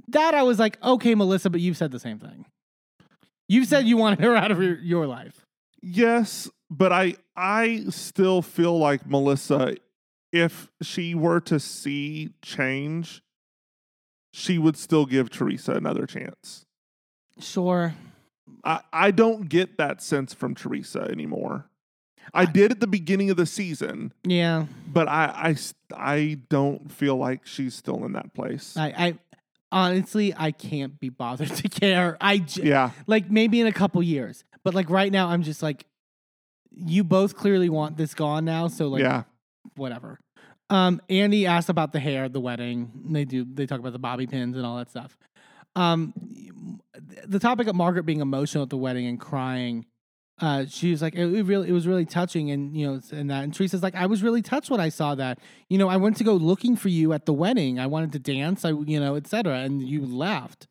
that 0.07 0.33
i 0.33 0.43
was 0.43 0.59
like 0.59 0.77
okay 0.83 1.15
melissa 1.15 1.49
but 1.49 1.61
you've 1.61 1.77
said 1.77 1.91
the 1.91 1.99
same 1.99 2.19
thing 2.19 2.45
you've 3.47 3.67
said 3.67 3.85
you 3.85 3.97
wanted 3.97 4.19
her 4.19 4.35
out 4.35 4.51
of 4.51 4.61
your, 4.61 4.77
your 4.79 5.07
life 5.07 5.45
Yes, 5.81 6.49
but 6.69 6.91
I 6.91 7.15
I 7.35 7.85
still 7.89 8.41
feel 8.41 8.77
like 8.77 9.07
Melissa, 9.07 9.77
if 10.31 10.69
she 10.81 11.15
were 11.15 11.39
to 11.41 11.59
see 11.59 12.31
change, 12.41 13.21
she 14.33 14.57
would 14.57 14.75
still 14.75 15.05
give 15.05 15.29
Teresa 15.29 15.73
another 15.73 16.05
chance. 16.05 16.65
sure 17.39 17.95
I, 18.63 18.81
I 18.91 19.11
don't 19.11 19.49
get 19.49 19.77
that 19.77 20.01
sense 20.01 20.33
from 20.33 20.55
Teresa 20.55 21.01
anymore. 21.01 21.69
I 22.33 22.45
did 22.45 22.71
at 22.71 22.79
the 22.79 22.87
beginning 22.87 23.29
of 23.29 23.37
the 23.37 23.45
season, 23.45 24.13
yeah 24.23 24.65
but 24.87 25.07
I 25.07 25.55
I 25.91 26.15
I 26.15 26.39
don't 26.49 26.91
feel 26.91 27.15
like 27.15 27.45
she's 27.45 27.75
still 27.75 28.03
in 28.03 28.13
that 28.13 28.33
place. 28.33 28.75
i 28.75 28.87
i 28.87 29.19
honestly 29.71 30.33
i 30.37 30.51
can't 30.51 30.99
be 30.99 31.09
bothered 31.09 31.49
to 31.55 31.67
care 31.67 32.17
i 32.21 32.37
j- 32.37 32.63
yeah. 32.63 32.91
like 33.05 33.29
maybe 33.29 33.59
in 33.59 33.67
a 33.67 33.71
couple 33.71 34.01
years 34.01 34.43
but 34.63 34.73
like 34.73 34.89
right 34.89 35.11
now 35.11 35.27
i'm 35.27 35.43
just 35.43 35.61
like 35.61 35.85
you 36.71 37.03
both 37.03 37.35
clearly 37.35 37.69
want 37.69 37.97
this 37.97 38.13
gone 38.13 38.45
now 38.45 38.67
so 38.67 38.87
like 38.87 39.01
yeah. 39.01 39.23
whatever 39.75 40.19
um 40.69 41.01
andy 41.09 41.45
asked 41.45 41.69
about 41.69 41.91
the 41.91 41.99
hair 41.99 42.29
the 42.29 42.39
wedding 42.39 42.91
they 43.09 43.25
do 43.25 43.45
they 43.45 43.65
talk 43.65 43.79
about 43.79 43.93
the 43.93 43.99
bobby 43.99 44.27
pins 44.27 44.55
and 44.55 44.65
all 44.65 44.77
that 44.77 44.89
stuff 44.89 45.17
um 45.75 46.13
the 47.25 47.39
topic 47.39 47.67
of 47.67 47.75
margaret 47.75 48.03
being 48.03 48.21
emotional 48.21 48.63
at 48.63 48.69
the 48.69 48.77
wedding 48.77 49.05
and 49.05 49.19
crying 49.19 49.85
uh 50.39 50.65
she 50.67 50.91
was 50.91 51.01
like 51.01 51.15
it, 51.15 51.33
it 51.33 51.43
really 51.43 51.69
it 51.69 51.71
was 51.71 51.87
really 51.87 52.05
touching 52.05 52.51
and 52.51 52.75
you 52.75 52.85
know 52.85 53.01
and 53.11 53.29
that 53.29 53.43
and 53.43 53.53
teresa's 53.53 53.81
like 53.81 53.95
i 53.95 54.05
was 54.05 54.21
really 54.21 54.41
touched 54.41 54.69
when 54.69 54.79
i 54.79 54.89
saw 54.89 55.15
that 55.15 55.39
you 55.69 55.77
know 55.77 55.89
i 55.89 55.97
went 55.97 56.15
to 56.17 56.23
go 56.23 56.33
looking 56.33 56.75
for 56.75 56.89
you 56.89 57.13
at 57.13 57.25
the 57.25 57.33
wedding 57.33 57.79
i 57.79 57.87
wanted 57.87 58.11
to 58.11 58.19
dance 58.19 58.63
i 58.63 58.69
you 58.69 58.99
know 58.99 59.15
etc 59.15 59.59
and 59.59 59.81
you 59.81 60.05
left 60.05 60.67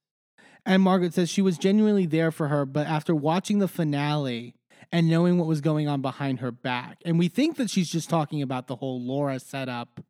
and 0.66 0.82
Margaret 0.82 1.14
says 1.14 1.30
she 1.30 1.42
was 1.42 1.58
genuinely 1.58 2.06
there 2.06 2.32
for 2.32 2.48
her, 2.48 2.66
but 2.66 2.88
after 2.88 3.14
watching 3.14 3.60
the 3.60 3.68
finale 3.68 4.56
and 4.90 5.08
knowing 5.08 5.38
what 5.38 5.46
was 5.46 5.60
going 5.60 5.88
on 5.88 6.02
behind 6.02 6.40
her 6.40 6.50
back. 6.50 6.98
And 7.04 7.18
we 7.18 7.28
think 7.28 7.56
that 7.56 7.70
she's 7.70 7.88
just 7.88 8.10
talking 8.10 8.42
about 8.42 8.66
the 8.66 8.76
whole 8.76 9.00
Laura 9.00 9.38
setup 9.38 10.00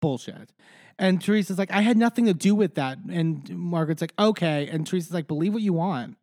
bullshit. 0.00 0.52
And 0.98 1.22
Teresa's 1.22 1.58
like, 1.58 1.72
I 1.72 1.80
had 1.80 1.96
nothing 1.96 2.26
to 2.26 2.34
do 2.34 2.54
with 2.54 2.74
that. 2.74 2.98
And 3.10 3.48
Margaret's 3.56 4.02
like, 4.02 4.12
okay. 4.18 4.68
And 4.68 4.86
Teresa's 4.86 5.12
like, 5.12 5.26
believe 5.26 5.54
what 5.54 5.62
you 5.62 5.72
want. 5.72 6.16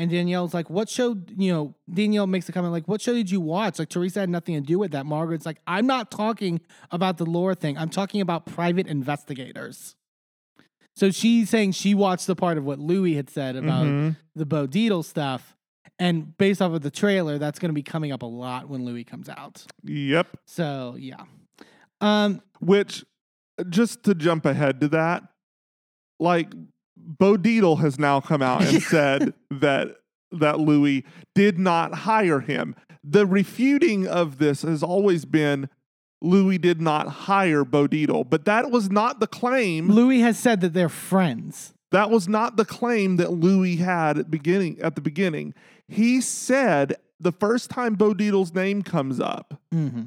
And 0.00 0.10
Danielle's 0.10 0.54
like, 0.54 0.70
what 0.70 0.88
show, 0.88 1.14
you 1.36 1.52
know, 1.52 1.74
Danielle 1.92 2.26
makes 2.26 2.48
a 2.48 2.52
comment 2.52 2.72
like, 2.72 2.88
what 2.88 3.02
show 3.02 3.12
did 3.12 3.30
you 3.30 3.38
watch? 3.38 3.78
Like, 3.78 3.90
Teresa 3.90 4.20
had 4.20 4.30
nothing 4.30 4.54
to 4.54 4.62
do 4.62 4.78
with 4.78 4.92
that. 4.92 5.04
Margaret's 5.04 5.44
like, 5.44 5.58
I'm 5.66 5.86
not 5.86 6.10
talking 6.10 6.62
about 6.90 7.18
the 7.18 7.26
Laura 7.26 7.54
thing. 7.54 7.76
I'm 7.76 7.90
talking 7.90 8.22
about 8.22 8.46
private 8.46 8.86
investigators. 8.86 9.96
So 10.96 11.10
she's 11.10 11.50
saying 11.50 11.72
she 11.72 11.94
watched 11.94 12.26
the 12.26 12.34
part 12.34 12.56
of 12.56 12.64
what 12.64 12.78
Louis 12.78 13.14
had 13.14 13.28
said 13.28 13.56
about 13.56 13.84
Mhm. 13.84 14.16
the 14.34 14.46
Bo 14.46 14.66
Dietl 14.66 15.04
stuff. 15.04 15.54
And 15.98 16.34
based 16.38 16.62
off 16.62 16.72
of 16.72 16.80
the 16.80 16.90
trailer, 16.90 17.36
that's 17.36 17.58
going 17.58 17.68
to 17.68 17.74
be 17.74 17.82
coming 17.82 18.10
up 18.10 18.22
a 18.22 18.26
lot 18.26 18.70
when 18.70 18.86
Louis 18.86 19.04
comes 19.04 19.28
out. 19.28 19.66
Yep. 19.84 20.28
So, 20.46 20.96
yeah. 20.98 21.24
Um, 22.00 22.40
Which, 22.60 23.04
just 23.68 24.02
to 24.04 24.14
jump 24.14 24.46
ahead 24.46 24.80
to 24.80 24.88
that, 24.88 25.24
like 26.18 26.54
Bo 27.04 27.36
Dietl 27.36 27.80
has 27.80 27.98
now 27.98 28.20
come 28.20 28.42
out 28.42 28.62
and 28.62 28.82
said 28.82 29.34
that 29.50 29.96
that 30.32 30.60
Louis 30.60 31.04
did 31.34 31.58
not 31.58 31.92
hire 31.94 32.40
him. 32.40 32.76
The 33.02 33.26
refuting 33.26 34.06
of 34.06 34.38
this 34.38 34.62
has 34.62 34.82
always 34.82 35.24
been 35.24 35.68
Louis 36.22 36.58
did 36.58 36.80
not 36.80 37.08
hire 37.08 37.64
Bo 37.64 37.88
Dietl, 37.88 38.28
but 38.28 38.44
that 38.44 38.70
was 38.70 38.90
not 38.90 39.20
the 39.20 39.26
claim. 39.26 39.88
Louis 39.88 40.20
has 40.20 40.38
said 40.38 40.60
that 40.60 40.72
they're 40.72 40.88
friends. 40.88 41.72
That 41.90 42.10
was 42.10 42.28
not 42.28 42.56
the 42.56 42.64
claim 42.64 43.16
that 43.16 43.32
Louis 43.32 43.76
had 43.76 44.18
at 44.18 44.30
beginning 44.30 44.78
at 44.80 44.94
the 44.94 45.00
beginning. 45.00 45.54
He 45.88 46.20
said 46.20 46.94
the 47.18 47.32
first 47.32 47.70
time 47.70 47.94
Bo 47.94 48.14
Dietl's 48.14 48.54
name 48.54 48.82
comes 48.82 49.18
up, 49.18 49.60
hmm 49.72 50.02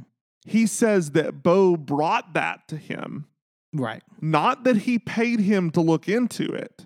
he 0.46 0.68
says 0.68 1.12
that 1.12 1.42
Bo 1.42 1.78
brought 1.78 2.34
that 2.34 2.68
to 2.68 2.76
him. 2.76 3.28
Right. 3.74 4.04
Not 4.22 4.64
that 4.66 4.78
he 4.78 5.00
paid 5.00 5.40
him 5.40 5.72
to 5.72 5.82
look 5.82 6.08
into 6.08 6.52
it. 6.54 6.86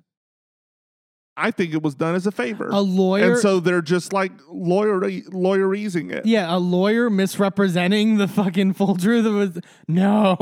I 1.40 1.52
think 1.52 1.72
it 1.74 1.84
was 1.84 1.94
done 1.94 2.16
as 2.16 2.26
a 2.26 2.32
favor. 2.32 2.68
A 2.70 2.80
lawyer. 2.82 3.34
and 3.34 3.38
so 3.40 3.60
they're 3.60 3.84
just 3.84 4.12
like 4.12 4.32
lawyer 4.50 5.00
lawyerizing 5.00 6.12
it. 6.12 6.26
yeah, 6.26 6.54
a 6.54 6.58
lawyer 6.58 7.12
misrepresenting 7.12 8.18
the 8.18 8.28
fucking 8.28 8.74
full 8.74 8.96
truth 8.96 9.26
of 9.26 9.58
it. 9.58 9.64
No. 9.88 10.36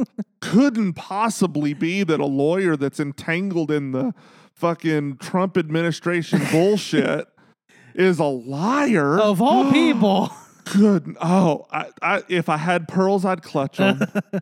Couldn't 0.40 0.94
possibly 0.94 1.74
be 1.74 2.02
that 2.02 2.18
a 2.18 2.24
lawyer 2.26 2.76
that's 2.76 2.98
entangled 2.98 3.70
in 3.70 3.92
the 3.92 4.14
fucking 4.54 5.18
Trump 5.18 5.58
administration 5.58 6.40
bullshit 6.50 7.26
is 7.94 8.18
a 8.18 8.24
liar. 8.24 9.18
of 9.20 9.42
all 9.42 9.70
people. 9.70 10.32
Good. 10.72 11.16
Oh, 11.20 11.66
I, 11.70 11.86
I, 12.02 12.22
if 12.28 12.48
I 12.48 12.56
had 12.56 12.88
pearls, 12.88 13.24
I'd 13.24 13.42
clutch 13.42 13.78
them. 13.78 14.00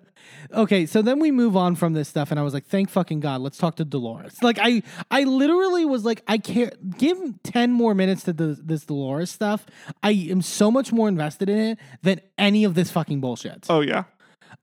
okay, 0.53 0.87
so 0.87 1.03
then 1.03 1.19
we 1.19 1.31
move 1.31 1.57
on 1.57 1.75
from 1.77 1.93
this 1.93 2.09
stuff, 2.09 2.31
and 2.31 2.41
I 2.41 2.43
was 2.43 2.55
like, 2.55 2.67
"Thank 2.67 2.91
fucking 2.91 3.21
God, 3.21 3.41
let's 3.41 3.59
talk 3.59 3.77
to 3.77 3.85
Dolores." 3.85 4.43
Like, 4.43 4.59
I, 4.61 4.83
I 5.11 5.25
literally 5.25 5.85
was 5.85 6.05
like, 6.05 6.23
"I 6.27 6.39
can't 6.39 6.97
give 6.99 7.19
ten 7.43 7.73
more 7.73 7.95
minutes 7.95 8.25
to 8.25 8.33
the, 8.33 8.59
this 8.63 8.85
Dolores 8.85 9.31
stuff." 9.31 9.67
I 10.03 10.11
am 10.31 10.43
so 10.43 10.71
much 10.71 10.93
more 10.93 11.09
invested 11.09 11.49
in 11.49 11.59
it 11.59 11.79
than 12.03 12.21
any 12.39 12.65
of 12.65 12.75
this 12.75 12.91
fucking 12.91 13.21
bullshit. 13.21 13.67
oh 13.69 13.81
yeah. 13.81 14.05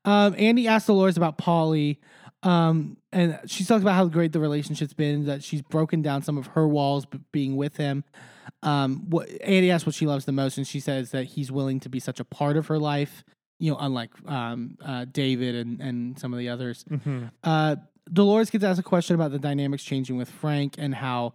Um, 0.06 0.36
Andy 0.38 0.68
asked 0.68 0.88
Dolores 0.88 1.16
about 1.16 1.38
Paulie, 1.38 1.98
um, 2.44 2.98
and 3.12 3.40
she 3.46 3.64
talks 3.64 3.82
about 3.82 3.96
how 3.96 4.06
great 4.06 4.34
the 4.34 4.40
relationship's 4.40 4.94
been. 4.94 5.26
That 5.26 5.44
she's 5.44 5.62
broken 5.62 6.02
down 6.02 6.24
some 6.24 6.38
of 6.38 6.48
her 6.48 6.68
walls 6.68 7.06
being 7.32 7.56
with 7.56 7.78
him. 7.78 8.04
Um, 8.62 9.10
what 9.10 9.30
Andy 9.42 9.72
asked 9.72 9.86
what 9.86 9.96
she 9.96 10.06
loves 10.06 10.26
the 10.26 10.32
most, 10.32 10.58
and 10.58 10.68
she 10.68 10.80
says 10.80 11.12
that 11.12 11.26
he's 11.26 11.52
willing 11.52 11.80
to 11.82 11.90
be 11.90 12.00
such 12.00 12.20
a 12.20 12.26
part 12.26 12.58
of 12.58 12.68
her 12.68 12.80
life. 12.80 13.24
You 13.60 13.72
know, 13.72 13.78
unlike 13.80 14.12
um, 14.28 14.78
uh, 14.84 15.06
David 15.06 15.56
and 15.56 15.80
and 15.80 16.20
some 16.20 16.34
of 16.34 16.40
the 16.40 16.50
others. 16.50 16.84
Mhm. 16.90 17.32
Uh, 17.44 17.76
Dolores 18.12 18.50
gets 18.50 18.64
asked 18.64 18.80
a 18.80 18.84
question 18.84 19.16
about 19.16 19.32
the 19.32 19.40
dynamics 19.40 19.84
changing 19.84 20.18
with 20.18 20.30
Frank 20.30 20.76
and 20.78 20.94
how. 20.96 21.34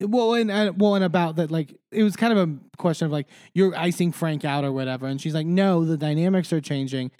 Well, 0.00 0.34
and, 0.34 0.50
and 0.50 0.80
well, 0.80 0.94
and 0.94 1.04
about 1.04 1.36
that, 1.36 1.50
like 1.50 1.76
it 1.90 2.02
was 2.04 2.14
kind 2.16 2.32
of 2.36 2.48
a 2.48 2.56
question 2.76 3.06
of 3.06 3.12
like 3.12 3.26
you're 3.52 3.76
icing 3.76 4.12
Frank 4.12 4.44
out 4.44 4.64
or 4.64 4.72
whatever, 4.72 5.06
and 5.06 5.20
she's 5.20 5.34
like, 5.34 5.46
no, 5.46 5.84
the 5.84 5.96
dynamics 5.96 6.52
are 6.52 6.60
changing. 6.60 7.10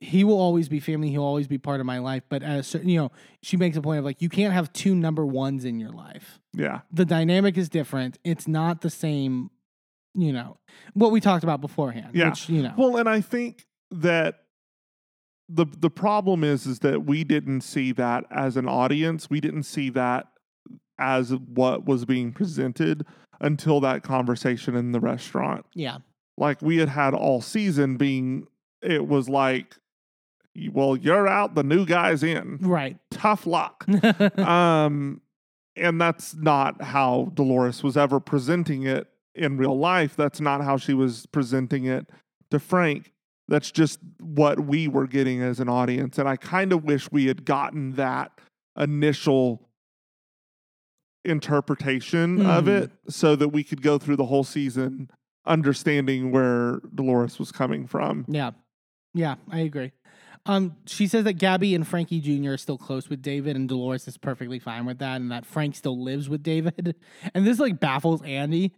He 0.00 0.24
will 0.24 0.38
always 0.38 0.68
be 0.68 0.78
family. 0.78 1.10
He'll 1.10 1.22
always 1.22 1.48
be 1.48 1.56
part 1.58 1.80
of 1.80 1.86
my 1.86 1.98
life. 1.98 2.22
But 2.28 2.42
at 2.42 2.58
a 2.58 2.62
certain, 2.62 2.88
you 2.88 2.98
know, 2.98 3.12
she 3.42 3.56
makes 3.56 3.76
a 3.76 3.82
point 3.82 3.98
of 3.98 4.04
like 4.04 4.20
you 4.20 4.28
can't 4.28 4.52
have 4.52 4.72
two 4.72 4.94
number 4.94 5.24
ones 5.24 5.64
in 5.64 5.80
your 5.80 5.90
life. 5.90 6.38
Yeah. 6.52 6.80
The 6.92 7.04
dynamic 7.04 7.56
is 7.56 7.68
different. 7.68 8.18
It's 8.24 8.46
not 8.46 8.82
the 8.82 8.90
same. 8.90 9.50
You 10.18 10.32
know 10.32 10.56
what 10.94 11.12
we 11.12 11.20
talked 11.20 11.44
about 11.44 11.60
beforehand. 11.60 12.10
Yeah. 12.14 12.30
Which, 12.30 12.48
you 12.48 12.62
know. 12.62 12.72
Well, 12.76 12.96
and 12.96 13.08
I 13.08 13.20
think 13.20 13.66
that 13.90 14.44
the 15.48 15.66
the 15.78 15.90
problem 15.90 16.42
is 16.42 16.66
is 16.66 16.80
that 16.80 17.04
we 17.04 17.24
didn't 17.24 17.60
see 17.60 17.92
that 17.92 18.24
as 18.30 18.56
an 18.56 18.68
audience. 18.68 19.30
We 19.30 19.40
didn't 19.40 19.64
see 19.64 19.90
that 19.90 20.28
as 20.98 21.30
what 21.34 21.84
was 21.84 22.04
being 22.04 22.32
presented 22.32 23.04
until 23.40 23.80
that 23.80 24.02
conversation 24.02 24.74
in 24.74 24.92
the 24.92 25.00
restaurant. 25.00 25.66
yeah. 25.74 25.98
Like 26.38 26.60
we 26.60 26.76
had 26.78 26.90
had 26.90 27.14
all 27.14 27.40
season 27.40 27.96
being 27.96 28.46
it 28.82 29.06
was 29.06 29.28
like 29.28 29.76
well, 30.72 30.96
you're 30.96 31.26
out, 31.28 31.54
the 31.54 31.62
new 31.62 31.84
guy's 31.86 32.22
in. 32.22 32.58
Right. 32.60 32.98
Tough 33.10 33.46
luck. 33.46 33.84
um 34.38 35.20
and 35.76 36.00
that's 36.00 36.34
not 36.34 36.80
how 36.82 37.30
Dolores 37.34 37.82
was 37.82 37.96
ever 37.98 38.18
presenting 38.18 38.84
it 38.86 39.08
in 39.34 39.58
real 39.58 39.78
life. 39.78 40.16
That's 40.16 40.40
not 40.40 40.62
how 40.64 40.78
she 40.78 40.94
was 40.94 41.26
presenting 41.26 41.84
it 41.84 42.08
to 42.50 42.58
Frank. 42.58 43.12
That's 43.48 43.70
just 43.70 43.98
what 44.18 44.60
we 44.60 44.88
were 44.88 45.06
getting 45.06 45.42
as 45.42 45.60
an 45.60 45.68
audience. 45.68 46.18
And 46.18 46.26
I 46.28 46.36
kind 46.36 46.72
of 46.72 46.84
wish 46.84 47.12
we 47.12 47.26
had 47.26 47.44
gotten 47.44 47.92
that 47.92 48.32
initial 48.78 49.68
interpretation 51.24 52.44
of 52.46 52.64
Mhm. 52.64 52.82
it 52.84 52.90
so 53.08 53.36
that 53.36 53.48
we 53.48 53.64
could 53.64 53.82
go 53.82 53.98
through 53.98 54.16
the 54.16 54.26
whole 54.26 54.44
season 54.44 55.10
understanding 55.44 56.30
where 56.32 56.80
Dolores 56.94 57.38
was 57.38 57.52
coming 57.52 57.86
from. 57.86 58.24
Yeah. 58.28 58.52
Yeah, 59.14 59.36
I 59.50 59.60
agree. 59.60 59.92
Um, 60.46 60.76
she 60.86 61.06
says 61.06 61.24
that 61.24 61.34
Gabby 61.34 61.74
and 61.74 61.86
Frankie 61.86 62.20
Jr. 62.20 62.52
are 62.52 62.56
still 62.56 62.78
close 62.78 63.08
with 63.08 63.20
David, 63.22 63.56
and 63.56 63.68
Dolores 63.68 64.06
is 64.08 64.16
perfectly 64.16 64.58
fine 64.58 64.86
with 64.86 64.98
that, 65.00 65.20
and 65.20 65.30
that 65.32 65.44
Frank 65.44 65.74
still 65.74 66.00
lives 66.02 66.28
with 66.28 66.42
David. 66.42 66.94
And 67.34 67.46
this 67.46 67.58
like 67.58 67.80
baffles 67.80 68.22
Andy. 68.22 68.72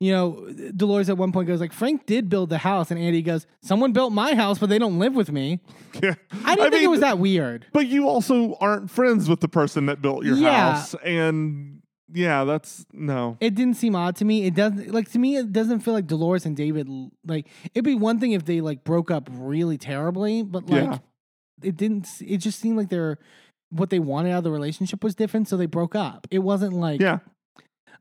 You 0.00 0.12
know, 0.12 0.50
Dolores 0.76 1.08
at 1.08 1.16
one 1.16 1.30
point 1.32 1.46
goes 1.46 1.60
like, 1.60 1.72
"Frank 1.72 2.04
did 2.04 2.28
build 2.28 2.50
the 2.50 2.58
house," 2.58 2.90
and 2.90 2.98
Andy 3.00 3.22
goes, 3.22 3.46
"Someone 3.62 3.92
built 3.92 4.12
my 4.12 4.34
house, 4.34 4.58
but 4.58 4.68
they 4.68 4.78
don't 4.78 4.98
live 4.98 5.14
with 5.14 5.30
me." 5.32 5.60
Yeah. 6.02 6.14
I 6.44 6.56
didn't 6.56 6.72
think 6.72 6.82
it 6.84 6.88
was 6.90 7.00
that 7.00 7.18
weird. 7.18 7.66
But 7.72 7.86
you 7.86 8.08
also 8.08 8.54
aren't 8.60 8.90
friends 8.90 9.28
with 9.28 9.40
the 9.40 9.46
person 9.48 9.86
that 9.86 10.02
built 10.02 10.24
your 10.24 10.36
Yeah. 10.36 10.72
house. 10.74 10.94
And 11.04 11.80
yeah, 12.12 12.42
that's 12.44 12.84
no. 12.92 13.36
It 13.40 13.54
didn't 13.54 13.74
seem 13.74 13.94
odd 13.94 14.16
to 14.16 14.24
me. 14.24 14.44
It 14.44 14.54
doesn't 14.56 14.92
like 14.92 15.10
to 15.12 15.18
me. 15.20 15.36
It 15.36 15.52
doesn't 15.52 15.80
feel 15.80 15.94
like 15.94 16.08
Dolores 16.08 16.44
and 16.44 16.56
David 16.56 16.88
like. 17.24 17.46
It'd 17.72 17.84
be 17.84 17.94
one 17.94 18.18
thing 18.18 18.32
if 18.32 18.44
they 18.44 18.60
like 18.60 18.82
broke 18.82 19.10
up 19.12 19.30
really 19.32 19.78
terribly, 19.78 20.42
but 20.42 20.68
like 20.68 20.82
Yeah. 20.84 20.98
It 21.62 21.76
didn't. 21.76 22.08
It 22.20 22.38
just 22.38 22.58
seemed 22.60 22.76
like 22.76 22.88
they're 22.88 23.18
what 23.70 23.90
they 23.90 23.98
wanted 23.98 24.30
out 24.32 24.38
of 24.38 24.44
the 24.44 24.50
relationship 24.50 25.02
was 25.02 25.14
different, 25.14 25.48
so 25.48 25.56
they 25.56 25.66
broke 25.66 25.94
up. 25.94 26.26
It 26.30 26.40
wasn't 26.40 26.74
like 26.74 27.00
Yeah. 27.00 27.18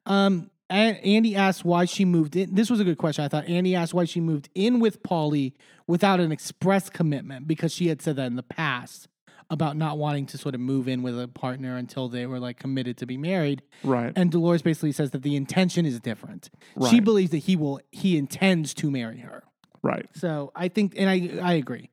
Um, 0.05 0.49
Andy 0.69 1.35
asked 1.35 1.63
why 1.63 1.85
she 1.85 2.03
moved 2.03 2.35
in. 2.35 2.55
This 2.55 2.69
was 2.69 2.80
a 2.80 2.84
good 2.84 2.97
question. 2.97 3.23
I 3.23 3.27
thought 3.27 3.47
Andy 3.47 3.75
asked 3.75 3.93
why 3.93 4.05
she 4.05 4.19
moved 4.19 4.49
in 4.55 4.80
with 4.80 5.03
Paulie 5.03 5.53
without 5.88 6.19
an 6.19 6.31
express 6.31 6.89
commitment 6.89 7.47
because 7.47 7.71
she 7.73 7.88
had 7.88 8.01
said 8.01 8.15
that 8.15 8.25
in 8.25 8.35
the 8.35 8.43
past 8.43 9.07
about 9.49 9.77
not 9.77 9.97
wanting 9.99 10.25
to 10.25 10.38
sort 10.38 10.55
of 10.55 10.61
move 10.61 10.88
in 10.88 11.03
with 11.03 11.19
a 11.19 11.27
partner 11.27 11.75
until 11.77 12.09
they 12.09 12.25
were 12.25 12.39
like 12.39 12.57
committed 12.57 12.97
to 12.97 13.05
be 13.05 13.17
married. 13.17 13.61
Right. 13.84 14.11
And 14.15 14.31
Dolores 14.31 14.63
basically 14.63 14.93
says 14.93 15.11
that 15.11 15.21
the 15.21 15.35
intention 15.35 15.85
is 15.85 15.99
different. 15.99 16.49
She 16.89 16.99
believes 16.99 17.31
that 17.31 17.39
he 17.39 17.55
will 17.55 17.80
he 17.91 18.17
intends 18.17 18.73
to 18.75 18.89
marry 18.89 19.19
her. 19.19 19.43
right. 19.84 20.07
So 20.15 20.51
I 20.55 20.69
think, 20.69 20.95
and 20.97 21.09
I 21.09 21.39
I 21.41 21.53
agree. 21.53 21.91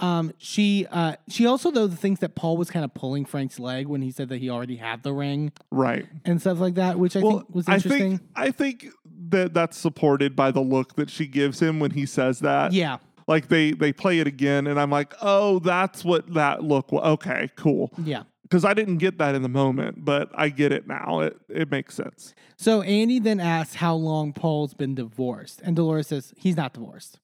Um, 0.00 0.32
she 0.38 0.86
uh 0.90 1.16
she 1.28 1.46
also 1.46 1.70
though 1.70 1.88
thinks 1.88 2.20
that 2.20 2.34
Paul 2.34 2.56
was 2.56 2.70
kind 2.70 2.84
of 2.84 2.94
pulling 2.94 3.24
Frank's 3.24 3.58
leg 3.58 3.86
when 3.86 4.02
he 4.02 4.10
said 4.10 4.28
that 4.28 4.38
he 4.38 4.48
already 4.50 4.76
had 4.76 5.02
the 5.02 5.12
ring 5.12 5.52
Right. 5.70 6.06
and 6.24 6.40
stuff 6.40 6.58
like 6.60 6.74
that, 6.74 6.98
which 6.98 7.16
I 7.16 7.20
well, 7.20 7.38
think 7.40 7.54
was 7.54 7.68
I 7.68 7.74
interesting. 7.76 8.18
think 8.18 8.30
I 8.36 8.50
think 8.50 8.86
that 9.30 9.54
that's 9.54 9.76
supported 9.76 10.34
by 10.36 10.50
the 10.50 10.60
look 10.60 10.94
that 10.96 11.10
she 11.10 11.26
gives 11.26 11.60
him 11.60 11.80
when 11.80 11.90
he 11.90 12.06
says 12.06 12.40
that. 12.40 12.72
yeah, 12.72 12.98
Like 13.26 13.48
they 13.48 13.72
they 13.72 13.92
play 13.92 14.20
it 14.20 14.26
again, 14.26 14.66
and 14.66 14.78
I'm 14.80 14.90
like, 14.90 15.14
oh, 15.20 15.58
that's 15.58 16.04
what 16.04 16.32
that 16.34 16.62
look. 16.62 16.92
was. 16.92 17.02
Okay, 17.04 17.50
cool. 17.56 17.92
yeah. 18.02 18.22
Because 18.42 18.64
I 18.64 18.72
didn't 18.72 18.96
get 18.96 19.18
that 19.18 19.34
in 19.34 19.42
the 19.42 19.48
moment, 19.50 20.06
but 20.06 20.30
I 20.34 20.48
get 20.48 20.72
it 20.72 20.86
now. 20.86 21.20
It 21.20 21.36
it 21.50 21.70
makes 21.70 21.94
sense. 21.94 22.34
So 22.56 22.80
Andy 22.80 23.18
then 23.18 23.40
asks 23.40 23.74
how 23.74 23.94
long 23.94 24.32
Paul's 24.32 24.72
been 24.72 24.94
divorced, 24.94 25.60
and 25.62 25.76
Dolores 25.76 26.06
says 26.06 26.32
he's 26.38 26.56
not 26.56 26.72
divorced. 26.72 27.18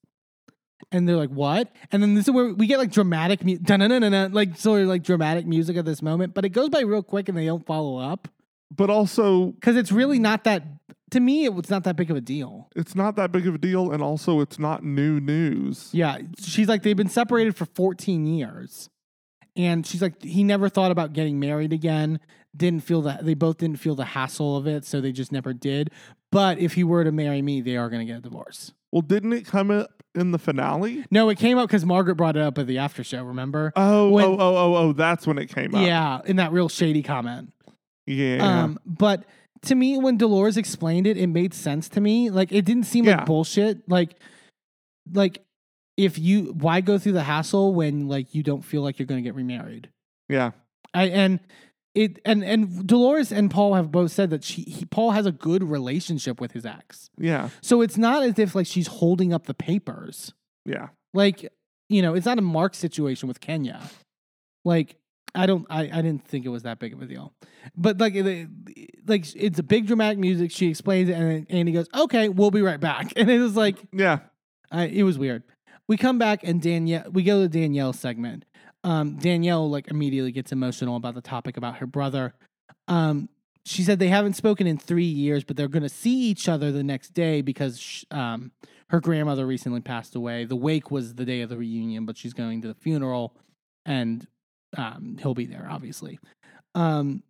And 0.91 1.07
they're 1.07 1.15
like, 1.15 1.29
"What?" 1.29 1.71
And 1.91 2.03
then 2.03 2.15
this 2.15 2.27
is 2.27 2.31
where 2.33 2.53
we 2.53 2.67
get 2.67 2.77
like 2.79 2.91
dramatic, 2.91 3.43
mu- 3.43 3.57
like 4.31 4.57
sort 4.57 4.81
of 4.81 4.87
like 4.87 5.03
dramatic 5.03 5.45
music 5.45 5.77
at 5.77 5.85
this 5.85 6.01
moment, 6.01 6.33
but 6.33 6.45
it 6.45 6.49
goes 6.49 6.69
by 6.69 6.81
real 6.81 7.01
quick, 7.03 7.29
and 7.29 7.37
they 7.37 7.45
don't 7.45 7.65
follow 7.65 7.97
up 7.97 8.27
But 8.75 8.89
also, 8.89 9.47
because 9.53 9.77
it's 9.77 9.91
really 9.91 10.19
not 10.19 10.43
that 10.43 10.63
to 11.11 11.19
me, 11.19 11.45
it 11.45 11.53
was 11.53 11.69
not 11.69 11.83
that 11.85 11.95
big 11.95 12.11
of 12.11 12.17
a 12.17 12.21
deal. 12.21 12.69
It's 12.75 12.95
not 12.95 13.15
that 13.15 13.31
big 13.31 13.47
of 13.47 13.55
a 13.55 13.57
deal, 13.57 13.91
and 13.91 14.01
also 14.03 14.41
it's 14.41 14.59
not 14.59 14.83
new 14.83 15.19
news. 15.19 15.89
Yeah, 15.93 16.17
she's 16.39 16.67
like 16.67 16.83
they've 16.83 16.97
been 16.97 17.09
separated 17.09 17.55
for 17.55 17.65
14 17.65 18.25
years, 18.25 18.89
and 19.55 19.85
she's 19.87 20.01
like 20.01 20.21
he 20.21 20.43
never 20.43 20.67
thought 20.67 20.91
about 20.91 21.13
getting 21.13 21.39
married 21.39 21.73
again. 21.73 22.19
Didn't 22.55 22.83
feel 22.83 23.01
that 23.03 23.25
they 23.25 23.33
both 23.33 23.57
didn't 23.57 23.79
feel 23.79 23.95
the 23.95 24.05
hassle 24.05 24.55
of 24.57 24.65
it, 24.67 24.85
so 24.85 24.99
they 25.01 25.11
just 25.11 25.31
never 25.31 25.53
did. 25.53 25.89
But 26.31 26.57
if 26.59 26.73
he 26.73 26.83
were 26.83 27.03
to 27.03 27.11
marry 27.11 27.41
me, 27.41 27.61
they 27.61 27.77
are 27.77 27.89
going 27.89 28.05
to 28.05 28.11
get 28.11 28.19
a 28.19 28.21
divorce. 28.21 28.73
Well, 28.91 29.01
didn't 29.01 29.33
it 29.33 29.45
come 29.45 29.71
in 30.15 30.31
the 30.31 30.39
finale? 30.39 31.05
No, 31.11 31.29
it 31.29 31.37
came 31.37 31.57
up 31.57 31.67
because 31.67 31.85
Margaret 31.85 32.15
brought 32.15 32.35
it 32.35 32.41
up 32.41 32.57
at 32.57 32.67
the 32.67 32.77
after 32.79 33.03
show. 33.03 33.23
Remember? 33.23 33.71
Oh, 33.75 34.09
When- 34.11 34.25
oh, 34.25 34.37
oh, 34.39 34.55
oh, 34.57 34.75
oh, 34.75 34.93
that's 34.93 35.25
when 35.27 35.37
it 35.37 35.47
came 35.53 35.75
up. 35.75 35.85
yeah, 35.85 36.21
in 36.25 36.37
that 36.37 36.51
real 36.51 36.69
shady 36.69 37.03
comment. 37.03 37.51
Yeah. 38.05 38.37
Um, 38.63 38.79
but 38.85 39.23
to 39.63 39.75
me, 39.75 39.97
when 39.97 40.17
Dolores 40.17 40.57
explained 40.57 41.07
it, 41.07 41.17
it 41.17 41.27
made 41.27 41.53
sense 41.53 41.89
to 41.89 42.01
me. 42.01 42.29
Like 42.29 42.51
it 42.51 42.65
didn't 42.65 42.83
seem 42.83 43.05
Yeah. 43.05 43.17
like 43.17 43.25
bullshit. 43.25 43.89
Like, 43.89 44.15
like 45.13 45.43
if 45.97 46.19
you 46.19 46.53
why 46.53 46.81
go 46.81 46.97
through 46.97 47.13
the 47.13 47.23
hassle 47.23 47.73
when 47.73 48.07
like 48.07 48.35
you 48.35 48.43
don't 48.43 48.61
feel 48.63 48.81
like 48.81 48.99
you're 48.99 49.05
going 49.05 49.23
to 49.23 49.27
get 49.27 49.35
remarried? 49.35 49.89
yeah. 50.29 50.51
I 50.93 51.05
and 51.07 51.39
it 51.95 52.19
and 52.25 52.43
and 52.43 52.85
Dolores 52.85 53.31
and 53.31 53.49
Paul 53.49 53.73
have 53.73 53.91
both 53.91 54.11
said 54.11 54.29
that 54.29 54.43
she 54.43 54.61
he, 54.63 54.85
Paul 54.85 55.11
has 55.11 55.25
a 55.25 55.31
good 55.31 55.63
relationship 55.63 56.39
with 56.41 56.51
his 56.51 56.65
ex. 56.65 57.09
Yeah. 57.17 57.49
So 57.61 57.81
it's 57.81 57.97
not 57.97 58.23
as 58.23 58.37
if 58.37 58.53
like 58.53 58.67
she's 58.67 58.87
holding 58.87 59.33
up 59.33 59.45
the 59.47 59.53
papers. 59.53 60.33
Yeah. 60.65 60.89
Like, 61.13 61.51
you 61.89 62.01
know, 62.01 62.13
it's 62.13 62.25
not 62.25 62.37
a 62.37 62.41
Marc 62.41 62.75
situation 62.75 63.27
with 63.27 63.39
Kenya. 63.39 63.81
Like, 64.65 64.97
I 65.33 65.45
don't, 65.45 65.65
I, 65.69 65.83
I 65.83 66.01
didn't 66.01 66.25
think 66.27 66.45
it 66.45 66.49
was 66.49 66.63
that 66.63 66.79
big 66.79 66.93
of 66.93 67.01
a 67.01 67.05
deal. 67.05 67.33
But 67.77 67.99
like, 67.99 68.15
it- 68.15 68.47
like 69.07 69.25
it's 69.35 69.59
a 69.59 69.63
big 69.63 69.85
dramatic 69.87 70.17
music. 70.17 70.51
She 70.51 70.67
explains 70.67 71.09
it, 71.09 71.13
and 71.13 71.45
Andy 71.49 71.71
goes, 71.71 71.87
"Okay, 71.93 72.27
we'll 72.29 72.51
be 72.51 72.61
right 72.61 72.79
back." 72.79 73.13
And 73.17 73.29
it 73.29 73.39
was 73.39 73.55
like, 73.55 73.77
Yeah. 73.93 74.19
I, 74.71 74.85
it 74.85 75.03
was 75.03 75.17
weird. 75.19 75.43
We 75.87 75.97
come 75.97 76.17
back, 76.17 76.43
and 76.43 76.59
Danielle, 76.61 77.11
we 77.11 77.21
go 77.23 77.41
to 77.43 77.47
the 77.47 77.59
Danielle 77.61 77.93
segment. 77.93 78.43
Um, 78.85 79.15
Danielle 79.15 79.69
like 79.69 79.89
immediately 79.89 80.31
gets 80.31 80.51
emotional 80.51 80.95
about 80.95 81.15
the 81.15 81.21
topic 81.21 81.57
about 81.57 81.77
her 81.77 81.87
brother. 81.87 82.35
Um, 82.87 83.29
she 83.65 83.81
said 83.81 83.97
they 83.97 84.09
haven't 84.09 84.35
spoken 84.35 84.67
in 84.67 84.77
three 84.77 85.03
years, 85.03 85.43
but 85.43 85.57
they're 85.57 85.67
going 85.67 85.83
to 85.83 85.89
see 85.89 86.15
each 86.15 86.47
other 86.47 86.71
the 86.71 86.83
next 86.83 87.15
day 87.15 87.41
because 87.41 88.05
um, 88.11 88.51
her 88.89 88.99
grandmother 88.99 89.47
recently 89.47 89.81
passed 89.81 90.15
away. 90.15 90.45
The 90.45 90.55
wake 90.55 90.91
was 90.91 91.15
the 91.15 91.25
day 91.25 91.41
of 91.41 91.49
the 91.49 91.57
reunion, 91.57 92.05
but 92.05 92.15
she's 92.15 92.33
going 92.33 92.61
to 92.61 92.67
the 92.67 92.75
funeral, 92.75 93.35
and 93.87 94.27
um, 94.77 95.17
he'll 95.19 95.33
be 95.33 95.47
there, 95.47 95.67
obviously. 95.67 96.19
Um, 96.75 97.23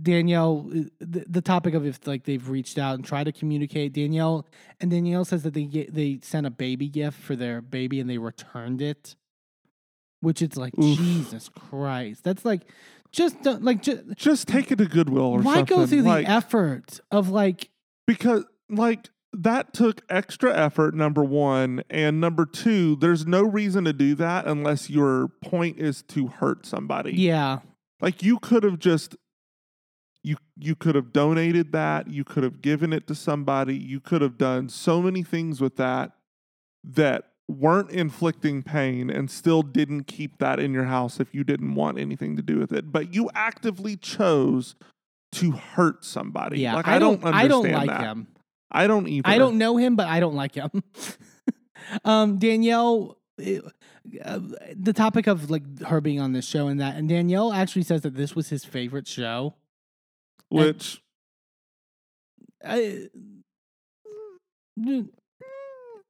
Danielle, 0.00 0.70
uh, 0.70 0.82
the, 1.00 1.24
the 1.26 1.40
topic 1.40 1.72
of 1.72 1.86
if 1.86 2.06
like 2.06 2.24
they've 2.24 2.48
reached 2.48 2.76
out 2.76 2.96
and 2.96 3.04
tried 3.04 3.24
to 3.24 3.32
communicate. 3.32 3.94
Danielle 3.94 4.46
and 4.80 4.90
Danielle 4.90 5.24
says 5.24 5.42
that 5.44 5.54
they 5.54 5.64
get, 5.64 5.94
they 5.94 6.18
sent 6.22 6.46
a 6.46 6.50
baby 6.50 6.88
gift 6.88 7.18
for 7.18 7.34
their 7.34 7.62
baby 7.62 8.00
and 8.00 8.10
they 8.10 8.18
returned 8.18 8.82
it, 8.82 9.16
which 10.22 10.40
it's 10.40 10.56
like 10.56 10.72
Oof. 10.78 10.96
Jesus 10.96 11.50
Christ. 11.50 12.24
That's 12.24 12.44
like 12.44 12.62
just 13.10 13.42
don't, 13.42 13.62
like 13.62 13.82
just, 13.82 14.02
Just 14.16 14.48
take 14.48 14.72
it 14.72 14.76
to 14.76 14.86
Goodwill 14.86 15.24
or 15.24 15.40
why 15.40 15.56
something. 15.56 15.76
go 15.76 15.86
through 15.86 16.02
like, 16.02 16.24
the 16.24 16.32
effort 16.32 17.00
of 17.10 17.28
like 17.28 17.68
because 18.06 18.44
like 18.70 19.10
that 19.34 19.74
took 19.74 20.00
extra 20.08 20.56
effort 20.56 20.94
number 20.94 21.22
one 21.22 21.82
and 21.90 22.20
number 22.20 22.46
two 22.46 22.96
there's 22.96 23.26
no 23.26 23.42
reason 23.42 23.84
to 23.84 23.92
do 23.92 24.14
that 24.14 24.46
unless 24.46 24.88
your 24.88 25.28
point 25.42 25.78
is 25.78 26.02
to 26.02 26.26
hurt 26.26 26.66
somebody 26.66 27.12
yeah 27.12 27.58
like 28.00 28.22
you 28.22 28.38
could 28.38 28.62
have 28.62 28.78
just 28.78 29.16
you 30.22 30.36
you 30.58 30.74
could 30.74 30.94
have 30.94 31.12
donated 31.12 31.72
that 31.72 32.08
you 32.08 32.24
could 32.24 32.42
have 32.42 32.60
given 32.60 32.92
it 32.92 33.06
to 33.06 33.14
somebody 33.14 33.74
you 33.74 34.00
could 34.00 34.20
have 34.20 34.36
done 34.36 34.68
so 34.68 35.00
many 35.00 35.22
things 35.22 35.60
with 35.60 35.76
that 35.76 36.12
that 36.84 37.31
weren't 37.52 37.90
inflicting 37.90 38.62
pain 38.62 39.10
and 39.10 39.30
still 39.30 39.62
didn't 39.62 40.04
keep 40.04 40.38
that 40.38 40.58
in 40.58 40.72
your 40.72 40.84
house 40.84 41.20
if 41.20 41.34
you 41.34 41.44
didn't 41.44 41.74
want 41.74 41.98
anything 41.98 42.36
to 42.36 42.42
do 42.42 42.58
with 42.58 42.72
it 42.72 42.90
but 42.92 43.14
you 43.14 43.30
actively 43.34 43.96
chose 43.96 44.74
to 45.30 45.52
hurt 45.52 46.04
somebody 46.04 46.60
yeah. 46.60 46.74
like 46.74 46.88
i, 46.88 46.98
don't, 46.98 47.24
I 47.24 47.48
don't 47.48 47.64
understand 47.64 47.88
like 47.88 47.98
that. 47.98 48.00
him. 48.02 48.26
I 48.72 48.86
don't 48.86 49.06
even. 49.06 49.30
I 49.30 49.38
don't 49.38 49.58
know 49.58 49.76
him, 49.76 49.96
but 49.96 50.08
I 50.08 50.18
don't 50.18 50.34
like 50.34 50.54
him. 50.54 50.70
um, 52.04 52.38
Danielle, 52.38 53.18
eh, 53.38 53.60
uh, 54.24 54.40
the 54.74 54.94
topic 54.94 55.26
of 55.26 55.50
like 55.50 55.82
her 55.82 56.00
being 56.00 56.20
on 56.20 56.32
this 56.32 56.46
show 56.46 56.68
and 56.68 56.80
that, 56.80 56.96
and 56.96 57.08
Danielle 57.08 57.52
actually 57.52 57.82
says 57.82 58.00
that 58.00 58.14
this 58.14 58.34
was 58.34 58.48
his 58.48 58.64
favorite 58.64 59.06
show. 59.06 59.54
Which 60.48 61.02
I, 62.64 63.08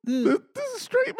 this, 0.05 0.39
this 0.55 0.67
is 0.75 0.83
straight 0.83 1.15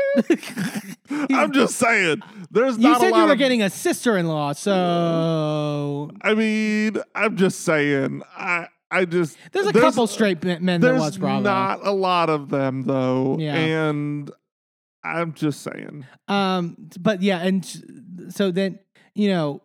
man. 1.11 1.27
I'm 1.31 1.53
just 1.53 1.77
saying. 1.77 2.23
There's 2.51 2.79
not. 2.79 2.89
you 2.89 2.99
said 3.01 3.09
a 3.09 3.11
lot 3.13 3.19
you 3.21 3.27
were 3.27 3.33
of, 3.33 3.39
getting 3.39 3.63
a 3.63 3.71
sister-in-law, 3.71 4.53
so 4.55 6.11
I 6.23 6.35
mean, 6.35 6.97
I'm 7.15 7.37
just 7.37 7.61
saying. 7.61 8.23
I 8.37 8.69
I 8.91 9.05
just 9.07 9.37
there's 9.53 9.67
a 9.67 9.73
couple 9.73 10.07
straight 10.07 10.43
men 10.45 10.65
men 10.65 10.81
that 10.81 10.89
There's 10.89 11.01
watch 11.01 11.19
Bravo. 11.19 11.43
not 11.43 11.87
a 11.87 11.93
lot 11.93 12.29
of 12.29 12.51
them 12.51 12.83
though, 12.83 13.37
Yeah. 13.39 13.55
and 13.55 14.31
I'm 15.05 15.33
just 15.33 15.63
saying. 15.63 16.07
Um, 16.29 16.77
but 17.01 17.23
yeah, 17.23 17.39
and 17.43 17.65
so 18.29 18.51
then 18.51 18.79
you 19.15 19.29
know, 19.29 19.63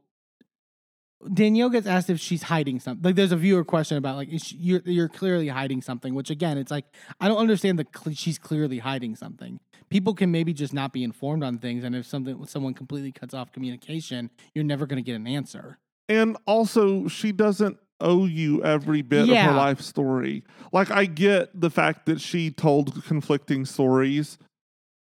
Danielle 1.33 1.69
gets 1.69 1.87
asked 1.87 2.09
if 2.09 2.19
she's 2.19 2.43
hiding 2.43 2.79
something. 2.79 3.03
Like, 3.03 3.15
there's 3.15 3.31
a 3.31 3.37
viewer 3.37 3.63
question 3.63 3.97
about 3.97 4.17
like, 4.17 4.29
she, 4.37 4.55
you're 4.57 4.81
you're 4.85 5.09
clearly 5.09 5.47
hiding 5.47 5.81
something. 5.81 6.13
Which 6.13 6.29
again, 6.29 6.57
it's 6.57 6.71
like 6.71 6.85
I 7.19 7.27
don't 7.27 7.37
understand 7.37 7.79
the 7.79 7.87
cl- 7.93 8.15
she's 8.15 8.37
clearly 8.37 8.79
hiding 8.79 9.15
something. 9.15 9.59
People 9.89 10.13
can 10.13 10.31
maybe 10.31 10.53
just 10.53 10.73
not 10.73 10.93
be 10.93 11.03
informed 11.03 11.43
on 11.43 11.57
things, 11.57 11.83
and 11.83 11.95
if 11.95 12.05
something 12.05 12.45
someone 12.45 12.73
completely 12.73 13.11
cuts 13.11 13.33
off 13.33 13.51
communication, 13.51 14.29
you're 14.53 14.65
never 14.65 14.85
going 14.85 14.97
to 14.97 15.05
get 15.05 15.15
an 15.15 15.27
answer. 15.27 15.79
And 16.09 16.37
also, 16.45 17.07
she 17.07 17.31
doesn't 17.31 17.77
owe 17.99 18.25
you 18.25 18.63
every 18.63 19.01
bit 19.01 19.27
of 19.27 19.35
her 19.35 19.53
life 19.53 19.81
story. 19.81 20.43
Like, 20.71 20.91
I 20.91 21.05
get 21.05 21.59
the 21.59 21.71
fact 21.71 22.05
that 22.05 22.21
she 22.21 22.51
told 22.51 23.03
conflicting 23.05 23.65
stories 23.65 24.37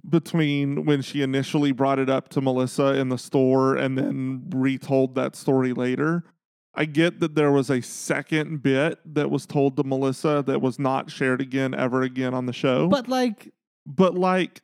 between 0.07 0.85
when 0.85 1.01
she 1.01 1.21
initially 1.21 1.71
brought 1.71 1.99
it 1.99 2.09
up 2.09 2.29
to 2.29 2.41
Melissa 2.41 2.95
in 2.95 3.09
the 3.09 3.17
store 3.17 3.75
and 3.75 3.97
then 3.97 4.43
retold 4.49 5.15
that 5.15 5.35
story 5.35 5.73
later. 5.73 6.23
I 6.75 6.85
get 6.85 7.19
that 7.19 7.35
there 7.35 7.51
was 7.51 7.69
a 7.69 7.81
second 7.81 8.63
bit 8.63 8.99
that 9.13 9.29
was 9.29 9.45
told 9.45 9.77
to 9.77 9.83
Melissa 9.83 10.43
that 10.47 10.59
was 10.59 10.79
not 10.79 11.11
shared 11.11 11.39
again 11.39 11.75
ever 11.75 12.01
again 12.01 12.33
on 12.33 12.47
the 12.47 12.53
show. 12.53 12.87
But 12.87 13.07
like, 13.07 13.53
but 13.85 14.15
like 14.15 14.61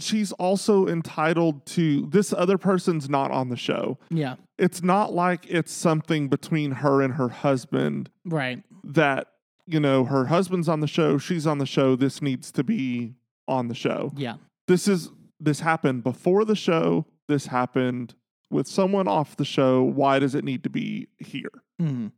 she's 0.00 0.32
also 0.32 0.86
entitled 0.86 1.64
to 1.66 2.06
this 2.06 2.32
other 2.32 2.58
person's 2.58 3.08
not 3.08 3.30
on 3.30 3.48
the 3.48 3.56
show 3.56 3.98
yeah, 4.10 4.36
it's 4.58 4.82
not 4.82 5.12
like 5.12 5.46
it's 5.48 5.72
something 5.72 6.28
between 6.28 6.72
her 6.72 7.02
and 7.02 7.14
her 7.14 7.28
husband 7.28 8.10
right, 8.24 8.62
that 8.82 9.28
you 9.66 9.78
know 9.78 10.04
her 10.04 10.26
husband's 10.26 10.68
on 10.68 10.80
the 10.80 10.86
show 10.86 11.18
she's 11.18 11.46
on 11.46 11.58
the 11.58 11.66
show 11.66 11.96
this 11.96 12.22
needs 12.22 12.50
to 12.50 12.64
be 12.64 13.14
on 13.50 13.68
the 13.68 13.74
show. 13.74 14.12
Yeah, 14.16 14.36
this 14.68 14.88
is 14.88 15.10
this 15.38 15.60
happened 15.60 16.04
before 16.04 16.44
the 16.44 16.56
show. 16.56 17.06
This 17.28 17.46
happened 17.46 18.14
with 18.50 18.66
someone 18.66 19.08
off 19.08 19.36
the 19.36 19.44
show. 19.44 19.82
Why 19.82 20.18
does 20.18 20.34
it 20.34 20.44
need 20.44 20.64
to 20.64 20.70
be 20.70 21.08
here? 21.18 21.62
Hmm 21.78 22.08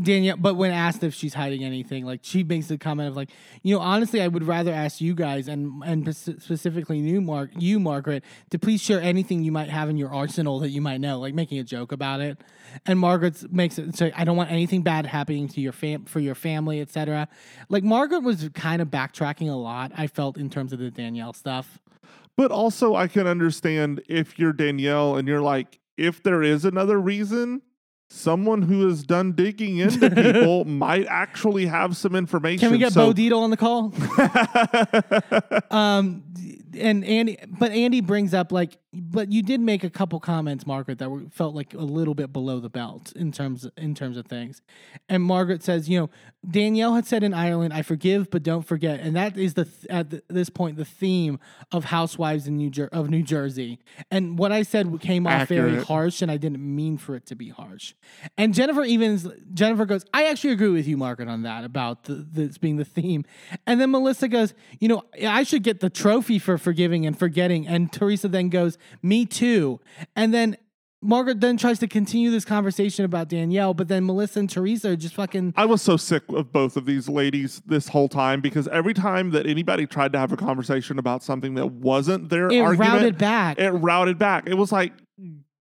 Danielle, 0.00 0.36
but 0.36 0.54
when 0.54 0.70
asked 0.70 1.02
if 1.02 1.14
she's 1.14 1.34
hiding 1.34 1.64
anything, 1.64 2.04
like 2.04 2.20
she 2.22 2.42
makes 2.42 2.68
the 2.68 2.78
comment 2.78 3.10
of 3.10 3.16
like, 3.16 3.30
you 3.62 3.74
know, 3.74 3.80
honestly, 3.80 4.22
I 4.22 4.28
would 4.28 4.44
rather 4.44 4.72
ask 4.72 5.00
you 5.00 5.14
guys 5.14 5.48
and 5.48 5.82
and 5.84 6.16
specifically 6.16 6.98
you, 6.98 7.20
Mark, 7.20 7.50
you, 7.58 7.78
Margaret, 7.78 8.24
to 8.50 8.58
please 8.58 8.80
share 8.80 9.00
anything 9.00 9.42
you 9.42 9.52
might 9.52 9.68
have 9.68 9.88
in 9.90 9.96
your 9.96 10.12
arsenal 10.12 10.60
that 10.60 10.70
you 10.70 10.80
might 10.80 11.00
know, 11.00 11.18
like 11.18 11.34
making 11.34 11.58
a 11.58 11.64
joke 11.64 11.92
about 11.92 12.20
it. 12.20 12.40
And 12.86 12.98
Margaret 12.98 13.52
makes 13.52 13.78
it 13.78 13.96
so 13.96 14.10
I 14.16 14.24
don't 14.24 14.36
want 14.36 14.50
anything 14.50 14.82
bad 14.82 15.06
happening 15.06 15.48
to 15.48 15.60
your 15.60 15.72
fam 15.72 16.04
for 16.04 16.20
your 16.20 16.34
family, 16.34 16.80
etc. 16.80 17.28
Like 17.68 17.84
Margaret 17.84 18.20
was 18.20 18.48
kind 18.54 18.80
of 18.80 18.88
backtracking 18.88 19.50
a 19.50 19.56
lot. 19.56 19.92
I 19.96 20.06
felt 20.06 20.38
in 20.38 20.48
terms 20.48 20.72
of 20.72 20.78
the 20.78 20.90
Danielle 20.90 21.32
stuff. 21.34 21.78
But 22.36 22.50
also, 22.50 22.94
I 22.94 23.08
can 23.08 23.26
understand 23.26 24.02
if 24.08 24.38
you're 24.38 24.54
Danielle 24.54 25.16
and 25.16 25.28
you're 25.28 25.42
like, 25.42 25.80
if 25.98 26.22
there 26.22 26.42
is 26.42 26.64
another 26.64 26.98
reason, 26.98 27.60
someone 28.12 28.62
who 28.62 28.86
has 28.88 29.02
done 29.02 29.32
digging 29.32 29.78
into 29.78 30.10
people 30.10 30.64
might 30.66 31.06
actually 31.06 31.66
have 31.66 31.96
some 31.96 32.14
information. 32.14 32.60
Can 32.60 32.72
we 32.72 32.78
get 32.78 32.92
so, 32.92 33.12
Bo 33.12 33.14
Dietl 33.14 33.38
on 33.38 33.50
the 33.50 33.56
call? 33.56 33.92
um 35.76 36.22
and 36.78 37.04
Andy 37.04 37.38
but 37.58 37.72
Andy 37.72 38.00
brings 38.00 38.34
up 38.34 38.52
like 38.52 38.78
but 38.94 39.32
you 39.32 39.42
did 39.42 39.60
make 39.60 39.84
a 39.84 39.90
couple 39.90 40.20
comments, 40.20 40.66
Margaret, 40.66 40.98
that 40.98 41.10
were, 41.10 41.22
felt 41.30 41.54
like 41.54 41.72
a 41.72 41.78
little 41.78 42.14
bit 42.14 42.30
below 42.30 42.60
the 42.60 42.68
belt 42.68 43.12
in 43.16 43.32
terms 43.32 43.66
in 43.78 43.94
terms 43.94 44.18
of 44.18 44.26
things. 44.26 44.60
And 45.08 45.22
Margaret 45.22 45.62
says, 45.62 45.88
you 45.88 45.98
know, 45.98 46.10
Danielle 46.48 46.94
had 46.94 47.06
said 47.06 47.22
in 47.22 47.32
Ireland, 47.32 47.72
"I 47.72 47.80
forgive, 47.80 48.30
but 48.30 48.42
don't 48.42 48.66
forget," 48.66 49.00
and 49.00 49.16
that 49.16 49.38
is 49.38 49.54
the 49.54 49.64
th- 49.64 49.86
at 49.88 50.10
the, 50.10 50.22
this 50.28 50.50
point 50.50 50.76
the 50.76 50.84
theme 50.84 51.38
of 51.70 51.84
Housewives 51.84 52.46
in 52.46 52.58
New 52.58 52.68
Jer- 52.68 52.90
of 52.92 53.08
New 53.08 53.22
Jersey. 53.22 53.78
And 54.10 54.38
what 54.38 54.52
I 54.52 54.62
said 54.62 55.00
came 55.00 55.26
off 55.26 55.48
very 55.48 55.82
harsh, 55.82 56.20
and 56.20 56.30
I 56.30 56.36
didn't 56.36 56.60
mean 56.60 56.98
for 56.98 57.16
it 57.16 57.24
to 57.26 57.34
be 57.34 57.48
harsh. 57.48 57.94
And 58.36 58.52
Jennifer 58.52 58.82
even 58.82 59.18
Jennifer 59.54 59.86
goes, 59.86 60.04
"I 60.12 60.26
actually 60.26 60.52
agree 60.52 60.68
with 60.68 60.86
you, 60.86 60.98
Margaret, 60.98 61.28
on 61.28 61.42
that 61.44 61.64
about 61.64 62.04
the, 62.04 62.14
this 62.14 62.58
being 62.58 62.76
the 62.76 62.84
theme." 62.84 63.24
And 63.66 63.80
then 63.80 63.90
Melissa 63.90 64.28
goes, 64.28 64.52
"You 64.80 64.88
know, 64.88 65.04
I 65.26 65.44
should 65.44 65.62
get 65.62 65.80
the 65.80 65.88
trophy 65.88 66.38
for 66.38 66.58
forgiving 66.58 67.06
and 67.06 67.18
forgetting." 67.18 67.66
And 67.66 67.90
Teresa 67.90 68.28
then 68.28 68.50
goes, 68.50 68.76
"Me 69.02 69.26
too." 69.26 69.80
And 70.16 70.32
then 70.32 70.56
Margaret 71.04 71.40
then 71.40 71.56
tries 71.56 71.80
to 71.80 71.88
continue 71.88 72.30
this 72.30 72.44
conversation 72.44 73.04
about 73.04 73.28
Danielle, 73.28 73.74
but 73.74 73.88
then 73.88 74.06
Melissa 74.06 74.38
and 74.38 74.48
Teresa 74.48 74.90
are 74.90 74.96
just 74.96 75.14
fucking 75.16 75.52
I 75.56 75.64
was 75.66 75.82
so 75.82 75.96
sick 75.96 76.22
of 76.28 76.52
both 76.52 76.76
of 76.76 76.86
these 76.86 77.08
ladies 77.08 77.60
this 77.66 77.88
whole 77.88 78.08
time 78.08 78.40
because 78.40 78.68
every 78.68 78.94
time 78.94 79.30
that 79.32 79.44
anybody 79.46 79.86
tried 79.86 80.12
to 80.12 80.18
have 80.20 80.30
a 80.30 80.36
conversation 80.36 81.00
about 81.00 81.24
something 81.24 81.54
that 81.54 81.66
wasn't 81.66 82.28
their 82.28 82.48
it 82.48 82.60
argument, 82.60 82.92
routed 82.92 83.18
back. 83.18 83.58
it 83.58 83.70
routed 83.72 84.16
back. 84.18 84.46
It 84.46 84.54
was 84.54 84.70
like, 84.70 84.92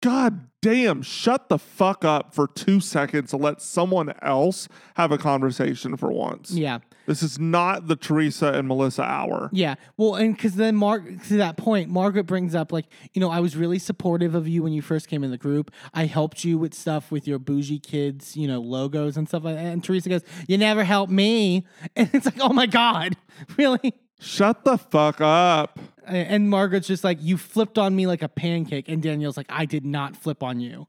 God 0.03 0.48
damn, 0.61 1.02
shut 1.02 1.49
the 1.49 1.57
fuck 1.57 2.06
up 2.06 2.35
for 2.35 2.48
two 2.48 2.80
seconds 2.80 3.34
and 3.34 3.41
let 3.41 3.61
someone 3.64 4.14
else 4.22 4.68
have 4.95 5.11
a 5.11 5.18
conversation 5.18 5.98
for 5.98 6.11
once. 6.11 6.52
yeah. 6.52 6.80
This 7.06 7.23
is 7.23 7.40
not 7.40 7.88
the 7.88 7.95
Teresa 7.95 8.53
and 8.53 8.68
Melissa 8.68 9.03
hour. 9.03 9.49
Yeah. 9.52 9.76
Well, 9.98 10.15
and 10.15 10.36
because 10.36 10.56
then 10.56 10.76
Mark 10.76 11.03
to 11.28 11.38
that 11.38 11.57
point, 11.57 11.90
Margaret 11.90 12.26
brings 12.26 12.53
up 12.56 12.72
like, 12.72 12.86
you 13.14 13.19
know, 13.19 13.30
I 13.30 13.40
was 13.40 13.56
really 13.56 13.80
supportive 13.80 14.36
of 14.36 14.48
you 14.48 14.64
when 14.64 14.73
you 14.73 14.82
first 14.82 15.07
came 15.07 15.23
in 15.23 15.32
the 15.32 15.38
group. 15.38 15.72
I 15.94 16.06
helped 16.06 16.44
you 16.44 16.57
with 16.57 16.73
stuff 16.73 17.11
with 17.11 17.28
your 17.28 17.40
bougie 17.40 17.80
kids, 17.80 18.38
you 18.38 18.48
know, 18.48 18.61
logos 18.61 19.18
and 19.18 19.28
stuff 19.28 19.44
like 19.44 19.56
that. 19.56 19.65
And 19.65 19.84
Teresa 19.84 20.10
goes, 20.10 20.22
"You 20.48 20.57
never 20.57 20.84
helped 20.84 21.11
me," 21.11 21.65
and 21.95 22.10
it's 22.14 22.26
like, 22.26 22.40
oh 22.40 22.53
my 22.53 22.65
god, 22.65 23.18
really? 23.57 23.94
Shut 24.19 24.64
the 24.64 24.78
fuck 24.78 25.19
up. 25.19 25.80
And 26.06 26.49
Margaret's 26.49 26.88
just 26.88 27.03
like, 27.03 27.18
you 27.22 27.38
flipped 27.38 27.78
on 27.78 27.95
me 27.95 28.06
like 28.06 28.22
a 28.22 28.30
pancake, 28.30 28.88
and 28.88 29.02
Danielle's 29.02 29.38
like, 29.38 29.48
I 29.49 29.65
did 29.65 29.86
not 29.86 30.15
flip 30.15 30.44
on 30.44 30.60
you. 30.60 30.88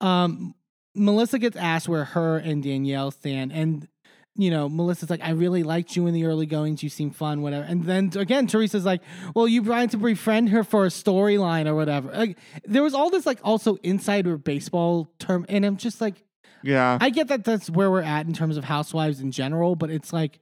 Um, 0.00 0.54
Melissa 0.94 1.38
gets 1.38 1.56
asked 1.56 1.88
where 1.88 2.04
her 2.04 2.36
and 2.38 2.62
Danielle 2.62 3.10
stand, 3.10 3.52
and 3.52 3.88
you 4.36 4.50
know, 4.50 4.68
Melissa's 4.68 5.10
like, 5.10 5.22
I 5.22 5.30
really 5.30 5.62
liked 5.62 5.94
you 5.94 6.06
in 6.06 6.14
the 6.14 6.24
early 6.24 6.46
goings. 6.46 6.82
You 6.82 6.88
seem 6.88 7.10
fun, 7.10 7.42
whatever. 7.42 7.64
And 7.64 7.84
then 7.84 8.10
again, 8.16 8.46
Teresa's 8.46 8.84
like, 8.84 9.00
Well, 9.34 9.46
you 9.46 9.64
trying 9.64 9.88
to 9.90 9.96
befriend 9.96 10.48
her 10.50 10.64
for 10.64 10.84
a 10.84 10.88
storyline 10.88 11.66
or 11.66 11.74
whatever. 11.74 12.10
Like, 12.10 12.38
there 12.64 12.82
was 12.82 12.94
all 12.94 13.10
this 13.10 13.26
like 13.26 13.38
also 13.44 13.76
insider 13.82 14.36
baseball 14.36 15.08
term, 15.18 15.46
and 15.48 15.64
I'm 15.64 15.76
just 15.76 16.00
like, 16.00 16.24
Yeah. 16.62 16.98
I 17.00 17.10
get 17.10 17.28
that 17.28 17.44
that's 17.44 17.70
where 17.70 17.90
we're 17.90 18.02
at 18.02 18.26
in 18.26 18.32
terms 18.32 18.56
of 18.56 18.64
housewives 18.64 19.20
in 19.20 19.30
general, 19.30 19.76
but 19.76 19.90
it's 19.90 20.12
like, 20.12 20.40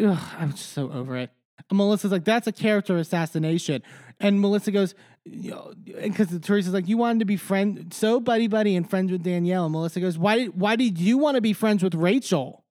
ugh, 0.00 0.18
I'm 0.38 0.52
just 0.52 0.72
so 0.72 0.90
over 0.92 1.16
it. 1.16 1.30
And 1.68 1.78
Melissa's 1.78 2.12
like, 2.12 2.24
that's 2.24 2.46
a 2.46 2.52
character 2.52 2.96
assassination. 2.96 3.82
And 4.20 4.40
Melissa 4.40 4.70
goes, 4.70 4.94
because 5.24 6.38
Teresa's 6.40 6.72
like, 6.72 6.86
you 6.86 6.96
wanted 6.96 7.20
to 7.20 7.24
be 7.24 7.36
friend, 7.36 7.92
so 7.92 8.20
buddy 8.20 8.46
buddy 8.46 8.76
and 8.76 8.88
friends 8.88 9.10
with 9.10 9.22
Danielle. 9.22 9.64
And 9.64 9.72
Melissa 9.72 10.00
goes, 10.00 10.16
why 10.16 10.46
why 10.46 10.76
did 10.76 10.98
you 10.98 11.18
want 11.18 11.34
to 11.34 11.40
be 11.40 11.52
friends 11.52 11.82
with 11.82 11.94
Rachel? 11.94 12.62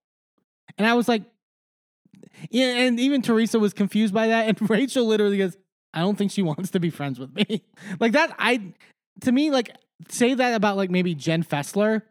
And 0.78 0.88
I 0.88 0.94
was 0.94 1.08
like, 1.08 1.24
yeah. 2.50 2.66
And 2.66 3.00
even 3.00 3.22
Teresa 3.22 3.60
was 3.60 3.74
confused 3.74 4.14
by 4.14 4.28
that. 4.28 4.48
And 4.48 4.70
Rachel 4.70 5.06
literally 5.06 5.38
goes, 5.38 5.58
I 5.94 6.00
don't 6.00 6.18
think 6.18 6.32
she 6.32 6.42
wants 6.42 6.72
to 6.72 6.80
be 6.80 6.90
friends 6.90 7.20
with 7.20 7.34
me. 7.34 7.64
like 8.00 8.12
that, 8.14 8.36
I 8.38 8.74
to 9.22 9.32
me 9.32 9.52
like 9.52 9.76
say 10.10 10.34
that 10.34 10.54
about 10.54 10.78
like 10.78 10.90
maybe 10.90 11.16
Jen 11.16 11.44
Fessler. 11.44 12.02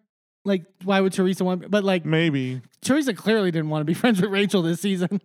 Like, 0.46 0.64
why 0.82 1.00
would 1.00 1.14
Teresa 1.14 1.42
want? 1.42 1.70
But 1.70 1.84
like, 1.84 2.04
Maybe. 2.04 2.60
Teresa 2.82 3.14
clearly 3.14 3.50
didn't 3.50 3.70
want 3.70 3.80
to 3.80 3.86
be 3.86 3.94
friends 3.98 4.20
with 4.20 4.30
Rachel 4.30 4.60
this 4.60 4.78
season. 4.80 5.18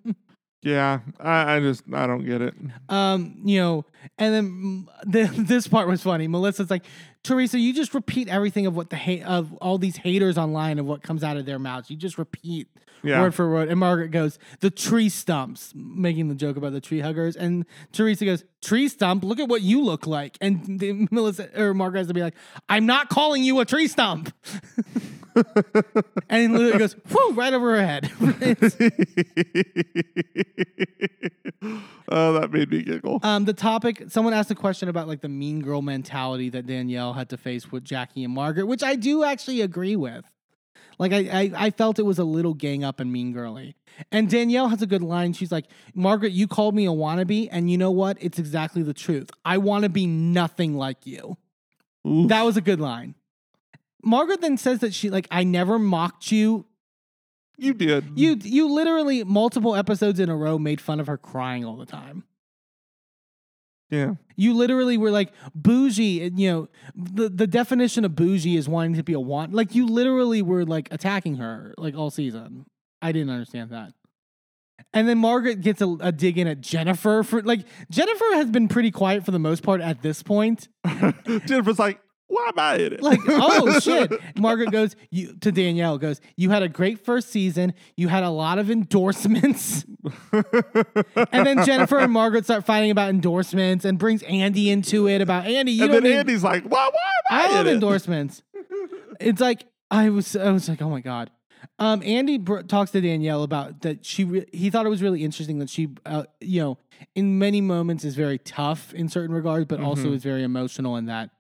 Yeah. 0.62 1.00
I, 1.20 1.56
I 1.56 1.60
just, 1.60 1.84
I 1.94 2.08
don't 2.08 2.24
get 2.24 2.42
it. 2.42 2.54
um, 2.88 3.36
you 3.44 3.60
know, 3.60 3.86
and 4.18 4.34
then 4.34 4.88
the, 5.06 5.24
this 5.38 5.68
part 5.68 5.90
was 5.90 6.02
funny. 6.02 6.30
Melissa's 6.30 6.70
like, 6.70 6.86
Teresa, 7.24 7.60
you 7.60 7.74
just 7.74 7.94
repeat 7.94 8.30
everything 8.30 8.66
of 8.66 8.78
what 8.78 8.90
the 8.90 8.96
hate 8.96 9.24
of 9.24 9.54
all 9.56 9.78
these 9.78 9.98
haters 9.98 10.38
online 10.38 10.80
of 10.80 10.86
what 10.86 11.04
comes 11.04 11.22
out 11.22 11.36
of 11.36 11.46
their 11.46 11.60
mouths. 11.60 11.90
You 11.90 11.98
just 11.98 12.18
repeat 12.18 12.70
Yeah. 13.04 13.22
word 13.22 13.34
for 13.34 13.50
word. 13.50 13.70
And 13.70 13.80
Margaret 13.80 14.10
goes, 14.10 14.40
the 14.60 14.70
tree 14.70 15.10
stumps, 15.10 15.74
making 15.76 16.28
the 16.30 16.36
joke 16.36 16.58
about 16.58 16.74
the 16.74 16.82
tree 16.82 17.00
huggers. 17.00 17.36
And 17.36 17.66
Teresa 17.92 18.26
goes, 18.26 18.44
tree 18.62 18.88
stump, 18.88 19.24
look 19.24 19.40
at 19.40 19.48
what 19.48 19.62
you 19.62 19.84
look 19.84 20.06
like. 20.08 20.38
And 20.42 20.80
the, 20.80 21.08
Melissa 21.12 21.50
or 21.60 21.74
Margaret 21.74 22.00
has 22.00 22.08
to 22.08 22.14
be 22.14 22.22
like, 22.22 22.36
I'm 22.68 22.86
not 22.86 23.10
calling 23.10 23.44
you 23.44 23.60
a 23.60 23.66
tree 23.66 23.88
stump. 23.88 24.34
and 26.30 26.54
literally 26.54 26.78
goes, 26.80 26.96
whoo, 27.10 27.34
right 27.34 27.54
over 27.54 27.78
her 27.78 27.86
head. 27.86 28.12
oh, 32.10 32.34
that 32.34 32.50
made 32.52 32.70
me 32.70 32.84
giggle. 32.84 33.20
Um, 33.24 33.46
the 33.46 33.54
topic. 33.54 34.04
Someone 34.10 34.34
asked 34.34 34.52
a 34.52 34.56
question 34.56 34.90
about 34.90 35.08
like 35.08 35.22
the 35.22 35.30
mean 35.30 35.62
girl 35.62 35.82
mentality 35.82 36.50
that 36.50 36.66
Danielle 36.66 37.14
had 37.14 37.30
to 37.30 37.38
face 37.38 37.72
with 37.72 37.84
Jackie 37.84 38.24
and 38.24 38.34
Margaret, 38.34 38.66
which 38.66 38.84
I 38.84 38.96
do 38.96 39.24
actually 39.24 39.62
agree 39.62 39.96
with. 39.96 40.26
Like 41.00 41.14
I, 41.14 41.18
I, 41.18 41.52
I 41.56 41.70
felt 41.72 41.98
it 41.98 42.04
was 42.04 42.20
a 42.20 42.24
little 42.26 42.54
gang 42.54 42.84
up 42.84 43.00
and 43.00 43.12
mean 43.12 43.32
girly. 43.32 43.76
And 44.12 44.30
Danielle 44.30 44.68
has 44.68 44.82
a 44.82 44.88
good 44.88 45.02
line. 45.02 45.34
She's 45.34 45.52
like, 45.52 45.66
Margaret, 45.96 46.34
you 46.34 46.48
called 46.48 46.76
me 46.76 46.86
a 46.86 46.92
wannabe, 46.92 47.48
and 47.52 47.72
you 47.72 47.78
know 47.78 47.92
what? 47.92 48.18
It's 48.22 48.38
exactly 48.38 48.84
the 48.84 48.94
truth. 48.94 49.30
I 49.44 49.58
want 49.58 49.84
to 49.84 49.90
be 49.90 50.06
nothing 50.06 50.76
like 50.76 51.06
you. 51.06 51.38
Oof. 52.06 52.28
That 52.30 52.44
was 52.44 52.58
a 52.58 52.62
good 52.62 52.80
line. 52.80 53.16
Margaret 54.04 54.42
then 54.42 54.58
says 54.58 54.80
that 54.80 54.94
she 54.94 55.10
like, 55.10 55.28
I 55.32 55.44
never 55.44 55.80
mocked 55.80 56.32
you. 56.32 56.66
you 57.58 57.74
did. 57.74 58.12
You 58.16 58.38
you 58.42 58.70
literally 58.74 59.24
multiple 59.24 59.76
episodes 59.76 60.20
in 60.20 60.30
a 60.30 60.36
row 60.36 60.58
made 60.58 60.80
fun 60.80 61.00
of 61.00 61.08
her 61.08 61.18
crying 61.18 61.66
all 61.66 61.76
the 61.76 61.86
time. 61.86 62.24
Yeah. 63.90 64.14
You 64.36 64.54
literally 64.54 64.98
were 64.98 65.12
like 65.12 65.34
bougie, 65.56 66.24
and 66.24 66.40
you 66.40 66.52
know 66.52 66.70
the 66.96 67.30
the 67.30 67.48
definition 67.48 68.06
of 68.06 68.16
bougie 68.16 68.56
is 68.56 68.70
wanting 68.70 68.96
to 68.96 69.04
be 69.04 69.14
a 69.14 69.20
want. 69.20 69.54
Like 69.54 69.76
you 69.76 69.86
literally 69.88 70.42
were 70.42 70.66
like 70.66 70.88
attacking 70.92 71.36
her 71.36 71.74
like 71.78 71.96
all 71.96 72.10
season. 72.10 72.66
I 73.02 73.12
didn't 73.12 73.32
understand 73.32 73.72
that. 73.72 73.94
And 74.94 75.08
then 75.08 75.18
Margaret 75.18 75.62
gets 75.62 75.82
a, 75.82 75.98
a 76.00 76.12
dig 76.12 76.38
in 76.38 76.48
at 76.48 76.62
Jennifer 76.62 77.24
for 77.24 77.42
like 77.42 77.66
Jennifer 77.90 78.26
has 78.34 78.50
been 78.50 78.68
pretty 78.68 78.92
quiet 78.92 79.26
for 79.26 79.32
the 79.32 79.40
most 79.40 79.64
part 79.64 79.82
at 79.82 80.02
this 80.02 80.24
point. 80.24 80.68
Jennifer's 81.46 81.80
like, 81.80 82.00
why 82.30 82.48
am 82.50 82.60
I 82.60 82.76
in 82.76 82.94
it? 82.94 83.02
Like, 83.02 83.20
oh 83.28 83.80
shit. 83.82 84.14
Margaret 84.38 84.72
goes 84.72 84.96
you 85.10 85.34
to 85.42 85.52
Danielle 85.52 85.98
goes, 85.98 86.22
You 86.38 86.52
had 86.52 86.64
a 86.64 86.70
great 86.70 87.04
first 87.04 87.30
season. 87.30 87.74
You 87.98 88.08
had 88.08 88.24
a 88.24 88.30
lot 88.30 88.60
of 88.60 88.70
endorsements. 88.72 89.84
and 90.32 91.46
then 91.46 91.66
Jennifer 91.66 91.98
and 91.98 92.12
Margaret 92.14 92.46
start 92.46 92.66
fighting 92.66 92.92
about 92.92 93.10
endorsements 93.10 93.84
and 93.84 93.98
brings 93.98 94.24
Andy 94.24 94.70
into 94.70 95.08
it 95.08 95.22
about 95.22 95.46
Andy, 95.48 95.72
you 95.74 95.86
and 95.86 95.94
then 95.94 96.04
need- 96.04 96.14
Andy's 96.14 96.44
like, 96.44 96.64
why, 96.64 96.90
why 96.92 97.40
am 97.40 97.50
I, 97.50 97.52
I 97.52 97.56
love 97.58 97.68
it? 97.68 97.74
endorsements. 97.74 98.44
it's 99.20 99.42
like 99.42 99.66
I 99.92 100.10
was, 100.10 100.36
I 100.36 100.52
was 100.52 100.70
like, 100.70 100.82
oh 100.82 100.90
my 100.90 101.02
god. 101.02 101.32
Um, 101.78 102.02
Andy 102.04 102.38
br- 102.38 102.62
talks 102.62 102.92
to 102.92 103.02
Danielle 103.02 103.44
about 103.44 103.82
that. 103.82 104.06
She 104.06 104.24
re- 104.24 104.46
he 104.54 104.70
thought 104.70 104.86
it 104.86 104.90
was 104.90 105.02
really 105.02 105.24
interesting 105.24 105.60
that 105.60 105.70
she, 105.70 105.90
uh, 106.06 106.24
you 106.40 106.62
know, 106.62 106.78
in 107.16 107.40
many 107.40 107.60
moments 107.60 108.04
is 108.06 108.16
very 108.16 108.38
tough 108.38 108.94
in 108.94 109.10
certain 109.10 109.36
regards, 109.36 109.66
but 109.66 109.80
also 109.82 110.14
is 110.14 110.24
very 110.24 110.44
emotional 110.44 110.96
in 110.96 111.08
that. 111.08 111.32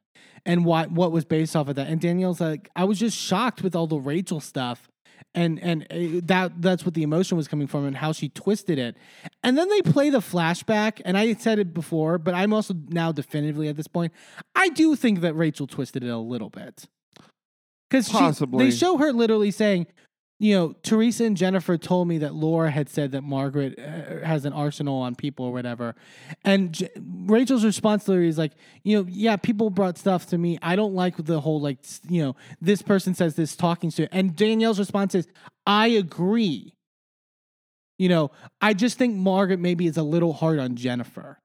And 0.46 0.66
what 0.66 0.92
what 0.92 1.12
was 1.12 1.26
based 1.26 1.56
off 1.56 1.68
of 1.68 1.76
that. 1.76 1.88
And 1.88 2.00
Danielle's 2.00 2.42
like, 2.42 2.70
I 2.76 2.84
was 2.84 3.00
just 3.00 3.18
shocked 3.18 3.62
with 3.62 3.76
all 3.76 3.88
the 3.88 4.00
Rachel 4.00 4.40
stuff. 4.40 4.90
And 5.36 5.60
and 5.62 5.84
uh, 5.92 6.22
that 6.26 6.62
that's 6.62 6.86
what 6.86 6.96
the 6.96 7.04
emotion 7.04 7.38
was 7.38 7.48
coming 7.48 7.68
from 7.68 7.86
and 7.86 7.96
how 7.96 8.12
she 8.14 8.30
twisted 8.30 8.80
it. 8.80 8.98
And 9.44 9.58
then 9.58 9.70
they 9.70 9.82
play 9.82 10.10
the 10.10 10.20
flashback 10.20 11.02
and 11.06 11.18
I 11.18 11.34
said 11.34 11.60
it 11.60 11.74
before, 11.74 12.18
but 12.18 12.34
I'm 12.34 12.52
also 12.54 12.74
now 12.88 13.12
definitively 13.12 13.68
at 13.68 13.76
this 13.76 13.88
point, 13.88 14.12
I 14.56 14.70
do 14.70 14.96
think 14.96 15.22
that 15.22 15.36
Rachel 15.36 15.68
twisted 15.68 16.04
it 16.04 16.10
a 16.10 16.18
little 16.18 16.50
bit. 16.50 16.86
Cuz 17.92 18.10
Possibly. 18.10 18.66
they 18.66 18.72
show 18.72 18.98
her 18.98 19.14
literally 19.14 19.52
saying, 19.52 19.88
you 20.42 20.56
know, 20.56 20.74
Teresa 20.84 21.26
and 21.26 21.36
Jennifer 21.36 21.78
told 21.78 22.08
me 22.08 22.18
that 22.20 22.34
Laura 22.34 22.72
had 22.72 22.88
said 22.88 23.12
that 23.12 23.24
Margaret 23.24 23.78
uh, 23.78 24.26
has 24.26 24.46
an 24.46 24.54
arsenal 24.54 25.02
on 25.02 25.14
people 25.14 25.46
or 25.46 25.52
whatever. 25.52 25.96
And 26.46 26.72
J- 26.72 26.90
Rachel's 26.98 27.66
response 27.66 28.06
to 28.06 28.14
is 28.14 28.38
like, 28.38 28.54
you 28.84 28.98
know, 28.98 29.06
yeah, 29.10 29.36
people 29.36 29.70
brought 29.70 29.98
stuff 29.98 30.28
to 30.28 30.38
me. 30.38 30.58
I 30.62 30.78
don't 30.78 30.96
like 30.96 31.18
the 31.18 31.42
whole, 31.42 31.60
like, 31.60 31.80
you 32.08 32.24
know, 32.24 32.38
this 32.62 32.82
person 32.82 33.14
says 33.14 33.36
this 33.36 33.58
talking 33.58 33.92
to. 33.92 34.08
And 34.16 34.34
Danielle's 34.34 34.80
response 34.80 35.14
is, 35.14 35.28
I 35.68 35.88
agree. 35.88 36.74
You 37.98 38.08
know, 38.08 38.32
I 38.62 38.74
just 38.74 38.98
think 38.98 39.18
Margaret 39.18 39.60
maybe 39.60 39.88
is 39.88 39.98
a 39.98 40.04
little 40.04 40.32
hard 40.32 40.58
on 40.58 40.78
Jennifer. 40.78 41.42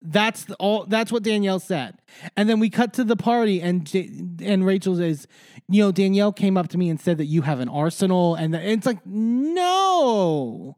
That's 0.00 0.44
the, 0.44 0.54
all. 0.56 0.84
That's 0.86 1.10
what 1.10 1.24
Danielle 1.24 1.58
said, 1.58 1.98
and 2.36 2.48
then 2.48 2.60
we 2.60 2.70
cut 2.70 2.92
to 2.94 3.04
the 3.04 3.16
party, 3.16 3.60
and 3.60 3.92
and 4.40 4.64
Rachel 4.64 4.94
says, 4.96 5.26
"You 5.68 5.82
know, 5.82 5.92
Danielle 5.92 6.32
came 6.32 6.56
up 6.56 6.68
to 6.68 6.78
me 6.78 6.88
and 6.88 7.00
said 7.00 7.18
that 7.18 7.24
you 7.26 7.42
have 7.42 7.58
an 7.58 7.68
arsenal," 7.68 8.36
and 8.36 8.54
the- 8.54 8.62
it's 8.70 8.86
like, 8.86 9.04
no, 9.04 10.76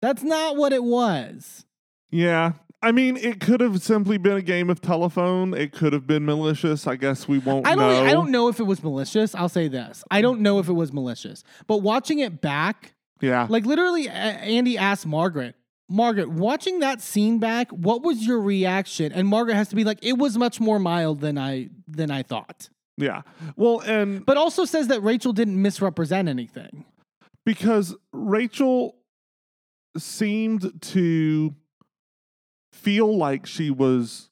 that's 0.00 0.22
not 0.22 0.56
what 0.56 0.72
it 0.72 0.84
was. 0.84 1.64
Yeah. 2.10 2.52
I 2.84 2.90
mean, 2.90 3.16
it 3.16 3.38
could 3.40 3.60
have 3.60 3.80
simply 3.80 4.18
been 4.18 4.36
a 4.36 4.42
game 4.42 4.68
of 4.68 4.80
telephone. 4.80 5.54
It 5.54 5.70
could 5.72 5.92
have 5.92 6.04
been 6.06 6.24
malicious. 6.24 6.86
I 6.88 6.96
guess 6.96 7.28
we 7.28 7.38
won't 7.38 7.64
I 7.66 7.76
don't. 7.76 7.78
know. 7.78 8.04
I 8.04 8.12
don't 8.12 8.30
know 8.32 8.48
if 8.48 8.58
it 8.58 8.64
was 8.64 8.82
malicious. 8.82 9.36
I'll 9.36 9.48
say 9.48 9.68
this. 9.68 10.02
I 10.10 10.20
don't 10.20 10.40
know 10.40 10.58
if 10.58 10.68
it 10.68 10.72
was 10.72 10.92
malicious. 10.92 11.44
But 11.68 11.78
watching 11.78 12.18
it 12.18 12.40
back, 12.40 12.94
Yeah. 13.20 13.46
like 13.48 13.66
literally, 13.66 14.08
Andy 14.08 14.76
asked 14.76 15.06
Margaret, 15.06 15.54
Margaret, 15.92 16.30
watching 16.30 16.80
that 16.80 17.00
scene 17.00 17.38
back, 17.38 17.70
what 17.70 18.02
was 18.02 18.26
your 18.26 18.40
reaction? 18.40 19.12
And 19.12 19.28
Margaret 19.28 19.54
has 19.54 19.68
to 19.68 19.76
be 19.76 19.84
like, 19.84 19.98
it 20.02 20.14
was 20.18 20.36
much 20.38 20.58
more 20.60 20.78
mild 20.78 21.20
than 21.20 21.36
I 21.38 21.68
than 21.86 22.10
I 22.10 22.22
thought. 22.22 22.70
yeah. 22.96 23.22
Well, 23.56 23.80
and 23.80 24.24
But 24.26 24.36
also 24.38 24.64
says 24.64 24.88
that 24.88 25.02
Rachel 25.02 25.32
didn't 25.32 25.60
misrepresent 25.60 26.28
anything. 26.28 26.84
because 27.44 27.94
Rachel 28.12 28.96
seemed 29.98 30.80
to 30.80 31.54
feel 32.72 33.16
like 33.16 33.46
she 33.46 33.70
was 33.70 34.30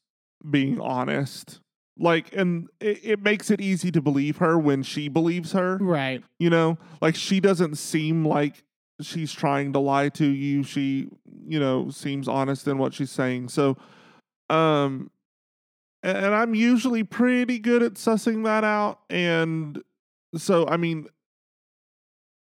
being 0.49 0.81
honest. 0.81 1.61
Like, 1.99 2.35
and 2.35 2.69
it, 2.81 3.01
it 3.05 3.23
makes 3.23 3.51
it 3.51 3.61
easy 3.61 3.91
to 3.93 4.01
believe 4.01 4.39
her 4.39 4.59
when 4.59 4.82
she 4.82 5.09
believes 5.09 5.53
her. 5.53 5.77
Right. 5.78 6.24
You 6.39 6.49
know, 6.49 6.78
like 7.03 7.15
she 7.15 7.41
doesn't 7.41 7.77
seem 7.77 8.24
like 8.24 8.65
she's 9.03 9.33
trying 9.33 9.73
to 9.73 9.79
lie 9.79 10.09
to 10.11 10.27
you. 10.27 10.63
She, 10.63 11.09
you 11.47 11.59
know, 11.61 11.91
seems 11.91 12.29
honest 12.29 12.67
in 12.69 12.79
what 12.79 12.95
she's 12.95 13.11
saying. 13.11 13.49
So, 13.49 13.77
um, 14.49 15.11
and 16.03 16.35
I'm 16.35 16.55
usually 16.55 17.05
pretty 17.05 17.59
good 17.59 17.83
at 17.83 17.95
sussing 17.95 18.45
that 18.45 18.65
out. 18.65 19.01
And 19.11 19.83
so, 20.35 20.67
I 20.67 20.77
mean, 20.77 21.07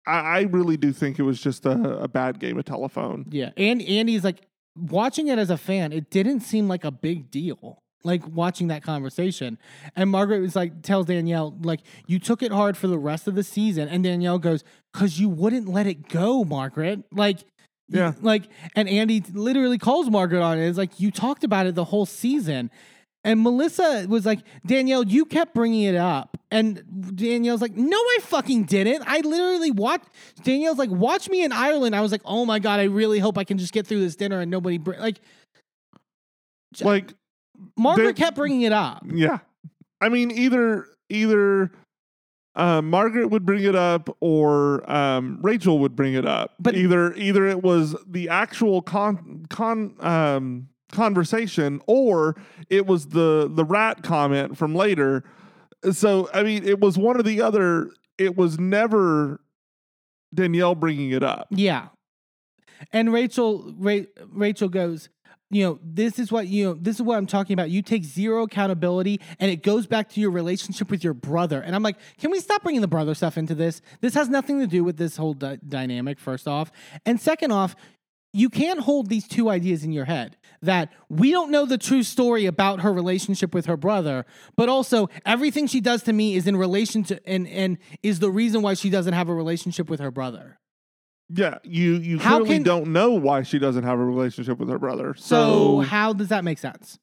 I, 0.07 0.19
I 0.19 0.41
really 0.43 0.77
do 0.77 0.93
think 0.93 1.19
it 1.19 1.23
was 1.23 1.41
just 1.41 1.65
a, 1.67 1.99
a 2.01 2.09
bad 2.09 2.41
game 2.41 2.59
of 2.59 2.65
telephone. 2.65 3.27
Yeah. 3.31 3.51
And 3.57 3.81
Andy's 3.83 4.25
like 4.25 4.47
watching 4.77 5.29
it 5.29 5.39
as 5.39 5.51
a 5.51 5.57
fan, 5.57 5.93
it 5.93 6.11
didn't 6.11 6.41
seem 6.41 6.69
like 6.69 6.85
a 6.85 6.91
big 6.91 7.31
deal. 7.31 7.84
Like 8.05 8.27
watching 8.29 8.69
that 8.69 8.83
conversation. 8.83 9.57
And 9.97 10.11
Margaret 10.11 10.41
was 10.41 10.55
like 10.55 10.83
tells 10.83 11.07
Danielle, 11.07 11.57
like, 11.63 11.81
you 12.07 12.19
took 12.19 12.43
it 12.43 12.53
hard 12.53 12.77
for 12.77 12.87
the 12.87 12.99
rest 12.99 13.27
of 13.27 13.35
the 13.35 13.43
season. 13.43 13.89
And 13.89 14.05
Danielle 14.05 14.39
goes, 14.39 14.63
Cause 14.93 15.19
you 15.19 15.29
wouldn't 15.29 15.69
let 15.69 15.87
it 15.87 16.09
go, 16.09 16.45
Margaret. 16.45 17.03
Like 17.11 17.41
you- 17.89 17.99
Yeah. 18.01 18.13
like 18.21 18.45
and 18.77 18.89
Andy 18.89 19.23
literally 19.33 19.79
calls 19.79 20.09
Margaret 20.11 20.43
on 20.43 20.59
it. 20.59 20.69
It's 20.69 20.79
like 20.79 21.01
you 21.01 21.11
talked 21.11 21.45
about 21.45 21.67
it 21.67 21.75
the 21.75 21.85
whole 21.85 22.07
season. 22.07 22.71
And 23.27 23.41
Melissa 23.43 24.05
was 24.07 24.27
like, 24.27 24.41
Danielle, 24.67 25.07
you 25.07 25.25
kept 25.25 25.55
bringing 25.55 25.85
it 25.85 25.95
up. 25.97 26.37
And 26.51 27.17
Danielle's 27.17 27.63
like, 27.63 27.75
no, 27.75 27.97
I 27.97 28.19
fucking 28.21 28.65
didn't. 28.65 29.03
I 29.07 29.21
literally 29.21 29.71
watched. 29.71 30.05
Danielle's 30.43 30.77
like, 30.79 30.91
watch 30.91 31.31
me 31.31 31.43
in 31.43 31.51
Ireland. 31.51 31.97
I 31.97 32.03
was 32.03 32.13
like, 32.13 32.21
oh 32.27 32.45
my 32.45 32.59
God, 32.59 32.81
I 32.81 32.85
really 32.85 33.19
hope 33.21 33.39
I 33.39 33.45
can 33.45 33.57
just 33.57 33.73
get 33.73 33.87
through 33.87 34.01
this 34.01 34.15
dinner 34.15 34.41
and 34.41 34.51
nobody, 34.51 34.77
br-. 34.77 34.97
like, 35.01 35.21
Like, 36.83 37.15
Margaret 37.77 38.05
there- 38.05 38.13
kept 38.13 38.37
bringing 38.37 38.63
it 38.63 38.73
up. 38.73 39.03
yeah. 39.07 39.39
I 40.01 40.09
mean, 40.09 40.31
either, 40.31 40.87
either, 41.09 41.71
uh, 42.57 42.83
Margaret 42.83 43.29
would 43.29 43.47
bring 43.47 43.65
it 43.65 43.75
up 43.75 44.15
or 44.21 44.89
um, 44.91 45.39
Rachel 45.43 45.79
would 45.81 45.97
bring 45.97 46.15
it 46.15 46.27
up. 46.27 46.53
But- 46.61 46.75
either 46.77 47.15
either 47.15 47.47
it 47.47 47.63
was 47.63 47.97
the 48.07 48.29
actual 48.29 48.83
con 48.83 49.47
con 49.49 49.95
um, 50.01 50.69
conversation 50.93 51.81
or 51.87 52.37
it 52.71 52.87
was 52.87 53.09
the 53.09 53.51
the 53.53 53.65
rat 53.65 54.03
comment 54.03 54.57
from 54.59 54.75
later. 54.75 55.25
So 55.93 56.29
I 56.33 56.43
mean, 56.43 56.65
it 56.65 56.81
was 56.81 56.97
one 56.99 57.19
or 57.19 57.23
the 57.23 57.41
other. 57.41 57.91
It 58.19 58.37
was 58.37 58.59
never 58.59 59.41
Danielle 60.33 60.75
bringing 60.75 61.11
it 61.11 61.23
up. 61.23 61.49
Yeah. 61.51 61.89
And 62.93 63.13
Rachel, 63.13 63.73
Ra- 63.79 64.01
Rachel 64.29 64.69
goes, 64.69 65.09
you 65.55 65.65
know, 65.65 65.79
this 65.85 66.19
is 66.19 66.33
what 66.33 66.49
you 66.49 66.65
know. 66.65 66.75
This 66.75 66.97
is 66.97 67.03
what 67.03 67.17
I'm 67.17 67.27
talking 67.27 67.55
about. 67.55 67.71
You 67.71 67.81
take 67.81 68.05
zero 68.05 68.43
accountability, 68.43 69.21
and 69.39 69.51
it 69.51 69.63
goes 69.63 69.87
back 69.87 70.09
to 70.11 70.21
your 70.21 70.33
relationship 70.33 70.91
with 70.91 71.05
your 71.05 71.15
brother. 71.15 71.61
And 71.61 71.77
I'm 71.77 71.83
like, 71.83 71.97
can 72.19 72.33
we 72.33 72.41
stop 72.41 72.65
bringing 72.65 72.81
the 72.81 72.89
brother 72.89 73.15
stuff 73.15 73.39
into 73.39 73.55
this? 73.55 73.81
This 74.01 74.15
has 74.15 74.29
nothing 74.29 74.59
to 74.59 74.67
do 74.67 74.83
with 74.83 74.97
this 74.97 75.17
whole 75.17 75.35
dy- 75.35 75.61
dynamic. 75.67 76.19
First 76.19 76.49
off, 76.49 76.73
and 77.07 77.21
second 77.21 77.53
off, 77.53 77.77
you 78.33 78.51
can't 78.51 78.81
hold 78.81 79.09
these 79.09 79.29
two 79.29 79.49
ideas 79.49 79.85
in 79.85 79.93
your 79.93 80.07
head 80.07 80.37
that 80.61 80.93
we 81.09 81.31
don't 81.31 81.53
know 81.53 81.67
the 81.67 81.79
true 81.79 82.03
story 82.03 82.47
about 82.47 82.81
her 82.81 82.93
relationship 82.93 83.55
with 83.55 83.67
her 83.67 83.77
brother, 83.77 84.27
but 84.57 84.69
also 84.69 85.09
everything 85.25 85.69
she 85.69 85.81
does 85.81 86.03
to 86.03 86.13
me 86.13 86.35
is 86.35 86.49
in 86.49 86.57
relation 86.57 87.05
to 87.05 87.29
and 87.29 87.47
and 87.47 87.79
is 88.03 88.19
the 88.19 88.31
reason 88.31 88.61
why 88.61 88.75
she 88.75 88.91
doesn't 88.91 89.15
have 89.15 89.29
a 89.29 89.35
relationship 89.35 89.89
with 89.89 90.01
her 90.01 90.11
brother. 90.11 90.59
Yeah, 91.36 91.59
you 91.65 91.94
you 91.94 92.19
How 92.19 92.39
clearly 92.39 92.56
can- 92.56 92.62
don't 92.62 92.89
know 92.93 93.11
why 93.12 93.43
she 93.43 93.59
doesn't 93.59 93.82
have 93.85 93.98
a 93.98 94.05
relationship 94.05 94.59
with 94.59 94.69
her 94.69 94.78
brother. 94.78 95.15
So 95.16 95.81
So, 95.81 95.81
how 95.81 96.12
does 96.12 96.28
that 96.28 96.44
make 96.44 96.59
sense? 96.59 96.98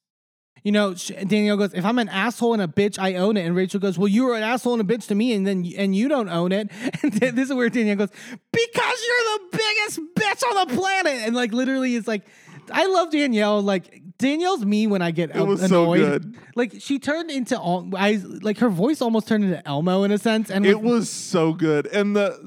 You 0.63 0.71
know, 0.71 0.93
sh- 0.93 1.11
Danielle 1.27 1.57
goes, 1.57 1.73
"If 1.73 1.83
I'm 1.85 1.97
an 1.97 2.07
asshole 2.07 2.53
and 2.53 2.61
a 2.61 2.67
bitch, 2.67 2.99
I 2.99 3.15
own 3.15 3.35
it." 3.35 3.45
And 3.47 3.55
Rachel 3.55 3.79
goes, 3.79 3.97
"Well, 3.97 4.07
you 4.07 4.25
were 4.25 4.35
an 4.35 4.43
asshole 4.43 4.79
and 4.79 4.81
a 4.81 4.85
bitch 4.97 5.07
to 5.07 5.15
me, 5.15 5.33
and 5.33 5.45
then 5.45 5.65
and 5.75 5.95
you 5.95 6.07
don't 6.07 6.29
own 6.29 6.51
it." 6.51 6.69
And 7.03 7.11
this 7.13 7.49
is 7.49 7.53
where 7.55 7.67
Danielle 7.69 7.95
goes, 7.95 8.09
"Because 8.51 8.97
you're 9.07 9.37
the 9.39 9.57
biggest 9.57 9.99
bitch 10.15 10.43
on 10.49 10.67
the 10.67 10.75
planet." 10.75 11.13
And 11.25 11.35
like 11.35 11.51
literally, 11.51 11.95
it's 11.95 12.07
like, 12.07 12.23
I 12.71 12.85
love 12.85 13.09
Danielle. 13.11 13.59
Like 13.61 14.03
Danielle's 14.19 14.63
me 14.63 14.85
when 14.85 15.01
I 15.01 15.09
get 15.09 15.35
it 15.35 15.41
was 15.47 15.61
so 15.67 15.93
annoyed. 15.93 16.21
good. 16.21 16.37
Like 16.55 16.73
she 16.77 16.99
turned 16.99 17.31
into 17.31 17.57
all 17.59 17.89
I 17.97 18.21
like 18.43 18.59
her 18.59 18.69
voice 18.69 19.01
almost 19.01 19.27
turned 19.27 19.43
into 19.43 19.67
Elmo 19.67 20.03
in 20.03 20.11
a 20.11 20.19
sense, 20.19 20.51
and 20.51 20.63
It 20.63 20.81
was 20.81 21.09
so 21.09 21.53
good, 21.53 21.87
and 21.87 22.15
the 22.15 22.37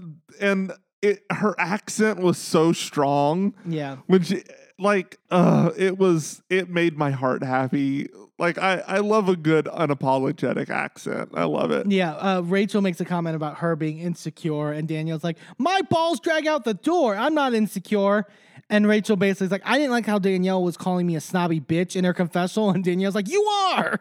and 0.40 0.72
it 1.04 1.24
her 1.30 1.54
accent 1.58 2.18
was 2.20 2.38
so 2.38 2.72
strong. 2.72 3.54
yeah. 3.66 3.96
when 4.06 4.22
she 4.22 4.42
like 4.78 5.18
uh 5.30 5.70
it 5.76 5.98
was 5.98 6.42
it 6.50 6.68
made 6.68 6.96
my 6.98 7.10
heart 7.12 7.44
happy 7.44 8.08
like 8.40 8.58
i 8.58 8.82
i 8.88 8.98
love 8.98 9.28
a 9.28 9.36
good 9.36 9.66
unapologetic 9.66 10.68
accent 10.68 11.28
i 11.34 11.44
love 11.44 11.70
it 11.70 11.88
Yeah, 11.88 12.14
uh, 12.14 12.40
Rachel 12.40 12.82
makes 12.82 13.00
a 13.00 13.04
comment 13.04 13.36
about 13.36 13.58
her 13.58 13.76
being 13.76 13.98
insecure, 14.00 14.72
and 14.72 14.88
Danielle's 14.88 15.22
like, 15.22 15.38
"My 15.58 15.80
balls 15.82 16.18
drag 16.18 16.48
out 16.48 16.64
the 16.64 16.74
door. 16.74 17.14
I'm 17.14 17.34
not 17.34 17.54
insecure." 17.54 18.26
And 18.70 18.88
Rachel 18.88 19.16
basically 19.16 19.44
is 19.46 19.52
like, 19.52 19.62
"I 19.64 19.76
didn't 19.78 19.92
like 19.92 20.06
how 20.06 20.18
Danielle 20.18 20.64
was 20.64 20.76
calling 20.76 21.06
me 21.06 21.14
a 21.16 21.20
snobby 21.20 21.60
bitch 21.60 21.94
in 21.94 22.04
her 22.04 22.12
confessional," 22.14 22.70
and 22.70 22.82
Danielle's 22.82 23.14
like, 23.14 23.28
"You 23.28 23.42
are." 23.44 24.00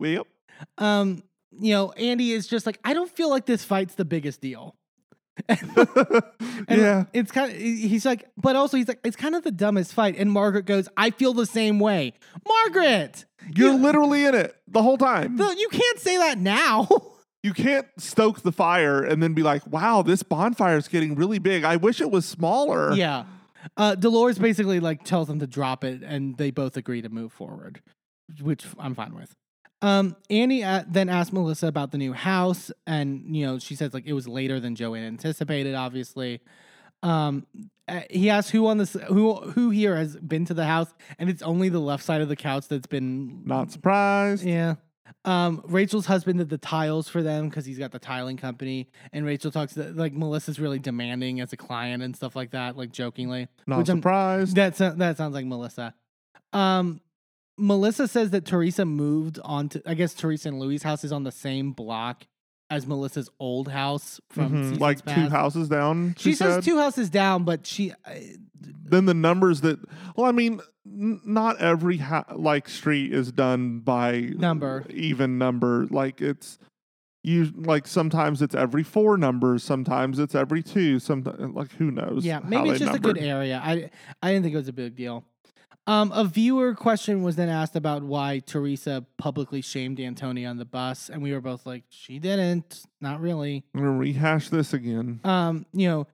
yep 0.00 0.26
Um, 0.78 1.22
you 1.58 1.72
know, 1.74 1.92
Andy 1.92 2.32
is 2.32 2.46
just 2.46 2.64
like, 2.64 2.78
"I 2.84 2.94
don't 2.94 3.10
feel 3.10 3.28
like 3.28 3.44
this 3.44 3.62
fight's 3.64 3.94
the 3.96 4.04
biggest 4.06 4.40
deal." 4.40 4.76
And 6.68 6.80
yeah 6.80 7.04
it's 7.12 7.32
kind 7.32 7.50
of 7.50 7.56
he's 7.58 8.04
like, 8.04 8.28
but 8.36 8.54
also 8.56 8.76
he's 8.76 8.86
like, 8.88 9.00
it's 9.04 9.16
kind 9.16 9.34
of 9.34 9.42
the 9.44 9.50
dumbest 9.50 9.94
fight. 9.94 10.16
And 10.16 10.30
Margaret 10.30 10.66
goes, 10.66 10.88
"I 10.96 11.10
feel 11.10 11.32
the 11.32 11.46
same 11.46 11.78
way." 11.80 12.12
Margaret, 12.46 13.24
you're 13.54 13.72
you, 13.72 13.78
literally 13.78 14.24
in 14.24 14.34
it 14.34 14.54
the 14.68 14.82
whole 14.82 14.98
time 14.98 15.36
the- 15.36 15.56
you 15.58 15.68
can't 15.70 15.98
say 15.98 16.16
that 16.18 16.38
now. 16.38 16.86
you 17.42 17.54
can't 17.54 17.86
stoke 17.96 18.42
the 18.42 18.52
fire 18.52 19.02
and 19.02 19.22
then 19.22 19.32
be 19.32 19.42
like 19.42 19.66
wow 19.66 20.02
this 20.02 20.22
bonfire 20.22 20.76
is 20.76 20.88
getting 20.88 21.14
really 21.14 21.38
big 21.38 21.64
i 21.64 21.74
wish 21.74 21.98
it 22.02 22.10
was 22.10 22.26
smaller 22.26 22.92
Yeah. 22.92 23.24
Uh, 23.76 23.94
Dolores 23.94 24.38
basically 24.38 24.78
like 24.80 25.04
tells 25.04 25.28
them 25.28 25.38
to 25.40 25.46
drop 25.46 25.84
it, 25.84 26.02
and 26.02 26.36
they 26.38 26.50
both 26.50 26.76
agree 26.78 27.02
to 27.02 27.10
move 27.10 27.30
forward, 27.30 27.82
which 28.40 28.64
I'm 28.78 28.94
fine 28.94 29.14
with. 29.14 29.34
Um, 29.82 30.14
Andy 30.28 30.62
uh, 30.62 30.84
then 30.86 31.08
asked 31.08 31.32
Melissa 31.32 31.66
about 31.66 31.90
the 31.90 31.98
new 31.98 32.12
house, 32.12 32.70
and 32.86 33.34
you 33.34 33.46
know 33.46 33.58
she 33.58 33.74
says 33.74 33.94
like 33.94 34.06
it 34.06 34.12
was 34.12 34.28
later 34.28 34.60
than 34.60 34.74
Joanne 34.74 35.04
anticipated. 35.04 35.74
Obviously, 35.74 36.40
um, 37.02 37.46
uh, 37.88 38.00
he 38.10 38.28
asked 38.28 38.50
who 38.50 38.66
on 38.66 38.76
this 38.78 38.92
who 39.08 39.36
who 39.36 39.70
here 39.70 39.96
has 39.96 40.16
been 40.16 40.44
to 40.46 40.54
the 40.54 40.66
house, 40.66 40.92
and 41.18 41.30
it's 41.30 41.42
only 41.42 41.68
the 41.70 41.80
left 41.80 42.04
side 42.04 42.20
of 42.20 42.28
the 42.28 42.36
couch 42.36 42.68
that's 42.68 42.86
been 42.86 43.42
not 43.44 43.72
surprised 43.72 44.44
yeah. 44.44 44.74
Um, 45.24 45.62
Rachel's 45.66 46.06
husband 46.06 46.38
did 46.38 46.48
the 46.48 46.56
tiles 46.56 47.08
for 47.08 47.22
them 47.22 47.48
because 47.48 47.66
he's 47.66 47.78
got 47.78 47.90
the 47.90 47.98
tiling 47.98 48.36
company, 48.36 48.88
and 49.12 49.26
Rachel 49.26 49.50
talks 49.50 49.74
to, 49.74 49.82
like 49.92 50.12
Melissa's 50.12 50.58
really 50.60 50.78
demanding 50.78 51.40
as 51.40 51.52
a 51.52 51.56
client 51.58 52.02
and 52.02 52.14
stuff 52.14 52.36
like 52.36 52.52
that, 52.52 52.76
like 52.76 52.90
jokingly. 52.92 53.48
not 53.66 53.86
surprised 53.86 54.56
That 54.56 54.76
so- 54.76 54.94
that 54.96 55.16
sounds 55.16 55.34
like 55.34 55.44
Melissa. 55.46 55.94
Um, 56.52 57.00
Melissa 57.60 58.08
says 58.08 58.30
that 58.30 58.44
Teresa 58.44 58.84
moved 58.84 59.38
on 59.44 59.68
to. 59.70 59.82
I 59.86 59.94
guess 59.94 60.14
Teresa 60.14 60.48
and 60.48 60.58
Louis' 60.58 60.82
house 60.82 61.04
is 61.04 61.12
on 61.12 61.24
the 61.24 61.32
same 61.32 61.72
block 61.72 62.26
as 62.70 62.86
Melissa's 62.86 63.28
old 63.40 63.68
house 63.68 64.20
from 64.30 64.52
Mhm, 64.52 64.62
seasons 64.62 64.80
like 64.80 65.04
two 65.04 65.28
houses 65.28 65.68
down 65.68 66.14
She, 66.18 66.30
she, 66.30 66.36
says 66.36 66.64
two 66.64 66.78
houses 66.78 67.10
down, 67.10 67.44
but 67.44 67.66
she. 67.66 67.90
uh, 67.92 68.10
then 68.62 69.06
the 69.06 69.14
numbers 69.14 69.60
that 69.62 69.78
well 70.16 70.26
i 70.26 70.32
mean 70.32 70.60
n- 70.86 71.20
not 71.24 71.58
every 71.60 71.96
ha- 71.96 72.24
like 72.34 72.68
street 72.68 73.12
is 73.14 73.32
done 73.32 73.78
by 73.78 74.20
Number. 74.36 74.84
even 74.90 75.38
number 75.38 75.86
like 75.90 76.20
it's 76.20 76.58
you 77.22 77.50
like 77.56 77.86
sometimes 77.86 78.42
it's 78.42 78.54
every 78.54 78.82
four 78.82 79.16
numbers 79.16 79.62
sometimes 79.62 80.18
it's 80.18 80.34
every 80.34 80.62
two 80.62 80.98
sometimes 80.98 81.54
like 81.54 81.70
who 81.72 81.90
knows 81.90 82.24
Yeah, 82.24 82.40
maybe 82.44 82.70
it's 82.70 82.80
just 82.80 82.94
a 82.96 82.98
good 82.98 83.16
area. 83.18 83.60
I 83.64 83.90
I 84.22 84.30
didn't 84.32 84.42
think 84.44 84.54
it 84.54 84.58
was 84.58 84.68
a 84.68 84.72
big 84.74 84.94
deal. 84.96 85.24
Um, 85.90 86.12
a 86.12 86.22
viewer 86.24 86.72
question 86.76 87.24
was 87.24 87.34
then 87.34 87.48
asked 87.48 87.74
about 87.74 88.04
why 88.04 88.38
Teresa 88.46 89.04
publicly 89.18 89.60
shamed 89.60 89.98
Antonia 89.98 90.48
on 90.48 90.56
the 90.56 90.64
bus, 90.64 91.10
and 91.10 91.20
we 91.20 91.32
were 91.32 91.40
both 91.40 91.66
like, 91.66 91.82
she 91.88 92.20
didn't, 92.20 92.84
not 93.00 93.20
really. 93.20 93.64
i'm 93.74 93.80
gonna 93.80 93.98
rehash 93.98 94.50
this 94.50 94.72
again 94.72 95.18
Um, 95.24 95.66
you 95.72 95.88
know, 95.88 96.06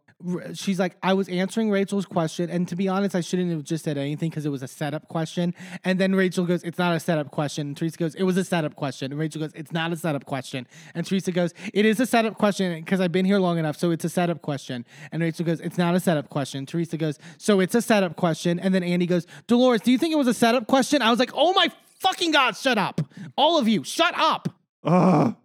she's 0.54 0.78
like, 0.78 0.96
I 1.02 1.12
was 1.12 1.28
answering 1.28 1.70
Rachel's 1.70 2.06
question, 2.06 2.48
and 2.48 2.66
to 2.68 2.76
be 2.76 2.88
honest, 2.88 3.14
I 3.14 3.20
shouldn't 3.20 3.50
have 3.50 3.62
just 3.64 3.84
said 3.84 3.98
anything 3.98 4.30
because 4.30 4.46
it 4.46 4.48
was 4.48 4.62
a 4.62 4.68
setup 4.68 5.08
question. 5.08 5.54
And 5.84 5.98
then 5.98 6.14
Rachel 6.14 6.44
goes, 6.46 6.62
It's 6.62 6.78
not 6.78 6.94
a 6.94 7.00
setup 7.00 7.30
question. 7.30 7.68
And 7.68 7.76
Teresa 7.76 7.98
goes, 7.98 8.14
It 8.14 8.22
was 8.22 8.36
a 8.36 8.44
setup 8.44 8.76
question. 8.76 9.12
And 9.12 9.20
Rachel 9.20 9.40
goes, 9.40 9.52
It's 9.54 9.72
not 9.72 9.92
a 9.92 9.96
setup 9.96 10.24
question. 10.24 10.66
And 10.94 11.06
Teresa 11.06 11.32
goes, 11.32 11.52
It 11.74 11.84
is 11.84 12.00
a 12.00 12.06
setup 12.06 12.38
question 12.38 12.80
because 12.80 13.00
I've 13.00 13.12
been 13.12 13.26
here 13.26 13.38
long 13.38 13.58
enough, 13.58 13.76
so 13.76 13.90
it's 13.90 14.04
a 14.04 14.08
setup 14.08 14.42
question. 14.42 14.84
And 15.12 15.22
Rachel 15.22 15.44
goes, 15.44 15.60
It's 15.60 15.78
not 15.78 15.94
a 15.94 16.00
setup 16.00 16.30
question. 16.30 16.64
Teresa 16.66 16.96
goes, 16.96 17.18
So 17.38 17.60
it's 17.60 17.74
a 17.74 17.82
setup 17.82 18.16
question. 18.16 18.58
And 18.58 18.74
then 18.74 18.82
Andy 18.82 19.06
goes, 19.06 19.26
Dolores, 19.46 19.82
do 19.82 19.92
you 19.92 19.98
think 19.98 20.12
it 20.12 20.18
was 20.18 20.28
a 20.28 20.34
setup 20.34 20.66
question? 20.66 21.02
I 21.02 21.10
was 21.10 21.18
like, 21.18 21.32
Oh 21.34 21.52
my 21.52 21.70
fucking 22.00 22.30
God, 22.30 22.56
shut 22.56 22.78
up. 22.78 23.00
All 23.36 23.58
of 23.58 23.68
you, 23.68 23.84
shut 23.84 24.14
up. 24.16 24.48
Ugh. 24.84 25.36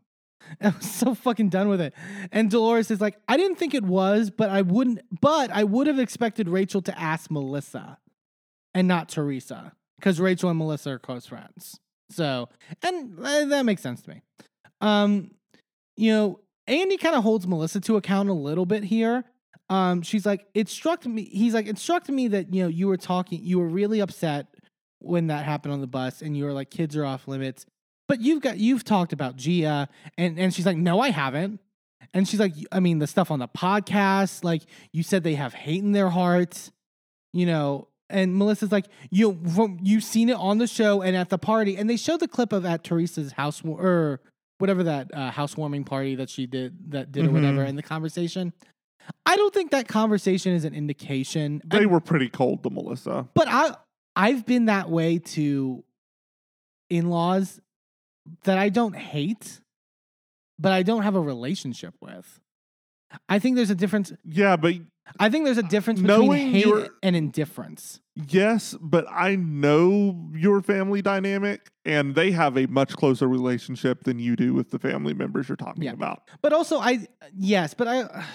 I 0.62 0.70
was 0.70 0.90
so 0.90 1.14
fucking 1.14 1.50
done 1.50 1.70
with 1.70 1.82
it. 1.82 1.94
And 2.32 2.50
Dolores 2.50 2.92
is 2.92 3.02
like, 3.02 3.18
I 3.28 3.38
didn't 3.38 3.58
think 3.58 3.74
it 3.74 3.84
was, 3.84 4.30
but 4.30 4.50
I 4.50 4.62
wouldn't, 4.62 5.02
but 5.22 5.52
I 5.52 5.64
would 5.64 5.88
have 5.88 6.00
expected 6.00 6.50
Rachel 6.50 6.82
to 6.84 7.00
ask 7.00 7.30
Melissa 7.30 7.98
and 8.74 8.88
not 8.88 9.10
Teresa 9.10 9.74
because 9.98 10.20
Rachel 10.20 10.50
and 10.50 10.58
Melissa 10.58 10.92
are 10.92 11.00
close 11.00 11.26
friends. 11.26 11.80
So, 12.10 12.50
and 12.84 13.18
uh, 13.20 13.46
that 13.46 13.66
makes 13.66 13.82
sense 13.82 14.02
to 14.02 14.10
me. 14.10 14.22
Um, 14.82 15.32
you 15.96 16.12
know, 16.12 16.40
Andy 16.68 16.98
kind 16.98 17.16
of 17.16 17.24
holds 17.24 17.48
Melissa 17.48 17.80
to 17.82 17.98
account 17.98 18.30
a 18.30 18.34
little 18.34 18.66
bit 18.66 18.84
here. 18.84 19.24
Um, 19.70 20.02
she's 20.02 20.26
like, 20.26 20.46
it 20.54 20.68
struck 20.68 21.06
me. 21.06 21.24
He's 21.24 21.54
like, 21.54 21.68
it 21.68 21.78
struck 21.78 22.10
me 22.10 22.28
that 22.30 22.54
you 22.54 22.64
know 22.64 22.68
you 22.68 22.88
were 22.88 22.98
talking, 22.98 23.40
you 23.42 23.60
were 23.60 23.68
really 23.68 24.02
upset 24.02 24.48
when 25.00 25.28
that 25.28 25.46
happened 25.46 25.74
on 25.74 25.82
the 25.82 25.88
bus, 25.88 26.22
and 26.22 26.36
you 26.36 26.44
were 26.44 26.52
like, 26.52 26.70
kids 26.70 26.96
are 26.96 27.06
off 27.06 27.28
limits 27.28 27.66
but 28.12 28.20
you've 28.20 28.42
got 28.42 28.58
you've 28.58 28.84
talked 28.84 29.14
about 29.14 29.38
Gia 29.38 29.88
and 30.18 30.38
and 30.38 30.54
she's 30.54 30.66
like 30.66 30.76
no 30.78 31.00
I 31.00 31.10
haven't. 31.12 31.62
And 32.14 32.28
she's 32.28 32.42
like 32.42 32.54
I 32.72 32.82
mean 32.82 33.00
the 33.00 33.08
stuff 33.08 33.32
on 33.32 33.40
the 33.40 33.48
podcast 33.48 34.44
like 34.44 34.64
you 34.92 35.02
said 35.02 35.24
they 35.24 35.36
have 35.36 35.54
hate 35.54 35.82
in 35.82 35.94
their 35.94 36.10
hearts 36.10 36.72
you 37.32 37.46
know? 37.46 37.88
And 38.10 38.36
Melissa's 38.38 38.74
like 38.74 38.88
you 39.10 39.40
you've 39.82 40.04
seen 40.04 40.28
it 40.28 40.36
on 40.36 40.58
the 40.58 40.68
show 40.68 41.02
and 41.02 41.16
at 41.16 41.30
the 41.30 41.38
party 41.38 41.78
and 41.78 41.90
they 41.90 41.96
show 41.96 42.18
the 42.18 42.28
clip 42.28 42.52
of 42.52 42.66
at 42.66 42.84
Teresa's 42.84 43.32
house 43.32 43.62
or 43.64 44.20
whatever 44.58 44.84
that 44.84 45.10
uh, 45.14 45.32
housewarming 45.32 45.86
party 45.86 46.16
that 46.16 46.30
she 46.30 46.46
did 46.46 46.92
that 46.92 47.14
did 47.14 47.26
or 47.28 47.32
whatever 47.32 47.64
in 47.64 47.78
the 47.78 47.82
conversation. 47.84 48.52
I 49.26 49.38
don't 49.38 49.54
think 49.54 49.72
that 49.72 49.88
conversation 49.88 50.52
is 50.54 50.66
an 50.66 50.76
indication 50.76 51.62
They 51.66 51.84
and- 51.84 51.92
were 51.92 52.02
pretty 52.02 52.28
cold 52.28 52.62
to 52.64 52.70
Melissa. 52.70 53.28
but 53.34 53.48
I 53.48 53.76
I've 54.18 54.46
been 54.46 54.66
that 54.66 54.90
way 54.90 55.20
to 55.20 55.84
in-laws 56.90 57.60
that 58.44 58.58
I 58.58 58.70
don't 58.70 58.96
hate, 58.96 59.62
but 60.60 60.72
I 60.72 60.84
don't 60.84 61.04
have 61.04 61.16
a 61.16 61.22
relationship 61.22 61.96
with. 62.02 62.40
I 63.28 63.40
think 63.40 63.56
there's 63.58 63.70
a 63.70 63.76
difference. 63.76 64.14
Yeah, 64.24 64.56
but 64.56 64.76
I 65.20 65.30
think 65.30 65.44
there's 65.46 65.58
a 65.58 65.64
difference 65.64 66.00
uh, 66.00 66.04
between 66.04 66.52
hate 66.52 66.66
your- 66.66 66.88
and 67.04 67.16
indifference. 67.16 68.00
yes, 68.28 68.76
but 68.80 69.06
I 69.10 69.36
know 69.36 70.30
your 70.34 70.62
family 70.62 71.02
dynamic, 71.02 71.70
and 71.84 72.16
they 72.16 72.32
have 72.32 72.58
a 72.58 72.68
much 72.68 72.96
closer 72.96 73.28
relationship 73.28 74.04
than 74.04 74.18
you 74.20 74.36
do 74.38 74.54
with 74.54 74.72
the 74.72 74.80
family 74.80 75.14
members 75.14 75.50
you're 75.50 75.58
talking 75.58 75.84
Yeah. 75.84 75.92
about. 75.92 76.24
But 76.42 76.54
also, 76.54 76.80
I 76.80 77.08
yes, 77.36 77.74
but 77.74 77.88
I. 77.88 78.26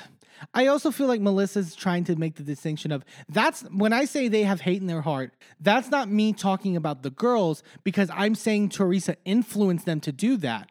I 0.54 0.66
also 0.66 0.90
feel 0.90 1.06
like 1.06 1.20
Melissa's 1.20 1.74
trying 1.74 2.04
to 2.04 2.16
make 2.16 2.36
the 2.36 2.42
distinction 2.42 2.92
of 2.92 3.04
that's 3.28 3.62
when 3.64 3.92
I 3.92 4.04
say 4.04 4.28
they 4.28 4.42
have 4.42 4.60
hate 4.60 4.80
in 4.80 4.86
their 4.86 5.02
heart, 5.02 5.32
that's 5.60 5.90
not 5.90 6.08
me 6.08 6.32
talking 6.32 6.76
about 6.76 7.02
the 7.02 7.10
girls 7.10 7.62
because 7.84 8.10
I'm 8.12 8.34
saying 8.34 8.70
Teresa 8.70 9.16
influenced 9.24 9.86
them 9.86 10.00
to 10.00 10.12
do 10.12 10.36
that. 10.38 10.70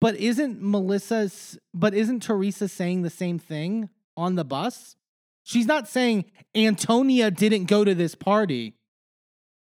But 0.00 0.16
isn't 0.16 0.60
Melissa's 0.60 1.58
but 1.72 1.94
isn't 1.94 2.22
Teresa 2.22 2.68
saying 2.68 3.02
the 3.02 3.10
same 3.10 3.38
thing 3.38 3.88
on 4.16 4.34
the 4.34 4.44
bus? 4.44 4.96
She's 5.42 5.66
not 5.66 5.88
saying 5.88 6.24
Antonia 6.54 7.30
didn't 7.30 7.64
go 7.64 7.84
to 7.84 7.94
this 7.94 8.14
party. 8.14 8.74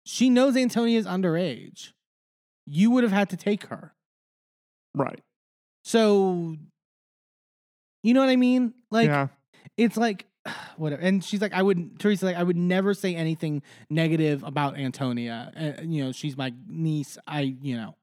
She 0.05 0.29
knows 0.29 0.55
Antonia's 0.55 1.05
underage. 1.05 1.91
You 2.65 2.91
would 2.91 3.03
have 3.03 3.11
had 3.11 3.29
to 3.31 3.37
take 3.37 3.65
her. 3.65 3.93
Right. 4.95 5.21
So 5.83 6.57
you 8.03 8.13
know 8.13 8.19
what 8.19 8.29
I 8.29 8.35
mean? 8.35 8.73
Like 8.91 9.07
yeah. 9.07 9.27
it's 9.77 9.97
like 9.97 10.27
whatever. 10.77 11.01
And 11.01 11.23
she's 11.23 11.41
like, 11.41 11.53
I 11.53 11.61
would 11.61 11.99
Teresa 11.99 12.25
like 12.25 12.35
I 12.35 12.43
would 12.43 12.57
never 12.57 12.93
say 12.93 13.15
anything 13.15 13.63
negative 13.89 14.43
about 14.43 14.77
Antonia. 14.77 15.51
Uh, 15.79 15.81
you 15.81 16.03
know, 16.03 16.11
she's 16.11 16.37
my 16.37 16.53
niece. 16.67 17.17
I 17.25 17.55
you 17.61 17.77
know, 17.77 17.95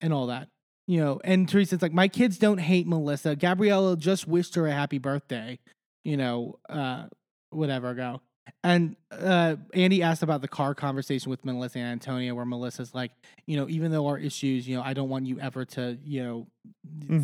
and 0.00 0.12
all 0.12 0.26
that. 0.26 0.48
You 0.88 0.98
know, 0.98 1.20
and 1.22 1.48
Teresa's 1.48 1.80
like, 1.80 1.92
my 1.92 2.08
kids 2.08 2.38
don't 2.38 2.58
hate 2.58 2.88
Melissa. 2.88 3.36
Gabriella 3.36 3.96
just 3.96 4.26
wished 4.26 4.56
her 4.56 4.66
a 4.66 4.72
happy 4.72 4.98
birthday. 4.98 5.60
You 6.04 6.16
know, 6.16 6.58
uh, 6.68 7.04
whatever 7.50 7.90
ago. 7.90 8.20
And 8.64 8.96
uh, 9.10 9.56
Andy 9.74 10.02
asked 10.02 10.22
about 10.22 10.40
the 10.40 10.48
car 10.48 10.74
conversation 10.74 11.30
with 11.30 11.44
Melissa 11.44 11.78
and 11.78 11.88
Antonia, 11.88 12.34
where 12.34 12.44
Melissa's 12.44 12.94
like, 12.94 13.12
you 13.46 13.56
know, 13.56 13.68
even 13.68 13.90
though 13.90 14.06
our 14.06 14.18
issues, 14.18 14.68
you 14.68 14.76
know, 14.76 14.82
I 14.82 14.94
don't 14.94 15.08
want 15.08 15.26
you 15.26 15.38
ever 15.40 15.64
to, 15.64 15.98
you 16.04 16.22
know, 16.22 16.46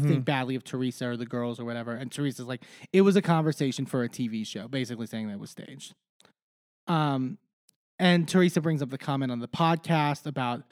think 0.09 0.24
badly 0.24 0.55
of 0.55 0.65
Teresa 0.65 1.09
or 1.09 1.16
the 1.16 1.27
girls 1.27 1.61
or 1.61 1.65
whatever. 1.65 1.93
And 1.93 2.11
Teresa's 2.11 2.47
like, 2.47 2.62
it 2.93 3.03
was 3.03 3.16
a 3.16 3.23
conversation 3.23 3.86
for 3.86 4.03
a 4.03 4.09
TV 4.09 4.47
show, 4.47 4.69
basically 4.69 5.07
saying 5.07 5.28
that 5.28 5.35
it 5.35 5.40
was 5.40 5.51
staged. 5.51 5.95
Um, 6.86 7.39
and 7.99 8.28
Teresa 8.28 8.61
brings 8.61 8.82
up 8.82 8.90
the 8.90 8.99
comment 8.99 9.32
on 9.32 9.40
the 9.40 9.49
podcast 9.49 10.27
about 10.27 10.62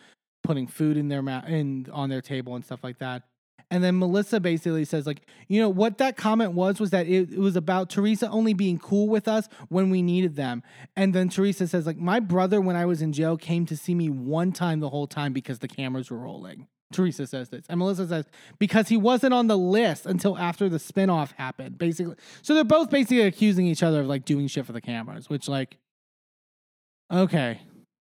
putting 0.43 0.67
food 0.67 0.97
in 0.97 1.09
their 1.09 1.23
mouth 1.23 1.49
in 1.49 1.89
on 1.93 2.09
their 2.09 2.23
table 2.23 2.55
and 2.55 2.65
stuff 2.65 2.85
like 2.85 2.99
that. 2.99 3.23
And 3.71 3.83
then 3.83 3.99
Melissa 3.99 4.39
basically 4.39 4.85
says, 4.85 5.07
like, 5.07 5.23
you 5.49 5.61
know, 5.61 5.69
what 5.69 5.99
that 5.99 6.17
comment 6.17 6.53
was 6.53 6.79
was 6.79 6.91
that 6.91 7.09
it, 7.09 7.33
it 7.33 7.39
was 7.39 7.57
about 7.57 7.91
Teresa 7.91 8.29
only 8.31 8.55
being 8.55 8.79
cool 8.79 9.09
with 9.09 9.27
us 9.27 9.49
when 9.69 9.91
we 9.91 10.03
needed 10.03 10.37
them. 10.37 10.63
And 10.95 11.13
then 11.13 11.29
Teresa 11.29 11.67
says, 11.67 11.85
like, 11.85 11.99
my 11.99 12.21
brother, 12.21 12.61
when 12.61 12.77
I 12.77 12.85
was 12.85 13.03
in 13.03 13.13
jail, 13.13 13.37
came 13.37 13.67
to 13.67 13.77
see 13.77 13.95
me 13.95 14.09
one 14.09 14.53
time 14.53 14.79
the 14.79 14.91
whole 14.91 15.09
time 15.09 15.33
because 15.33 15.59
the 15.59 15.69
cameras 15.69 16.11
were 16.11 16.19
rolling. 16.19 16.69
Teresa 16.93 17.27
says 17.27 17.49
this. 17.49 17.67
And 17.69 17.81
Melissa 17.81 18.07
says, 18.07 18.27
because 18.61 18.89
he 18.89 18.97
wasn't 18.97 19.35
on 19.35 19.49
the 19.49 19.59
list 19.59 20.07
until 20.07 20.39
after 20.39 20.69
the 20.69 20.79
spinoff 20.79 21.33
happened, 21.33 21.77
basically. 21.77 22.15
So 22.43 22.55
they're 22.55 22.63
both 22.63 22.91
basically 22.91 23.23
accusing 23.23 23.67
each 23.67 23.83
other 23.83 24.03
of 24.03 24.07
like 24.07 24.25
doing 24.25 24.47
shit 24.47 24.65
for 24.65 24.73
the 24.73 24.81
cameras, 24.81 25.29
which, 25.29 25.49
like, 25.49 25.79
okay. 27.13 27.61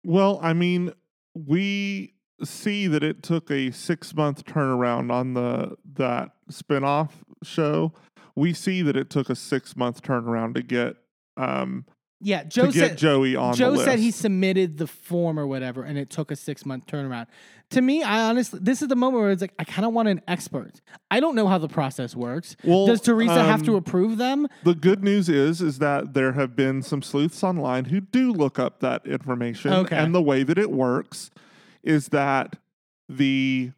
Well, 0.04 0.38
I 0.40 0.52
mean, 0.52 0.92
we 1.34 2.14
see 2.44 2.86
that 2.86 3.02
it 3.02 3.22
took 3.22 3.50
a 3.50 3.70
six 3.70 4.14
month 4.14 4.44
turnaround 4.44 5.12
on 5.12 5.34
the 5.34 5.76
that 5.94 6.30
spinoff 6.50 7.10
show. 7.42 7.92
We 8.34 8.52
see 8.52 8.82
that 8.82 8.96
it 8.96 9.10
took 9.10 9.28
a 9.30 9.34
six 9.34 9.76
month 9.76 10.02
turnaround 10.02 10.54
to 10.54 10.62
get 10.62 10.96
um 11.36 11.84
Yeah, 12.20 12.44
Joe 12.44 12.66
to 12.66 12.72
get 12.72 12.90
said 12.90 12.98
Joey 12.98 13.34
on 13.36 13.54
Joe 13.54 13.76
said 13.76 13.98
he 13.98 14.10
submitted 14.10 14.78
the 14.78 14.86
form 14.86 15.38
or 15.38 15.46
whatever, 15.46 15.82
and 15.82 15.98
it 15.98 16.10
took 16.10 16.30
a 16.30 16.36
six 16.36 16.64
month 16.64 16.86
turnaround. 16.86 17.26
To 17.70 17.82
me, 17.82 18.02
I 18.02 18.22
honestly, 18.30 18.60
this 18.62 18.80
is 18.80 18.88
the 18.88 18.96
moment 18.96 19.22
where 19.22 19.30
it's 19.30 19.42
like 19.42 19.52
I 19.58 19.64
kind 19.64 19.84
of 19.84 19.92
want 19.92 20.08
an 20.08 20.22
expert. 20.26 20.80
I 21.10 21.20
don't 21.20 21.34
know 21.34 21.48
how 21.48 21.58
the 21.58 21.68
process 21.68 22.16
works. 22.16 22.56
Well, 22.64 22.86
Does 22.86 23.00
Teresa 23.02 23.42
have 23.44 23.62
to 23.64 23.72
um, 23.72 23.76
approve 23.76 24.16
them? 24.16 24.48
The 24.64 24.74
good 24.74 25.04
news 25.04 25.28
is 25.28 25.60
is 25.60 25.78
that 25.80 26.14
there 26.14 26.32
have 26.32 26.56
been 26.56 26.82
some 26.82 27.02
sleuths 27.02 27.42
online 27.42 27.86
who 27.86 28.00
do 28.00 28.32
look 28.32 28.58
up 28.58 28.80
that 28.80 29.04
information 29.06 29.72
Okay. 29.72 29.96
and 29.96 30.14
the 30.14 30.22
way 30.22 30.44
that 30.44 30.56
it 30.58 30.70
works 30.70 31.30
is 31.88 32.08
that 32.08 32.56
the 33.08 33.72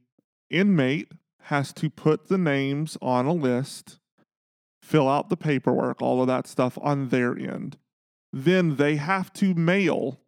inmate 0.51 1.13
has 1.45 1.73
to 1.75 1.89
put 1.89 2.29
the 2.29 2.37
names 2.37 2.99
on 3.01 3.27
a 3.27 3.33
list, 3.33 4.01
fill 4.83 5.09
out 5.09 5.29
the 5.29 5.37
paperwork, 5.37 6.03
all 6.03 6.21
of 6.21 6.27
that 6.27 6.47
stuff 6.49 6.77
on 6.83 7.09
their 7.11 7.39
end. 7.39 7.79
Then 8.33 8.77
they 8.77 8.97
have 8.97 9.33
to 9.35 9.55
mail 9.55 10.21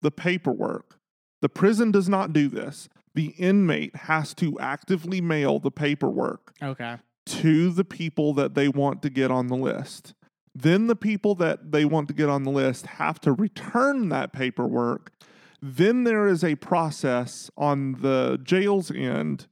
the 0.00 0.10
paperwork. 0.10 0.98
The 1.42 1.48
prison 1.50 1.90
does 1.90 2.08
not 2.08 2.32
do 2.32 2.48
this. 2.48 2.88
The 3.14 3.34
inmate 3.38 3.94
has 3.96 4.32
to 4.34 4.58
actively 4.58 5.20
mail 5.20 5.58
the 5.58 5.70
paperwork 5.70 6.52
Okay. 6.62 6.96
to 7.26 7.70
the 7.70 7.84
people 7.84 8.32
that 8.34 8.54
they 8.54 8.68
want 8.68 9.02
to 9.02 9.10
get 9.10 9.30
on 9.30 9.48
the 9.48 9.56
list. 9.56 10.14
Then 10.54 10.86
the 10.86 10.96
people 10.96 11.34
that 11.36 11.70
they 11.72 11.84
want 11.84 12.08
to 12.08 12.14
get 12.14 12.28
on 12.28 12.44
the 12.44 12.50
list 12.50 12.86
have 12.86 13.20
to 13.20 13.32
return 13.32 14.08
that 14.08 14.32
paperwork. 14.32 15.12
Then 15.60 16.04
there 16.04 16.28
is 16.28 16.44
a 16.44 16.54
process 16.56 17.50
on 17.56 18.00
the 18.00 18.38
jail's 18.42 18.90
end. 18.90 19.46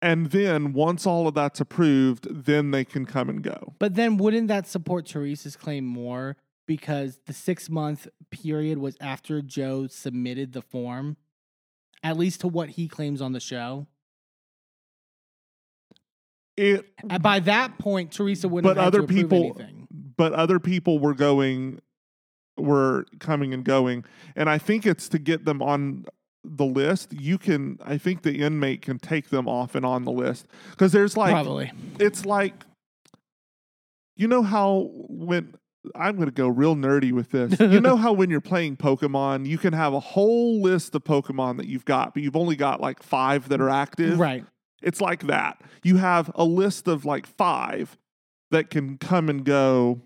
And 0.00 0.30
then 0.30 0.72
once 0.74 1.06
all 1.06 1.26
of 1.26 1.34
that's 1.34 1.60
approved, 1.60 2.26
then 2.30 2.70
they 2.70 2.84
can 2.84 3.06
come 3.06 3.28
and 3.28 3.42
go. 3.42 3.74
But 3.78 3.94
then 3.94 4.18
wouldn't 4.18 4.48
that 4.48 4.66
support 4.66 5.06
Teresa's 5.06 5.56
claim 5.56 5.86
more 5.86 6.36
because 6.66 7.20
the 7.26 7.32
six 7.32 7.70
month 7.70 8.06
period 8.30 8.78
was 8.78 8.96
after 9.00 9.40
Joe 9.40 9.86
submitted 9.86 10.52
the 10.52 10.62
form, 10.62 11.16
at 12.02 12.18
least 12.18 12.40
to 12.42 12.48
what 12.48 12.70
he 12.70 12.86
claims 12.86 13.22
on 13.22 13.32
the 13.32 13.40
show? 13.40 13.86
It 16.56 16.86
And 17.08 17.22
by 17.22 17.40
that 17.40 17.78
point, 17.78 18.12
Teresa 18.12 18.46
wouldn't 18.48 18.74
but 18.74 18.80
other 18.80 19.02
people 19.02 19.54
anything. 19.56 19.88
but 20.16 20.32
other 20.34 20.60
people 20.60 20.98
were 20.98 21.14
going 21.14 21.80
were 22.56 23.04
coming 23.18 23.52
and 23.52 23.64
going 23.64 24.04
and 24.36 24.48
i 24.48 24.58
think 24.58 24.86
it's 24.86 25.08
to 25.08 25.18
get 25.18 25.44
them 25.44 25.60
on 25.60 26.04
the 26.44 26.64
list 26.64 27.12
you 27.12 27.38
can 27.38 27.78
i 27.84 27.96
think 27.98 28.22
the 28.22 28.40
inmate 28.40 28.82
can 28.82 28.98
take 28.98 29.30
them 29.30 29.48
off 29.48 29.74
and 29.74 29.84
on 29.84 30.04
the 30.04 30.12
list 30.12 30.46
because 30.70 30.92
there's 30.92 31.16
like 31.16 31.32
Probably. 31.32 31.72
it's 31.98 32.24
like 32.24 32.54
you 34.16 34.28
know 34.28 34.42
how 34.42 34.90
when 34.92 35.54
I'm 35.94 36.16
going 36.16 36.28
to 36.28 36.32
go 36.34 36.48
real 36.48 36.76
nerdy 36.76 37.12
with 37.12 37.30
this. 37.30 37.58
you 37.60 37.80
know 37.80 37.96
how 37.98 38.12
when 38.12 38.30
you're 38.30 38.40
playing 38.40 38.76
Pokemon, 38.76 39.46
you 39.46 39.58
can 39.58 39.72
have 39.72 39.92
a 39.92 40.00
whole 40.00 40.60
list 40.62 40.94
of 40.94 41.04
Pokemon 41.04 41.58
that 41.58 41.66
you've 41.66 41.84
got, 41.84 42.14
but 42.14 42.22
you've 42.22 42.36
only 42.36 42.56
got 42.56 42.80
like 42.80 43.02
five 43.02 43.48
that 43.48 43.60
are 43.60 43.70
active. 43.70 44.18
Right. 44.18 44.44
It's 44.82 45.00
like 45.00 45.26
that. 45.26 45.60
You 45.82 45.96
have 45.96 46.30
a 46.34 46.44
list 46.44 46.88
of 46.88 47.04
like 47.04 47.26
five 47.26 47.96
that 48.50 48.70
can 48.70 48.98
come 48.98 49.28
and 49.28 49.44
go, 49.44 50.00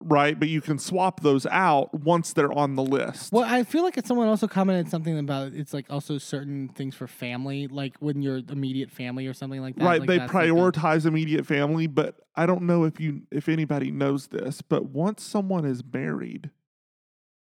right? 0.00 0.38
But 0.38 0.48
you 0.48 0.60
can 0.60 0.78
swap 0.78 1.20
those 1.20 1.46
out 1.46 1.92
once 1.92 2.32
they're 2.32 2.52
on 2.52 2.76
the 2.76 2.82
list. 2.82 3.32
Well, 3.32 3.44
I 3.44 3.64
feel 3.64 3.82
like 3.82 3.98
someone 4.06 4.28
also 4.28 4.46
commented 4.46 4.90
something 4.90 5.18
about 5.18 5.52
it's 5.52 5.74
like 5.74 5.86
also 5.90 6.18
certain 6.18 6.68
things 6.68 6.94
for 6.94 7.06
family, 7.06 7.66
like 7.66 7.96
when 8.00 8.22
your 8.22 8.40
immediate 8.48 8.90
family 8.90 9.26
or 9.26 9.34
something 9.34 9.60
like 9.60 9.76
that. 9.76 9.84
right 9.84 10.00
like 10.00 10.08
they 10.08 10.18
that's 10.18 10.32
like 10.32 10.48
prioritize 10.48 11.06
immediate 11.06 11.46
family 11.46 11.86
but 11.86 12.16
i 12.36 12.46
don't 12.46 12.62
know 12.62 12.84
if 12.84 13.00
you 13.00 13.22
if 13.30 13.48
anybody 13.48 13.90
knows 13.90 14.28
this 14.28 14.62
but 14.62 14.86
once 14.86 15.22
someone 15.22 15.64
is 15.64 15.82
married 15.92 16.50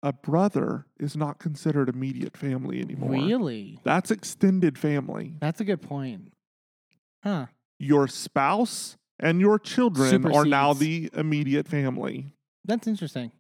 a 0.03 0.13
brother 0.13 0.87
is 0.99 1.17
not 1.17 1.39
considered 1.39 1.89
immediate 1.89 2.37
family 2.37 2.81
anymore 2.81 3.11
really? 3.11 3.79
that's 3.85 4.11
extended 4.11 4.79
family 4.79 5.35
That's 5.41 5.61
a 5.61 5.65
good 5.65 5.83
point. 5.83 6.33
Huh. 7.23 7.47
your 7.79 8.07
spouse 8.09 8.97
and 9.19 9.41
your 9.41 9.59
children 9.59 10.27
are 10.33 10.45
now 10.45 10.73
the 10.73 11.11
immediate 11.15 11.67
family 11.69 12.29
That's 12.65 12.87
interesting. 12.87 13.33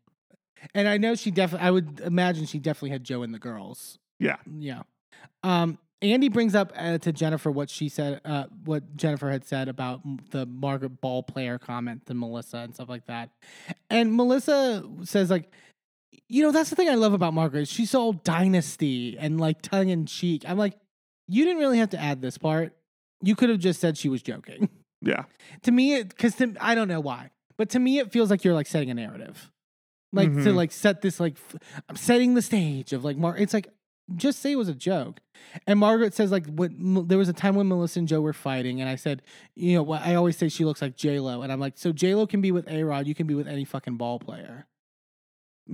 And 0.74 0.88
I 0.88 0.96
know 0.96 1.14
she 1.14 1.30
definitely. 1.30 1.66
I 1.66 1.70
would 1.70 2.00
imagine 2.00 2.46
she 2.46 2.58
definitely 2.58 2.90
had 2.90 3.04
Joe 3.04 3.22
and 3.22 3.34
the 3.34 3.38
girls. 3.38 3.98
yeah 4.18 4.36
Yeah. 4.50 4.82
Um, 5.42 5.78
Andy 6.02 6.28
brings 6.28 6.54
up 6.54 6.72
uh, 6.76 6.98
to 6.98 7.12
Jennifer 7.12 7.50
what 7.50 7.70
she 7.70 7.88
said, 7.88 8.20
uh, 8.24 8.44
what 8.64 8.96
Jennifer 8.96 9.30
had 9.30 9.44
said 9.44 9.68
about 9.68 10.02
the 10.30 10.44
Margaret 10.44 11.00
Ball 11.00 11.22
player 11.22 11.58
comment 11.58 12.04
to 12.06 12.14
Melissa 12.14 12.58
and 12.58 12.74
stuff 12.74 12.88
like 12.88 13.06
that. 13.06 13.30
And 13.88 14.14
Melissa 14.14 14.84
says, 15.04 15.30
like, 15.30 15.50
you 16.28 16.42
know, 16.42 16.52
that's 16.52 16.70
the 16.70 16.76
thing 16.76 16.88
I 16.88 16.94
love 16.94 17.14
about 17.14 17.32
Margaret. 17.32 17.68
She's 17.68 17.90
so 17.90 18.12
dynasty 18.12 19.16
and 19.18 19.40
like 19.40 19.62
tongue 19.62 19.88
in 19.88 20.04
cheek. 20.04 20.44
I'm 20.46 20.58
like, 20.58 20.74
you 21.26 21.44
didn't 21.44 21.58
really 21.58 21.78
have 21.78 21.90
to 21.90 22.00
add 22.00 22.20
this 22.20 22.36
part. 22.36 22.76
You 23.22 23.34
could 23.34 23.48
have 23.48 23.58
just 23.58 23.80
said 23.80 23.96
she 23.96 24.08
was 24.08 24.22
joking. 24.22 24.68
yeah 25.00 25.24
to 25.62 25.72
me, 25.72 26.02
because 26.02 26.34
I 26.60 26.74
don't 26.74 26.88
know 26.88 27.00
why, 27.00 27.30
but 27.56 27.68
to 27.70 27.78
me, 27.78 27.98
it 27.98 28.12
feels 28.12 28.30
like 28.30 28.44
you're 28.44 28.54
like 28.54 28.66
setting 28.66 28.90
a 28.90 28.94
narrative, 28.94 29.50
like 30.12 30.32
to 30.32 30.38
Mhm. 30.50 30.54
like 30.54 30.72
set 30.72 31.02
this 31.02 31.18
like 31.20 31.34
f- 31.36 31.82
I'm 31.88 31.96
setting 31.96 32.34
the 32.34 32.42
stage 32.42 32.92
of 32.92 33.04
like 33.04 33.16
Mar. 33.16 33.36
It's 33.36 33.54
like 33.54 33.68
just 34.16 34.40
say 34.40 34.52
it 34.52 34.56
was 34.56 34.68
a 34.68 34.74
joke. 34.74 35.20
And 35.66 35.78
Margaret 35.78 36.12
says 36.12 36.30
like 36.30 36.46
what 36.46 36.70
M- 36.72 37.06
there 37.08 37.16
was 37.18 37.28
a 37.28 37.32
time 37.32 37.54
when 37.54 37.68
Melissa 37.68 37.98
and 38.00 38.08
Joe 38.08 38.20
were 38.20 38.32
fighting, 38.34 38.80
and 38.80 38.88
I 38.90 38.96
said, 38.96 39.22
you 39.54 39.74
know, 39.74 39.82
what 39.82 40.02
I 40.02 40.14
always 40.14 40.36
say 40.36 40.48
she 40.48 40.64
looks 40.64 40.82
like 40.82 40.96
J 40.96 41.20
Lo, 41.20 41.42
and 41.42 41.50
I'm 41.52 41.60
like, 41.60 41.78
so 41.78 41.90
J 41.92 42.14
Lo 42.14 42.26
can 42.26 42.40
be 42.40 42.52
with 42.52 42.68
A 42.68 42.82
Rod, 42.84 43.06
you 43.06 43.14
can 43.14 43.26
be 43.26 43.34
with 43.34 43.48
any 43.48 43.64
fucking 43.64 43.96
ball 43.96 44.18
player. 44.18 44.66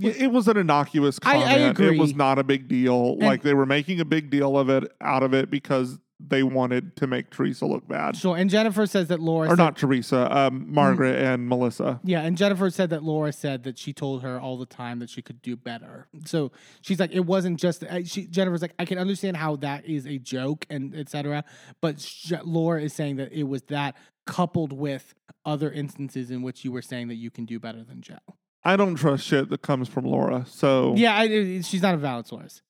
It 0.01 0.31
was 0.31 0.47
an 0.47 0.55
innocuous 0.55 1.19
I- 1.21 1.35
I 1.35 1.73
comment 1.73 1.79
it 1.95 1.99
was 1.99 2.15
not 2.15 2.39
a 2.39 2.45
big 2.45 2.69
deal 2.69 3.13
And- 3.13 3.23
like 3.23 3.41
they 3.41 3.53
were 3.53 3.65
making 3.65 3.99
a 3.99 4.05
big 4.05 4.29
deal 4.29 4.57
of 4.57 4.69
it 4.69 4.89
out 5.01 5.21
of 5.23 5.33
it 5.33 5.51
because 5.51 5.99
they 6.27 6.43
wanted 6.43 6.95
to 6.97 7.07
make 7.07 7.29
teresa 7.29 7.65
look 7.65 7.87
bad 7.87 8.15
Sure. 8.15 8.35
And 8.37 8.49
Jennifer 8.49 8.85
says 8.85 9.07
that 9.07 9.19
Laura 9.19 9.47
or 9.47 9.51
said- 9.51 9.57
not 9.57 9.75
teresa 9.77 10.35
um, 10.37 10.65
margaret 10.71 11.17
and 11.17 11.47
melissa 11.47 11.99
Yeah, 12.03 12.21
and 12.21 12.37
Jennifer 12.37 12.69
said 12.69 12.89
that 12.91 13.03
Laura 13.03 13.31
said 13.31 13.63
that 13.63 13.77
she 13.77 13.93
told 13.93 14.21
her 14.23 14.39
all 14.39 14.57
the 14.57 14.65
time 14.65 14.99
that 14.99 15.09
she 15.09 15.21
could 15.21 15.41
do 15.41 15.55
better. 15.55 16.07
So 16.25 16.51
she's 16.81 16.99
like, 16.99 17.11
it 17.11 17.25
wasn't 17.25 17.59
just. 17.59 17.83
I- 17.89 18.03
She 18.03 18.25
Jennifer's 18.27 18.61
like, 18.61 18.73
I 18.79 18.85
can 18.85 18.97
understand 18.97 19.37
how 19.37 19.55
that 19.57 19.85
is 19.85 20.05
a 20.05 20.17
joke 20.17 20.65
and 20.69 20.95
etc. 20.95 21.43
But 21.81 21.99
sh- 21.99 22.33
Laura 22.43 22.81
is 22.81 22.93
saying 22.93 23.15
that 23.17 23.31
it 23.31 23.43
was 23.43 23.61
that 23.63 23.95
coupled 24.27 24.71
with 24.73 25.13
other 25.45 25.71
instances 25.71 26.29
in 26.31 26.41
which 26.41 26.63
you 26.63 26.71
were 26.71 26.81
saying 26.81 27.07
that 27.07 27.15
you 27.15 27.31
can 27.31 27.45
do 27.45 27.59
better 27.59 27.83
than 27.83 28.01
Joe. 28.01 28.17
I 28.63 28.75
don't 28.75 28.95
trust 28.95 29.25
shit 29.25 29.49
that 29.49 29.61
comes 29.63 29.87
from 29.89 30.05
Laura. 30.05 30.45
So 30.47 30.93
Yeah, 30.95 31.15
I- 31.17 31.61
she's 31.61 31.81
not 31.81 31.95
a 31.95 31.97
valid 31.97 32.27
source. 32.27 32.61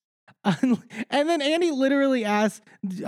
And 0.43 1.29
then 1.29 1.41
Andy 1.41 1.71
literally 1.71 2.25
asked, 2.25 2.63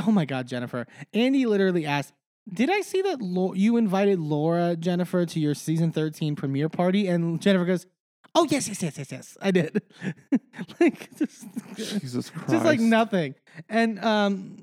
"Oh 0.05 0.11
my 0.11 0.25
God, 0.25 0.47
Jennifer!" 0.47 0.85
Andy 1.13 1.45
literally 1.45 1.85
asked, 1.85 2.13
"Did 2.51 2.69
I 2.69 2.81
see 2.81 3.01
that 3.01 3.21
Lau- 3.21 3.53
you 3.53 3.77
invited 3.77 4.19
Laura 4.19 4.75
Jennifer 4.75 5.25
to 5.25 5.39
your 5.39 5.55
season 5.55 5.91
thirteen 5.91 6.35
premiere 6.35 6.69
party?" 6.69 7.07
And 7.07 7.41
Jennifer 7.41 7.65
goes, 7.65 7.87
"Oh 8.35 8.45
yes, 8.49 8.67
yes, 8.67 8.81
yes, 8.83 8.97
yes, 8.97 9.11
yes, 9.11 9.37
I 9.41 9.51
did." 9.51 9.81
like 10.79 11.09
just, 11.17 11.45
Jesus 11.75 12.29
Christ. 12.29 12.49
just 12.49 12.65
like 12.65 12.79
nothing. 12.79 13.35
And 13.69 14.03
um, 14.03 14.57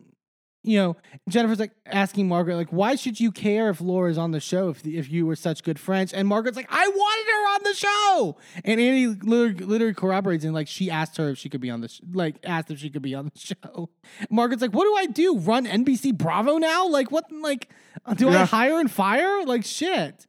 you 0.63 0.77
know, 0.77 0.97
Jennifer's 1.29 1.59
like 1.59 1.73
asking 1.87 2.29
Margaret, 2.29 2.57
like, 2.57 2.71
"Why 2.71 2.95
should 2.95 3.19
you 3.19 3.33
care 3.33 3.71
if 3.71 3.81
Laura's 3.81 4.19
on 4.19 4.31
the 4.31 4.41
show 4.41 4.69
if 4.69 4.87
if 4.87 5.11
you 5.11 5.25
were 5.25 5.37
such 5.37 5.63
good 5.63 5.79
friends?" 5.79 6.13
And 6.13 6.29
Margaret's 6.29 6.57
like, 6.57 6.69
"I 6.71 6.87
wanted 6.87 7.31
her 7.31 7.55
on 7.55 7.61
the 7.65 7.75
show." 7.75 8.37
And 8.65 8.81
Andy 8.81 9.07
literally, 9.07 9.65
literally 9.65 9.95
corroborates 9.95 10.45
and 10.45 10.53
like 10.53 10.69
she 10.69 10.91
asked 10.91 11.17
her 11.17 11.31
if 11.31 11.39
she 11.39 11.49
could 11.49 11.63
be 11.63 11.71
on 11.71 11.81
the 11.81 11.89
sh- 11.89 12.01
like 12.13 12.37
asked 12.45 12.71
if 12.71 12.79
she 12.79 12.91
could 12.91 13.01
be 13.03 13.15
on 13.15 13.31
the 13.33 13.39
show. 13.39 13.89
Margaret's 14.29 14.61
like, 14.61 14.75
"What 14.75 14.85
do 14.85 14.95
I 14.97 15.07
do? 15.07 15.39
Run 15.39 15.67
NBC 15.67 16.17
Bravo 16.17 16.59
now? 16.59 16.89
Like 16.89 17.11
what? 17.11 17.25
Like 17.33 17.71
do 18.17 18.29
I 18.29 18.45
hire 18.45 18.79
and 18.79 18.91
fire? 18.91 19.45
Like 19.47 19.65
shit." 19.65 20.27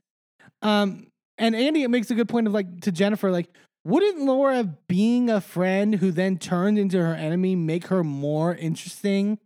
Um, 0.62 1.08
and 1.38 1.56
Andy 1.56 1.84
it 1.84 1.90
makes 1.90 2.10
a 2.10 2.16
good 2.16 2.30
point 2.30 2.48
of 2.48 2.54
like 2.54 2.82
to 2.82 2.92
Jennifer, 2.92 3.32
like, 3.32 3.50
wouldn't 3.84 4.20
Laura 4.20 4.64
being 4.88 5.30
a 5.30 5.42
friend 5.42 5.96
who 5.96 6.12
then 6.12 6.38
turned 6.38 6.78
into 6.78 7.00
her 7.00 7.16
enemy 7.16 7.56
make 7.56 7.88
her 7.88 8.04
more 8.04 8.56
interesting 8.56 9.40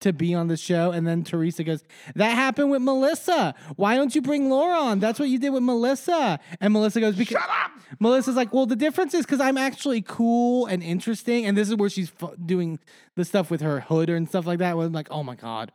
to 0.00 0.12
be 0.12 0.34
on 0.34 0.48
the 0.48 0.56
show? 0.56 0.92
And 0.92 1.06
then 1.06 1.24
Teresa 1.24 1.64
goes, 1.64 1.84
That 2.14 2.34
happened 2.34 2.70
with 2.70 2.82
Melissa. 2.82 3.54
Why 3.76 3.96
don't 3.96 4.14
you 4.14 4.22
bring 4.22 4.50
Laura 4.50 4.78
on? 4.78 5.00
That's 5.00 5.18
what 5.18 5.28
you 5.28 5.38
did 5.38 5.50
with 5.50 5.62
Melissa. 5.62 6.38
And 6.60 6.72
Melissa 6.72 7.00
goes, 7.00 7.16
because 7.16 7.38
Shut 7.40 7.50
up! 7.50 7.70
Melissa's 8.00 8.36
like, 8.36 8.52
Well, 8.52 8.66
the 8.66 8.76
difference 8.76 9.14
is 9.14 9.24
because 9.24 9.40
I'm 9.40 9.58
actually 9.58 10.02
cool 10.02 10.66
and 10.66 10.82
interesting. 10.82 11.46
And 11.46 11.56
this 11.56 11.68
is 11.68 11.76
where 11.76 11.90
she's 11.90 12.10
fu- 12.10 12.34
doing 12.44 12.78
the 13.14 13.24
stuff 13.24 13.50
with 13.50 13.60
her 13.60 13.80
hood 13.80 14.10
and 14.10 14.28
stuff 14.28 14.46
like 14.46 14.58
that. 14.58 14.76
Where 14.76 14.86
I'm 14.86 14.92
like, 14.92 15.08
Oh 15.10 15.22
my 15.22 15.34
God. 15.34 15.72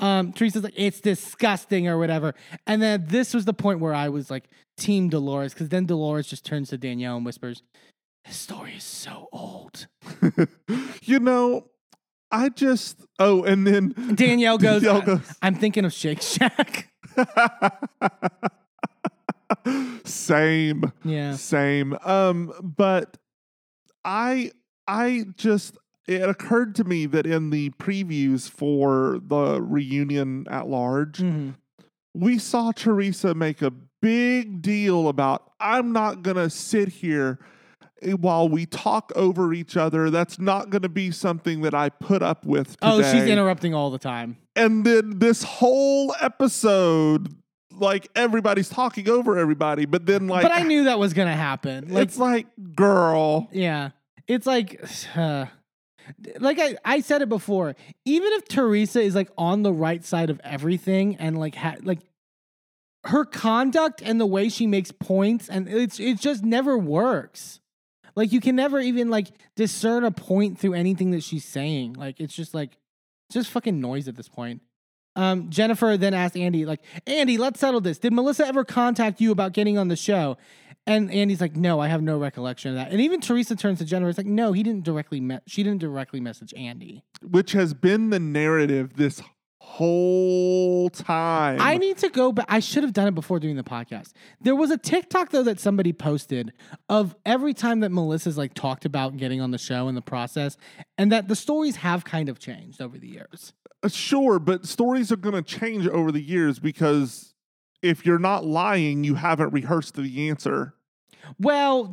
Um, 0.00 0.32
Teresa's 0.32 0.64
like, 0.64 0.74
it's 0.76 1.00
disgusting 1.00 1.88
or 1.88 1.98
whatever. 1.98 2.34
And 2.66 2.80
then 2.82 3.04
this 3.06 3.34
was 3.34 3.44
the 3.44 3.52
point 3.52 3.80
where 3.80 3.94
I 3.94 4.08
was 4.08 4.30
like, 4.30 4.48
Team 4.76 5.08
Dolores, 5.08 5.54
because 5.54 5.68
then 5.68 5.86
Dolores 5.86 6.26
just 6.26 6.44
turns 6.44 6.70
to 6.70 6.78
Danielle 6.78 7.16
and 7.16 7.24
whispers, 7.24 7.62
His 8.24 8.36
story 8.36 8.74
is 8.76 8.84
so 8.84 9.28
old. 9.32 9.86
you 11.02 11.20
know, 11.20 11.66
I 12.30 12.48
just 12.48 13.04
oh, 13.18 13.44
and 13.44 13.66
then 13.66 13.90
Danielle 14.14 14.58
goes, 14.58 14.82
Danielle 14.82 15.02
"I- 15.02 15.04
goes- 15.04 15.36
I'm 15.42 15.54
thinking 15.54 15.84
of 15.84 15.92
Shake 15.92 16.22
Shack. 16.22 16.90
same, 20.04 20.92
yeah. 21.04 21.34
same. 21.36 21.96
Um, 22.04 22.52
but 22.76 23.18
I 24.04 24.52
I 24.86 25.24
just 25.36 25.76
it 26.06 26.28
occurred 26.28 26.74
to 26.76 26.84
me 26.84 27.06
that 27.06 27.26
in 27.26 27.50
the 27.50 27.70
previews 27.70 28.48
for 28.50 29.20
the 29.26 29.60
reunion 29.62 30.46
at 30.50 30.68
large, 30.68 31.18
Mhm. 31.18 31.54
we 32.14 32.38
saw 32.38 32.72
Teresa 32.72 33.34
make 33.34 33.62
a 33.62 33.70
big 34.02 34.60
deal 34.60 35.08
about 35.08 35.50
I'm 35.60 35.92
not 35.92 36.22
going 36.22 36.36
to 36.36 36.50
sit 36.50 36.88
here 36.88 37.38
while 38.12 38.48
we 38.48 38.66
talk 38.66 39.12
over 39.16 39.52
each 39.52 39.76
other. 39.76 40.10
That's 40.10 40.38
not 40.38 40.70
going 40.70 40.82
to 40.82 40.88
be 40.88 41.10
something 41.10 41.62
that 41.62 41.74
I 41.74 41.88
put 41.88 42.22
up 42.22 42.44
with 42.44 42.76
Oh, 42.82 43.02
she's 43.02 43.24
interrupting 43.24 43.74
all 43.74 43.90
the 43.90 43.98
time. 43.98 44.36
And 44.56 44.84
then 44.84 45.18
this 45.18 45.42
whole 45.42 46.14
episode 46.20 47.34
like 47.76 48.08
everybody's 48.14 48.68
talking 48.68 49.08
over 49.08 49.36
everybody, 49.36 49.84
but 49.84 50.06
then 50.06 50.28
like 50.28 50.42
but 50.42 50.52
I 50.52 50.62
knew 50.62 50.84
that 50.84 50.98
was 50.98 51.12
going 51.12 51.28
to 51.28 51.34
happen. 51.34 51.88
Like, 51.88 52.04
it's 52.04 52.18
like 52.18 52.46
girl. 52.74 53.48
yeah. 53.52 53.90
It's 54.26 54.46
like, 54.46 54.82
uh, 55.16 55.46
like 56.38 56.58
I, 56.58 56.76
I 56.84 57.00
said 57.00 57.22
it 57.22 57.28
before. 57.28 57.74
Even 58.04 58.32
if 58.32 58.46
Teresa 58.48 59.00
is 59.00 59.14
like 59.14 59.30
on 59.36 59.62
the 59.62 59.72
right 59.72 60.04
side 60.04 60.30
of 60.30 60.40
everything 60.44 61.16
and 61.16 61.38
like, 61.38 61.54
ha- 61.54 61.76
like, 61.82 62.00
her 63.06 63.24
conduct 63.24 64.00
and 64.02 64.18
the 64.18 64.26
way 64.26 64.48
she 64.48 64.66
makes 64.66 64.90
points 64.90 65.48
and 65.48 65.68
it's 65.68 66.00
it 66.00 66.18
just 66.18 66.42
never 66.42 66.78
works. 66.78 67.60
Like 68.16 68.32
you 68.32 68.40
can 68.40 68.56
never 68.56 68.80
even 68.80 69.10
like 69.10 69.28
discern 69.56 70.04
a 70.04 70.10
point 70.10 70.58
through 70.58 70.74
anything 70.74 71.10
that 71.12 71.22
she's 71.22 71.44
saying. 71.44 71.94
Like 71.94 72.20
it's 72.20 72.34
just 72.34 72.54
like 72.54 72.76
just 73.30 73.50
fucking 73.50 73.80
noise 73.80 74.08
at 74.08 74.16
this 74.16 74.28
point. 74.28 74.62
Um, 75.16 75.48
Jennifer 75.50 75.96
then 75.96 76.12
asked 76.12 76.36
Andy, 76.36 76.66
like, 76.66 76.80
Andy, 77.06 77.38
let's 77.38 77.60
settle 77.60 77.80
this. 77.80 77.98
Did 77.98 78.12
Melissa 78.12 78.46
ever 78.46 78.64
contact 78.64 79.20
you 79.20 79.30
about 79.30 79.52
getting 79.52 79.78
on 79.78 79.88
the 79.88 79.96
show? 79.96 80.36
And 80.86 81.10
Andy's 81.10 81.40
like, 81.40 81.56
no, 81.56 81.80
I 81.80 81.88
have 81.88 82.02
no 82.02 82.18
recollection 82.18 82.70
of 82.72 82.76
that. 82.76 82.90
And 82.90 83.00
even 83.00 83.20
Teresa 83.20 83.56
turns 83.56 83.78
to 83.78 83.84
Jennifer. 83.84 84.08
It's 84.10 84.18
like, 84.18 84.26
no, 84.26 84.52
he 84.52 84.62
didn't 84.62 84.84
directly. 84.84 85.20
Me- 85.20 85.38
she 85.46 85.62
didn't 85.62 85.80
directly 85.80 86.20
message 86.20 86.52
Andy. 86.54 87.04
which 87.22 87.52
has 87.52 87.72
been 87.74 88.10
the 88.10 88.18
narrative 88.18 88.96
this 88.96 89.22
whole 89.64 90.90
time. 90.90 91.60
I 91.60 91.78
need 91.78 91.98
to 91.98 92.08
go 92.08 92.32
back. 92.32 92.46
I 92.48 92.60
should 92.60 92.82
have 92.82 92.92
done 92.92 93.08
it 93.08 93.14
before 93.14 93.40
doing 93.40 93.56
the 93.56 93.64
podcast. 93.64 94.12
There 94.40 94.54
was 94.54 94.70
a 94.70 94.76
TikTok 94.76 95.30
though 95.30 95.42
that 95.42 95.58
somebody 95.58 95.92
posted 95.92 96.52
of 96.88 97.16
every 97.26 97.54
time 97.54 97.80
that 97.80 97.90
Melissa's 97.90 98.38
like 98.38 98.54
talked 98.54 98.84
about 98.84 99.16
getting 99.16 99.40
on 99.40 99.50
the 99.50 99.58
show 99.58 99.88
in 99.88 99.94
the 99.94 100.02
process, 100.02 100.56
and 100.98 101.10
that 101.10 101.28
the 101.28 101.34
stories 101.34 101.76
have 101.76 102.04
kind 102.04 102.28
of 102.28 102.38
changed 102.38 102.80
over 102.80 102.98
the 102.98 103.08
years. 103.08 103.52
Uh, 103.82 103.88
sure, 103.88 104.38
but 104.38 104.66
stories 104.66 105.10
are 105.10 105.16
going 105.16 105.34
to 105.34 105.42
change 105.42 105.88
over 105.88 106.12
the 106.12 106.22
years 106.22 106.58
because 106.58 107.34
if 107.82 108.06
you're 108.06 108.18
not 108.18 108.44
lying, 108.44 109.02
you 109.02 109.16
haven't 109.16 109.52
rehearsed 109.52 109.94
the 109.94 110.28
answer. 110.28 110.74
Well, 111.38 111.92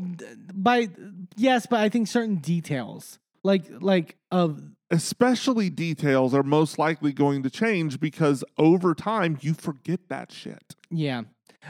by 0.53 0.89
yes, 1.35 1.65
but 1.65 1.80
I 1.80 1.89
think 1.89 2.07
certain 2.07 2.35
details, 2.35 3.18
like 3.43 3.64
like 3.80 4.18
of 4.30 4.61
Especially 4.91 5.69
details 5.69 6.34
are 6.34 6.43
most 6.43 6.77
likely 6.77 7.13
going 7.13 7.41
to 7.43 7.49
change 7.49 7.99
because 7.99 8.43
over 8.57 8.93
time 8.93 9.38
you 9.41 9.53
forget 9.53 10.01
that 10.09 10.31
shit. 10.31 10.76
yeah, 10.89 11.22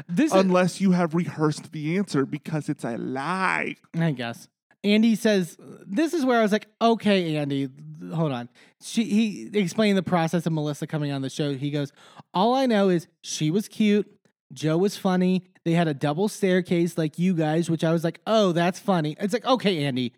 this 0.09 0.33
is, 0.33 0.39
Unless 0.39 0.81
you 0.81 0.91
have 0.91 1.13
rehearsed 1.13 1.71
the 1.71 1.97
answer 1.97 2.25
because 2.25 2.67
it's 2.67 2.83
a 2.83 2.97
lie. 2.97 3.75
I 3.93 4.11
guess. 4.11 4.47
Andy 4.83 5.13
says, 5.15 5.55
"This 5.85 6.13
is 6.15 6.25
where 6.25 6.39
I 6.39 6.41
was 6.41 6.51
like, 6.51 6.67
okay, 6.81 7.35
Andy, 7.37 7.69
hold 8.11 8.31
on." 8.31 8.49
She 8.81 9.03
he 9.03 9.59
explained 9.59 9.95
the 9.99 10.03
process 10.03 10.47
of 10.47 10.53
Melissa 10.53 10.87
coming 10.87 11.11
on 11.11 11.21
the 11.21 11.29
show. 11.29 11.53
He 11.53 11.69
goes, 11.69 11.91
"All 12.33 12.55
I 12.55 12.65
know 12.65 12.89
is 12.89 13.07
she 13.21 13.51
was 13.51 13.67
cute, 13.67 14.11
Joe 14.51 14.79
was 14.79 14.97
funny. 14.97 15.45
They 15.63 15.73
had 15.73 15.87
a 15.87 15.93
double 15.93 16.27
staircase 16.27 16.97
like 16.97 17.19
you 17.19 17.35
guys, 17.35 17.69
which 17.69 17.83
I 17.83 17.91
was 17.93 18.03
like, 18.03 18.19
oh, 18.25 18.51
that's 18.53 18.79
funny." 18.79 19.15
It's 19.19 19.33
like, 19.33 19.45
okay, 19.45 19.83
Andy, 19.83 20.13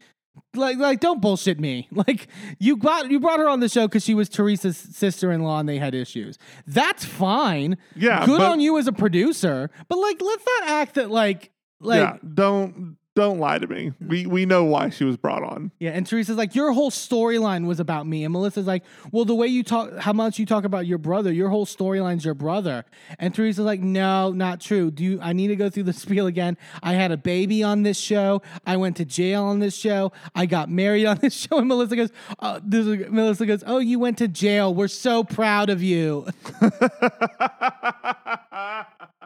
like 0.55 0.77
like 0.77 0.99
don't 0.99 1.21
bullshit 1.21 1.59
me. 1.59 1.87
Like 2.07 2.27
you 2.59 2.75
got 2.77 3.09
you 3.11 3.19
brought 3.19 3.39
her 3.39 3.47
on 3.49 3.59
the 3.59 3.69
show 3.69 3.87
because 3.87 4.03
she 4.03 4.13
was 4.13 4.29
Teresa's 4.29 4.77
sister-in-law 4.77 5.59
and 5.59 5.69
they 5.69 5.77
had 5.77 5.95
issues. 5.95 6.37
That's 6.67 7.05
fine. 7.05 7.77
Yeah, 7.95 8.25
good 8.25 8.39
but- 8.39 8.51
on 8.51 8.59
you 8.59 8.77
as 8.77 8.87
a 8.87 8.91
producer, 8.93 9.69
but 9.87 9.97
like 9.97 10.21
let's 10.21 10.45
not 10.59 10.69
act 10.69 10.95
that 10.95 11.09
like 11.11 11.51
like 11.79 11.99
yeah, 11.99 12.17
don't 12.33 12.97
don't 13.15 13.39
lie 13.39 13.59
to 13.59 13.67
me. 13.67 13.93
We 14.05 14.25
we 14.25 14.45
know 14.45 14.63
why 14.63 14.89
she 14.89 15.03
was 15.03 15.17
brought 15.17 15.43
on. 15.43 15.71
Yeah, 15.77 15.91
and 15.91 16.05
Teresa's 16.05 16.35
like, 16.35 16.55
your 16.55 16.71
whole 16.71 16.89
storyline 16.89 17.67
was 17.67 17.79
about 17.79 18.07
me. 18.07 18.23
And 18.23 18.33
Melissa's 18.33 18.65
like, 18.65 18.83
well, 19.11 19.23
the 19.23 19.35
way 19.35 19.47
you 19.47 19.63
talk, 19.63 19.95
how 19.99 20.13
much 20.13 20.39
you 20.39 20.47
talk 20.47 20.63
about 20.63 20.87
your 20.87 20.97
brother, 20.97 21.31
your 21.31 21.49
whole 21.49 21.65
storyline's 21.65 22.25
your 22.25 22.33
brother. 22.33 22.85
And 23.19 23.33
Teresa's 23.33 23.65
like, 23.65 23.81
no, 23.81 24.31
not 24.31 24.59
true. 24.59 24.89
Do 24.89 25.03
you, 25.03 25.19
I 25.21 25.33
need 25.33 25.49
to 25.49 25.55
go 25.55 25.69
through 25.69 25.83
the 25.83 25.93
spiel 25.93 26.25
again? 26.25 26.57
I 26.81 26.93
had 26.93 27.11
a 27.11 27.17
baby 27.17 27.61
on 27.61 27.83
this 27.83 27.99
show. 27.99 28.41
I 28.65 28.77
went 28.77 28.97
to 28.97 29.05
jail 29.05 29.43
on 29.43 29.59
this 29.59 29.75
show. 29.75 30.11
I 30.33 30.47
got 30.47 30.69
married 30.69 31.05
on 31.05 31.17
this 31.21 31.35
show. 31.35 31.59
And 31.59 31.67
Melissa 31.67 31.95
goes, 31.95 32.11
uh, 32.39 32.59
this 32.63 32.87
is, 32.87 33.11
Melissa 33.11 33.45
goes, 33.45 33.63
oh, 33.67 33.77
you 33.77 33.99
went 33.99 34.17
to 34.19 34.27
jail. 34.27 34.73
We're 34.73 34.87
so 34.87 35.23
proud 35.23 35.69
of 35.69 35.83
you. 35.83 36.25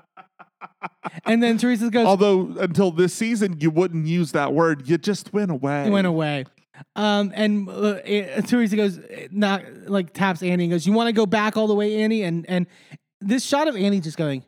and 1.26 1.42
then 1.42 1.58
Teresa 1.58 1.90
goes, 1.90 2.06
Although 2.06 2.56
until 2.60 2.92
this 2.92 3.14
season 3.14 3.60
you 3.60 3.70
wouldn't 3.70 4.08
use 4.08 4.32
that 4.34 4.54
word, 4.54 4.88
you 4.88 4.98
just 4.98 5.34
went 5.34 5.52
away. 5.52 5.88
It 5.88 5.92
went 5.92 6.08
away. 6.08 6.46
Um, 6.96 7.32
and 7.34 7.68
uh, 7.70 8.00
eh, 8.04 8.42
Teresa 8.42 8.76
goes, 8.76 9.00
not 9.32 9.64
like 9.88 10.14
taps 10.14 10.44
Andy 10.44 10.66
and 10.66 10.72
goes, 10.72 10.86
"You 10.86 10.94
want 10.94 11.08
to 11.08 11.14
go 11.14 11.26
back 11.26 11.58
all 11.58 11.68
the 11.68 11.76
way, 11.76 12.02
Andy?" 12.04 12.24
And 12.24 12.46
and 12.48 12.68
this 13.20 13.44
shot 13.44 13.68
of 13.68 13.76
Andy 13.76 14.00
just 14.00 14.18
going, 14.18 14.44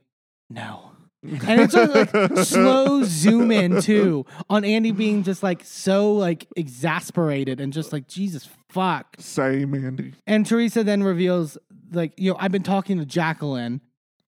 "No," 0.50 0.92
and 1.24 1.62
it's 1.62 1.74
sort 1.74 1.90
of 1.90 2.14
like 2.14 2.38
slow 2.46 3.04
zoom 3.04 3.52
in 3.52 3.82
too 3.82 4.28
on 4.48 4.64
Andy 4.64 4.92
being 4.92 5.24
just 5.24 5.42
like 5.42 5.64
so 5.64 6.14
like 6.14 6.48
exasperated 6.56 7.60
and 7.60 7.74
just 7.74 7.92
like 7.92 8.08
Jesus 8.08 8.48
fuck. 8.70 9.16
Same, 9.20 9.74
Andy. 9.74 10.14
And 10.26 10.46
Teresa 10.46 10.84
then 10.84 11.04
reveals, 11.04 11.58
like, 11.92 12.14
you 12.18 12.32
know, 12.32 12.38
I've 12.40 12.52
been 12.52 12.64
talking 12.64 13.00
to 13.00 13.06
Jacqueline, 13.06 13.82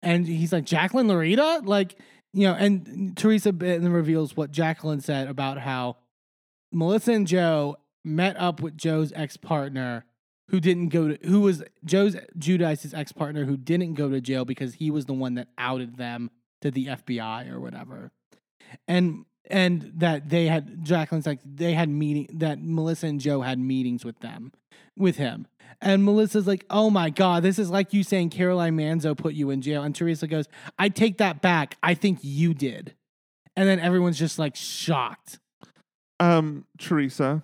and 0.02 0.28
he's 0.28 0.52
like, 0.52 0.66
Jacqueline 0.66 1.08
Laurita? 1.08 1.66
Like, 1.66 1.98
you 2.34 2.48
know, 2.48 2.54
and 2.54 3.16
Teresa 3.16 3.52
then 3.52 3.92
reveals 3.92 4.36
what 4.36 4.52
Jacqueline 4.52 5.02
said 5.02 5.28
about 5.28 5.60
how 5.60 5.98
Melissa 6.72 7.14
and 7.14 7.28
Joe 7.28 7.78
met 8.04 8.36
up 8.38 8.60
with 8.60 8.76
Joe's 8.76 9.14
ex 9.14 9.38
partner 9.38 10.06
who 10.50 10.60
didn't 10.60 10.90
go 10.90 11.10
to, 11.10 11.28
who 11.28 11.42
was 11.42 11.64
Joe's 11.86 12.18
Giudice's 12.38 12.94
ex 12.94 13.12
partner 13.12 13.46
who 13.46 13.56
didn't 13.56 13.94
go 13.94 14.10
to 14.10 14.20
jail 14.20 14.46
because 14.46 14.76
he 14.76 14.92
was 14.92 15.06
the 15.06 15.14
one 15.14 15.36
that 15.36 15.48
outed 15.58 15.98
them 15.98 16.32
to 16.62 16.72
the 16.72 16.88
FBI 16.88 17.52
or 17.52 17.60
whatever. 17.60 18.12
And, 18.88 19.26
and 19.50 19.92
that 19.98 20.30
they 20.30 20.48
had 20.48 20.84
Jacqueline's 20.84 21.28
like 21.28 21.40
they 21.46 21.74
had 21.74 21.90
meeting 21.90 22.28
that 22.40 22.62
Melissa 22.62 23.08
and 23.08 23.20
Joe 23.20 23.42
had 23.42 23.60
meetings 23.60 24.04
with 24.04 24.20
them 24.20 24.52
with 24.98 25.18
him. 25.18 25.48
And 25.84 26.06
Melissa's 26.06 26.48
like, 26.48 26.66
oh 26.70 26.90
my 26.90 27.10
God, 27.10 27.44
this 27.44 27.60
is 27.60 27.70
like 27.70 27.94
you 27.94 28.04
saying 28.04 28.30
Caroline 28.30 28.78
Manzo 28.78 29.16
put 29.18 29.34
you 29.34 29.50
in 29.50 29.62
jail. 29.62 29.84
And 29.84 29.94
Teresa 29.94 30.28
goes, 30.28 30.48
I 30.80 30.88
take 30.88 31.18
that 31.18 31.42
back. 31.42 31.78
I 31.84 31.94
think 31.94 32.20
you 32.22 32.54
did. 32.54 32.96
And 33.58 33.68
then 33.68 33.80
everyone's 33.80 34.18
just 34.18 34.40
like 34.40 34.56
shocked. 34.56 35.40
Um, 36.22 36.66
Teresa, 36.80 37.44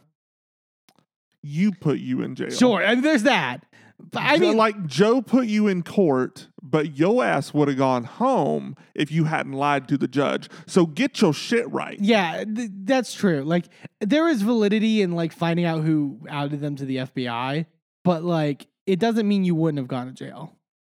you 1.43 1.73
put 1.73 1.99
you 1.99 2.21
in 2.21 2.35
jail. 2.35 2.49
Sure. 2.49 2.81
I 2.83 2.95
mean, 2.95 3.03
there's 3.03 3.23
that. 3.23 3.65
But 3.99 4.21
I 4.21 4.37
mean, 4.37 4.55
like 4.55 4.85
Joe 4.85 5.21
put 5.21 5.47
you 5.47 5.67
in 5.67 5.83
court, 5.83 6.47
but 6.63 6.97
your 6.97 7.23
ass 7.23 7.53
would 7.53 7.67
have 7.67 7.77
gone 7.77 8.05
home 8.05 8.77
if 8.95 9.11
you 9.11 9.25
hadn't 9.25 9.51
lied 9.51 9.89
to 9.89 9.97
the 9.97 10.07
judge. 10.07 10.49
So 10.65 10.85
get 10.85 11.19
your 11.19 11.33
shit 11.33 11.69
right. 11.69 11.99
yeah, 11.99 12.45
th- 12.45 12.69
that's 12.85 13.13
true. 13.13 13.43
Like, 13.43 13.65
there 13.99 14.29
is 14.29 14.41
validity 14.41 15.01
in 15.01 15.11
like 15.11 15.33
finding 15.33 15.65
out 15.65 15.83
who 15.83 16.19
outed 16.29 16.61
them 16.61 16.77
to 16.77 16.85
the 16.85 16.97
FBI, 16.97 17.65
but 18.03 18.23
like, 18.23 18.67
it 18.85 18.99
doesn't 18.99 19.27
mean 19.27 19.43
you 19.43 19.55
wouldn't 19.55 19.77
have 19.79 19.87
gone 19.87 20.07
to 20.07 20.13
jail. 20.13 20.55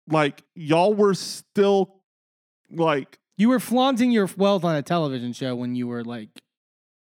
Like 0.09 0.43
y'all 0.55 0.93
were 0.93 1.13
still 1.13 1.95
like 2.71 3.19
You 3.37 3.49
were 3.49 3.59
flaunting 3.59 4.11
your 4.11 4.29
wealth 4.37 4.63
on 4.63 4.75
a 4.75 4.81
television 4.81 5.33
show 5.33 5.55
when 5.55 5.75
you 5.75 5.87
were 5.87 6.03
like, 6.03 6.29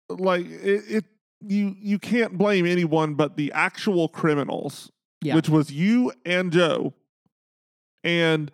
like 0.10 0.46
it, 0.46 0.84
it 0.88 1.06
you 1.48 1.76
you 1.80 2.00
can't 2.00 2.38
blame 2.38 2.66
anyone 2.66 3.14
but 3.14 3.36
the 3.38 3.52
actual 3.52 4.08
criminals 4.08 4.92
Yeah. 5.22 5.36
which 5.36 5.50
was 5.50 5.72
you 5.72 6.12
and 6.26 6.52
joe 6.52 6.94
and 8.04 8.52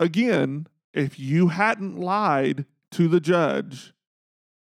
again 0.00 0.66
if 0.92 1.18
you 1.18 1.48
hadn't 1.48 1.98
lied 1.98 2.66
to 2.92 3.08
the 3.08 3.20
judge 3.20 3.94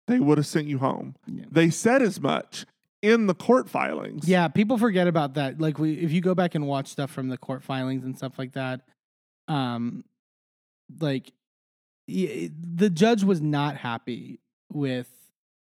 they 0.07 0.19
would 0.19 0.37
have 0.37 0.47
sent 0.47 0.67
you 0.67 0.79
home 0.79 1.15
Yeah. 1.27 1.45
they 1.49 1.69
said 1.69 2.01
as 2.01 2.19
much 2.19 2.65
in 3.03 3.27
the 3.27 3.35
court 3.35 3.69
filings 3.69 4.27
Yeah, 4.27 4.47
people 4.47 4.77
forget 4.79 5.07
about 5.07 5.35
that. 5.35 5.59
Like 5.61 5.77
we 5.77 5.93
if 5.93 6.11
you 6.11 6.21
go 6.21 6.33
back 6.33 6.55
and 6.55 6.65
watch 6.65 6.87
stuff 6.87 7.11
from 7.11 7.27
the 7.27 7.37
court 7.37 7.61
filings 7.61 8.03
and 8.03 8.17
stuff 8.17 8.39
like 8.39 8.53
that, 8.53 8.81
um 9.47 10.03
like 10.99 11.31
the 12.07 12.89
judge 12.91 13.23
was 13.23 13.41
not 13.41 13.77
happy 13.77 14.39
with 14.71 15.09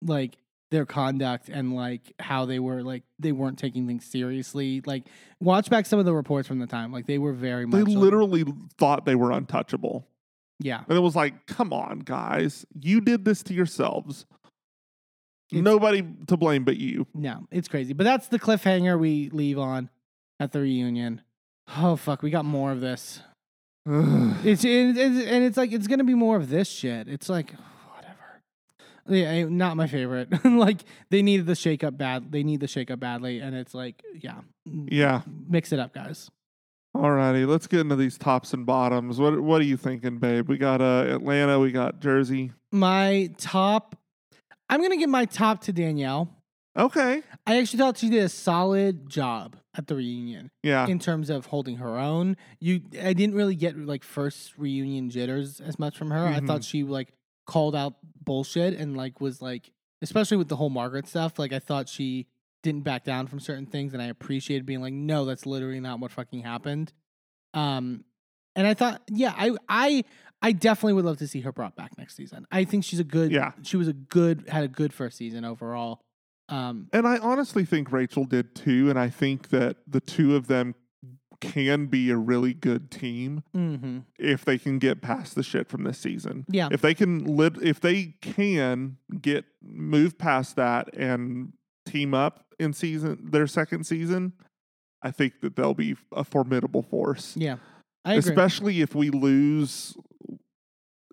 like 0.03 0.37
their 0.71 0.87
conduct 0.87 1.49
and 1.49 1.75
like 1.75 2.13
how 2.19 2.45
they 2.45 2.59
were 2.59 2.83
like 2.83 3.03
they 3.19 3.33
weren't 3.33 3.59
taking 3.59 3.87
things 3.87 4.05
seriously. 4.05 4.83
Like 4.85 5.05
watch 5.41 5.71
back 5.71 5.87
some 5.87 5.99
of 5.99 6.05
the 6.05 6.15
reports 6.15 6.47
from 6.47 6.59
the 6.59 6.67
time. 6.67 6.93
Like 6.93 7.07
they 7.07 7.19
were 7.19 7.33
very 7.33 7.65
they 7.65 7.79
much 7.79 7.89
like- 7.89 7.97
literally 7.97 8.45
thought 8.79 9.07
they 9.07 9.15
were 9.15 9.33
untouchable 9.33 10.07
yeah. 10.61 10.83
and 10.89 10.97
it 10.97 11.01
was 11.01 11.17
like 11.17 11.47
come 11.47 11.73
on 11.73 12.01
guys 12.01 12.65
you 12.81 13.01
did 13.01 13.25
this 13.25 13.43
to 13.43 13.55
yourselves 13.55 14.25
It's- 15.51 15.63
nobody 15.63 16.03
to 16.27 16.37
blame 16.37 16.65
but 16.65 16.77
you 16.79 17.07
No, 17.15 17.47
it's 17.51 17.69
crazy. 17.69 17.93
But 17.93 18.05
that's 18.05 18.29
the 18.29 18.39
cliffhanger 18.39 18.99
we 18.99 19.29
leave 19.31 19.59
on 19.59 19.91
at 20.41 20.53
the 20.53 20.61
reunion. 20.61 21.21
Oh 21.77 21.97
fuck, 21.97 22.23
we 22.23 22.31
got 22.31 22.45
more 22.45 22.73
of 22.73 22.81
this. 22.81 23.21
It's, 23.87 24.65
it's, 24.65 24.99
it's 24.99 25.27
and 25.31 25.45
it's 25.45 25.57
like 25.57 25.73
it's 25.73 25.87
gonna 25.87 26.05
be 26.05 26.15
more 26.15 26.37
of 26.37 26.49
this 26.51 26.69
shit. 26.69 27.09
It's 27.09 27.29
like 27.29 27.53
whatever. 27.95 28.41
Yeah, 29.07 29.45
not 29.49 29.77
my 29.77 29.87
favorite. 29.87 30.29
like 30.45 30.85
they 31.11 31.23
needed 31.23 31.47
the 31.47 31.55
shake 31.55 31.85
up 31.85 31.97
bad. 31.97 32.31
They 32.33 32.43
need 32.43 32.61
the 32.61 32.67
shake 32.69 32.91
up 32.91 33.01
badly, 33.01 33.41
and 33.41 33.55
it's 33.55 33.75
like 33.75 34.03
yeah, 34.21 34.41
yeah 34.65 35.23
mix 35.49 35.73
it 35.73 35.79
up, 35.79 35.93
guys. 35.95 36.31
Alrighty, 36.97 37.47
let's 37.47 37.67
get 37.67 37.81
into 37.81 37.97
these 37.97 38.17
tops 38.17 38.53
and 38.55 38.65
bottoms. 38.65 39.19
What 39.19 39.41
what 39.41 39.61
are 39.61 39.65
you 39.65 39.77
thinking, 39.77 40.19
babe? 40.19 40.49
We 40.49 40.59
got 40.59 40.81
uh, 40.81 41.07
Atlanta, 41.09 41.59
we 41.59 41.73
got 41.73 42.01
Jersey. 42.01 42.53
My 42.73 43.31
top. 43.37 43.97
I'm 44.75 44.83
gonna 44.83 44.97
give 44.97 45.09
my 45.11 45.25
top 45.25 45.61
to 45.63 45.73
Danielle. 45.73 46.29
Okay, 46.77 47.23
I 47.47 47.59
actually 47.61 47.79
thought 47.79 47.97
she 47.99 48.11
did 48.11 48.25
a 48.25 48.29
solid 48.29 49.09
job 49.09 49.57
at 49.77 49.87
the 49.87 49.95
reunion. 49.95 50.51
yeah, 50.65 50.87
in 50.89 50.99
terms 50.99 51.31
of 51.31 51.47
holding 51.47 51.77
her 51.77 51.97
own. 51.99 52.37
You, 52.59 52.81
I 53.01 53.13
didn't 53.13 53.37
really 53.37 53.55
get 53.55 53.79
like 53.79 54.03
first 54.03 54.59
reunion 54.59 55.11
jitters 55.11 55.61
as 55.61 55.79
much 55.79 55.97
from 55.97 56.11
her. 56.11 56.27
I 56.27 56.41
Mhm. 56.41 56.47
thought 56.49 56.65
she 56.65 56.83
like 56.83 57.13
called 57.47 57.77
out 57.77 57.95
bullshit 58.25 58.75
and 58.79 58.97
like 58.97 59.21
was 59.21 59.41
like, 59.41 59.71
especially 60.03 60.37
with 60.39 60.49
the 60.49 60.57
whole 60.57 60.71
Margaret 60.71 61.07
stuff. 61.07 61.39
Like 61.39 61.53
I 61.53 61.61
thought 61.61 61.89
she 61.89 62.27
didn't 62.65 62.83
back 62.83 63.05
down 63.05 63.29
from 63.29 63.39
certain 63.39 63.67
things, 63.67 63.93
and 63.93 64.03
I 64.03 64.07
appreciated 64.07 64.67
being 64.67 64.81
like, 64.81 64.95
no, 64.95 65.25
that's 65.25 65.47
literally 65.47 65.79
not 65.81 66.01
what 66.01 66.11
fucking 66.11 66.41
happened. 66.41 66.93
Um, 67.53 68.05
and 68.57 68.67
I 68.67 68.75
thought, 68.75 69.03
yeah, 69.11 69.33
I, 69.37 69.53
I, 69.69 70.05
I 70.43 70.53
definitely 70.53 70.95
would 70.95 71.05
love 71.05 71.19
to 71.19 71.29
see 71.29 71.41
her 71.41 71.53
brought 71.53 71.75
back 71.77 71.97
next 71.99 72.17
season. 72.17 72.47
I 72.53 72.65
think 72.65 72.85
she's 72.85 73.01
a 73.01 73.05
good, 73.05 73.33
Yeah. 73.33 73.53
she 73.63 73.77
was 73.77 73.89
a 73.89 73.93
good, 73.93 74.45
had 74.49 74.65
a 74.65 74.69
good 74.69 74.93
first 74.93 75.17
season 75.17 75.45
overall. 75.45 76.01
Um, 76.49 76.89
and 76.93 77.07
I 77.07 77.19
honestly 77.19 77.65
think 77.65 77.91
Rachel 77.91 78.25
did 78.27 78.55
too, 78.55 78.91
and 78.91 78.99
I 78.99 79.09
think 79.09 79.49
that 79.49 79.79
the 79.87 80.01
two 80.01 80.37
of 80.37 80.47
them 80.47 80.75
can 81.41 81.87
be 81.87 82.11
a 82.11 82.17
really 82.17 82.55
good 82.55 82.91
team 82.91 83.43
hmm 83.53 83.99
if 84.19 84.45
they 84.47 84.57
can 84.57 84.79
get 84.79 85.03
past 85.03 85.35
the 85.35 85.43
shit 85.43 85.69
from 85.69 85.85
this 85.85 85.99
season. 85.99 86.45
yeah, 86.49 86.69
If 86.71 86.81
they 86.81 86.95
can 86.95 87.25
live 87.25 87.59
if 87.63 87.81
they 87.81 88.15
can 88.23 88.97
get 89.21 89.45
move 89.63 90.17
past 90.17 90.57
that 90.57 90.95
and 90.95 91.53
team 91.85 92.15
up 92.15 92.47
in 92.59 92.73
season 92.73 93.19
their 93.31 93.47
second 93.47 93.85
season, 93.85 94.33
I 95.03 95.11
think 95.11 95.41
that 95.43 95.57
they'll 95.57 95.75
be 95.75 95.97
a 96.13 96.25
formidable 96.25 96.83
force. 96.83 97.37
yeah, 97.37 97.57
I 98.05 98.15
agree. 98.15 98.31
especially 98.31 98.81
if 98.81 98.95
we 98.95 99.11
lose 99.11 99.97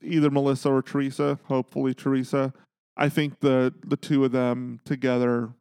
either 0.04 0.30
Melissa 0.30 0.70
or 0.70 0.82
Teresa. 0.82 1.40
Hopefully 1.46 1.94
Teresa. 1.94 2.54
I 2.98 3.10
think 3.10 3.40
the 3.40 3.74
the 3.86 3.98
two 3.98 4.26
of 4.26 4.32
them 4.32 4.80
together 4.86 5.54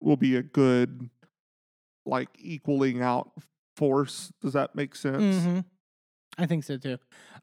will 0.00 0.16
be 0.16 0.36
a 0.36 0.42
good 0.42 1.10
like 2.06 2.28
equaling 2.38 3.02
out 3.02 3.32
force. 3.76 4.32
Does 4.40 4.52
that 4.52 4.74
make 4.74 4.94
sense? 4.94 5.42
hmm 5.44 5.60
I 6.36 6.46
think 6.46 6.64
so 6.64 6.76
too. 6.76 6.98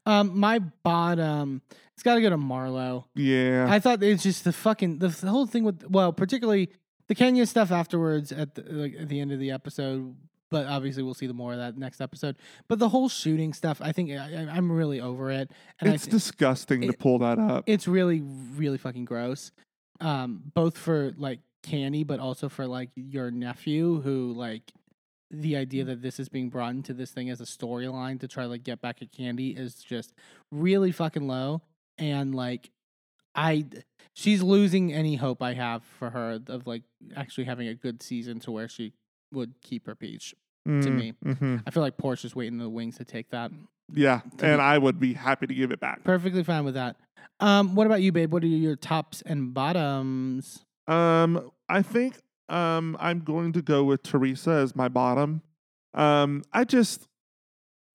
Um, 0.06 0.38
my 0.38 0.60
bottom, 0.60 1.62
it's 1.94 2.04
got 2.04 2.16
to 2.16 2.22
go 2.22 2.30
to 2.30 2.38
Marlo. 2.38 3.06
Yeah. 3.16 3.68
I 3.70 3.80
thought 3.80 4.04
it's 4.04 4.24
just 4.24 4.44
the 4.44 4.52
fucking 4.52 5.00
the, 5.00 5.08
the 5.08 5.30
whole 5.30 5.46
thing 5.46 5.64
with 5.64 5.86
well, 5.90 6.12
particularly 6.12 6.70
the 7.08 7.16
Kenya 7.16 7.46
stuff 7.46 7.72
afterwards 7.72 8.32
at 8.34 8.56
the 8.56 8.64
like 8.64 8.96
at 9.00 9.08
the 9.10 9.20
end 9.22 9.32
of 9.32 9.40
the 9.40 9.52
episode. 9.52 10.16
But 10.52 10.68
obviously, 10.68 11.02
we'll 11.02 11.14
see 11.14 11.28
the 11.28 11.34
more 11.34 11.54
of 11.54 11.60
that 11.60 11.78
next 11.78 12.02
episode. 12.02 12.36
But 12.68 12.78
the 12.78 12.90
whole 12.90 13.08
shooting 13.10 13.54
stuff, 13.54 13.82
I 13.82 13.94
think 13.94 14.12
I, 14.12 14.48
I'm 14.52 14.70
really 14.72 15.00
over 15.00 15.32
it. 15.32 15.50
And 15.80 15.94
it's 15.94 16.06
disgusting 16.06 16.82
to 16.82 16.94
pull 16.94 17.20
that 17.20 17.40
up. 17.40 17.64
it's 17.68 17.88
really 17.88 18.22
really 18.22 18.78
fucking 18.78 19.06
gross 19.06 19.52
um 20.02 20.42
both 20.54 20.78
for 20.78 21.14
like 21.18 21.40
Kandi 21.64 22.06
but 22.06 22.20
also 22.20 22.50
for 22.50 22.66
like 22.66 22.90
your 22.96 23.30
nephew 23.32 24.02
who 24.02 24.34
like 24.34 24.64
the 25.30 25.56
idea 25.56 25.84
that 25.86 26.02
this 26.02 26.20
is 26.20 26.28
being 26.28 26.50
brought 26.50 26.72
into 26.72 26.94
this 26.94 27.12
thing 27.12 27.30
as 27.30 27.40
a 27.40 27.46
storyline 27.46 28.20
to 28.20 28.28
try 28.28 28.44
to 28.44 28.50
like 28.50 28.64
get 28.64 28.82
back 28.82 29.02
at 29.02 29.12
Kandi 29.12 29.58
is 29.58 29.76
just 29.76 30.12
really 30.52 30.92
fucking 30.92 31.28
low 31.28 31.62
and 32.00 32.34
like 32.36 32.72
i 33.36 33.66
she's 34.14 34.42
losing 34.42 34.92
any 34.92 35.16
hope 35.18 35.42
i 35.42 35.54
have 35.54 35.84
for 35.84 36.10
her 36.10 36.40
of 36.48 36.66
like 36.68 36.82
actually 37.16 37.46
having 37.46 37.68
a 37.68 37.76
good 37.76 38.02
season 38.02 38.40
to 38.40 38.52
where 38.52 38.68
she 38.68 38.94
would 39.32 39.54
keep 39.62 39.86
her 39.86 39.96
peach 39.96 40.34
to 40.66 40.90
me. 40.92 41.14
hmm 41.24 41.58
i 41.66 41.72
feel 41.72 41.82
like 41.84 41.98
Porsha's 41.98 42.36
waiting 42.36 42.54
in 42.54 42.60
the 42.60 42.70
wings 42.70 42.98
to 42.98 43.04
take 43.06 43.30
that 43.32 43.52
Yeah, 43.94 44.22
and 44.42 44.58
me- 44.58 44.64
I 44.64 44.78
would 44.78 45.00
be 45.00 45.14
happy 45.14 45.48
to 45.48 45.54
give 45.54 45.72
it 45.72 45.80
back. 45.80 46.04
perfectly 46.04 46.44
fine 46.44 46.64
with 46.66 46.76
that 46.76 46.96
um 47.40 47.74
what 47.76 47.88
about 47.88 48.02
you 48.02 48.12
babe 48.12 48.32
what 48.32 48.44
are 48.44 48.48
your 48.48 48.76
tops 48.76 49.22
and 49.24 49.54
bottoms 49.54 50.64
Um, 50.88 51.52
I 51.70 51.82
think 51.82 52.20
um 52.50 52.96
I'm 53.00 53.20
going 53.22 53.54
to 53.54 53.62
go 53.62 53.84
with 53.84 54.04
Teresa 54.04 54.52
as 54.52 54.76
my 54.76 54.88
bottom. 54.90 55.42
Um, 55.94 56.44
I 56.54 56.64
just 56.64 57.08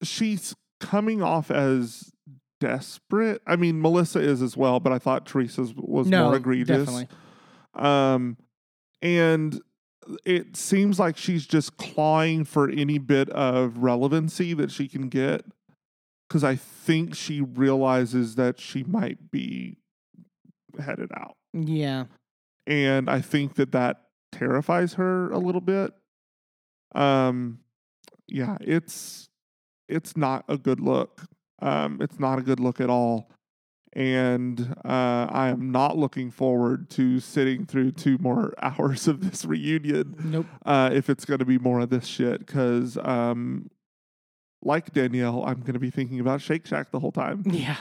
she's 0.03 0.55
coming 0.79 1.21
off 1.23 1.49
as 1.51 2.11
desperate. 2.59 3.41
I 3.47 3.55
mean, 3.55 3.81
Melissa 3.81 4.19
is 4.19 4.41
as 4.41 4.55
well, 4.57 4.79
but 4.79 4.91
I 4.91 4.99
thought 4.99 5.25
Teresa's 5.25 5.73
was 5.75 6.07
no 6.07 6.25
more 6.25 6.35
egregious. 6.35 6.85
definitely 6.85 7.07
Um, 7.75 8.37
and 9.01 9.59
it 10.25 10.55
seems 10.55 10.99
like 10.99 11.17
she's 11.17 11.45
just 11.45 11.77
clawing 11.77 12.45
for 12.45 12.69
any 12.69 12.97
bit 12.97 13.29
of 13.29 13.77
relevancy 13.77 14.53
that 14.53 14.71
she 14.71 14.87
can 14.87 15.09
get. 15.09 15.43
Because 16.27 16.43
I 16.43 16.55
think 16.55 17.15
she 17.15 17.39
realizes 17.41 18.35
that 18.35 18.59
she 18.59 18.83
might 18.83 19.31
be 19.31 19.77
headed 20.77 21.09
out. 21.15 21.37
yeah 21.53 22.05
And 22.65 23.09
I 23.09 23.21
think 23.21 23.55
that 23.55 23.71
that 23.71 24.01
terrifies 24.33 24.95
her 24.95 25.31
a 25.31 25.37
little 25.37 25.61
bit. 25.61 25.93
Um, 26.93 27.59
yeah, 28.27 28.57
it's 28.59 29.29
it's 29.87 30.17
not 30.17 30.43
a 30.49 30.57
good 30.57 30.81
look. 30.81 31.21
Um, 31.61 31.99
it's 32.01 32.19
not 32.19 32.39
a 32.39 32.41
good 32.41 32.59
look 32.59 32.81
at 32.81 32.89
all. 32.89 33.29
And 33.97 34.75
uh, 34.85 35.27
I 35.29 35.49
am 35.49 35.71
not 35.71 35.97
looking 35.97 36.29
forward 36.29 36.87
to 36.91 37.19
sitting 37.19 37.65
through 37.65 37.93
two 37.93 38.19
more 38.19 38.53
hours 38.61 39.07
of 39.07 39.27
this 39.27 39.43
reunion 39.43 40.15
nope 40.23 40.45
uh, 40.67 40.91
if 40.93 41.09
it's 41.09 41.25
going 41.25 41.39
to 41.39 41.45
be 41.45 41.57
more 41.57 41.79
of 41.79 41.89
this 41.89 42.05
shit. 42.05 42.45
Because, 42.45 42.97
um, 42.99 43.71
like 44.61 44.93
Danielle, 44.93 45.43
I'm 45.43 45.61
going 45.61 45.73
to 45.73 45.79
be 45.79 45.89
thinking 45.89 46.19
about 46.19 46.41
Shake 46.41 46.67
Shack 46.67 46.91
the 46.91 46.99
whole 46.99 47.11
time. 47.11 47.41
yeah 47.47 47.77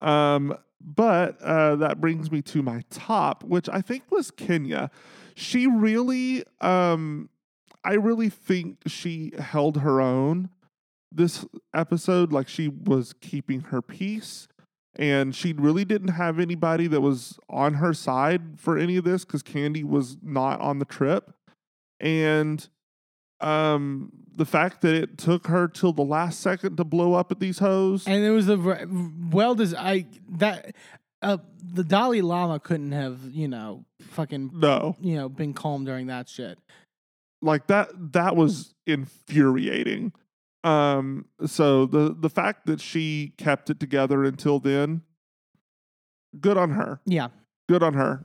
Um, 0.00 0.56
but 0.80 1.40
uh, 1.42 1.76
that 1.76 2.00
brings 2.00 2.30
me 2.30 2.42
to 2.42 2.62
my 2.62 2.84
top, 2.88 3.42
which 3.44 3.68
I 3.68 3.80
think 3.80 4.10
was 4.10 4.30
Kenya. 4.30 4.90
She 5.34 5.66
really, 5.66 6.44
um, 6.60 7.28
I 7.84 7.94
really 7.94 8.30
think 8.30 8.78
she 8.86 9.32
held 9.38 9.78
her 9.78 10.00
own 10.00 10.48
this 11.12 11.44
episode. 11.74 12.32
Like 12.32 12.48
she 12.48 12.68
was 12.68 13.14
keeping 13.20 13.60
her 13.62 13.82
peace, 13.82 14.48
and 14.96 15.34
she 15.34 15.52
really 15.52 15.84
didn't 15.84 16.08
have 16.08 16.38
anybody 16.38 16.86
that 16.86 17.00
was 17.00 17.38
on 17.48 17.74
her 17.74 17.94
side 17.94 18.58
for 18.58 18.76
any 18.76 18.96
of 18.96 19.04
this 19.04 19.24
because 19.24 19.42
Kandi 19.42 19.84
was 19.84 20.16
not 20.22 20.60
on 20.60 20.78
the 20.78 20.84
trip, 20.84 21.32
and 22.00 22.68
um 23.40 24.12
the 24.36 24.44
fact 24.44 24.80
that 24.82 24.94
it 24.94 25.18
took 25.18 25.46
her 25.46 25.66
till 25.68 25.92
the 25.92 26.04
last 26.04 26.40
second 26.40 26.76
to 26.76 26.84
blow 26.84 27.14
up 27.14 27.32
at 27.32 27.40
these 27.40 27.58
hoes. 27.58 28.06
And 28.06 28.24
it 28.24 28.30
was 28.30 28.46
the 28.46 28.88
well 29.30 29.54
does 29.54 29.74
i 29.74 30.06
that 30.30 30.74
uh 31.22 31.38
the 31.62 31.84
dalai 31.84 32.20
lama 32.20 32.60
couldn't 32.60 32.92
have 32.92 33.18
you 33.30 33.48
know 33.48 33.84
fucking 34.00 34.50
no. 34.54 34.96
you 35.00 35.16
know 35.16 35.28
been 35.28 35.54
calm 35.54 35.84
during 35.84 36.06
that 36.08 36.28
shit. 36.28 36.58
Like 37.42 37.66
that 37.68 37.88
that 38.12 38.36
was 38.36 38.74
infuriating 38.86 40.12
um 40.64 41.24
so 41.46 41.86
the 41.86 42.14
the 42.18 42.28
fact 42.30 42.66
that 42.66 42.80
she 42.80 43.32
kept 43.38 43.70
it 43.70 43.80
together 43.80 44.24
until 44.24 44.58
then 44.58 45.02
good 46.40 46.56
on 46.58 46.70
her 46.70 47.00
yeah 47.06 47.28
good 47.68 47.82
on 47.82 47.94
her 47.94 48.24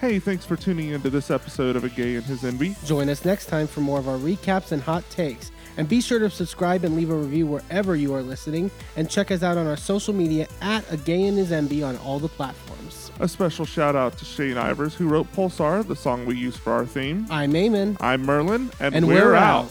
hey 0.00 0.18
thanks 0.18 0.46
for 0.46 0.56
tuning 0.56 0.90
into 0.90 1.10
this 1.10 1.30
episode 1.30 1.74
of 1.76 1.82
a 1.84 1.88
gay 1.88 2.14
and 2.16 2.24
his 2.24 2.42
enby 2.42 2.74
Join 2.86 3.08
us 3.08 3.24
next 3.24 3.46
time 3.46 3.66
for 3.66 3.80
more 3.80 3.98
of 3.98 4.08
our 4.08 4.16
recaps 4.18 4.72
and 4.72 4.80
hot 4.82 5.04
takes. 5.10 5.50
And 5.76 5.88
be 5.88 6.00
sure 6.00 6.18
to 6.18 6.28
subscribe 6.28 6.84
and 6.84 6.96
leave 6.96 7.10
a 7.10 7.14
review 7.14 7.46
wherever 7.46 7.94
you 7.96 8.12
are 8.14 8.22
listening. 8.22 8.70
And 8.96 9.08
check 9.08 9.30
us 9.30 9.42
out 9.42 9.56
on 9.56 9.66
our 9.68 9.76
social 9.76 10.12
media 10.12 10.48
at 10.60 10.84
A 10.92 10.96
Gay 10.96 11.22
and 11.26 11.38
His 11.38 11.52
Enby 11.52 11.86
on 11.86 11.96
all 11.98 12.18
the 12.18 12.28
platforms. 12.28 13.10
a 13.20 13.28
special 13.28 13.64
shout 13.64 13.94
out 13.94 14.18
to 14.18 14.24
shane 14.24 14.56
ivers 14.56 14.92
who 14.94 15.06
wrote 15.08 15.30
pulsar 15.32 15.86
the 15.86 15.94
song 15.96 16.26
we 16.26 16.34
use 16.36 16.56
for 16.56 16.72
our 16.72 16.84
theme 16.84 17.26
I'm 17.30 17.52
Eamon. 17.52 17.96
i'm 18.00 18.22
merlin 18.26 18.70
and, 18.80 18.94
And 18.94 19.06
we're, 19.06 19.34
out. 19.34 19.70